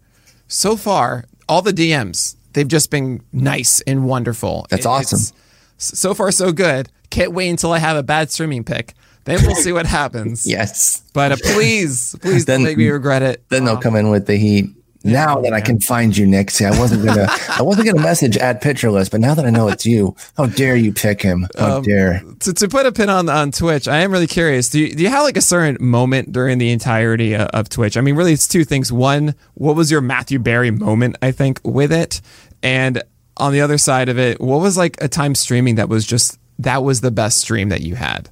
So 0.49 0.77
far, 0.77 1.27
all 1.49 1.61
the 1.63 1.73
DMs 1.73 2.37
they've 2.55 2.67
just 2.69 2.91
been 2.91 3.21
nice 3.33 3.81
and 3.83 4.05
wonderful. 4.07 4.67
That's 4.71 4.87
It- 4.87 4.89
awesome. 4.89 5.37
so 5.77 6.15
far, 6.15 6.33
so 6.33 6.51
good. 6.53 6.89
Can't 7.11 7.33
wait 7.33 7.51
until 7.51 7.73
I 7.73 7.79
have 7.79 7.97
a 7.97 8.03
bad 8.03 8.31
streaming 8.33 8.65
pick. 8.65 8.95
Then 9.25 9.41
we'll 9.47 9.55
see 9.57 9.73
what 9.73 9.87
happens. 10.01 10.47
yes. 10.47 11.03
But 11.13 11.33
uh, 11.33 11.37
please, 11.53 12.17
please 12.21 12.45
Then- 12.47 12.61
don't 12.61 12.65
make 12.69 12.79
me 12.79 12.89
regret 12.89 13.23
it. 13.23 13.45
Then 13.51 13.65
they'll 13.65 13.77
come 13.79 13.97
in 13.97 14.11
with 14.11 14.27
the 14.27 14.37
heat. 14.37 14.67
Now 15.05 15.41
that 15.43 15.53
I 15.53 15.61
can 15.61 15.81
find 15.81 16.17
you, 16.17 16.27
Nick. 16.27 16.51
See, 16.51 16.65
I 16.65 16.71
wasn't 16.79 17.05
gonna, 17.05 17.27
I 17.51 17.61
wasn't 17.61 17.87
gonna 17.87 18.01
message 18.03 18.39
at 18.39 18.65
list, 18.65 19.11
but 19.11 19.21
now 19.21 19.35
that 19.35 19.45
I 19.45 19.51
know 19.51 19.69
it's 19.69 19.85
you, 19.85 20.17
how 20.37 20.47
dare 20.47 20.77
you 20.77 20.93
pick 20.95 21.21
him? 21.21 21.47
How 21.59 21.77
Um, 21.77 21.83
dare? 21.83 22.23
to, 22.41 22.55
to 22.55 22.69
put 22.69 22.87
a 22.87 22.93
pin 22.93 23.11
on 23.11 23.29
on 23.29 23.53
Twitch, 23.53 23.87
I 23.87 23.99
am 23.99 24.11
really 24.13 24.27
curious. 24.27 24.71
Do 24.71 24.81
you, 24.81 24.95
do 24.95 25.03
you 25.03 25.11
have 25.11 25.23
like 25.23 25.37
a 25.37 25.43
certain 25.43 25.77
moment 25.79 26.33
during 26.33 26.57
the 26.57 26.71
entirety 26.71 27.35
of, 27.35 27.49
of 27.49 27.69
Twitch? 27.69 27.97
I 27.99 28.01
mean, 28.01 28.17
really, 28.17 28.33
it's 28.33 28.49
two 28.49 28.65
things. 28.65 28.91
One, 28.91 29.35
what 29.55 29.77
was 29.77 29.91
your 29.91 30.01
Matthew 30.01 30.39
Berry 30.39 30.71
moment? 30.71 31.17
I 31.21 31.33
think 31.33 31.61
with 31.65 31.93
it, 31.93 32.23
and 32.63 33.03
on 33.37 33.53
the 33.53 33.61
other 33.61 33.77
side 33.79 34.09
of 34.09 34.19
it, 34.19 34.41
what 34.41 34.61
was 34.61 34.77
like 34.79 34.97
a 35.03 35.09
time 35.09 35.35
streaming 35.35 35.75
that 35.75 35.89
was 35.91 36.07
just 36.07 36.39
that 36.61 36.83
was 36.83 37.03
the 37.03 37.11
best 37.11 37.39
stream 37.39 37.69
that 37.69 37.83
you 37.83 37.95
had? 37.95 38.31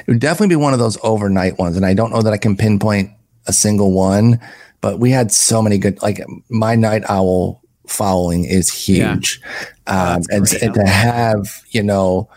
It 0.00 0.08
would 0.08 0.20
definitely 0.20 0.48
be 0.54 0.56
one 0.56 0.72
of 0.72 0.78
those 0.78 0.98
overnight 1.02 1.58
ones. 1.58 1.76
And 1.76 1.86
I 1.86 1.94
don't 1.94 2.10
know 2.10 2.22
that 2.22 2.32
I 2.32 2.36
can 2.38 2.56
pinpoint 2.56 3.10
a 3.46 3.52
single 3.52 3.92
one, 3.92 4.40
but 4.80 4.98
we 4.98 5.10
had 5.10 5.32
so 5.32 5.60
many 5.62 5.78
good, 5.78 6.00
like 6.02 6.20
my 6.48 6.74
night 6.74 7.02
owl 7.08 7.62
following 7.86 8.44
is 8.44 8.72
huge. 8.72 9.40
Um, 9.86 10.22
and, 10.30 10.46
and 10.62 10.74
to 10.74 10.86
have, 10.86 11.62
you 11.70 11.82
know, 11.82 12.28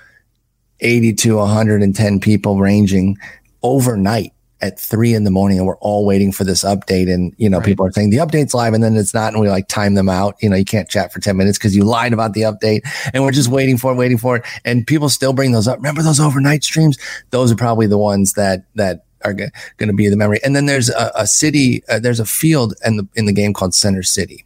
80 0.79 1.13
to 1.13 1.35
110 1.37 2.19
people 2.19 2.57
ranging 2.59 3.17
overnight 3.61 4.33
at 4.61 4.79
three 4.79 5.13
in 5.15 5.23
the 5.23 5.31
morning 5.31 5.57
and 5.57 5.65
we're 5.65 5.77
all 5.77 6.05
waiting 6.05 6.31
for 6.31 6.43
this 6.43 6.63
update 6.63 7.11
and 7.11 7.33
you 7.37 7.49
know 7.49 7.57
Right. 7.57 7.65
people 7.65 7.85
are 7.85 7.91
saying 7.91 8.11
the 8.11 8.17
update's 8.17 8.53
live 8.53 8.73
and 8.75 8.83
then 8.83 8.95
it's 8.95 9.13
not 9.13 9.33
and 9.33 9.41
we 9.41 9.49
like 9.49 9.67
time 9.67 9.95
them 9.95 10.07
out. 10.07 10.35
You 10.39 10.49
know 10.49 10.55
you 10.55 10.65
can't 10.65 10.87
chat 10.87 11.11
for 11.11 11.19
10 11.19 11.35
minutes 11.35 11.57
because 11.57 11.75
you 11.75 11.83
lied 11.83 12.13
about 12.13 12.33
the 12.33 12.41
update 12.41 12.81
and 13.13 13.23
we're 13.23 13.31
just 13.31 13.49
waiting 13.49 13.77
for 13.77 13.91
it 13.91 13.95
waiting 13.95 14.19
for 14.19 14.37
it 14.37 14.43
and 14.63 14.85
people 14.85 15.09
still 15.09 15.33
bring 15.33 15.51
those 15.51 15.67
up. 15.67 15.77
Remember 15.77 16.03
those 16.03 16.19
overnight 16.19 16.63
streams? 16.63 16.97
Those 17.31 17.51
are 17.51 17.55
probably 17.55 17.87
the 17.87 17.97
ones 17.97 18.33
that 18.33 18.65
that 18.75 19.05
are 19.23 19.33
g- 19.33 19.47
going 19.77 19.87
to 19.87 19.95
be 19.95 20.07
the 20.07 20.17
memory. 20.17 20.39
And 20.43 20.55
then 20.55 20.65
there's 20.65 20.89
a, 20.89 21.11
a 21.15 21.27
city 21.27 21.83
uh, 21.89 21.99
there's 21.99 22.19
a 22.19 22.25
field 22.25 22.73
in 22.85 22.97
the 22.97 23.07
in 23.15 23.25
the 23.25 23.33
game 23.33 23.53
called 23.53 23.73
center 23.73 24.03
city. 24.03 24.45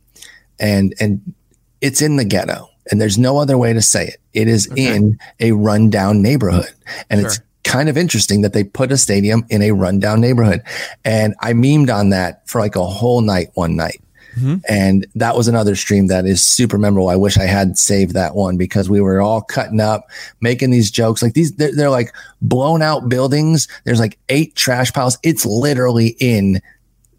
And 0.59 0.93
and 0.99 1.33
it's 1.81 2.01
in 2.01 2.15
the 2.15 2.25
ghetto 2.25 2.69
and 2.91 3.01
there's 3.01 3.17
no 3.17 3.37
other 3.37 3.57
way 3.57 3.73
to 3.73 3.81
say 3.81 4.07
it. 4.07 4.17
It 4.33 4.47
is 4.47 4.67
in 4.75 5.19
a 5.39 5.51
rundown 5.53 6.21
neighborhood. 6.21 6.71
And 7.09 7.21
it's 7.21 7.39
kind 7.63 7.89
of 7.89 7.97
interesting 7.97 8.41
that 8.41 8.53
they 8.53 8.63
put 8.63 8.91
a 8.91 8.97
stadium 8.97 9.43
in 9.49 9.61
a 9.61 9.71
rundown 9.71 10.21
neighborhood. 10.21 10.61
And 11.03 11.35
i 11.41 11.53
memed 11.53 11.93
on 11.93 12.09
that 12.09 12.47
for 12.47 12.61
like 12.61 12.75
a 12.75 12.85
whole 12.85 13.21
night 13.21 13.49
one 13.55 13.75
night 13.75 14.01
Mm-hmm. 14.35 14.55
and 14.67 15.07
that 15.15 15.35
was 15.35 15.47
another 15.47 15.75
stream 15.75 16.07
that 16.07 16.25
is 16.25 16.43
super 16.43 16.77
memorable. 16.77 17.09
I 17.09 17.15
wish 17.15 17.37
I 17.37 17.45
had 17.45 17.77
saved 17.77 18.13
that 18.13 18.35
one 18.35 18.57
because 18.57 18.89
we 18.89 19.01
were 19.01 19.21
all 19.21 19.41
cutting 19.41 19.79
up, 19.79 20.09
making 20.41 20.71
these 20.71 20.91
jokes. 20.91 21.21
Like 21.21 21.33
these, 21.33 21.55
they're, 21.55 21.75
they're 21.75 21.89
like 21.89 22.13
blown 22.41 22.81
out 22.81 23.09
buildings. 23.09 23.67
There's 23.85 23.99
like 23.99 24.17
eight 24.29 24.55
trash 24.55 24.91
piles. 24.93 25.17
It's 25.23 25.45
literally 25.45 26.15
in 26.19 26.61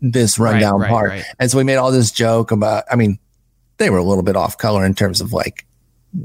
this 0.01 0.39
rundown 0.39 0.81
right, 0.81 0.91
part. 0.91 1.11
right. 1.11 1.25
And 1.39 1.51
so 1.51 1.59
we 1.59 1.65
made 1.65 1.77
all 1.77 1.91
this 1.91 2.13
joke 2.13 2.51
about, 2.51 2.85
I 2.91 2.97
mean, 2.97 3.19
they 3.79 3.91
were 3.91 3.99
a 3.99 4.05
little 4.05 4.23
bit 4.23 4.37
off 4.37 4.59
color 4.59 4.85
in 4.85 4.95
terms 4.95 5.21
of 5.21 5.33
like 5.33 5.66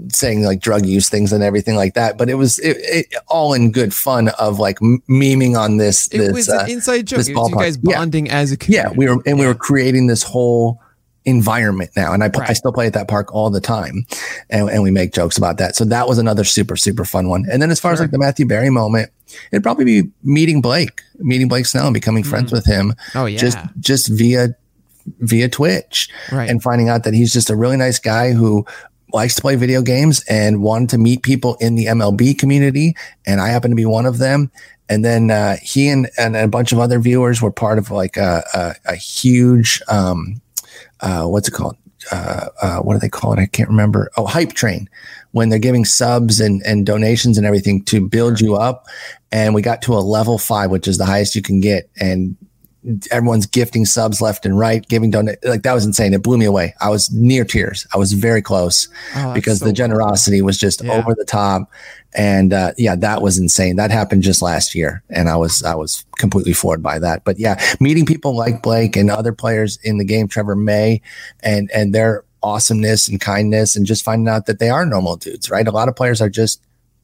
saying 0.09 0.43
like 0.43 0.59
drug 0.59 0.85
use 0.85 1.09
things 1.09 1.33
and 1.33 1.43
everything 1.43 1.75
like 1.75 1.93
that. 1.95 2.17
But 2.17 2.29
it 2.29 2.35
was 2.35 2.59
it, 2.59 2.77
it, 2.79 3.15
all 3.27 3.53
in 3.53 3.71
good 3.71 3.93
fun 3.93 4.29
of 4.39 4.59
like 4.59 4.79
memeing 4.79 5.57
on 5.57 5.77
this. 5.77 6.07
It 6.07 6.19
this, 6.19 6.31
was 6.33 6.49
uh, 6.49 6.63
an 6.65 6.71
inside 6.71 7.07
joke. 7.07 7.17
this 7.17 7.29
It 7.29 7.35
you 7.35 7.55
guys 7.55 7.77
Yeah. 7.81 7.95
bonding 7.97 8.29
as 8.29 8.51
a 8.51 8.57
yeah, 8.67 8.89
we 8.91 9.07
were 9.07 9.21
and 9.25 9.39
we 9.39 9.45
were 9.45 9.55
creating 9.55 10.07
this 10.07 10.23
whole 10.23 10.79
environment 11.25 11.91
now, 11.95 12.13
and 12.13 12.23
I 12.23 12.29
pl- 12.29 12.41
I 12.47 12.53
still 12.53 12.73
play 12.73 12.87
at 12.87 12.93
that 12.93 13.07
park 13.07 13.33
all 13.33 13.49
the 13.51 13.61
time, 13.61 14.05
and, 14.49 14.69
and 14.69 14.81
we 14.81 14.89
make 14.89 15.13
jokes 15.13 15.37
about 15.37 15.57
that. 15.59 15.75
So 15.75 15.85
that 15.85 16.07
was 16.07 16.17
another 16.17 16.43
super 16.43 16.75
super 16.75 17.05
fun 17.05 17.29
one. 17.29 17.45
And 17.51 17.61
then 17.61 17.69
as 17.71 17.79
far 17.79 17.93
as 17.93 17.99
like 17.99 18.11
the 18.11 18.17
Matthew 18.17 18.45
Berry 18.47 18.69
moment, 18.69 19.11
it'd 19.51 19.63
probably 19.63 19.85
be 19.85 20.09
meeting 20.23 20.61
Blake, 20.61 21.01
meeting 21.19 21.47
Blake 21.47 21.65
Snell, 21.67 21.85
and 21.85 21.93
becoming 21.93 22.23
friends 22.23 22.51
with 22.51 22.65
him. 22.65 22.95
Oh 23.13 23.25
yeah. 23.25 23.37
just 23.37 23.57
just 23.79 24.07
via 24.07 24.55
via 25.19 25.49
Twitch, 25.49 26.09
Right. 26.31 26.49
and 26.49 26.61
finding 26.61 26.89
out 26.89 27.03
that 27.03 27.13
he's 27.13 27.33
just 27.33 27.49
a 27.49 27.55
really 27.55 27.77
nice 27.77 27.99
guy 27.99 28.31
who 28.33 28.65
likes 29.13 29.35
to 29.35 29.41
play 29.41 29.55
video 29.55 29.81
games 29.81 30.23
and 30.29 30.61
wanted 30.61 30.89
to 30.89 30.97
meet 30.97 31.23
people 31.23 31.55
in 31.59 31.75
the 31.75 31.85
MLB 31.85 32.37
community, 32.37 32.95
and 33.25 33.41
I 33.41 33.49
happen 33.49 33.71
to 33.71 33.75
be 33.75 33.85
one 33.85 34.05
of 34.05 34.17
them. 34.17 34.51
And 34.89 35.05
then 35.05 35.31
uh, 35.31 35.55
he 35.61 35.87
and, 35.87 36.09
and 36.17 36.35
a 36.35 36.47
bunch 36.49 36.73
of 36.73 36.79
other 36.79 36.99
viewers 36.99 37.41
were 37.41 37.51
part 37.51 37.77
of 37.77 37.91
like 37.91 38.17
a, 38.17 38.43
a, 38.53 38.91
a 38.91 38.95
huge, 38.95 39.81
um, 39.87 40.41
uh, 40.99 41.23
what's 41.25 41.47
it 41.47 41.53
called? 41.53 41.77
Uh, 42.11 42.47
uh, 42.61 42.79
what 42.79 42.93
do 42.93 42.99
they 42.99 43.07
call 43.07 43.31
it? 43.31 43.39
I 43.39 43.45
can't 43.45 43.69
remember. 43.69 44.09
Oh, 44.17 44.25
hype 44.25 44.53
train 44.53 44.89
when 45.31 45.49
they're 45.49 45.59
giving 45.59 45.85
subs 45.85 46.41
and, 46.41 46.61
and 46.65 46.85
donations 46.85 47.37
and 47.37 47.47
everything 47.47 47.85
to 47.85 48.05
build 48.05 48.41
you 48.41 48.55
up. 48.55 48.87
And 49.31 49.53
we 49.53 49.61
got 49.61 49.81
to 49.83 49.93
a 49.93 49.99
level 49.99 50.37
five, 50.37 50.71
which 50.71 50.87
is 50.87 50.97
the 50.97 51.05
highest 51.05 51.35
you 51.35 51.41
can 51.41 51.61
get. 51.61 51.89
And 51.99 52.35
everyone's 53.11 53.45
gifting 53.45 53.85
subs 53.85 54.21
left 54.21 54.45
and 54.45 54.57
right, 54.57 54.87
giving 54.87 55.11
donate. 55.11 55.37
Like 55.43 55.61
that 55.63 55.73
was 55.73 55.85
insane. 55.85 56.13
It 56.13 56.23
blew 56.23 56.37
me 56.37 56.45
away. 56.45 56.73
I 56.81 56.89
was 56.89 57.11
near 57.11 57.45
tears. 57.45 57.85
I 57.93 57.97
was 57.97 58.13
very 58.13 58.41
close 58.41 58.87
Oh, 59.15 59.33
because 59.33 59.59
so 59.59 59.65
the 59.65 59.73
generosity 59.73 60.41
was 60.41 60.57
just 60.57 60.83
Yeah. 60.83 60.93
over 60.93 61.13
the 61.13 61.25
top. 61.25 61.69
And 62.13 62.51
uh, 62.53 62.71
yeah, 62.77 62.95
that 62.97 63.21
was 63.21 63.37
insane. 63.37 63.75
That 63.75 63.91
happened 63.91 64.23
just 64.23 64.41
last 64.41 64.75
year, 64.75 65.01
and 65.09 65.29
I 65.29 65.37
was 65.37 65.63
I 65.63 65.75
was 65.75 66.03
completely 66.17 66.51
floored 66.53 66.83
by 66.83 66.99
that. 66.99 67.23
But 67.23 67.39
yeah, 67.39 67.61
meeting 67.79 68.05
people 68.05 68.35
like 68.35 68.61
Blake 68.61 68.97
and 68.97 69.09
other 69.09 69.31
players 69.31 69.79
in 69.83 69.97
the 69.97 70.03
game, 70.03 70.27
Trevor 70.27 70.55
May, 70.55 71.01
and 71.41 71.71
and 71.73 71.95
their 71.95 72.25
awesomeness 72.43 73.07
and 73.07 73.21
kindness, 73.21 73.75
and 73.77 73.85
just 73.85 74.03
finding 74.03 74.27
out 74.27 74.45
that 74.47 74.59
they 74.59 74.69
are 74.69 74.85
normal 74.85 75.15
dudes, 75.15 75.49
right? 75.49 75.67
A 75.67 75.71
lot 75.71 75.87
of 75.87 75.95
players 75.95 76.19
are 76.19 76.29
just 76.29 76.61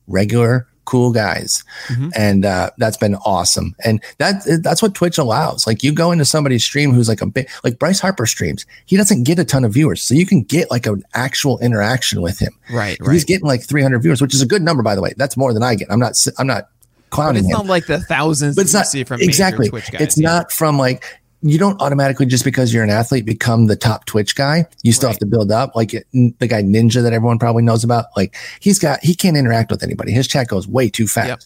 regular 0.07 0.67
cool 0.87 1.11
guys, 1.11 1.63
Mhm. 1.89 2.11
and 2.15 2.45
uh, 2.45 2.71
that's 2.79 2.97
been 2.97 3.15
awesome. 3.25 3.75
And 3.85 4.01
that 4.17 4.43
that's 4.63 4.81
what 4.81 4.95
Twitch 4.95 5.17
allows. 5.19 5.67
Like 5.67 5.83
you 5.83 5.91
go 5.91 6.11
into 6.11 6.25
somebody's 6.25 6.63
stream 6.63 6.93
who's 6.93 7.07
like 7.09 7.21
a 7.21 7.25
big 7.27 7.47
like 7.63 7.77
Bryce 7.77 7.99
Harper 7.99 8.25
streams. 8.25 8.65
He 8.87 8.97
doesn't 8.97 9.23
get 9.23 9.37
a 9.37 9.45
ton 9.45 9.63
of 9.65 9.73
viewers, 9.73 10.01
so 10.01 10.15
you 10.15 10.25
can 10.25 10.41
get 10.43 10.71
like 10.71 10.85
an 10.87 11.03
actual 11.13 11.59
interaction 11.59 12.21
with 12.21 12.39
him. 12.39 12.53
Right, 12.71 12.97
He's 13.11 13.23
getting 13.25 13.45
like 13.45 13.63
300 13.63 13.99
viewers, 13.99 14.21
which 14.21 14.33
is 14.33 14.41
a 14.41 14.45
good 14.47 14.61
number, 14.63 14.81
by 14.81 14.95
the 14.95 15.01
way. 15.01 15.13
That's 15.17 15.37
more 15.37 15.53
than 15.53 15.61
I 15.63 15.75
get. 15.75 15.91
I'm 15.91 15.99
not. 15.99 16.13
I'm 16.39 16.47
not 16.47 16.69
But 17.09 17.15
clowning 17.15 17.37
it's 17.43 17.47
him 17.47 17.51
not 17.57 17.65
like 17.67 17.85
the 17.85 17.99
thousands 17.99 18.55
but 18.55 18.63
it's 18.63 18.71
that 18.73 18.79
you 18.79 18.79
not 18.79 18.87
see 18.87 19.03
from 19.03 19.21
exactly. 19.21 19.69
Twitch 19.69 19.91
guys. 19.91 20.01
it's 20.01 20.17
yeah. 20.17 20.27
not 20.29 20.51
from 20.51 20.77
like 20.77 21.03
you 21.41 21.57
don't 21.57 21.79
automatically 21.81 22.25
just 22.25 22.43
because 22.43 22.73
you're 22.73 22.83
an 22.83 22.89
athlete 22.89 23.25
become 23.25 23.67
the 23.67 23.75
top 23.75 24.05
Twitch 24.05 24.35
guy. 24.35 24.65
You 24.83 24.91
still 24.91 25.09
have 25.09 25.19
to 25.19 25.25
build 25.25 25.51
up. 25.51 25.75
Like 25.75 25.93
it- 25.93 26.07
the 26.11 26.47
guy 26.47 26.63
Ninja 26.63 27.03
that 27.03 27.13
everyone 27.13 27.39
probably 27.39 27.63
knows 27.63 27.83
about. 27.83 28.05
Like 28.15 28.35
he's 28.59 28.79
got 28.79 29.03
he 29.03 29.13
can't 29.13 29.37
interact 29.37 29.71
with 29.71 29.83
anybody. 29.83 30.11
His 30.11 30.27
chat 30.27 30.47
goes 30.47 30.67
way 30.67 30.89
too 30.89 31.07
fast. 31.07 31.27
Yep. 31.27 31.39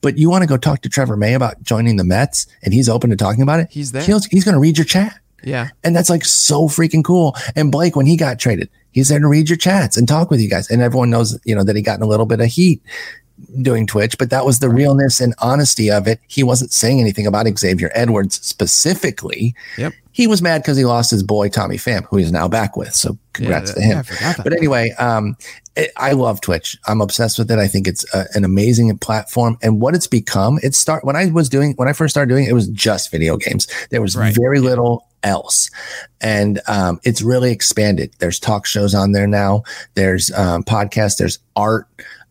But 0.00 0.18
you 0.18 0.28
want 0.28 0.42
to 0.42 0.48
go 0.48 0.56
talk 0.56 0.82
to 0.82 0.88
Trevor 0.88 1.16
May 1.16 1.34
about 1.34 1.62
joining 1.62 1.96
the 1.96 2.04
Mets, 2.04 2.46
and 2.62 2.74
he's 2.74 2.88
open 2.88 3.10
to 3.10 3.16
talking 3.16 3.42
about 3.42 3.60
it. 3.60 3.68
He's 3.70 3.92
there. 3.92 4.02
He's, 4.02 4.26
he's 4.26 4.44
going 4.44 4.54
to 4.54 4.60
read 4.60 4.76
your 4.76 4.84
chat. 4.84 5.18
Yeah. 5.44 5.68
And 5.82 5.94
that's 5.94 6.10
like 6.10 6.24
so 6.24 6.68
freaking 6.68 7.04
cool. 7.04 7.36
And 7.56 7.72
Blake, 7.72 7.96
when 7.96 8.06
he 8.06 8.16
got 8.16 8.38
traded, 8.38 8.68
he's 8.92 9.08
there 9.08 9.18
to 9.18 9.26
read 9.26 9.48
your 9.48 9.56
chats 9.56 9.96
and 9.96 10.06
talk 10.06 10.30
with 10.30 10.40
you 10.40 10.48
guys. 10.48 10.70
And 10.70 10.82
everyone 10.82 11.10
knows, 11.10 11.38
you 11.44 11.54
know, 11.54 11.64
that 11.64 11.76
he 11.76 11.82
got 11.82 11.96
in 11.98 12.02
a 12.02 12.06
little 12.06 12.26
bit 12.26 12.40
of 12.40 12.46
heat 12.46 12.82
doing 13.60 13.86
Twitch, 13.86 14.16
but 14.18 14.30
that 14.30 14.44
was 14.46 14.58
the 14.60 14.68
realness 14.68 15.20
and 15.20 15.34
honesty 15.38 15.90
of 15.90 16.06
it. 16.06 16.20
He 16.28 16.42
wasn't 16.42 16.72
saying 16.72 17.00
anything 17.00 17.26
about 17.26 17.46
Xavier 17.58 17.90
Edwards 17.94 18.40
specifically. 18.46 19.54
Yep. 19.78 19.92
He 20.14 20.26
was 20.26 20.42
mad 20.42 20.62
because 20.62 20.76
he 20.76 20.84
lost 20.84 21.10
his 21.10 21.22
boy 21.22 21.48
Tommy 21.48 21.76
Pham, 21.76 22.04
who 22.04 22.18
he's 22.18 22.30
now 22.32 22.46
back 22.46 22.76
with. 22.76 22.94
So 22.94 23.16
congrats 23.32 23.70
Yeah, 23.70 23.74
to 23.74 23.80
him. 23.80 23.90
yeah, 23.92 23.98
I 23.98 24.02
forgot 24.02 24.36
that. 24.36 24.44
But 24.44 24.52
anyway, 24.52 24.90
um, 24.98 25.36
it, 25.74 25.90
I 25.96 26.12
love 26.12 26.42
Twitch. 26.42 26.76
I'm 26.86 27.00
obsessed 27.00 27.38
with 27.38 27.50
it. 27.50 27.58
I 27.58 27.66
think 27.66 27.88
it's 27.88 28.04
a, 28.14 28.26
an 28.34 28.44
amazing 28.44 28.96
platform, 28.98 29.56
and 29.62 29.80
what 29.80 29.94
it's 29.94 30.06
become. 30.06 30.58
It 30.62 30.74
start 30.74 31.02
when 31.04 31.16
I 31.16 31.26
was 31.30 31.48
doing 31.48 31.72
when 31.76 31.88
I 31.88 31.94
first 31.94 32.12
started 32.12 32.28
doing 32.28 32.44
it, 32.44 32.50
it 32.50 32.54
was 32.54 32.68
just 32.68 33.10
video 33.10 33.38
games. 33.38 33.66
There 33.90 34.02
was 34.02 34.14
Right. 34.14 34.34
very 34.36 34.60
little 34.60 35.06
else, 35.22 35.70
and 36.20 36.60
um, 36.66 37.00
it's 37.04 37.22
really 37.22 37.50
expanded. 37.52 38.12
There's 38.18 38.38
talk 38.38 38.66
shows 38.66 38.94
on 38.94 39.12
there 39.12 39.26
now. 39.26 39.62
There's 39.94 40.30
um, 40.32 40.62
podcasts. 40.62 41.16
There's 41.16 41.38
art 41.56 41.86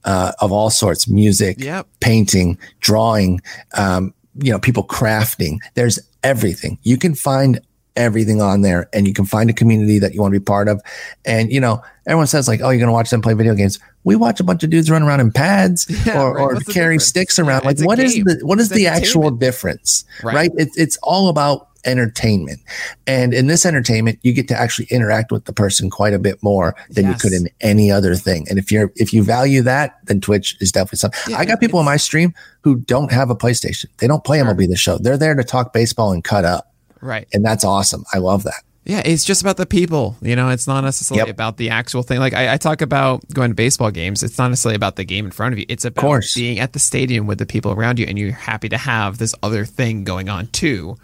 uh, 0.05 0.31
of 0.39 0.51
all 0.51 0.69
sorts, 0.69 1.07
music, 1.07 1.57
Yep. 1.59 1.87
painting, 1.99 2.57
drawing, 2.79 3.41
um, 3.77 4.13
you 4.41 4.51
know, 4.51 4.59
people 4.59 4.83
crafting. 4.85 5.57
There's 5.75 5.99
everything. 6.23 6.77
You 6.83 6.97
can 6.97 7.15
find 7.15 7.59
everything 7.97 8.41
on 8.41 8.61
there 8.61 8.87
and 8.93 9.05
you 9.05 9.13
can 9.13 9.25
find 9.25 9.49
a 9.49 9.53
community 9.53 9.99
that 9.99 10.13
you 10.13 10.21
want 10.21 10.33
to 10.33 10.39
be 10.39 10.43
part 10.43 10.69
of. 10.69 10.81
And, 11.25 11.51
you 11.51 11.59
know, 11.59 11.83
everyone 12.07 12.27
says 12.27 12.47
like, 12.47 12.61
oh, 12.61 12.69
you're 12.69 12.79
going 12.79 12.87
to 12.87 12.93
watch 12.93 13.09
them 13.09 13.21
play 13.21 13.33
video 13.33 13.53
games. 13.53 13.79
We 14.05 14.15
watch 14.15 14.39
a 14.39 14.43
bunch 14.45 14.63
of 14.63 14.69
dudes 14.69 14.89
run 14.89 15.03
around 15.03 15.19
in 15.19 15.31
pads 15.31 15.87
Yeah, 16.05 16.21
or, 16.23 16.33
right. 16.33 16.41
or 16.43 16.55
carry 16.61 16.95
difference? 16.95 17.05
sticks 17.05 17.37
around. 17.37 17.63
Yeah, 17.63 17.67
like 17.67 17.79
what 17.81 17.99
is 17.99 18.15
the, 18.15 18.39
what 18.43 18.59
is 18.59 18.71
It's 18.71 18.75
the 18.77 18.87
actual 18.87 19.29
difference? 19.31 20.05
Right. 20.23 20.33
Right. 20.35 20.51
It's, 20.55 20.77
it's 20.77 20.97
all 21.03 21.27
about 21.27 21.67
entertainment. 21.85 22.59
And 23.07 23.33
in 23.33 23.47
this 23.47 23.65
entertainment, 23.65 24.19
you 24.21 24.33
get 24.33 24.47
to 24.49 24.59
actually 24.59 24.87
interact 24.91 25.31
with 25.31 25.45
the 25.45 25.53
person 25.53 25.89
quite 25.89 26.13
a 26.13 26.19
bit 26.19 26.41
more 26.43 26.75
than 26.89 27.07
you 27.07 27.13
could 27.15 27.31
in 27.31 27.47
any 27.61 27.89
other 27.91 28.15
thing. 28.15 28.47
And 28.49 28.59
if 28.59 28.71
you're, 28.71 28.91
if 28.95 29.13
you 29.13 29.23
value 29.23 29.61
that, 29.61 29.99
then 30.05 30.19
Twitch 30.19 30.57
is 30.59 30.71
definitely 30.71 30.97
something. 30.97 31.19
Yeah, 31.29 31.37
I 31.37 31.45
got 31.45 31.59
people 31.59 31.79
in 31.79 31.85
my 31.85 31.97
stream 31.97 32.33
who 32.61 32.75
don't 32.75 33.11
have 33.11 33.29
a 33.29 33.35
PlayStation. 33.35 33.85
They 33.97 34.07
don't 34.07 34.23
play. 34.23 34.41
MLB 34.41 34.67
the 34.67 34.75
show. 34.75 34.97
They're 34.97 35.17
there 35.17 35.35
to 35.35 35.43
talk 35.43 35.71
baseball 35.71 36.11
and 36.11 36.23
cut 36.23 36.45
up. 36.45 36.73
Right. 36.99 37.27
And 37.33 37.45
that's 37.45 37.63
awesome. 37.63 38.03
I 38.13 38.17
love 38.17 38.43
that. 38.43 38.63
Yeah, 38.83 39.03
it's 39.05 39.23
just 39.23 39.41
about 39.41 39.57
the 39.57 39.67
people. 39.67 40.15
You 40.21 40.35
know, 40.35 40.49
it's 40.49 40.65
not 40.65 40.83
necessarily 40.83 41.27
Yep. 41.27 41.35
about 41.35 41.57
the 41.57 41.69
actual 41.69 42.01
thing. 42.01 42.19
Like 42.19 42.33
I, 42.33 42.53
I 42.53 42.57
talk 42.57 42.81
about 42.81 43.23
going 43.31 43.51
to 43.51 43.55
baseball 43.55 43.91
games. 43.91 44.23
It's 44.23 44.39
not 44.39 44.47
necessarily 44.47 44.75
about 44.75 44.95
the 44.95 45.03
game 45.03 45.25
in 45.25 45.31
front 45.31 45.53
of 45.53 45.59
you. 45.59 45.65
It's 45.69 45.85
about 45.85 46.23
being 46.35 46.57
at 46.57 46.73
the 46.73 46.79
stadium 46.79 47.27
with 47.27 47.37
the 47.37 47.45
people 47.45 47.71
around 47.73 47.99
you, 47.99 48.07
and 48.07 48.17
you're 48.17 48.31
happy 48.31 48.69
to 48.69 48.77
have 48.77 49.19
this 49.19 49.35
other 49.43 49.65
thing 49.65 50.03
going 50.03 50.29
on 50.29 50.47
too 50.47 50.97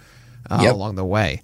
uh, 0.49 0.60
Yep. 0.61 0.74
along 0.74 0.95
the 0.95 1.06
way. 1.06 1.41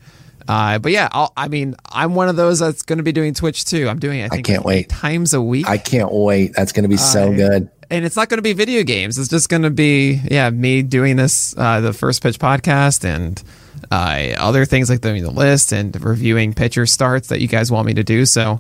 Uh, 0.48 0.78
but 0.80 0.92
yeah, 0.92 1.08
I'll, 1.12 1.32
I 1.38 1.48
mean, 1.48 1.76
I'm 1.92 2.16
one 2.16 2.28
of 2.28 2.36
those 2.36 2.60
that's 2.60 2.82
going 2.82 2.98
to 2.98 3.04
be 3.04 3.14
doing 3.14 3.34
Twitch 3.34 3.64
too. 3.64 3.88
I'm 3.88 4.00
doing 4.00 4.20
it. 4.20 4.26
I, 4.26 4.30
think, 4.30 4.46
can't 4.46 4.66
wait. 4.66 4.90
times 4.90 5.34
a 5.34 5.42
week. 5.42 5.70
I 5.70 5.78
can't 5.78 6.12
wait. 6.12 6.54
That's 6.54 6.74
going 6.74 6.84
to 6.84 6.90
be 6.90 6.98
so 6.98 7.32
I- 7.32 7.36
good. 7.36 7.70
and 7.90 8.04
it's 8.06 8.18
not 8.18 8.28
going 8.28 8.40
to 8.40 8.42
be 8.44 8.52
video 8.54 8.84
games. 8.84 9.18
It's 9.18 9.30
just 9.30 9.48
going 9.48 9.62
to 9.62 9.70
be 9.70 10.20
yeah, 10.30 10.50
me 10.50 10.82
doing 10.82 11.16
this 11.16 11.58
uh, 11.58 11.80
the 11.80 11.94
first 11.94 12.22
pitch 12.22 12.40
podcast 12.40 13.06
and 13.06 13.42
uh, 13.90 14.34
other 14.38 14.66
things 14.66 14.90
like 14.90 15.00
the, 15.02 15.14
the 15.14 15.32
list 15.32 15.72
and 15.72 15.96
reviewing 16.04 16.54
pitcher 16.54 16.86
starts 16.86 17.30
that 17.30 17.40
you 17.40 17.48
guys 17.48 17.72
want 17.72 17.88
me 17.88 17.94
to 17.94 18.04
do. 18.04 18.26
So, 18.26 18.60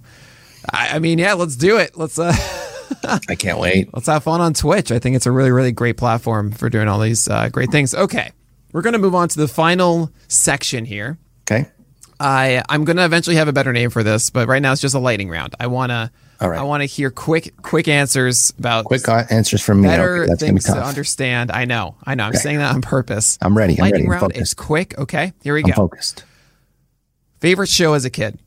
I, 0.71 0.95
I 0.95 0.99
mean, 0.99 1.19
yeah, 1.19 1.33
let's 1.33 1.57
do 1.57 1.77
it. 1.79 1.97
Let's 1.97 2.17
uh, 2.17 2.31
I 3.27 3.35
can't 3.35 3.59
wait. 3.59 3.89
let's 3.93 4.07
have 4.07 4.23
fun 4.23 4.39
on 4.39 4.53
Twitch. 4.53 4.89
I 4.91 4.99
think 4.99 5.17
it's 5.17 5.25
a 5.25 5.31
really 5.31 5.51
really 5.51 5.73
great 5.73 5.97
platform 5.97 6.51
for 6.51 6.69
doing 6.69 6.87
all 6.87 6.99
these 7.01 7.27
uh, 7.27 7.49
great 7.49 7.71
things. 7.71 7.93
Okay, 7.93 8.31
we're 8.73 8.81
going 8.81 8.93
to 8.93 8.99
move 8.99 9.15
on 9.15 9.29
to 9.29 9.39
the 9.39 9.47
final 9.47 10.11
section 10.27 10.83
here. 10.83 11.17
Okay. 11.43 11.67
I 12.19 12.63
I'm 12.69 12.85
gonna 12.85 13.03
eventually 13.03 13.35
have 13.35 13.47
a 13.49 13.53
better 13.53 13.73
name 13.73 13.89
for 13.89 14.01
this, 14.03 14.29
but 14.29 14.47
right 14.47 14.61
now 14.61 14.71
it's 14.71 14.79
just 14.79 14.95
a 14.95 14.99
lightning 14.99 15.29
round. 15.29 15.55
I 15.59 15.67
wanna 15.67 16.11
All 16.39 16.49
right. 16.49 16.59
I 16.59 16.63
wanna 16.63 16.85
hear 16.85 17.09
quick 17.09 17.53
quick 17.63 17.87
answers 17.89 18.53
about 18.57 18.85
Quick 18.85 19.09
uh, 19.09 19.23
answers 19.29 19.61
from 19.61 19.81
me. 19.81 19.89
better 19.89 20.21
Okay, 20.21 20.29
that's 20.29 20.41
going 20.41 20.55
be 20.55 20.61
things 20.61 20.65
to 20.75 20.85
understand. 20.85 21.51
I 21.51 21.65
know, 21.65 21.97
I 22.05 22.15
know. 22.15 22.23
I'm 22.25 22.33
saying 22.33 22.59
that 22.59 22.75
on 22.75 22.81
purpose. 22.81 23.37
I'm 23.41 23.57
ready. 23.57 23.73
I'm 23.73 23.79
Lightning 23.79 24.03
ready. 24.03 24.05
I'm 24.05 24.11
round. 24.11 24.21
focused. 24.21 24.41
It's 24.41 24.53
quick. 24.53 24.97
Okay, 24.97 25.33
here 25.41 25.55
we 25.55 25.63
I'm 25.63 25.71
go. 25.71 25.73
focused. 25.73 26.23
Favorite 27.41 27.67
show 27.67 27.93
as 27.93 28.05
a 28.05 28.09
kid? 28.09 28.39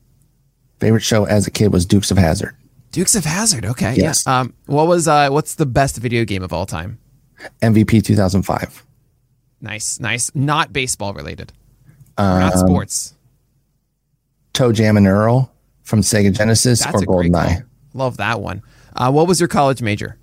Favorite 0.79 1.03
show 1.03 1.25
as 1.25 1.45
a 1.45 1.51
kid 1.51 1.71
was 1.71 1.85
Dukes 1.85 2.09
of 2.09 2.17
Hazzard. 2.17 2.55
Dukes 2.91 3.15
of 3.15 3.25
Hazzard. 3.25 3.65
Okay. 3.65 3.93
Yes. 3.95 4.23
Yeah. 4.25 4.39
Um. 4.39 4.53
What 4.65 4.87
was 4.87 5.07
uh? 5.07 5.29
What's 5.29 5.53
the 5.55 5.65
best 5.67 5.97
video 5.97 6.25
game 6.25 6.41
of 6.41 6.51
all 6.51 6.65
time? 6.65 6.97
MVP 7.61 8.03
2005. 8.03 8.86
Nice. 9.61 9.99
Nice. 9.99 10.33
Not 10.35 10.71
baseball 10.71 11.13
related. 11.13 11.53
Um, 12.17 12.39
not 12.39 12.53
sports. 12.53 13.13
ToeJam 14.53 14.97
and 14.97 15.07
Earl 15.07 15.51
from 15.83 16.01
Sega 16.01 16.35
Genesis 16.35 16.83
That's 16.83 17.03
or 17.03 17.05
GoldenEye. 17.05 17.63
Love 17.93 18.17
that 18.17 18.41
one. 18.41 18.63
Uh, 18.95 19.11
what 19.11 19.27
was 19.27 19.39
your 19.39 19.47
college 19.47 19.81
major? 19.81 20.17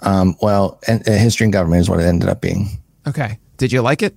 Um, 0.00 0.36
well, 0.42 0.78
and, 0.86 1.06
uh, 1.08 1.12
history 1.12 1.44
and 1.44 1.52
government 1.52 1.80
is 1.80 1.88
what 1.88 2.00
it 2.00 2.04
ended 2.04 2.28
up 2.28 2.40
being. 2.40 2.68
Okay. 3.06 3.38
Did 3.56 3.72
you 3.72 3.82
like 3.82 4.02
it? 4.02 4.14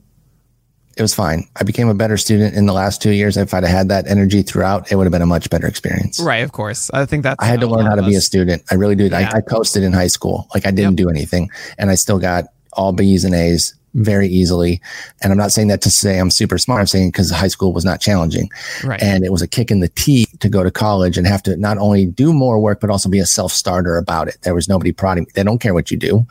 It 0.98 1.02
was 1.02 1.14
fine. 1.14 1.48
I 1.57 1.64
became 1.64 1.90
a 1.90 1.94
better 1.94 2.15
student 2.15 2.56
in 2.56 2.68
the 2.68 2.73
last 2.73 3.02
two 3.02 3.11
years. 3.11 3.36
If 3.36 3.53
I'd 3.53 3.64
have 3.64 3.72
had 3.72 3.90
that 3.90 4.07
energy 4.07 4.44
throughout, 4.44 4.91
it 4.91 4.95
would 4.95 5.03
have 5.03 5.11
been 5.11 5.22
a 5.22 5.26
much 5.26 5.49
better 5.49 5.68
experience. 5.68 6.22
Right. 6.22 6.38
Of 6.44 6.53
course. 6.53 6.90
I 6.94 7.06
think 7.06 7.23
that's. 7.23 7.36
I 7.44 7.45
had 7.45 7.60
to 7.60 7.68
learn 7.68 7.86
how 7.86 7.95
to 7.95 8.02
of 8.02 8.07
be 8.07 8.15
a 8.15 8.22
student. 8.22 8.64
I 8.72 8.76
really 8.76 8.95
did. 8.95 9.11
Yeah. 9.11 9.30
I, 9.34 9.38
I 9.38 9.41
coasted 9.41 9.84
in 9.84 9.91
high 9.91 10.07
school. 10.07 10.48
Like 10.53 10.65
I 10.65 10.72
didn't 10.72 10.95
do 10.95 11.10
anything 11.10 11.49
and 11.77 11.90
I 11.90 11.95
still 11.95 12.18
got 12.18 12.45
all 12.73 12.94
B's 12.94 13.26
and 13.26 13.36
A's 13.36 13.76
very 13.96 14.28
easily. 14.28 14.82
And 15.24 15.32
I'm 15.32 15.38
not 15.38 15.52
saying 15.52 15.70
that 15.70 15.82
to 15.82 15.90
say 15.90 16.20
I'm 16.20 16.30
super 16.30 16.58
smart. 16.58 16.82
I'm 16.82 16.88
saying 16.88 17.10
because 17.10 17.32
high 17.32 17.48
school 17.48 17.74
was 17.74 17.84
not 17.86 18.00
challenging. 18.02 18.50
Right. 18.84 19.02
And 19.02 19.24
it 19.26 19.32
was 19.32 19.42
a 19.42 19.48
kick 19.48 19.72
in 19.72 19.80
the 19.80 19.88
teeth 19.90 20.36
to 20.42 20.50
go 20.50 20.64
to 20.64 20.70
college 20.72 21.18
and 21.18 21.26
have 21.26 21.42
to 21.44 21.56
not 21.58 21.78
only 21.78 22.06
do 22.06 22.34
more 22.34 22.60
work, 22.60 22.80
but 22.82 22.90
also 22.90 23.10
be 23.10 23.20
a 23.20 23.26
self 23.26 23.52
starter 23.52 23.98
about 23.98 24.28
it. 24.28 24.38
There 24.44 24.54
was 24.54 24.70
nobody 24.70 24.92
prodding. 24.92 25.26
They 25.34 25.44
don't 25.44 25.60
care 25.60 25.74
what 25.74 25.90
you 25.92 25.98
do. 25.98 26.28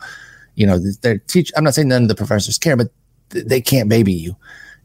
You 0.55 0.67
know, 0.67 0.79
they're 1.01 1.17
teach. 1.17 1.51
I'm 1.57 1.63
not 1.63 1.73
saying 1.73 1.87
none 1.89 2.03
of 2.03 2.07
the 2.07 2.15
professors 2.15 2.57
care, 2.57 2.77
but 2.77 2.87
th- 3.31 3.45
they 3.45 3.59
can't 3.59 3.89
baby 3.89 4.13
you, 4.13 4.37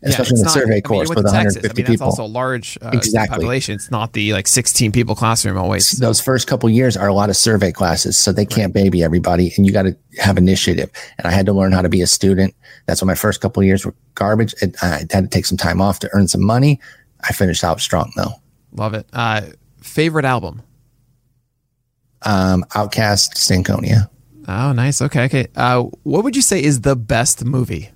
Yeah, 0.03 0.09
especially 0.09 0.23
it's 0.23 0.31
in 0.33 0.37
the 0.39 0.45
not- 0.47 0.53
survey 0.55 0.73
I 0.73 0.75
mean, 0.77 0.83
course 0.83 1.09
you 1.09 1.15
went 1.15 1.25
with 1.25 1.33
to 1.33 1.39
Texas. 1.39 1.63
150 1.63 1.69
I 1.69 1.83
mean, 1.85 1.93
people. 1.93 2.07
That's 2.07 2.19
also 2.19 2.25
a 2.29 2.33
large 2.33 2.77
uh, 2.83 2.91
Exactly. 2.93 3.35
population. 3.37 3.75
It's 3.77 3.91
not 3.91 4.13
the 4.15 4.33
like 4.33 4.49
16 4.49 4.91
people 4.91 5.15
classroom 5.15 5.57
always. 5.57 5.91
those 5.93 6.21
first 6.21 6.49
couple 6.49 6.69
years 6.71 6.97
are 6.97 7.07
a 7.07 7.15
lot 7.15 7.31
of 7.31 7.37
survey 7.37 7.71
classes, 7.71 8.19
so 8.19 8.33
they 8.33 8.47
can't 8.47 8.73
baby 8.75 9.05
everybody, 9.05 9.53
and 9.57 9.65
you 9.65 9.73
got 9.73 9.83
to 9.83 9.97
have 10.19 10.39
initiative. 10.39 10.91
And 11.19 11.27
I 11.29 11.31
had 11.31 11.47
to 11.47 11.53
learn 11.53 11.71
how 11.71 11.83
to 11.83 11.89
be 11.89 12.01
a 12.03 12.07
student. 12.09 12.53
That's 12.87 13.03
why 13.03 13.07
my 13.07 13.15
first 13.15 13.41
couple 13.41 13.63
years 13.63 13.85
were 13.87 13.95
garbage. 14.15 14.55
And 14.63 14.75
I 14.83 14.99
had 15.11 15.11
to 15.11 15.27
take 15.29 15.47
some 15.47 15.59
time 15.59 15.81
off 15.81 15.99
to 16.01 16.11
earn 16.13 16.29
some 16.29 16.43
money. 16.45 16.81
I 17.23 17.33
finished 17.33 17.63
out 17.65 17.81
strong 17.81 18.13
though. 18.17 18.33
Love 18.73 18.95
it. 18.95 19.07
Uh, 19.13 19.43
favorite 19.81 20.25
album? 20.25 20.63
Um, 22.23 22.65
OutKast, 22.71 23.35
Stankonia. 23.35 24.09
Oh, 24.49 24.73
nice. 24.73 25.01
Okay, 25.01 25.25
okay. 25.25 25.47
Uh, 25.57 25.85
what 26.03 26.25
would 26.25 26.37
you 26.37 26.43
say 26.43 26.63
is 26.63 26.81
the 26.83 26.97
best 26.97 27.45
movie? 27.45 27.91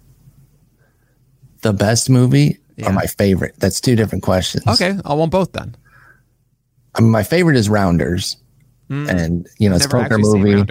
The 1.62 1.72
best 1.72 2.08
movie 2.10 2.58
Yeah. 2.76 2.88
or 2.90 2.92
my 2.92 3.06
favorite? 3.06 3.54
That's 3.58 3.80
two 3.80 3.96
different 3.96 4.22
questions. 4.24 4.64
Okay, 4.66 4.98
I 5.04 5.14
want 5.14 5.30
both 5.30 5.52
then. 5.52 5.76
I 6.94 7.00
mean, 7.00 7.10
my 7.10 7.22
favorite 7.22 7.56
is 7.56 7.68
Rounders, 7.68 8.36
and 8.88 9.46
you 9.58 9.68
know, 9.68 9.74
it's 9.76 9.86
a 9.86 9.88
poker 9.88 10.18
movie. 10.18 10.64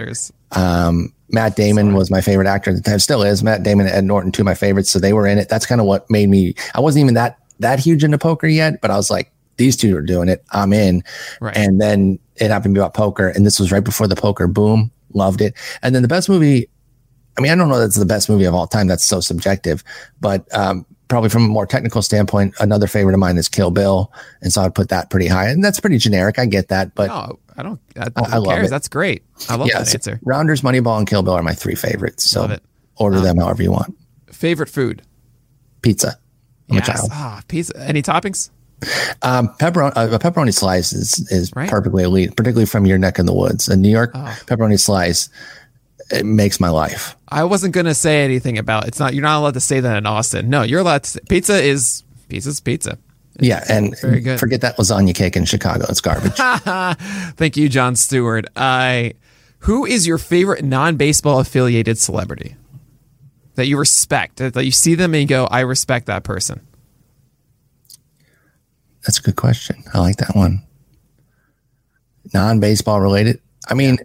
Um, 0.52 1.12
Matt 1.34 1.56
Damon 1.56 1.94
was 1.94 2.10
my 2.10 2.20
favorite 2.20 2.46
actor 2.46 2.70
at 2.70 2.76
the 2.76 2.82
time. 2.82 3.00
Still 3.00 3.22
is. 3.22 3.42
Matt 3.42 3.64
Damon 3.64 3.86
and 3.86 3.94
Ed 3.94 4.04
Norton, 4.04 4.30
two 4.32 4.42
of 4.42 4.46
my 4.46 4.54
favorites. 4.54 4.90
So 4.90 4.98
they 4.98 5.12
were 5.12 5.26
in 5.26 5.36
it. 5.36 5.48
That's 5.48 5.66
kind 5.66 5.80
of 5.80 5.86
what 5.86 6.08
made 6.08 6.30
me. 6.30 6.54
I 6.74 6.80
wasn't 6.80 7.02
even 7.02 7.14
that 7.14 7.38
that 7.58 7.78
huge 7.78 8.04
into 8.04 8.18
poker 8.18 8.46
yet, 8.46 8.80
but 8.80 8.90
I 8.90 8.96
was 8.96 9.10
like, 9.10 9.30
these 9.56 9.76
two 9.76 9.96
are 9.96 10.02
doing 10.02 10.28
it. 10.28 10.44
I'm 10.52 10.72
in. 10.72 11.02
Right. 11.40 11.56
And 11.56 11.80
then 11.80 12.18
it 12.36 12.50
happened 12.50 12.74
to 12.74 12.78
be 12.78 12.82
about 12.82 12.94
poker, 12.94 13.28
and 13.28 13.44
this 13.44 13.60
was 13.60 13.70
right 13.70 13.84
before 13.84 14.06
the 14.06 14.16
poker 14.16 14.46
boom. 14.46 14.90
Loved 15.12 15.40
it. 15.40 15.54
And 15.82 15.94
then 15.94 16.02
the 16.02 16.08
best 16.08 16.28
movie. 16.28 16.68
I 17.36 17.40
mean, 17.40 17.50
I 17.50 17.56
don't 17.56 17.68
know 17.68 17.80
that's 17.80 17.96
the 17.96 18.06
best 18.06 18.28
movie 18.28 18.44
of 18.44 18.54
all 18.54 18.68
time. 18.68 18.86
That's 18.86 19.04
so 19.04 19.18
subjective, 19.20 19.82
but 20.20 20.46
um, 20.56 20.86
probably 21.08 21.30
from 21.30 21.44
a 21.44 21.48
more 21.48 21.66
technical 21.66 22.00
standpoint, 22.00 22.54
another 22.60 22.86
favorite 22.86 23.14
of 23.14 23.20
mine 23.20 23.38
is 23.38 23.48
Kill 23.48 23.72
Bill, 23.72 24.12
and 24.40 24.52
so 24.52 24.62
I'd 24.62 24.74
put 24.74 24.88
that 24.90 25.10
pretty 25.10 25.26
high. 25.26 25.48
And 25.48 25.62
that's 25.62 25.80
pretty 25.80 25.98
generic. 25.98 26.38
I 26.38 26.46
get 26.46 26.68
that, 26.68 26.94
but 26.94 27.08
No, 27.08 27.38
I 27.56 27.62
don't. 27.62 27.80
I, 27.96 28.08
I- 28.16 28.22
I 28.32 28.36
love 28.38 28.46
cares? 28.56 28.66
it. 28.66 28.70
That's 28.70 28.88
great. 28.88 29.24
I 29.48 29.56
love 29.56 29.68
that 29.72 29.94
answer. 29.94 30.18
Rounders, 30.22 30.62
Moneyball, 30.62 30.98
and 30.98 31.06
Kill 31.06 31.22
Bill 31.22 31.34
are 31.34 31.42
my 31.42 31.54
three 31.54 31.74
favorites. 31.74 32.28
So 32.30 32.40
Love 32.42 32.50
it. 32.52 32.62
order 32.96 33.20
them 33.20 33.36
however 33.38 33.62
you 33.62 33.70
want. 33.72 33.96
Favorite 34.32 34.68
food? 34.68 35.02
Pizza. 35.82 36.18
I'm 36.70 36.76
Yes. 36.76 36.88
a 36.88 36.92
child. 36.92 37.10
Ah, 37.12 37.42
pizza. 37.48 37.72
Any 37.80 38.02
toppings? 38.02 38.50
Um, 39.22 39.48
pepperoni, 39.60 39.92
uh, 39.96 40.08
a 40.14 40.18
pepperoni 40.18 40.52
slice 40.52 40.92
is 40.92 41.26
is 41.30 41.50
Right. 41.54 41.68
Oh. 41.68 41.70
perfectly 41.70 42.02
elite, 42.04 42.36
particularly 42.36 42.66
from 42.66 42.84
your 42.86 42.98
neck 42.98 43.18
in 43.18 43.26
the 43.26 43.32
woods. 43.34 43.68
A 43.68 43.76
New 43.76 43.88
York 43.90 44.12
pepperoni 44.12 44.78
slice, 44.80 45.28
it 46.10 46.26
makes 46.26 46.58
my 46.60 46.68
life. 46.68 47.16
I 47.28 47.44
wasn't 47.44 47.72
gonna 47.74 47.94
say 47.94 48.24
anything 48.24 48.58
about. 48.58 48.86
It's 48.88 48.98
not. 48.98 49.14
You're 49.14 49.22
not 49.22 49.38
allowed 49.38 49.54
to 49.54 49.60
say 49.60 49.80
that 49.80 49.96
in 49.96 50.06
Austin. 50.06 50.50
No, 50.50 50.62
you're 50.62 50.80
allowed 50.80 51.04
to. 51.04 51.10
Say, 51.10 51.20
pizza 51.28 51.62
is 51.62 52.02
pizza's 52.28 52.60
pizza. 52.60 52.98
Yeah, 53.40 53.64
and 53.68 53.98
Very 54.00 54.20
good. 54.20 54.38
forget 54.38 54.60
that 54.60 54.76
lasagna 54.76 55.14
cake 55.14 55.36
in 55.36 55.44
Chicago. 55.44 55.86
It's 55.88 56.00
garbage. 56.00 56.32
Thank 57.36 57.56
you, 57.56 57.68
Jon 57.68 57.96
Stewart. 57.96 58.46
I. 58.56 59.14
Who 59.60 59.86
is 59.86 60.06
your 60.06 60.18
favorite 60.18 60.62
non-baseball 60.62 61.40
affiliated 61.40 61.96
celebrity 61.98 62.54
that 63.54 63.66
you 63.66 63.78
respect? 63.78 64.36
That 64.36 64.62
you 64.64 64.70
see 64.70 64.94
them 64.94 65.14
and 65.14 65.22
you 65.22 65.26
go, 65.26 65.46
I 65.46 65.60
respect 65.60 66.04
that 66.06 66.22
person. 66.22 66.60
That's 69.06 69.18
a 69.18 69.22
good 69.22 69.36
question. 69.36 69.82
I 69.94 70.00
like 70.00 70.16
that 70.18 70.36
one. 70.36 70.62
Non 72.34 72.60
baseball 72.60 73.00
related. 73.00 73.40
I 73.68 73.72
mean, 73.74 73.98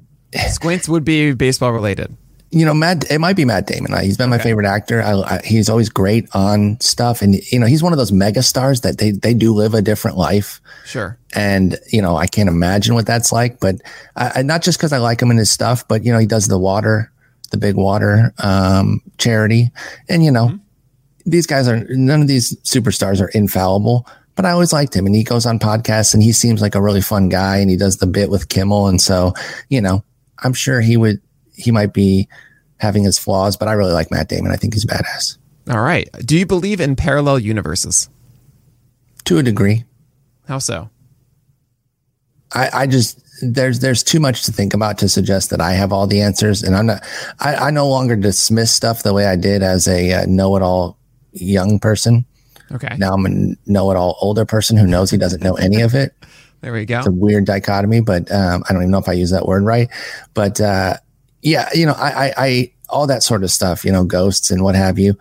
Squints 0.48 0.88
would 0.88 1.04
be 1.04 1.34
baseball 1.34 1.72
related. 1.74 2.16
You 2.52 2.66
know, 2.66 2.74
Matt. 2.74 3.10
It 3.12 3.20
might 3.20 3.36
be 3.36 3.46
Matt 3.46 3.68
Damon. 3.68 3.98
He's 4.04 4.18
been 4.18 4.30
my 4.30 4.40
favorite 4.40 4.66
actor. 4.66 5.02
I, 5.02 5.14
I, 5.14 5.42
he's 5.44 5.70
always 5.70 5.90
great 5.90 6.28
on 6.34 6.80
stuff, 6.80 7.22
and 7.22 7.36
you 7.52 7.60
know, 7.60 7.68
he's 7.68 7.84
one 7.84 7.94
of 7.94 7.98
those 8.00 8.12
mega 8.12 8.42
stars 8.42 8.82
that 8.82 8.98
they 8.98 9.12
they 9.12 9.34
do 9.34 9.54
live 9.54 9.74
a 9.74 9.82
different 9.82 10.18
life. 10.18 10.62
Sure. 10.86 11.20
and 11.36 11.78
you 11.92 12.02
know 12.02 12.16
I 12.16 12.26
can't 12.26 12.50
imagine 12.50 12.96
what 12.96 13.06
that's 13.06 13.32
like. 13.32 13.60
But 13.60 13.76
I, 14.16 14.42
not 14.42 14.64
just 14.64 14.80
because 14.80 14.94
I 14.94 14.98
like 14.98 15.22
him 15.22 15.30
and 15.30 15.38
his 15.38 15.52
stuff, 15.52 15.88
but 15.88 16.04
you 16.04 16.12
know 16.12 16.18
he 16.18 16.26
does 16.26 16.48
the 16.48 16.58
water, 16.58 17.12
the 17.52 17.58
big 17.58 17.76
water 17.76 18.34
um, 18.40 19.02
charity, 19.20 19.72
and 20.08 20.24
you 20.26 20.32
know 20.32 20.58
these 21.26 21.46
guys 21.46 21.68
are 21.68 21.86
none 21.90 22.22
of 22.22 22.28
these 22.28 22.56
superstars 22.62 23.22
are 23.22 23.30
infallible. 23.30 24.08
But 24.36 24.46
I 24.46 24.52
always 24.52 24.74
liked 24.74 24.96
him, 24.96 25.06
and 25.06 25.14
he 25.14 25.24
goes 25.24 25.46
on 25.46 25.60
podcasts, 25.60 26.14
and 26.14 26.24
he 26.24 26.32
seems 26.32 26.62
like 26.62 26.74
a 26.74 26.82
really 26.82 27.02
fun 27.02 27.30
guy, 27.30 27.58
and 27.58 27.70
he 27.70 27.76
does 27.78 27.98
the 27.98 28.08
bit 28.08 28.30
with 28.30 28.50
Kimmel, 28.50 28.88
and 28.88 29.00
so 29.00 29.34
you 29.68 29.82
know 29.82 30.04
I'm 30.40 30.54
sure 30.54 30.82
he 30.82 30.98
would 30.98 31.22
he 31.60 31.72
might 31.72 31.94
be 31.94 32.28
having 32.78 33.04
his 33.04 33.20
flaws, 33.20 33.58
but 33.58 33.68
I 33.68 33.74
really 33.74 33.94
like 33.94 34.10
Matt 34.10 34.30
Damon. 34.30 34.52
I 34.52 34.56
think 34.56 34.74
he's 34.74 34.86
badass 34.86 35.38
All 35.70 35.82
right. 35.82 36.10
Do 36.26 36.38
you 36.38 36.46
believe 36.46 36.80
in 36.80 36.96
parallel 36.96 37.40
universes? 37.40 38.10
to 39.30 39.38
a 39.38 39.44
degree. 39.44 39.86
How 40.48 40.58
so? 40.58 40.90
I, 42.52 42.70
I 42.74 42.88
just 42.88 43.22
there's 43.44 43.80
there's 43.80 44.02
too 44.02 44.20
much 44.20 44.44
to 44.46 44.52
think 44.52 44.74
about 44.74 44.98
to 44.98 45.08
suggest 45.08 45.52
that 45.52 45.62
I 45.62 45.74
have 45.74 45.94
all 45.94 46.08
the 46.08 46.22
answers, 46.22 46.64
and 46.64 46.76
I'm 46.76 46.88
not. 46.88 47.04
I, 47.40 47.56
I 47.56 47.72
no 47.72 47.88
longer 47.88 48.16
dismiss 48.16 48.72
stuff 48.72 49.04
the 49.04 49.14
way 49.14 49.28
I 49.28 49.36
did 49.36 49.62
as 49.62 49.88
a 49.88 50.14
uh, 50.14 50.26
know-it-all 50.26 50.98
young 51.32 51.78
person. 51.78 52.26
Okay. 52.72 52.96
Now 52.98 53.14
I'm 53.14 53.26
a 53.28 53.56
know-it-all 53.68 54.18
older 54.20 54.46
person 54.46 54.78
who 54.78 54.88
knows 54.88 55.12
he 55.12 55.18
doesn't 55.18 55.44
know 55.44 55.54
any 55.54 55.82
of 55.82 55.94
it. 55.96 56.14
There 56.62 56.74
we 56.74 56.84
go. 56.84 56.98
It's 56.98 57.08
a 57.08 57.12
weird 57.14 57.46
dichotomy, 57.46 58.02
but 58.02 58.30
um, 58.34 58.66
I 58.68 58.74
don't 58.74 58.82
even 58.82 58.92
know 58.92 58.98
if 58.98 59.08
I 59.08 59.14
use 59.14 59.32
that 59.32 59.46
word 59.46 59.64
right. 59.64 59.88
But 60.34 60.60
uh, 60.60 60.98
yeah, 61.42 61.70
you 61.74 61.86
know, 61.86 61.94
I, 61.94 62.28
I, 62.28 62.34
I 62.38 62.72
all 62.90 63.08
that 63.08 63.24
sort 63.24 63.44
of 63.44 63.52
stuff, 63.52 63.86
you 63.86 63.92
know, 63.92 64.04
ghosts 64.04 64.52
and 64.52 64.64
what 64.64 64.76
have 64.76 64.98
you, 65.00 65.18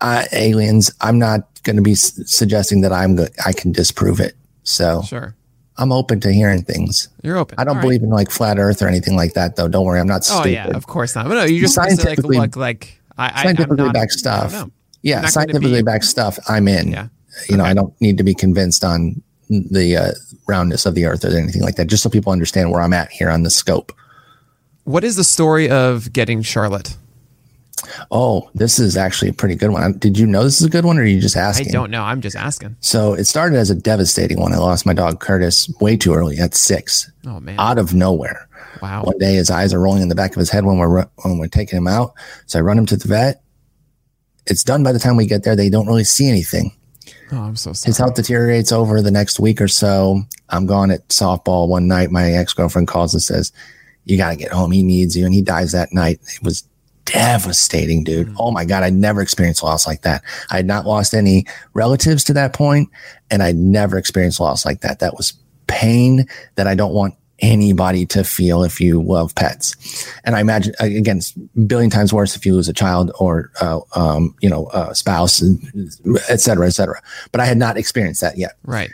uh, 0.00 0.24
aliens. 0.32 0.92
I'm 1.00 1.18
not 1.18 1.62
going 1.64 1.76
to 1.76 1.82
be 1.82 1.92
s- 1.92 2.18
suggesting 2.26 2.80
that 2.82 2.92
I'm 2.92 3.16
good. 3.16 3.30
I 3.44 3.52
can 3.52 3.72
disprove 3.72 4.20
it. 4.20 4.34
So 4.64 5.02
Sure. 5.02 5.34
I'm 5.76 5.90
open 5.92 6.20
to 6.20 6.32
hearing 6.32 6.62
things. 6.62 7.08
You're 7.22 7.36
open. 7.36 7.58
I 7.58 7.64
don't 7.64 7.70
All 7.70 7.74
right. 7.76 7.82
believe 7.82 8.02
in 8.02 8.10
like 8.10 8.30
flat 8.30 8.58
Earth 8.58 8.80
or 8.80 8.86
anything 8.88 9.16
like 9.16 9.34
that, 9.34 9.56
though. 9.56 9.66
Don't 9.68 9.84
worry, 9.84 9.98
I'm 10.00 10.06
not 10.06 10.22
Oh 10.30 10.44
yeah, 10.44 10.68
of 10.68 10.86
course 10.86 11.14
not. 11.16 11.26
But 11.28 11.34
no, 11.34 11.44
you 11.44 11.60
just 11.60 11.74
to, 11.74 11.80
like 11.80 11.90
Scientifically- 11.90 12.38
look 12.38 12.56
like 12.56 13.00
I, 13.18 13.40
I 13.40 13.42
scientifically 13.44 13.90
I'm 13.94 14.08
stuff. 14.08 14.68
Yeah, 15.02 15.26
scientifically 15.26 15.82
backed 15.82 16.04
stuff. 16.04 16.38
I'm 16.48 16.66
in. 16.68 16.90
Yeah. 16.92 17.08
You 17.48 17.56
know, 17.56 17.64
I 17.64 17.74
don't 17.74 17.92
need 18.00 18.16
to 18.18 18.24
be 18.24 18.34
convinced 18.34 18.82
on 18.84 19.20
the 19.50 19.96
uh, 19.96 20.12
roundness 20.48 20.86
of 20.86 20.94
the 20.94 21.04
Earth 21.06 21.24
or 21.24 21.28
anything 21.36 21.62
like 21.62 21.74
that. 21.76 21.86
Just 21.88 22.02
so 22.02 22.08
people 22.08 22.32
understand 22.32 22.70
where 22.70 22.80
I'm 22.80 22.92
at 22.92 23.10
here 23.10 23.28
on 23.30 23.42
the 23.42 23.50
scope. 23.50 23.92
What 24.84 25.04
is 25.04 25.16
the 25.16 25.24
story 25.24 25.68
of 25.70 26.12
getting 26.12 26.42
Charlotte? 26.42 26.96
Oh, 28.10 28.50
this 28.54 28.78
is 28.78 28.96
actually 28.96 29.30
a 29.30 29.34
pretty 29.34 29.54
good 29.56 29.70
one. 29.70 29.98
Did 29.98 30.18
you 30.18 30.26
know 30.26 30.42
this 30.44 30.60
is 30.60 30.66
a 30.66 30.70
good 30.70 30.84
one, 30.84 30.98
or 30.98 31.02
are 31.02 31.04
you 31.06 31.20
just 31.20 31.36
asking? 31.36 31.68
I 31.68 31.72
don't 31.72 31.90
know. 31.90 32.02
I'm 32.02 32.20
just 32.20 32.36
asking. 32.36 32.76
So 32.80 33.12
it 33.14 33.24
started 33.24 33.56
as 33.56 33.70
a 33.70 33.74
devastating 33.74 34.40
one. 34.40 34.52
I 34.52 34.56
lost 34.58 34.86
my 34.86 34.94
dog 34.94 35.20
Curtis 35.20 35.70
way 35.80 35.96
too 35.96 36.14
early 36.14 36.38
at 36.38 36.54
six, 36.54 37.10
Oh 37.26 37.40
man. 37.40 37.58
out 37.58 37.78
of 37.78 37.94
nowhere. 37.94 38.48
wow. 38.80 39.02
One 39.04 39.18
day, 39.18 39.34
his 39.34 39.50
eyes 39.50 39.74
are 39.74 39.80
rolling 39.80 40.02
in 40.02 40.08
the 40.08 40.14
back 40.14 40.32
of 40.32 40.38
his 40.38 40.50
head 40.50 40.64
when 40.64 40.78
we're 40.78 41.06
when 41.22 41.38
we're 41.38 41.48
taking 41.48 41.76
him 41.76 41.86
out. 41.86 42.14
So 42.46 42.58
I 42.58 42.62
run 42.62 42.78
him 42.78 42.86
to 42.86 42.96
the 42.96 43.08
vet. 43.08 43.42
It's 44.46 44.64
done 44.64 44.82
by 44.82 44.92
the 44.92 44.98
time 44.98 45.16
we 45.16 45.26
get 45.26 45.42
there. 45.44 45.56
They 45.56 45.70
don't 45.70 45.86
really 45.86 46.04
see 46.04 46.28
anything. 46.28 46.72
Oh, 47.32 47.38
I'm 47.40 47.56
so 47.56 47.72
sorry. 47.72 47.90
His 47.90 47.98
health 47.98 48.14
deteriorates 48.14 48.72
over 48.72 49.00
the 49.02 49.10
next 49.10 49.40
week 49.40 49.60
or 49.60 49.68
so. 49.68 50.22
I'm 50.50 50.66
gone 50.66 50.90
at 50.90 51.08
softball 51.08 51.68
one 51.68 51.86
night. 51.88 52.10
My 52.10 52.32
ex 52.32 52.52
girlfriend 52.54 52.88
calls 52.88 53.14
and 53.14 53.22
says, 53.22 53.52
"You 54.04 54.16
got 54.16 54.30
to 54.30 54.36
get 54.36 54.52
home. 54.52 54.70
He 54.70 54.82
needs 54.82 55.16
you." 55.16 55.24
And 55.24 55.34
he 55.34 55.42
dies 55.42 55.72
that 55.72 55.92
night. 55.92 56.20
It 56.34 56.42
was 56.42 56.64
devastating, 57.04 58.02
dude. 58.04 58.34
Oh 58.38 58.50
my 58.50 58.64
god, 58.64 58.82
I'd 58.82 58.94
never 58.94 59.20
experienced 59.20 59.62
loss 59.62 59.86
like 59.86 60.02
that. 60.02 60.22
I 60.50 60.56
had 60.56 60.66
not 60.66 60.86
lost 60.86 61.14
any 61.14 61.46
relatives 61.74 62.24
to 62.24 62.32
that 62.34 62.52
point, 62.52 62.88
and 63.30 63.42
I'd 63.42 63.56
never 63.56 63.98
experienced 63.98 64.40
loss 64.40 64.64
like 64.64 64.80
that. 64.80 65.00
That 65.00 65.16
was 65.16 65.34
pain 65.66 66.26
that 66.56 66.66
I 66.66 66.74
don't 66.74 66.94
want 66.94 67.14
anybody 67.40 68.06
to 68.06 68.24
feel 68.24 68.62
if 68.62 68.80
you 68.80 69.02
love 69.02 69.34
pets. 69.34 70.06
And 70.24 70.36
I 70.36 70.40
imagine 70.40 70.74
again, 70.80 71.18
it's 71.18 71.34
a 71.36 71.60
billion 71.60 71.90
times 71.90 72.12
worse 72.12 72.36
if 72.36 72.46
you 72.46 72.54
lose 72.54 72.68
a 72.68 72.72
child 72.72 73.10
or 73.18 73.50
uh, 73.60 73.80
um, 73.96 74.34
you 74.40 74.48
know 74.48 74.68
a 74.72 74.94
spouse, 74.94 75.42
et 76.30 76.40
cetera, 76.40 76.66
et 76.66 76.70
cetera. 76.70 77.02
But 77.32 77.40
I 77.40 77.44
had 77.46 77.58
not 77.58 77.76
experienced 77.76 78.20
that 78.20 78.38
yet. 78.38 78.52
right. 78.64 78.90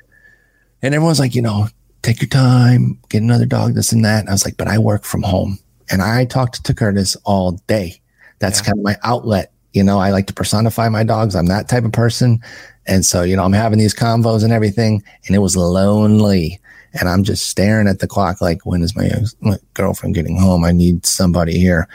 And 0.82 0.94
everyone's 0.94 1.20
like, 1.20 1.34
you 1.34 1.42
know, 1.42 1.68
take 2.02 2.20
your 2.20 2.28
time, 2.28 2.98
get 3.08 3.22
another 3.22 3.46
dog, 3.46 3.74
this 3.74 3.92
and 3.92 4.04
that. 4.04 4.20
And 4.20 4.28
I 4.28 4.32
was 4.32 4.44
like, 4.44 4.56
but 4.56 4.68
I 4.68 4.78
work 4.78 5.04
from 5.04 5.22
home 5.22 5.58
and 5.90 6.02
I 6.02 6.24
talked 6.24 6.64
to 6.64 6.74
Curtis 6.74 7.16
all 7.24 7.52
day. 7.66 8.00
That's 8.38 8.60
Yeah. 8.60 8.66
kind 8.66 8.78
of 8.78 8.84
my 8.84 8.96
outlet. 9.04 9.52
You 9.72 9.84
know, 9.84 9.98
I 9.98 10.10
like 10.10 10.26
to 10.26 10.32
personify 10.34 10.88
my 10.88 11.04
dogs. 11.04 11.36
I'm 11.36 11.46
that 11.46 11.68
type 11.68 11.84
of 11.84 11.92
person. 11.92 12.40
And 12.86 13.04
so, 13.04 13.22
you 13.22 13.36
know, 13.36 13.44
I'm 13.44 13.52
having 13.52 13.78
these 13.78 13.94
convos 13.94 14.42
and 14.42 14.52
everything, 14.52 15.02
and 15.26 15.36
it 15.36 15.40
was 15.40 15.56
lonely. 15.56 16.58
And 16.98 17.08
I'm 17.08 17.22
just 17.22 17.46
staring 17.46 17.86
at 17.86 18.00
the 18.00 18.08
clock, 18.08 18.40
like, 18.40 18.66
when 18.66 18.82
is 18.82 18.96
my, 18.96 19.08
my 19.40 19.58
girlfriend 19.74 20.16
getting 20.16 20.36
home? 20.36 20.64
I 20.64 20.72
need 20.72 21.06
somebody 21.06 21.56
here. 21.56 21.86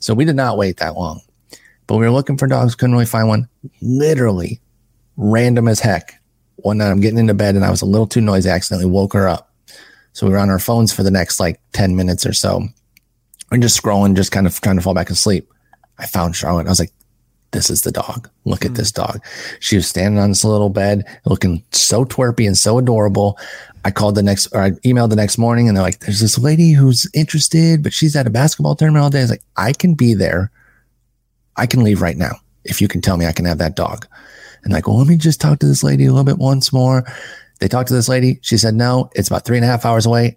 So 0.00 0.14
we 0.14 0.24
did 0.24 0.36
not 0.36 0.56
wait 0.56 0.78
that 0.78 0.94
long, 0.96 1.20
but 1.86 1.96
we 1.96 2.06
were 2.06 2.12
looking 2.12 2.38
for 2.38 2.46
dogs, 2.46 2.74
couldn't 2.74 2.94
really 2.94 3.04
find 3.04 3.28
one. 3.28 3.46
Literally 3.82 4.58
random 5.18 5.68
as 5.68 5.80
heck. 5.80 6.14
One 6.56 6.78
night 6.78 6.90
I'm 6.90 7.00
getting 7.00 7.18
into 7.18 7.34
bed 7.34 7.56
and 7.56 7.64
I 7.64 7.70
was 7.70 7.82
a 7.82 7.86
little 7.86 8.06
too 8.06 8.22
noisy. 8.22 8.48
I 8.48 8.54
accidentally 8.54 8.90
woke 8.90 9.12
her 9.12 9.28
up. 9.28 9.47
So 10.18 10.26
we 10.26 10.32
were 10.32 10.40
on 10.40 10.50
our 10.50 10.58
phones 10.58 10.92
for 10.92 11.04
the 11.04 11.12
next 11.12 11.38
like 11.38 11.60
10 11.74 11.94
minutes 11.94 12.26
or 12.26 12.32
so. 12.32 12.64
And 13.52 13.62
just 13.62 13.80
scrolling, 13.80 14.16
just 14.16 14.32
kind 14.32 14.48
of 14.48 14.60
trying 14.60 14.74
to 14.74 14.82
fall 14.82 14.92
back 14.92 15.10
asleep. 15.10 15.48
I 15.96 16.06
found 16.06 16.34
Charlotte. 16.34 16.66
I 16.66 16.70
was 16.70 16.80
like, 16.80 16.90
this 17.52 17.70
is 17.70 17.82
the 17.82 17.92
dog. 17.92 18.28
Look 18.44 18.64
at 18.64 18.72
hmm. 18.72 18.74
this 18.74 18.90
dog. 18.90 19.24
She 19.60 19.76
was 19.76 19.86
standing 19.86 20.18
on 20.18 20.30
this 20.30 20.44
little 20.44 20.70
bed, 20.70 21.04
looking 21.24 21.62
so 21.70 22.04
twerpy 22.04 22.48
and 22.48 22.58
so 22.58 22.78
adorable. 22.78 23.38
I 23.84 23.92
called 23.92 24.16
the 24.16 24.24
next, 24.24 24.48
or 24.48 24.60
I 24.60 24.70
emailed 24.84 25.10
the 25.10 25.16
next 25.16 25.38
morning, 25.38 25.68
and 25.68 25.76
they're 25.76 25.84
like, 25.84 26.00
"There's 26.00 26.18
this 26.18 26.36
lady 26.36 26.72
who's 26.72 27.08
interested, 27.14 27.84
but 27.84 27.92
she's 27.92 28.16
at 28.16 28.26
a 28.26 28.30
basketball 28.30 28.74
tournament 28.74 29.04
all 29.04 29.10
day." 29.10 29.20
I 29.20 29.22
was 29.22 29.30
like, 29.30 29.44
"I 29.56 29.72
can 29.72 29.94
be 29.94 30.14
there. 30.14 30.50
I 31.56 31.66
can 31.66 31.84
leave 31.84 32.02
right 32.02 32.16
now 32.16 32.32
if 32.64 32.82
you 32.82 32.88
can 32.88 33.00
tell 33.00 33.16
me 33.16 33.24
I 33.24 33.32
can 33.32 33.44
have 33.44 33.58
that 33.58 33.76
dog." 33.76 34.04
And 34.64 34.72
like, 34.72 34.88
well, 34.88 34.98
let 34.98 35.06
me 35.06 35.16
just 35.16 35.40
talk 35.40 35.60
to 35.60 35.66
this 35.66 35.84
lady 35.84 36.06
a 36.06 36.10
little 36.10 36.24
bit 36.24 36.38
once 36.38 36.72
more. 36.72 37.04
They 37.58 37.68
talked 37.68 37.88
to 37.88 37.94
this 37.94 38.08
lady. 38.08 38.38
She 38.42 38.56
said, 38.56 38.74
no, 38.74 39.10
it's 39.14 39.28
about 39.28 39.44
three 39.44 39.56
and 39.56 39.64
a 39.64 39.68
half 39.68 39.84
hours 39.84 40.06
away. 40.06 40.36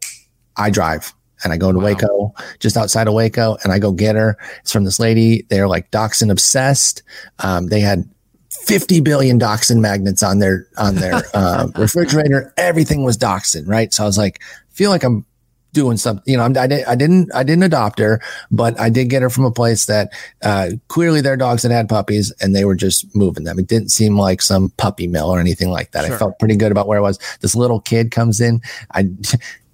I 0.58 0.70
drive 0.70 1.14
and 1.44 1.54
I 1.54 1.58
go 1.58 1.72
to 1.72 1.78
Wow. 1.78 1.86
Waco, 1.86 2.34
just 2.60 2.78
outside 2.78 3.08
of 3.08 3.14
Waco, 3.14 3.58
and 3.64 3.72
I 3.74 3.80
go 3.80 3.92
get 3.92 4.16
her. 4.16 4.38
It's 4.60 4.72
from 4.72 4.84
this 4.84 5.00
lady. 5.00 5.46
They're 5.50 5.68
like 5.68 5.92
dachshund 5.92 6.32
obsessed. 6.32 7.04
Um, 7.40 7.68
they 7.68 7.80
had 7.80 8.08
50 8.50 9.02
billion 9.02 9.38
dachshund 9.38 9.82
magnets 9.82 10.22
on 10.22 10.40
their, 10.40 10.68
on 10.78 10.96
their, 10.96 11.24
uh, 11.34 11.68
refrigerator. 11.76 12.54
Everything 12.58 13.04
was 13.04 13.18
dachshund, 13.18 13.68
right? 13.68 13.94
So 13.94 14.04
I 14.04 14.06
was 14.06 14.18
like, 14.18 14.42
feel 14.70 14.92
like 14.92 15.04
I'm 15.04 15.26
doing 15.74 15.98
something, 15.98 16.24
you 16.26 16.38
know, 16.38 16.44
I, 16.44 16.68
did, 16.68 16.86
I 16.86 16.96
didn't, 16.96 17.34
I 17.34 17.44
didn't 17.44 17.64
adopt 17.64 18.00
her, 18.00 18.22
but 18.50 18.80
I 18.80 18.90
did 18.90 19.10
get 19.10 19.22
her 19.22 19.30
from 19.30 19.46
a 19.46 19.52
place 19.52 19.86
that, 19.86 20.12
uh, 20.44 20.72
clearly 20.88 21.22
their 21.22 21.38
dogs 21.38 21.64
had 21.64 21.72
had 21.72 21.88
puppies 21.88 22.34
and 22.42 22.56
they 22.56 22.66
were 22.66 22.76
just 22.76 23.14
moving 23.16 23.44
them. 23.44 23.60
It 23.60 23.68
didn't 23.68 23.90
seem 23.90 24.18
like 24.18 24.42
some 24.42 24.70
puppy 24.78 25.08
mill 25.08 25.30
or 25.30 25.40
anything 25.40 25.70
like 25.70 25.92
that. 25.92 26.06
Sure. 26.06 26.16
I 26.16 26.20
felt 26.20 26.40
pretty 26.40 26.56
good 26.56 26.72
about 26.72 26.88
where 26.88 26.98
I 26.98 27.02
was. 27.02 27.20
This 27.42 27.56
little 27.56 27.80
kid 27.80 28.12
comes 28.12 28.42
in. 28.42 28.62
I, 28.94 29.10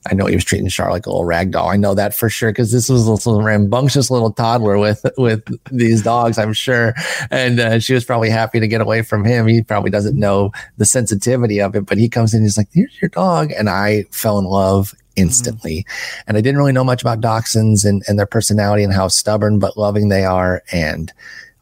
I 0.10 0.14
know 0.14 0.26
he 0.26 0.36
was 0.36 0.44
treating 0.44 0.68
Charlotte 0.68 0.94
like 0.94 1.06
a 1.06 1.10
little 1.10 1.26
rag 1.26 1.52
doll. 1.52 1.70
I 1.70 1.78
know 1.78 1.94
that 1.94 2.14
for 2.14 2.30
sure 2.30 2.52
because 2.52 2.72
this 2.72 2.90
was 2.90 3.08
a 3.08 3.12
little 3.12 3.42
rambunctious 3.42 4.10
little 4.10 4.32
toddler 4.32 4.78
with 4.78 5.06
with 5.18 5.44
these 5.72 6.02
dogs, 6.02 6.38
I'm 6.38 6.54
sure. 6.54 6.94
And 7.32 7.60
uh, 7.60 7.80
she 7.80 7.94
was 7.94 8.06
probably 8.06 8.30
happy 8.30 8.60
to 8.60 8.68
get 8.68 8.82
away 8.82 9.02
from 9.02 9.24
him. 9.24 9.48
He 9.48 9.62
probably 9.62 9.92
doesn't 9.92 10.18
know 10.18 10.52
the 10.78 10.86
sensitivity 10.86 11.60
of 11.60 11.76
it, 11.76 11.86
but 11.86 11.98
he 11.98 12.10
comes 12.10 12.34
in, 12.34 12.44
he's 12.44 12.58
like, 12.58 12.70
"Here's 12.72 13.02
your 13.02 13.10
dog," 13.10 13.52
and 13.52 13.70
I 13.70 14.04
fell 14.12 14.40
in 14.40 14.46
love 14.46 14.94
instantly. 15.16 15.80
Mm-hmm. 15.80 16.22
And 16.28 16.38
I 16.38 16.42
didn't 16.42 16.58
really 16.58 16.72
know 16.72 16.84
much 16.84 17.02
about 17.02 17.22
dachshunds 17.22 17.86
and, 17.86 18.04
and 18.08 18.18
their 18.18 18.26
personality 18.26 18.84
and 18.84 18.94
how 18.94 19.08
stubborn 19.10 19.60
but 19.60 19.76
loving 19.78 20.10
they 20.10 20.24
are. 20.24 20.64
And 20.72 21.12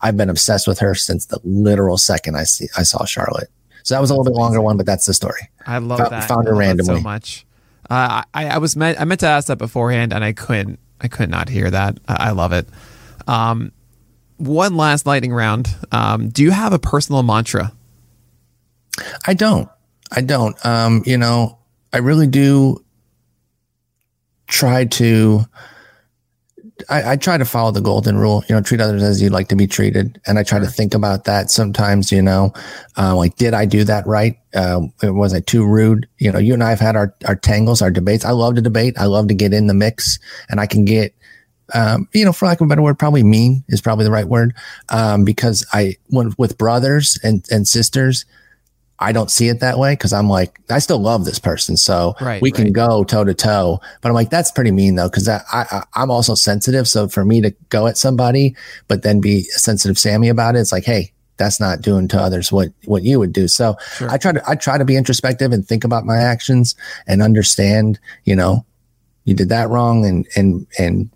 I've 0.01 0.17
been 0.17 0.30
obsessed 0.30 0.67
with 0.67 0.77
her 0.80 0.93
since 0.93 1.27
the 1.27 1.39
literal 1.43 1.97
second 1.97 2.35
I 2.35 2.43
see 2.43 2.67
I 2.77 2.84
saw 2.84 3.05
Charlotte. 3.05 3.49
So 3.84 3.93
that 3.93 4.01
was 4.01 4.09
a 4.09 4.13
little 4.13 4.26
bit 4.26 4.34
longer 4.34 4.61
one, 4.61 4.77
but 4.77 4.85
that's 4.85 5.05
the 5.05 5.13
story. 5.13 5.49
I 5.65 5.77
love 5.77 5.99
that. 6.09 6.27
Found 6.27 6.47
her 6.47 6.55
randomly 6.55 6.95
so 6.95 7.01
much. 7.01 7.44
Uh, 7.89 8.23
I, 8.33 8.47
I 8.47 8.57
was 8.57 8.75
meant 8.75 8.99
I 8.99 9.05
meant 9.05 9.19
to 9.21 9.27
ask 9.27 9.47
that 9.47 9.57
beforehand, 9.57 10.13
and 10.13 10.23
I 10.23 10.33
couldn't. 10.33 10.79
I 11.01 11.07
could 11.07 11.29
not 11.29 11.49
hear 11.49 11.69
that. 11.69 11.97
I, 12.07 12.29
I 12.29 12.31
love 12.31 12.51
it. 12.53 12.67
Um, 13.27 13.71
one 14.37 14.75
last 14.75 15.05
lightning 15.05 15.33
round. 15.33 15.75
Um, 15.91 16.29
do 16.29 16.43
you 16.43 16.51
have 16.51 16.73
a 16.73 16.79
personal 16.79 17.23
mantra? 17.23 17.73
I 19.25 19.33
don't. 19.33 19.69
I 20.11 20.21
don't. 20.21 20.63
Um, 20.65 21.03
you 21.05 21.17
know, 21.17 21.57
I 21.93 21.97
really 21.97 22.27
do 22.27 22.83
try 24.47 24.85
to 24.85 25.45
I, 26.89 27.11
I, 27.11 27.15
try 27.15 27.37
to 27.37 27.45
follow 27.45 27.71
the 27.71 27.81
golden 27.81 28.17
rule, 28.17 28.43
you 28.47 28.55
know, 28.55 28.61
treat 28.61 28.81
others 28.81 29.03
as 29.03 29.21
you'd 29.21 29.31
like 29.31 29.47
to 29.49 29.55
be 29.55 29.67
treated. 29.67 30.19
And 30.25 30.37
I 30.37 30.43
try 30.43 30.59
to 30.59 30.67
think 30.67 30.93
about 30.93 31.25
that 31.25 31.49
sometimes, 31.51 32.11
you 32.11 32.21
know, 32.21 32.53
uh, 32.97 33.15
like, 33.15 33.35
did 33.35 33.53
I 33.53 33.65
do 33.65 33.83
that 33.83 34.05
right? 34.05 34.37
Uh, 34.53 34.81
was 35.03 35.33
I 35.33 35.41
too 35.41 35.65
rude? 35.65 36.07
You 36.17 36.31
know, 36.31 36.39
you 36.39 36.53
and 36.53 36.63
I 36.63 36.69
have 36.69 36.79
had 36.79 36.95
our, 36.95 37.13
our 37.27 37.35
tangles, 37.35 37.81
our 37.81 37.91
debates. 37.91 38.25
I 38.25 38.31
love 38.31 38.55
to 38.55 38.61
debate. 38.61 38.95
I 38.97 39.05
love 39.05 39.27
to 39.27 39.33
get 39.33 39.53
in 39.53 39.67
the 39.67 39.73
mix 39.73 40.19
and 40.49 40.59
I 40.59 40.65
can 40.65 40.85
get, 40.85 41.13
um, 41.73 42.07
you 42.13 42.23
know, 42.23 42.33
for 42.33 42.45
lack 42.45 42.61
of 42.61 42.65
a 42.65 42.69
better 42.69 42.81
word, 42.81 42.99
probably 42.99 43.23
mean 43.23 43.63
is 43.69 43.81
probably 43.81 44.05
the 44.05 44.11
right 44.11 44.27
word. 44.27 44.53
Um, 44.89 45.25
because 45.25 45.65
I, 45.73 45.95
when, 46.07 46.33
with 46.37 46.57
brothers 46.57 47.19
and, 47.23 47.45
and 47.51 47.67
sisters, 47.67 48.25
I 48.99 49.11
don't 49.11 49.30
see 49.30 49.49
it 49.49 49.59
that 49.59 49.77
way 49.77 49.93
because 49.93 50.13
I'm 50.13 50.30
like, 50.30 50.59
I 50.69 50.80
still 50.80 50.99
love 50.99 51.26
this 51.26 51.39
person. 51.39 51.76
So 51.76 52.15
right, 52.22 52.41
we 52.41 52.51
can 52.51 52.65
right. 52.65 52.73
go 52.73 53.03
toe 53.03 53.26
to 53.26 53.34
toe. 53.34 53.81
But 54.01 54.09
I'm 54.09 54.15
like, 54.15 54.30
that's 54.30 54.51
pretty 54.51 54.72
mean 54.72 54.95
though, 54.95 55.09
because 55.09 55.27
I, 55.27 55.41
I, 55.51 55.84
I'm 55.95 56.09
also 56.09 56.34
sensitive. 56.34 56.88
So 56.88 57.07
for 57.07 57.26
me 57.26 57.41
to 57.41 57.51
go 57.69 57.88
at 57.88 57.97
somebody, 57.97 58.55
but 58.88 59.03
then 59.03 59.19
be 59.19 59.39
a 59.39 59.59
sensitive 59.59 59.97
Sammy 59.97 60.30
about 60.30 60.55
it, 60.55 60.59
it's 60.59 60.72
like, 60.72 60.85
hey, 60.85 61.11
that's 61.38 61.59
not 61.59 61.81
doing 61.81 62.07
to 62.07 62.19
others 62.19 62.51
what 62.51 62.69
what 62.85 63.03
you 63.03 63.19
would 63.19 63.34
do. 63.34 63.47
So 63.47 63.76
sure. 63.95 64.09
I 64.09 64.17
try 64.17 64.31
to 64.31 64.49
I 64.49 64.55
try 64.55 64.77
to 64.77 64.85
be 64.85 64.95
introspective 64.95 65.51
and 65.51 65.67
think 65.67 65.84
about 65.84 66.05
my 66.05 66.17
actions 66.17 66.76
and 67.07 67.22
understand, 67.22 67.99
you 68.23 68.35
know, 68.35 68.65
you 69.26 69.34
did 69.34 69.49
that 69.49 69.69
wrong 69.69 70.05
and 70.05 70.26
and 70.35 70.65
and 70.80 71.09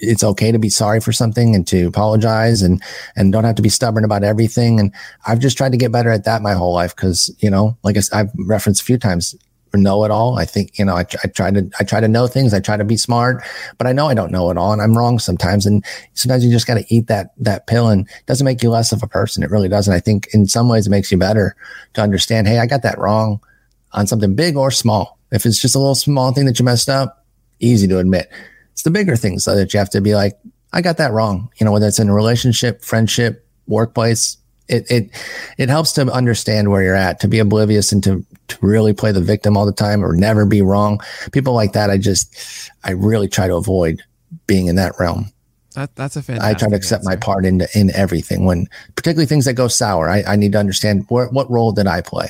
it's 0.00 0.24
okay 0.24 0.50
to 0.52 0.58
be 0.58 0.68
sorry 0.68 1.00
for 1.00 1.12
something 1.12 1.54
and 1.54 1.66
to 1.68 1.86
apologize 1.86 2.62
and 2.62 2.82
and 3.16 3.32
don't 3.32 3.44
have 3.44 3.56
to 3.56 3.62
be 3.62 3.68
stubborn 3.68 4.04
about 4.04 4.24
everything. 4.24 4.80
And 4.80 4.92
I've 5.26 5.38
just 5.38 5.56
tried 5.56 5.72
to 5.72 5.78
get 5.78 5.92
better 5.92 6.10
at 6.10 6.24
that 6.24 6.42
my 6.42 6.54
whole 6.54 6.74
life 6.74 6.94
because 6.94 7.34
you 7.40 7.50
know, 7.50 7.76
like 7.82 7.96
I, 8.12 8.18
have 8.18 8.32
referenced 8.36 8.82
a 8.82 8.84
few 8.84 8.98
times, 8.98 9.36
know 9.78 10.04
it 10.04 10.10
all. 10.10 10.38
I 10.38 10.44
think 10.44 10.78
you 10.78 10.84
know 10.84 10.96
I, 10.96 11.06
I 11.22 11.28
try 11.28 11.50
to 11.50 11.70
I 11.78 11.84
try 11.84 12.00
to 12.00 12.08
know 12.08 12.26
things. 12.26 12.52
I 12.52 12.60
try 12.60 12.76
to 12.76 12.84
be 12.84 12.96
smart, 12.96 13.44
but 13.78 13.86
I 13.86 13.92
know 13.92 14.08
I 14.08 14.14
don't 14.14 14.32
know 14.32 14.50
it 14.50 14.56
all, 14.56 14.72
and 14.72 14.82
I'm 14.82 14.96
wrong 14.96 15.18
sometimes. 15.18 15.66
And 15.66 15.84
sometimes 16.14 16.44
you 16.44 16.50
just 16.50 16.66
got 16.66 16.74
to 16.74 16.94
eat 16.94 17.06
that 17.06 17.32
that 17.38 17.66
pill, 17.66 17.88
and 17.88 18.08
doesn't 18.26 18.44
make 18.44 18.62
you 18.62 18.70
less 18.70 18.92
of 18.92 19.02
a 19.02 19.06
person. 19.06 19.42
It 19.42 19.50
really 19.50 19.68
doesn't. 19.68 19.92
I 19.92 20.00
think 20.00 20.28
in 20.32 20.46
some 20.46 20.68
ways 20.68 20.86
it 20.86 20.90
makes 20.90 21.12
you 21.12 21.18
better 21.18 21.54
to 21.94 22.02
understand. 22.02 22.48
Hey, 22.48 22.58
I 22.58 22.66
got 22.66 22.82
that 22.82 22.98
wrong 22.98 23.40
on 23.92 24.06
something 24.06 24.34
big 24.34 24.56
or 24.56 24.70
small. 24.70 25.18
If 25.30 25.46
it's 25.46 25.60
just 25.60 25.76
a 25.76 25.78
little 25.78 25.94
small 25.94 26.32
thing 26.32 26.46
that 26.46 26.58
you 26.58 26.64
messed 26.64 26.88
up, 26.88 27.24
easy 27.60 27.86
to 27.88 27.98
admit. 27.98 28.30
It's 28.72 28.82
the 28.82 28.90
bigger 28.90 29.16
things 29.16 29.44
though, 29.44 29.56
that 29.56 29.72
you 29.74 29.78
have 29.78 29.90
to 29.90 30.00
be 30.00 30.14
like, 30.14 30.38
I 30.72 30.82
got 30.82 30.98
that 30.98 31.12
wrong. 31.12 31.50
You 31.58 31.64
know, 31.64 31.72
whether 31.72 31.86
it's 31.86 31.98
in 31.98 32.08
a 32.08 32.14
relationship, 32.14 32.84
friendship, 32.84 33.46
workplace, 33.66 34.36
it 34.68 34.90
it 34.90 35.10
it 35.58 35.68
helps 35.68 35.92
to 35.92 36.02
understand 36.12 36.70
where 36.70 36.82
you're 36.82 36.94
at, 36.94 37.20
to 37.20 37.28
be 37.28 37.40
oblivious 37.40 37.92
and 37.92 38.02
to 38.04 38.24
to 38.48 38.58
really 38.60 38.92
play 38.92 39.12
the 39.12 39.20
victim 39.20 39.56
all 39.56 39.66
the 39.66 39.72
time 39.72 40.04
or 40.04 40.14
never 40.14 40.46
be 40.46 40.62
wrong. 40.62 41.00
People 41.32 41.54
like 41.54 41.72
that, 41.72 41.90
I 41.90 41.98
just 41.98 42.70
I 42.84 42.92
really 42.92 43.28
try 43.28 43.48
to 43.48 43.56
avoid 43.56 44.02
being 44.46 44.66
in 44.66 44.76
that 44.76 44.94
realm. 44.98 45.32
That, 45.74 45.94
that's 45.94 46.16
a 46.16 46.22
fantastic. 46.22 46.56
I 46.56 46.58
try 46.58 46.68
to 46.68 46.76
accept 46.76 47.00
answer. 47.00 47.10
my 47.10 47.16
part 47.16 47.44
in 47.44 47.62
in 47.74 47.90
everything 47.94 48.44
when, 48.44 48.68
particularly 48.96 49.26
things 49.26 49.44
that 49.44 49.54
go 49.54 49.68
sour. 49.68 50.08
I, 50.08 50.22
I 50.26 50.36
need 50.36 50.52
to 50.52 50.58
understand 50.58 51.06
what 51.08 51.50
role 51.50 51.72
did 51.72 51.86
I 51.86 52.00
play. 52.00 52.28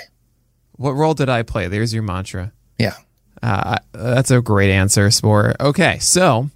What 0.77 0.93
role 0.93 1.15
did 1.15 1.29
I 1.29 1.43
play? 1.43 1.69
There's 1.69 1.93
your 1.93 2.03
mantra. 2.03 2.53
Yeah. 2.79 2.95
Uh, 3.43 3.79
that's 3.93 4.31
a 4.31 4.41
great 4.41 4.71
answer, 4.71 5.11
Spore. 5.11 5.55
Okay, 5.61 5.99
so 5.99 6.51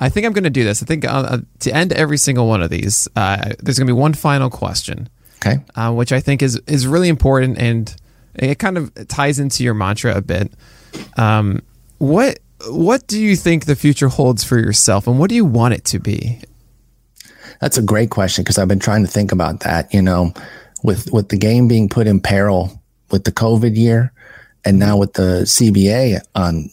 I 0.00 0.08
think 0.08 0.26
I'm 0.26 0.32
going 0.32 0.44
to 0.44 0.50
do 0.50 0.64
this. 0.64 0.82
I 0.82 0.86
think 0.86 1.04
uh, 1.04 1.08
uh, 1.08 1.38
to 1.60 1.74
end 1.74 1.92
every 1.92 2.18
single 2.18 2.48
one 2.48 2.62
of 2.62 2.70
these, 2.70 3.08
uh, 3.16 3.52
there's 3.60 3.78
going 3.78 3.86
to 3.86 3.94
be 3.94 3.98
one 3.98 4.14
final 4.14 4.50
question. 4.50 5.08
Okay. 5.36 5.58
Uh, 5.74 5.92
which 5.92 6.12
I 6.12 6.20
think 6.20 6.42
is 6.42 6.60
is 6.66 6.86
really 6.86 7.08
important, 7.08 7.58
and 7.58 7.94
it 8.34 8.58
kind 8.58 8.78
of 8.78 8.92
ties 9.08 9.38
into 9.38 9.62
your 9.62 9.74
mantra 9.74 10.16
a 10.16 10.22
bit. 10.22 10.52
Um, 11.16 11.60
what 11.98 12.38
what 12.68 13.06
do 13.06 13.20
you 13.20 13.36
think 13.36 13.66
the 13.66 13.76
future 13.76 14.08
holds 14.08 14.42
for 14.42 14.58
yourself, 14.58 15.06
and 15.06 15.18
what 15.18 15.28
do 15.28 15.36
you 15.36 15.44
want 15.44 15.74
it 15.74 15.84
to 15.86 15.98
be? 15.98 16.40
That's 17.60 17.78
a 17.78 17.82
great 17.82 18.10
question 18.10 18.42
because 18.42 18.58
I've 18.58 18.68
been 18.68 18.78
trying 18.78 19.04
to 19.04 19.10
think 19.10 19.32
about 19.32 19.60
that. 19.60 19.92
You 19.92 20.02
know, 20.02 20.32
with 20.82 21.12
with 21.12 21.28
the 21.28 21.36
game 21.36 21.68
being 21.68 21.88
put 21.88 22.06
in 22.06 22.20
peril 22.20 22.82
with 23.10 23.24
the 23.24 23.32
COVID 23.32 23.76
year, 23.76 24.12
and 24.64 24.78
now 24.78 24.96
with 24.96 25.14
the 25.14 25.42
CBA 25.42 26.20
on, 26.34 26.70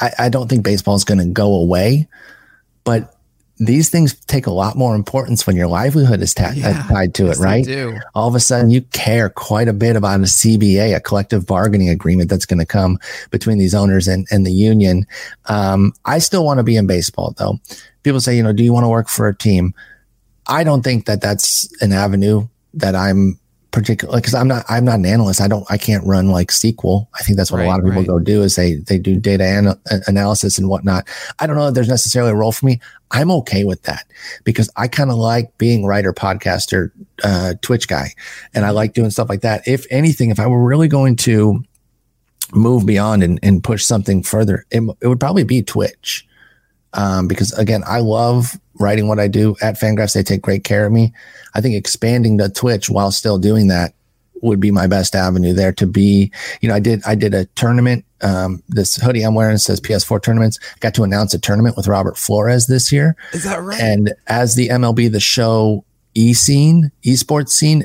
I, 0.00 0.10
I 0.18 0.28
don't 0.28 0.48
think 0.48 0.64
baseball 0.64 0.94
is 0.96 1.04
going 1.04 1.18
to 1.18 1.26
go 1.26 1.54
away, 1.54 2.08
but 2.84 3.12
these 3.58 3.88
things 3.88 4.14
take 4.26 4.46
a 4.46 4.50
lot 4.50 4.76
more 4.76 4.94
importance 4.94 5.46
when 5.46 5.56
your 5.56 5.66
livelihood 5.66 6.20
is 6.20 6.34
ta- 6.34 6.52
yeah, 6.54 6.82
tied 6.88 7.14
to 7.14 7.26
yes, 7.26 7.38
it, 7.38 7.42
right? 7.42 7.66
All 8.14 8.28
of 8.28 8.34
a 8.34 8.40
sudden, 8.40 8.70
you 8.70 8.82
care 8.82 9.30
quite 9.30 9.66
a 9.66 9.72
bit 9.72 9.96
about 9.96 10.20
a 10.20 10.24
CBA, 10.24 10.94
a 10.94 11.00
collective 11.00 11.46
bargaining 11.46 11.88
agreement 11.88 12.28
that's 12.28 12.44
going 12.44 12.58
to 12.58 12.66
come 12.66 12.98
between 13.30 13.56
these 13.56 13.74
owners 13.74 14.08
and, 14.08 14.26
and 14.30 14.44
the 14.44 14.52
union. 14.52 15.06
Um, 15.46 15.94
I 16.04 16.18
still 16.18 16.44
want 16.44 16.58
to 16.58 16.64
be 16.64 16.76
in 16.76 16.86
baseball, 16.86 17.34
though. 17.38 17.58
People 18.02 18.20
say, 18.20 18.36
you 18.36 18.42
know, 18.42 18.52
do 18.52 18.62
you 18.62 18.74
want 18.74 18.84
to 18.84 18.88
work 18.88 19.08
for 19.08 19.26
a 19.26 19.34
team? 19.34 19.72
I 20.46 20.62
don't 20.62 20.82
think 20.82 21.06
that 21.06 21.22
that's 21.22 21.68
an 21.82 21.92
avenue 21.92 22.48
that 22.74 22.94
I'm 22.94 23.40
particular 23.76 24.16
because 24.16 24.32
I'm 24.32 24.48
not 24.48 24.64
I'm 24.70 24.86
not 24.86 25.00
an 25.00 25.04
analyst. 25.04 25.42
I 25.42 25.48
don't 25.48 25.66
I 25.70 25.76
can't 25.76 26.04
run 26.06 26.30
like 26.30 26.48
SQL. 26.48 27.06
I 27.14 27.22
think 27.22 27.36
that's 27.36 27.52
what 27.52 27.58
right, 27.58 27.66
a 27.66 27.68
lot 27.68 27.78
of 27.78 27.84
people 27.84 28.00
right. 28.00 28.08
go 28.08 28.18
do 28.18 28.42
is 28.42 28.56
they 28.56 28.76
they 28.76 28.98
do 28.98 29.16
data 29.16 29.44
an- 29.44 30.02
analysis 30.06 30.58
and 30.58 30.70
whatnot. 30.70 31.06
I 31.40 31.46
don't 31.46 31.56
know 31.56 31.68
if 31.68 31.74
there's 31.74 31.88
necessarily 31.88 32.30
a 32.30 32.34
role 32.34 32.52
for 32.52 32.64
me. 32.64 32.80
I'm 33.10 33.30
okay 33.32 33.64
with 33.64 33.82
that 33.82 34.06
because 34.44 34.70
I 34.76 34.88
kind 34.88 35.10
of 35.10 35.16
like 35.18 35.56
being 35.58 35.84
writer, 35.84 36.14
podcaster, 36.14 36.90
uh, 37.22 37.54
Twitch 37.60 37.86
guy, 37.86 38.14
and 38.54 38.64
I 38.64 38.70
like 38.70 38.94
doing 38.94 39.10
stuff 39.10 39.28
like 39.28 39.42
that. 39.42 39.68
If 39.68 39.86
anything, 39.90 40.30
if 40.30 40.40
I 40.40 40.46
were 40.46 40.64
really 40.64 40.88
going 40.88 41.16
to 41.16 41.62
move 42.54 42.86
beyond 42.86 43.22
and, 43.22 43.38
and 43.42 43.62
push 43.62 43.84
something 43.84 44.22
further, 44.22 44.64
it, 44.70 44.82
it 45.02 45.06
would 45.06 45.20
probably 45.20 45.44
be 45.44 45.62
Twitch. 45.62 46.26
Um, 46.92 47.28
because 47.28 47.52
again, 47.52 47.82
I 47.86 48.00
love 48.00 48.58
writing 48.78 49.08
what 49.08 49.18
I 49.18 49.28
do 49.28 49.56
at 49.62 49.78
Fangraphs. 49.78 50.14
They 50.14 50.22
take 50.22 50.42
great 50.42 50.64
care 50.64 50.86
of 50.86 50.92
me. 50.92 51.12
I 51.54 51.60
think 51.60 51.74
expanding 51.74 52.36
the 52.36 52.48
Twitch 52.48 52.88
while 52.88 53.10
still 53.10 53.38
doing 53.38 53.68
that 53.68 53.94
would 54.42 54.60
be 54.60 54.70
my 54.70 54.86
best 54.86 55.14
avenue 55.14 55.52
there 55.52 55.72
to 55.72 55.86
be, 55.86 56.30
you 56.60 56.68
know, 56.68 56.74
I 56.74 56.80
did, 56.80 57.02
I 57.06 57.14
did 57.14 57.34
a 57.34 57.46
tournament. 57.56 58.04
Um, 58.22 58.62
this 58.68 58.96
hoodie 58.96 59.22
I'm 59.22 59.34
wearing 59.34 59.58
says 59.58 59.80
PS4 59.80 60.22
tournaments. 60.22 60.58
Got 60.80 60.94
to 60.94 61.04
announce 61.04 61.34
a 61.34 61.38
tournament 61.38 61.76
with 61.76 61.88
Robert 61.88 62.16
Flores 62.16 62.66
this 62.66 62.92
year. 62.92 63.16
Is 63.32 63.44
that 63.44 63.62
right? 63.62 63.80
And 63.80 64.14
as 64.26 64.54
the 64.54 64.68
MLB, 64.68 65.10
the 65.10 65.20
show 65.20 65.84
e 66.14 66.32
scene, 66.34 66.90
esports 67.04 67.50
scene 67.50 67.84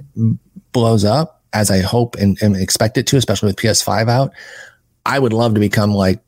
blows 0.72 1.04
up, 1.04 1.42
as 1.54 1.70
I 1.70 1.80
hope 1.80 2.16
and, 2.16 2.38
and 2.42 2.56
expect 2.56 2.98
it 2.98 3.08
to, 3.08 3.18
especially 3.18 3.48
with 3.48 3.58
PS5 3.58 4.10
out, 4.10 4.32
I 5.06 5.20
would 5.20 5.34
love 5.34 5.54
to 5.54 5.60
become 5.60 5.94
like 5.94 6.20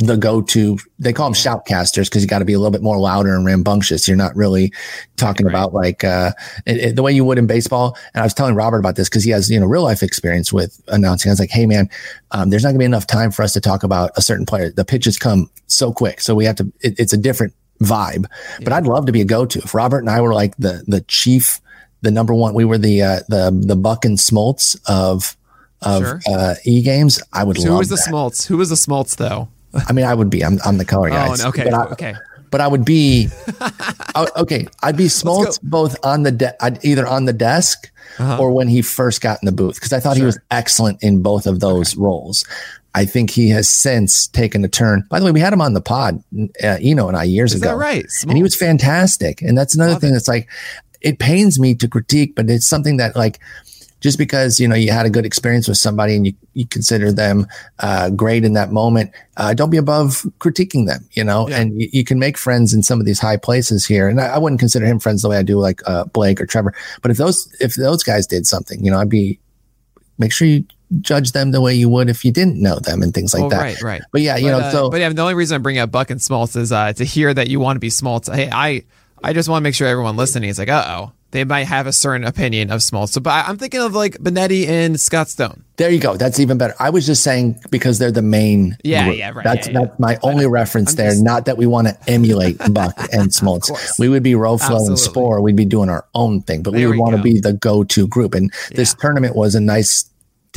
the 0.00 0.16
go-to 0.16 0.78
they 0.98 1.12
call 1.12 1.30
them 1.30 1.34
shoutcasters 1.34 2.06
because 2.06 2.22
you 2.22 2.28
got 2.28 2.38
to 2.38 2.44
be 2.44 2.54
a 2.54 2.58
little 2.58 2.70
bit 2.70 2.82
more 2.82 2.98
louder 2.98 3.34
and 3.34 3.44
rambunctious. 3.44 4.08
You're 4.08 4.16
not 4.16 4.34
really 4.34 4.72
talking 5.16 5.46
right. 5.46 5.52
about 5.52 5.74
like 5.74 6.04
uh, 6.04 6.32
it, 6.66 6.76
it, 6.78 6.96
the 6.96 7.02
way 7.02 7.12
you 7.12 7.24
would 7.24 7.38
in 7.38 7.46
baseball. 7.46 7.96
And 8.14 8.22
i 8.22 8.24
was 8.24 8.34
telling 8.34 8.54
robert 8.54 8.78
about 8.78 8.96
this 8.96 9.08
because 9.08 9.24
he 9.24 9.30
has 9.30 9.50
you 9.50 9.60
know 9.60 9.66
real 9.66 9.82
life 9.82 10.02
experience 10.02 10.52
with 10.52 10.80
announcing. 10.88 11.28
I 11.28 11.32
was 11.32 11.40
like 11.40 11.50
hey 11.50 11.66
man 11.66 11.88
um, 12.30 12.50
there's 12.50 12.62
not 12.62 12.70
gonna 12.70 12.78
be 12.78 12.84
enough 12.86 13.06
time 13.06 13.30
for 13.30 13.42
us 13.42 13.52
to 13.52 13.60
talk 13.60 13.82
about 13.82 14.10
a 14.16 14.22
certain 14.22 14.46
player. 14.46 14.70
The 14.70 14.84
pitches 14.84 15.18
come 15.18 15.50
so 15.66 15.92
quick 15.92 16.20
so 16.20 16.34
we 16.34 16.44
have 16.46 16.56
to 16.56 16.72
it, 16.80 16.98
it's 16.98 17.12
a 17.12 17.18
different 17.18 17.52
vibe. 17.82 18.26
Yeah. 18.58 18.64
but 18.64 18.72
i'd 18.72 18.86
love 18.86 19.06
to 19.06 19.12
be 19.12 19.20
a 19.20 19.24
go-to. 19.24 19.60
If 19.60 19.74
robert 19.74 19.98
and 19.98 20.10
i 20.10 20.20
were 20.20 20.34
like 20.34 20.56
the 20.56 20.82
the 20.86 21.02
chief 21.02 21.60
the 22.02 22.10
number 22.10 22.34
one 22.34 22.54
we 22.54 22.64
were 22.64 22.78
the 22.78 23.02
uh, 23.02 23.20
the 23.28 23.50
the 23.66 23.76
buck 23.76 24.04
and 24.04 24.16
smoltz 24.18 24.78
of 24.86 25.36
of 25.82 26.02
sure. 26.02 26.20
uh, 26.26 26.54
e 26.64 26.82
games 26.82 27.22
i 27.32 27.44
would 27.44 27.56
so 27.56 27.62
love 27.64 27.72
who 27.72 27.78
was 27.78 27.88
the 27.88 27.96
that. 27.96 28.08
smoltz 28.08 28.46
who 28.46 28.56
was 28.56 28.68
the 28.70 28.74
smoltz 28.74 29.16
though 29.16 29.48
I 29.74 29.92
mean, 29.92 30.04
I 30.04 30.14
would 30.14 30.30
be. 30.30 30.44
I'm, 30.44 30.58
I'm 30.64 30.78
the 30.78 30.84
color 30.84 31.10
guy. 31.10 31.28
Oh, 31.28 31.48
okay. 31.48 31.64
But 31.64 31.74
I, 31.74 31.84
okay. 31.92 32.14
but 32.50 32.60
I 32.60 32.66
would 32.68 32.84
be 32.84 33.28
I- 33.60 34.28
okay. 34.36 34.66
I'd 34.82 34.96
be 34.96 35.04
Smoltz 35.06 35.60
both 35.62 35.96
on 36.04 36.22
the 36.24 36.32
de- 36.32 36.64
I'd 36.64 36.84
either 36.84 37.06
on 37.06 37.24
the 37.26 37.32
desk 37.32 37.90
or 38.18 38.50
when 38.50 38.68
he 38.68 38.82
first 38.82 39.20
got 39.22 39.38
in 39.40 39.46
the 39.46 39.52
booth 39.52 39.76
because 39.76 39.92
I 39.94 40.00
thought 40.00 40.16
he 40.16 40.24
was 40.24 40.38
excellent 40.50 41.02
in 41.02 41.22
both 41.22 41.46
of 41.46 41.60
those 41.60 41.96
roles. 41.96 42.44
I 42.94 43.04
think 43.04 43.30
he 43.30 43.48
has 43.50 43.68
since 43.68 44.26
taken 44.26 44.64
a 44.64 44.68
turn. 44.68 45.06
By 45.08 45.20
the 45.20 45.24
way, 45.26 45.30
we 45.32 45.40
had 45.40 45.52
him 45.52 45.60
on 45.62 45.74
the 45.74 45.80
pod, 45.80 46.22
uh, 46.62 46.76
Eno 46.82 47.06
and 47.08 47.16
I 47.16 47.22
years 47.22 47.54
Is 47.54 47.62
ago, 47.62 47.74
right? 47.76 48.04
and 48.22 48.36
he 48.36 48.42
was 48.42 48.56
fantastic. 48.56 49.40
And 49.42 49.56
that's 49.56 49.74
another 49.76 49.92
Love 49.92 50.00
thing 50.02 50.12
that's 50.12 50.26
like, 50.28 50.48
it 51.00 51.18
pains 51.20 51.58
me 51.60 51.74
to 51.76 51.86
critique, 51.88 52.34
but 52.34 52.50
it's 52.50 52.66
something 52.66 52.96
that 52.96 53.14
like, 53.14 53.38
just 54.00 54.18
because 54.18 54.58
you 54.58 54.66
know 54.66 54.74
you 54.74 54.90
had 54.92 55.06
a 55.06 55.10
good 55.10 55.24
experience 55.26 55.68
with 55.68 55.76
somebody 55.78 56.16
and 56.16 56.26
you, 56.26 56.32
you 56.54 56.66
consider 56.66 57.12
them 57.12 57.46
uh, 57.80 58.10
great 58.10 58.44
in 58.44 58.54
that 58.54 58.72
moment, 58.72 59.10
uh, 59.36 59.52
don't 59.54 59.70
be 59.70 59.76
above 59.76 60.24
critiquing 60.38 60.86
them. 60.86 61.06
You 61.12 61.24
know, 61.24 61.48
Yeah. 61.48 61.60
and 61.60 61.80
you, 61.80 61.88
you 61.92 62.04
can 62.04 62.18
make 62.18 62.38
friends 62.38 62.72
in 62.74 62.82
some 62.82 62.98
of 63.00 63.06
these 63.06 63.18
high 63.20 63.36
places 63.36 63.84
here. 63.86 64.08
And 64.08 64.20
I, 64.20 64.28
I 64.28 64.38
wouldn't 64.38 64.58
consider 64.60 64.86
him 64.86 64.98
friends 64.98 65.22
the 65.22 65.28
way 65.28 65.36
I 65.38 65.42
do 65.42 65.58
like 65.58 65.80
uh, 65.86 66.04
Blake 66.04 66.40
or 66.40 66.46
Trevor. 66.46 66.74
But 67.02 67.10
if 67.10 67.16
those 67.18 67.48
if 67.60 67.74
those 67.74 68.02
guys 68.02 68.26
did 68.26 68.46
something, 68.46 68.84
you 68.84 68.90
know, 68.90 68.98
I'd 68.98 69.08
be 69.08 69.38
make 70.18 70.32
sure 70.32 70.46
you 70.48 70.64
judge 71.00 71.32
them 71.32 71.52
the 71.52 71.60
way 71.60 71.72
you 71.72 71.88
would 71.88 72.08
if 72.10 72.24
you 72.24 72.32
didn't 72.32 72.60
know 72.60 72.78
them 72.80 73.00
and 73.02 73.14
things 73.14 73.32
like 73.32 73.42
Well, 73.42 73.50
that. 73.50 73.60
right, 73.60 73.82
right. 73.82 74.02
But 74.12 74.22
yeah, 74.22 74.36
you 74.36 74.46
but, 74.50 74.58
know, 74.58 74.64
uh, 74.66 74.70
so 74.72 74.90
but 74.90 74.98
yeah, 75.00 75.08
the 75.10 75.22
only 75.22 75.34
reason 75.34 75.54
I 75.54 75.58
bring 75.58 75.78
up 75.78 75.90
Buck 75.92 76.10
and 76.10 76.20
Smoltz 76.20 76.56
is 76.56 76.72
uh, 76.72 76.92
to 76.94 77.04
hear 77.04 77.32
that 77.32 77.48
you 77.48 77.60
want 77.60 77.76
to 77.76 77.80
be 77.80 77.90
Smoltz. 77.90 78.34
Hey, 78.34 78.48
I 78.52 78.82
I 79.22 79.32
just 79.32 79.48
want 79.48 79.60
to 79.60 79.64
make 79.64 79.74
sure 79.74 79.86
everyone 79.86 80.16
listening 80.16 80.48
is 80.50 80.58
like, 80.58 80.68
uh 80.68 80.84
oh, 80.88 81.12
they 81.32 81.44
might 81.44 81.64
have 81.64 81.86
a 81.86 81.92
certain 81.92 82.26
opinion 82.26 82.70
of 82.70 82.80
Smoltz. 82.80 83.10
So, 83.10 83.20
but 83.20 83.46
I'm 83.48 83.56
thinking 83.56 83.80
of 83.80 83.94
like 83.94 84.14
Benetti 84.18 84.66
and 84.66 85.00
Scott 85.00 85.28
Stone. 85.28 85.64
There 85.76 85.90
you 85.90 85.98
go. 86.00 86.16
That's 86.16 86.38
even 86.40 86.58
better. 86.58 86.74
I 86.78 86.90
was 86.90 87.06
just 87.06 87.22
saying 87.22 87.58
because 87.70 87.98
they're 87.98 88.10
the 88.12 88.20
main. 88.22 88.76
Yeah, 88.84 89.04
group. 89.06 89.16
yeah, 89.18 89.30
right. 89.30 89.44
That's 89.44 89.68
Yeah, 89.68 89.80
yeah. 89.82 89.86
my 89.98 90.18
only 90.22 90.46
reference 90.46 90.90
I'm 90.92 90.96
there. 90.96 91.10
just- 91.10 91.22
Not 91.22 91.44
that 91.46 91.56
we 91.56 91.66
want 91.66 91.88
to 91.88 91.96
emulate 92.10 92.58
Buck 92.72 92.94
and 93.12 93.30
Smoltz. 93.30 93.98
We 93.98 94.08
would 94.08 94.22
be 94.22 94.32
Roflo 94.32 94.86
and. 94.86 94.98
Spore. 94.98 95.40
We'd 95.40 95.56
be 95.56 95.64
doing 95.64 95.88
our 95.88 96.04
own 96.14 96.42
thing, 96.42 96.62
but 96.62 96.74
we 96.74 96.84
would 96.86 96.98
want 96.98 97.16
to 97.16 97.22
be 97.22 97.40
the 97.40 97.52
go-to 97.54 98.06
group. 98.08 98.34
And 98.34 98.52
this 98.72 98.92
tournament 98.94 99.34
was 99.36 99.54
a 99.54 99.60
nice 99.60 100.04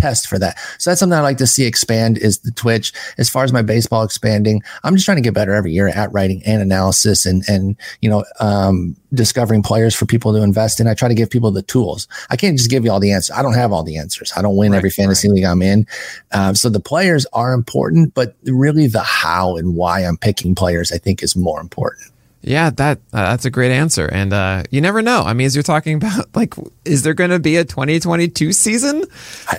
test 0.04 0.28
for 0.28 0.38
that. 0.38 0.58
So 0.80 0.90
that's 0.90 1.00
something 1.00 1.18
I 1.18 1.22
like 1.22 1.38
to 1.38 1.48
see 1.48 1.64
expand 1.66 2.18
is 2.18 2.40
the 2.40 2.52
Twitch. 2.52 2.92
As 3.18 3.30
far 3.30 3.46
as 3.46 3.54
my 3.54 3.62
baseball 3.62 4.04
expanding, 4.04 4.62
I'm 4.84 4.96
just 4.96 5.06
trying 5.06 5.16
to 5.16 5.22
get 5.22 5.34
better 5.34 5.54
every 5.54 5.72
year 5.72 5.88
at 5.88 6.12
writing 6.12 6.44
and 6.46 6.62
analysis 6.62 7.26
and 7.26 7.44
and 7.48 7.78
you 8.02 8.10
know 8.10 8.26
um, 8.42 8.98
discovering 9.14 9.64
players 9.64 9.96
for 9.96 10.06
people 10.06 10.34
to 10.34 10.42
invest 10.42 10.82
in. 10.82 10.88
I 10.88 10.94
try 10.94 11.08
to 11.08 11.16
give 11.16 11.30
people 11.30 11.52
the 11.52 11.62
tools. 11.62 12.08
I 12.30 12.36
can't 12.36 12.58
just 12.58 12.70
give 12.70 12.84
you 12.84 12.92
all 12.92 13.00
the 13.00 13.14
answers. 13.14 13.36
I 13.36 13.42
don't 13.42 13.54
have 13.54 13.72
all 13.72 13.84
the 13.84 13.98
answers. 13.98 14.34
I 14.36 14.42
don't 14.42 14.58
win 14.58 14.72
Right, 14.74 14.80
every 14.80 14.90
fantasy 14.90 15.30
league 15.30 15.46
I'm 15.46 15.62
in. 15.62 15.88
Um, 16.34 16.56
so 16.56 16.70
the 16.70 16.82
players 16.82 17.26
are 17.32 17.54
important, 17.54 18.14
but 18.14 18.36
really 18.44 18.88
the 18.88 19.04
how 19.04 19.56
and 19.56 19.76
why 19.76 20.02
I'm 20.02 20.18
picking 20.18 20.54
players, 20.54 20.92
I 20.92 20.98
think, 20.98 21.24
is 21.24 21.36
more 21.36 21.62
important. 21.62 22.13
Yeah, 22.46 22.72
that 22.72 23.00
uh, 23.14 23.24
that's 23.32 23.46
a 23.46 23.50
great 23.50 23.72
answer, 23.72 24.06
and 24.06 24.34
uh, 24.34 24.64
you 24.70 24.82
never 24.82 25.02
know. 25.02 25.24
I 25.24 25.34
mean, 25.34 25.48
as 25.48 25.56
you're 25.56 25.64
talking 25.64 25.96
about, 26.04 26.28
like, 26.36 26.54
is 26.86 27.04
there 27.04 27.14
going 27.14 27.30
to 27.30 27.40
be 27.40 27.56
a 27.56 27.64
2022 27.64 28.52
season? 28.52 29.06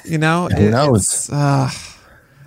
You 0.05 0.19
know, 0.19 0.49
who 0.49 0.67
It- 0.67 0.71
knows? 0.71 1.01
It's, 1.03 1.33
uh, 1.33 1.71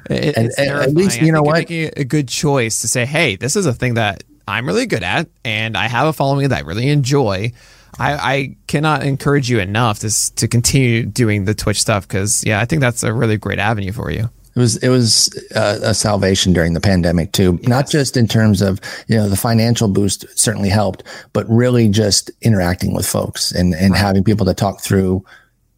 it- 0.10 0.38
And- 0.38 0.52
and 0.58 0.70
at 0.70 0.94
least, 0.94 1.22
you 1.22 1.32
know 1.32 1.42
what? 1.42 1.56
Making 1.58 1.90
a 1.98 2.04
good 2.04 2.28
choice 2.28 2.82
to 2.82 2.88
say, 2.88 3.06
hey, 3.06 3.36
this 3.36 3.56
is 3.56 3.66
a 3.66 3.74
thing 3.74 3.96
that 3.96 4.24
I'm 4.48 4.68
really 4.68 4.86
good 4.86 5.04
at, 5.04 5.28
and 5.44 5.76
I 5.76 5.88
have 5.88 6.08
a 6.08 6.14
following 6.14 6.48
that 6.50 6.60
I 6.60 6.62
really 6.62 6.88
enjoy. 6.90 7.52
I, 8.00 8.14
I 8.14 8.56
cannot 8.68 9.04
encourage 9.04 9.50
you 9.50 9.60
enough 9.60 10.00
to 10.00 10.36
to 10.36 10.48
continue 10.48 11.04
doing 11.04 11.46
the 11.46 11.56
Twitch 11.56 11.82
stuff 11.82 12.08
because 12.08 12.44
yeah, 12.46 12.62
I 12.62 12.66
think 12.66 12.82
that's 12.82 13.02
a 13.02 13.12
really 13.12 13.38
great 13.38 13.58
avenue 13.58 13.92
for 13.92 14.12
you. 14.12 14.30
It 14.58 14.60
was 14.60 14.78
it 14.78 14.90
was 14.90 15.30
uh, 15.54 15.78
a 15.84 15.94
salvation 15.94 16.52
during 16.52 16.74
the 16.74 16.82
pandemic 16.82 17.32
too. 17.32 17.60
Not 17.68 17.88
just 17.88 18.18
in 18.18 18.28
terms 18.28 18.64
of 18.64 18.80
you 19.08 19.16
know 19.16 19.30
the 19.30 19.36
financial 19.36 19.88
boost 19.88 20.26
certainly 20.36 20.70
helped, 20.70 21.04
but 21.32 21.48
really 21.48 21.88
just 21.90 22.32
interacting 22.42 22.96
with 22.96 23.06
folks 23.06 23.52
and 23.52 23.76
and 23.76 23.96
having 23.96 24.24
people 24.24 24.48
to 24.48 24.56
talk 24.56 24.82
through 24.82 25.24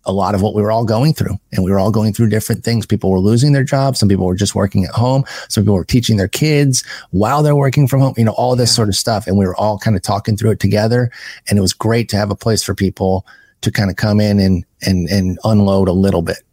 a 0.06 0.14
lot 0.14 0.34
of 0.34 0.41
what 0.41 0.56
we 0.56 0.61
were 0.61 0.72
all 0.72 0.85
going 0.85 1.14
through. 1.14 1.38
And 1.51 1.65
we 1.65 1.72
were 1.72 1.77
all 1.77 1.91
going 1.91 2.14
through 2.14 2.30
different 2.30 2.64
things. 2.64 2.85
People 2.85 3.11
were 3.11 3.19
losing 3.19 3.51
their 3.51 3.65
jobs. 3.65 3.99
Some 3.99 4.07
people 4.07 4.26
were 4.26 4.34
just 4.34 4.56
working 4.56 4.85
at 4.85 4.91
home. 4.91 5.26
Some 5.49 5.65
people 5.65 5.76
were 5.76 5.84
teaching 5.84 6.15
their 6.15 6.30
kids 6.30 6.85
while 7.11 7.43
they're 7.43 7.57
working 7.57 7.85
from 7.85 7.99
home. 7.99 8.14
You 8.15 8.23
know 8.23 8.31
all 8.31 8.56
this 8.56 8.73
sort 8.73 8.88
of 8.88 8.95
stuff, 8.95 9.27
and 9.27 9.38
we 9.38 9.45
were 9.45 9.57
all 9.57 9.77
kind 9.77 9.97
of 9.97 10.03
talking 10.03 10.38
through 10.38 10.51
it 10.51 10.61
together. 10.61 11.11
And 11.49 11.60
it 11.60 11.61
was 11.61 11.73
great 11.73 12.07
to 12.10 12.15
have 12.15 12.31
a 12.31 12.35
place 12.35 12.64
for 12.64 12.73
people 12.73 13.26
to 13.60 13.73
kind 13.73 13.89
of 13.89 13.97
come 13.97 14.22
in 14.22 14.39
and 14.39 14.64
and 14.81 15.10
and 15.10 15.38
unload 15.43 15.89
a 15.89 15.93
little 15.93 16.22
bit. 16.22 16.43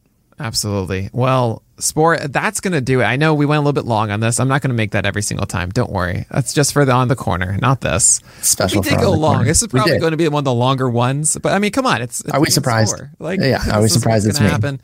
Absolutely. 0.40 1.08
Well, 1.12 1.62
Sport, 1.78 2.32
that's 2.32 2.60
going 2.60 2.72
to 2.72 2.80
do 2.80 3.00
it. 3.00 3.04
I 3.04 3.16
know 3.16 3.34
we 3.34 3.44
went 3.44 3.58
a 3.58 3.60
little 3.60 3.72
bit 3.72 3.84
long 3.84 4.10
on 4.10 4.20
this. 4.20 4.40
I'm 4.40 4.48
not 4.48 4.62
going 4.62 4.70
to 4.70 4.74
make 4.76 4.92
that 4.92 5.04
every 5.04 5.22
single 5.22 5.46
time. 5.46 5.70
Don't 5.70 5.90
worry. 5.90 6.24
That's 6.30 6.54
just 6.54 6.72
for 6.72 6.84
the 6.84 6.92
on 6.92 7.08
the 7.08 7.16
corner, 7.16 7.58
not 7.60 7.80
this. 7.82 8.20
Special 8.40 8.80
we 8.82 8.88
did 8.88 8.98
go 8.98 9.12
long. 9.12 9.36
Corner. 9.36 9.48
This 9.48 9.62
is 9.62 9.68
probably 9.68 9.98
going 9.98 10.12
to 10.12 10.16
be 10.16 10.28
one 10.28 10.40
of 10.40 10.44
the 10.44 10.54
longer 10.54 10.88
ones. 10.88 11.36
But 11.42 11.52
I 11.52 11.58
mean, 11.58 11.72
come 11.72 11.86
on. 11.86 12.00
It's, 12.00 12.20
it's 12.20 12.30
Are 12.30 12.40
we 12.40 12.48
surprised? 12.48 12.96
Sport. 12.96 13.10
Like, 13.18 13.40
Yeah, 13.40 13.62
are 13.72 13.82
we 13.82 13.88
surprised 13.88 14.26
it's 14.26 14.38
gonna 14.38 14.48
me? 14.48 14.52
Happen. 14.52 14.80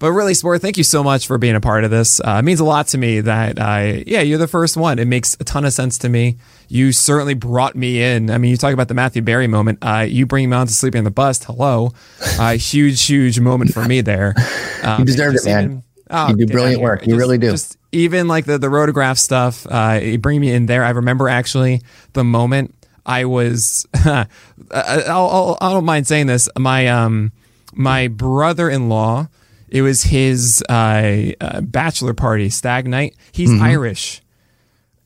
But 0.00 0.10
really, 0.10 0.34
Sport, 0.34 0.60
thank 0.60 0.76
you 0.76 0.82
so 0.82 1.04
much 1.04 1.26
for 1.28 1.38
being 1.38 1.54
a 1.54 1.60
part 1.60 1.84
of 1.84 1.90
this. 1.92 2.20
Uh, 2.20 2.36
it 2.40 2.42
means 2.42 2.58
a 2.58 2.64
lot 2.64 2.88
to 2.88 2.98
me 2.98 3.20
that, 3.20 3.60
i 3.60 4.02
yeah, 4.06 4.22
you're 4.22 4.38
the 4.38 4.48
first 4.48 4.76
one. 4.76 4.98
It 4.98 5.06
makes 5.06 5.36
a 5.38 5.44
ton 5.44 5.64
of 5.64 5.72
sense 5.72 5.98
to 5.98 6.08
me. 6.08 6.36
You 6.68 6.90
certainly 6.90 7.34
brought 7.34 7.76
me 7.76 8.02
in. 8.02 8.28
I 8.28 8.38
mean, 8.38 8.50
you 8.50 8.56
talk 8.56 8.74
about 8.74 8.88
the 8.88 8.94
Matthew 8.94 9.22
Berry 9.22 9.46
moment. 9.46 9.78
Uh, 9.82 10.00
you 10.00 10.26
bring 10.26 10.50
me 10.50 10.56
on 10.56 10.66
to 10.66 10.72
Sleeper 10.72 10.98
and 10.98 11.06
the 11.06 11.12
Bust. 11.12 11.44
Hello. 11.44 11.92
Uh, 12.38 12.56
huge, 12.56 13.04
huge 13.06 13.38
moment 13.38 13.72
for 13.72 13.84
me 13.84 14.00
there. 14.00 14.34
Um, 14.84 14.98
You 15.00 15.06
deserved 15.06 15.38
it, 15.38 15.44
man. 15.46 15.83
Oh, 16.10 16.28
You 16.28 16.36
do 16.36 16.46
brilliant 16.46 16.72
out 16.72 16.74
of 16.74 16.80
here. 16.80 16.88
work. 16.88 17.00
You 17.06 17.12
Just- 17.14 17.18
really 17.18 17.38
do. 17.38 17.50
Just 17.50 17.78
even 17.92 18.26
like 18.28 18.44
the 18.44 18.58
the 18.58 18.66
rotograph 18.68 19.18
stuff, 19.18 19.66
uh, 19.70 20.00
you 20.02 20.18
bring 20.18 20.40
me 20.40 20.50
in 20.50 20.66
there. 20.66 20.84
I 20.84 20.90
remember 20.90 21.28
actually 21.28 21.82
the 22.12 22.24
moment 22.24 22.74
I 23.06 23.24
was. 23.24 23.86
I, 23.94 24.26
I'll, 24.72 25.28
I'll, 25.28 25.58
I 25.60 25.72
don't 25.72 25.84
mind 25.84 26.06
saying 26.06 26.26
this. 26.26 26.48
My 26.58 26.88
um 26.88 27.32
my 27.72 28.08
brother 28.08 28.68
in 28.68 28.88
law. 28.88 29.28
It 29.68 29.82
was 29.82 30.04
his 30.04 30.62
uh, 30.68 31.32
uh, 31.40 31.60
bachelor 31.62 32.14
party, 32.14 32.48
stag 32.50 32.86
night. 32.86 33.16
He's 33.32 33.50
Mm-hmm. 33.50 33.62
Irish, 33.64 34.22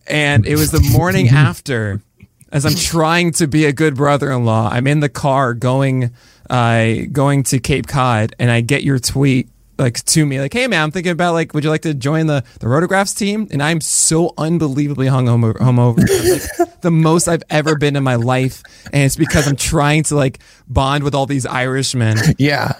and 0.06 0.44
it 0.46 0.56
was 0.56 0.70
the 0.72 0.80
morning 0.80 1.28
after. 1.32 2.02
As 2.50 2.64
I'm 2.64 2.74
trying 2.74 3.32
to 3.32 3.46
be 3.46 3.66
a 3.66 3.74
good 3.74 3.94
brother-in-law, 3.94 4.70
I'm 4.72 4.86
in 4.86 5.00
the 5.00 5.10
car 5.10 5.52
going, 5.52 6.12
uh, 6.48 6.94
going 7.12 7.42
to 7.44 7.58
Cape 7.58 7.86
Cod, 7.86 8.34
and 8.38 8.50
I 8.50 8.62
get 8.62 8.82
your 8.82 8.98
tweet 8.98 9.50
like 9.78 10.04
to 10.04 10.26
me, 10.26 10.40
like, 10.40 10.52
"Hey 10.52 10.66
man, 10.66 10.82
I'm 10.82 10.90
thinking 10.90 11.12
about 11.12 11.32
like, 11.34 11.54
would 11.54 11.64
you 11.64 11.70
like 11.70 11.82
to 11.82 11.94
join 11.94 12.26
the 12.26 12.44
the 12.60 12.66
Rotographs 12.66 13.16
team?" 13.16 13.46
And 13.50 13.62
I'm 13.62 13.80
so 13.80 14.34
unbelievably 14.36 15.06
hungover, 15.06 15.54
hungover, 15.56 16.00
I'm, 16.10 16.66
like, 16.68 16.80
the 16.82 16.90
most 16.90 17.28
I've 17.28 17.42
ever 17.50 17.76
been 17.76 17.96
in 17.96 18.02
my 18.02 18.16
life, 18.16 18.62
and 18.92 19.04
it's 19.04 19.16
because 19.16 19.46
I'm 19.46 19.56
trying 19.56 20.02
to 20.04 20.16
like 20.16 20.40
bond 20.68 21.04
with 21.04 21.14
all 21.14 21.26
these 21.26 21.46
Irishmen, 21.46 22.16
Yeah. 22.38 22.72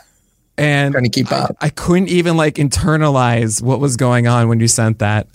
and 0.57 0.93
Trying 0.93 1.05
to 1.05 1.11
keep 1.11 1.31
I- 1.33 1.37
up. 1.39 1.57
I, 1.61 1.69
couldn't 1.71 2.09
even 2.09 2.37
like 2.37 2.55
internalize 2.57 3.63
what 3.63 3.81
was 3.81 3.97
going 3.97 4.27
on 4.27 4.49
when 4.49 4.61
you 4.61 4.69
sent 4.69 4.99
that. 4.99 5.27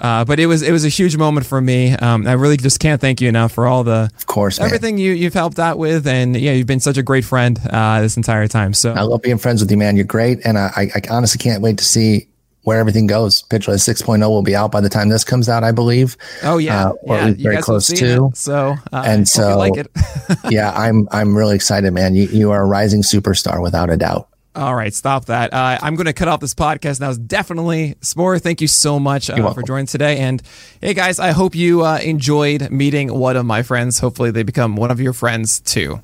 Uh, 0.00 0.24
but 0.24 0.40
it 0.40 0.46
was 0.46 0.62
it 0.62 0.72
was 0.72 0.84
a 0.84 0.88
huge 0.88 1.16
moment 1.16 1.46
for 1.46 1.60
me. 1.60 1.92
Um, 1.92 2.26
I 2.26 2.32
really 2.32 2.56
just 2.56 2.80
can't 2.80 3.00
thank 3.00 3.20
you 3.20 3.28
enough 3.28 3.52
for 3.52 3.66
all 3.66 3.84
the 3.84 4.10
Of 4.16 4.26
course, 4.26 4.58
man. 4.58 4.66
everything 4.66 4.96
you 4.98 5.12
you've 5.12 5.34
helped 5.34 5.58
out 5.58 5.76
with, 5.78 6.06
and 6.06 6.34
yeah, 6.36 6.52
you've 6.52 6.66
been 6.66 6.80
such 6.80 6.96
a 6.96 7.02
great 7.02 7.24
friend 7.24 7.60
uh, 7.70 8.00
this 8.00 8.16
entire 8.16 8.48
time. 8.48 8.72
So 8.74 8.92
I 8.94 9.02
love 9.02 9.20
being 9.22 9.38
friends 9.38 9.60
with 9.60 9.70
you, 9.70 9.76
man. 9.76 9.96
You're 9.96 10.06
great. 10.06 10.38
And 10.44 10.56
I, 10.58 10.90
I, 10.94 11.00
honestly 11.10 11.38
can't 11.38 11.60
wait 11.62 11.76
to 11.78 11.84
see 11.84 12.28
where 12.62 12.78
everything 12.78 13.06
goes. 13.06 13.42
Pitcher 13.42 13.72
List 13.72 13.88
6.0 13.88 14.20
will 14.28 14.42
be 14.42 14.54
out 14.56 14.70
by 14.72 14.80
the 14.80 14.88
time 14.88 15.08
this 15.08 15.24
comes 15.24 15.48
out, 15.48 15.64
I 15.64 15.72
believe. 15.72 16.16
oh 16.44 16.56
yeah, 16.58 16.88
Uh, 16.88 16.92
or 17.02 17.16
yeah, 17.16 17.30
very 17.38 17.56
close 17.58 17.86
to. 17.88 18.26
it, 18.28 18.36
so 18.36 18.76
uh, 18.92 19.02
And 19.06 19.28
so- 19.28 19.56
like 19.58 19.76
it. 19.76 19.90
yeah, 20.50 20.70
I'm 20.72 21.08
I'm 21.10 21.36
really 21.36 21.56
excited, 21.56 21.90
man. 21.92 22.14
You 22.14 22.24
you 22.28 22.50
are 22.52 22.62
a 22.62 22.66
rising 22.66 23.02
superstar 23.02 23.62
without 23.62 23.90
a 23.90 23.96
doubt. 23.98 24.28
All 24.54 24.74
right, 24.74 24.92
stop 24.92 25.26
that. 25.26 25.52
Uh, 25.54 25.78
I'm 25.80 25.94
going 25.94 26.06
to 26.06 26.12
cut 26.12 26.26
off 26.26 26.40
this 26.40 26.54
podcast 26.54 27.00
now. 27.00 27.10
It's 27.10 27.18
definitely 27.18 27.94
Spore. 28.00 28.38
Thank 28.40 28.60
you 28.60 28.66
so 28.66 28.98
much 28.98 29.30
uh, 29.30 29.52
for 29.52 29.62
joining 29.62 29.86
today. 29.86 30.18
And 30.18 30.42
hey, 30.80 30.92
guys, 30.92 31.20
I 31.20 31.30
hope 31.30 31.54
you 31.54 31.84
uh, 31.84 31.98
enjoyed 31.98 32.68
meeting 32.70 33.14
one 33.14 33.36
of 33.36 33.46
my 33.46 33.62
friends. 33.62 34.00
Hopefully, 34.00 34.32
they 34.32 34.42
become 34.42 34.74
one 34.74 34.90
of 34.90 35.00
your 35.00 35.12
friends 35.12 35.60
too. 35.60 36.02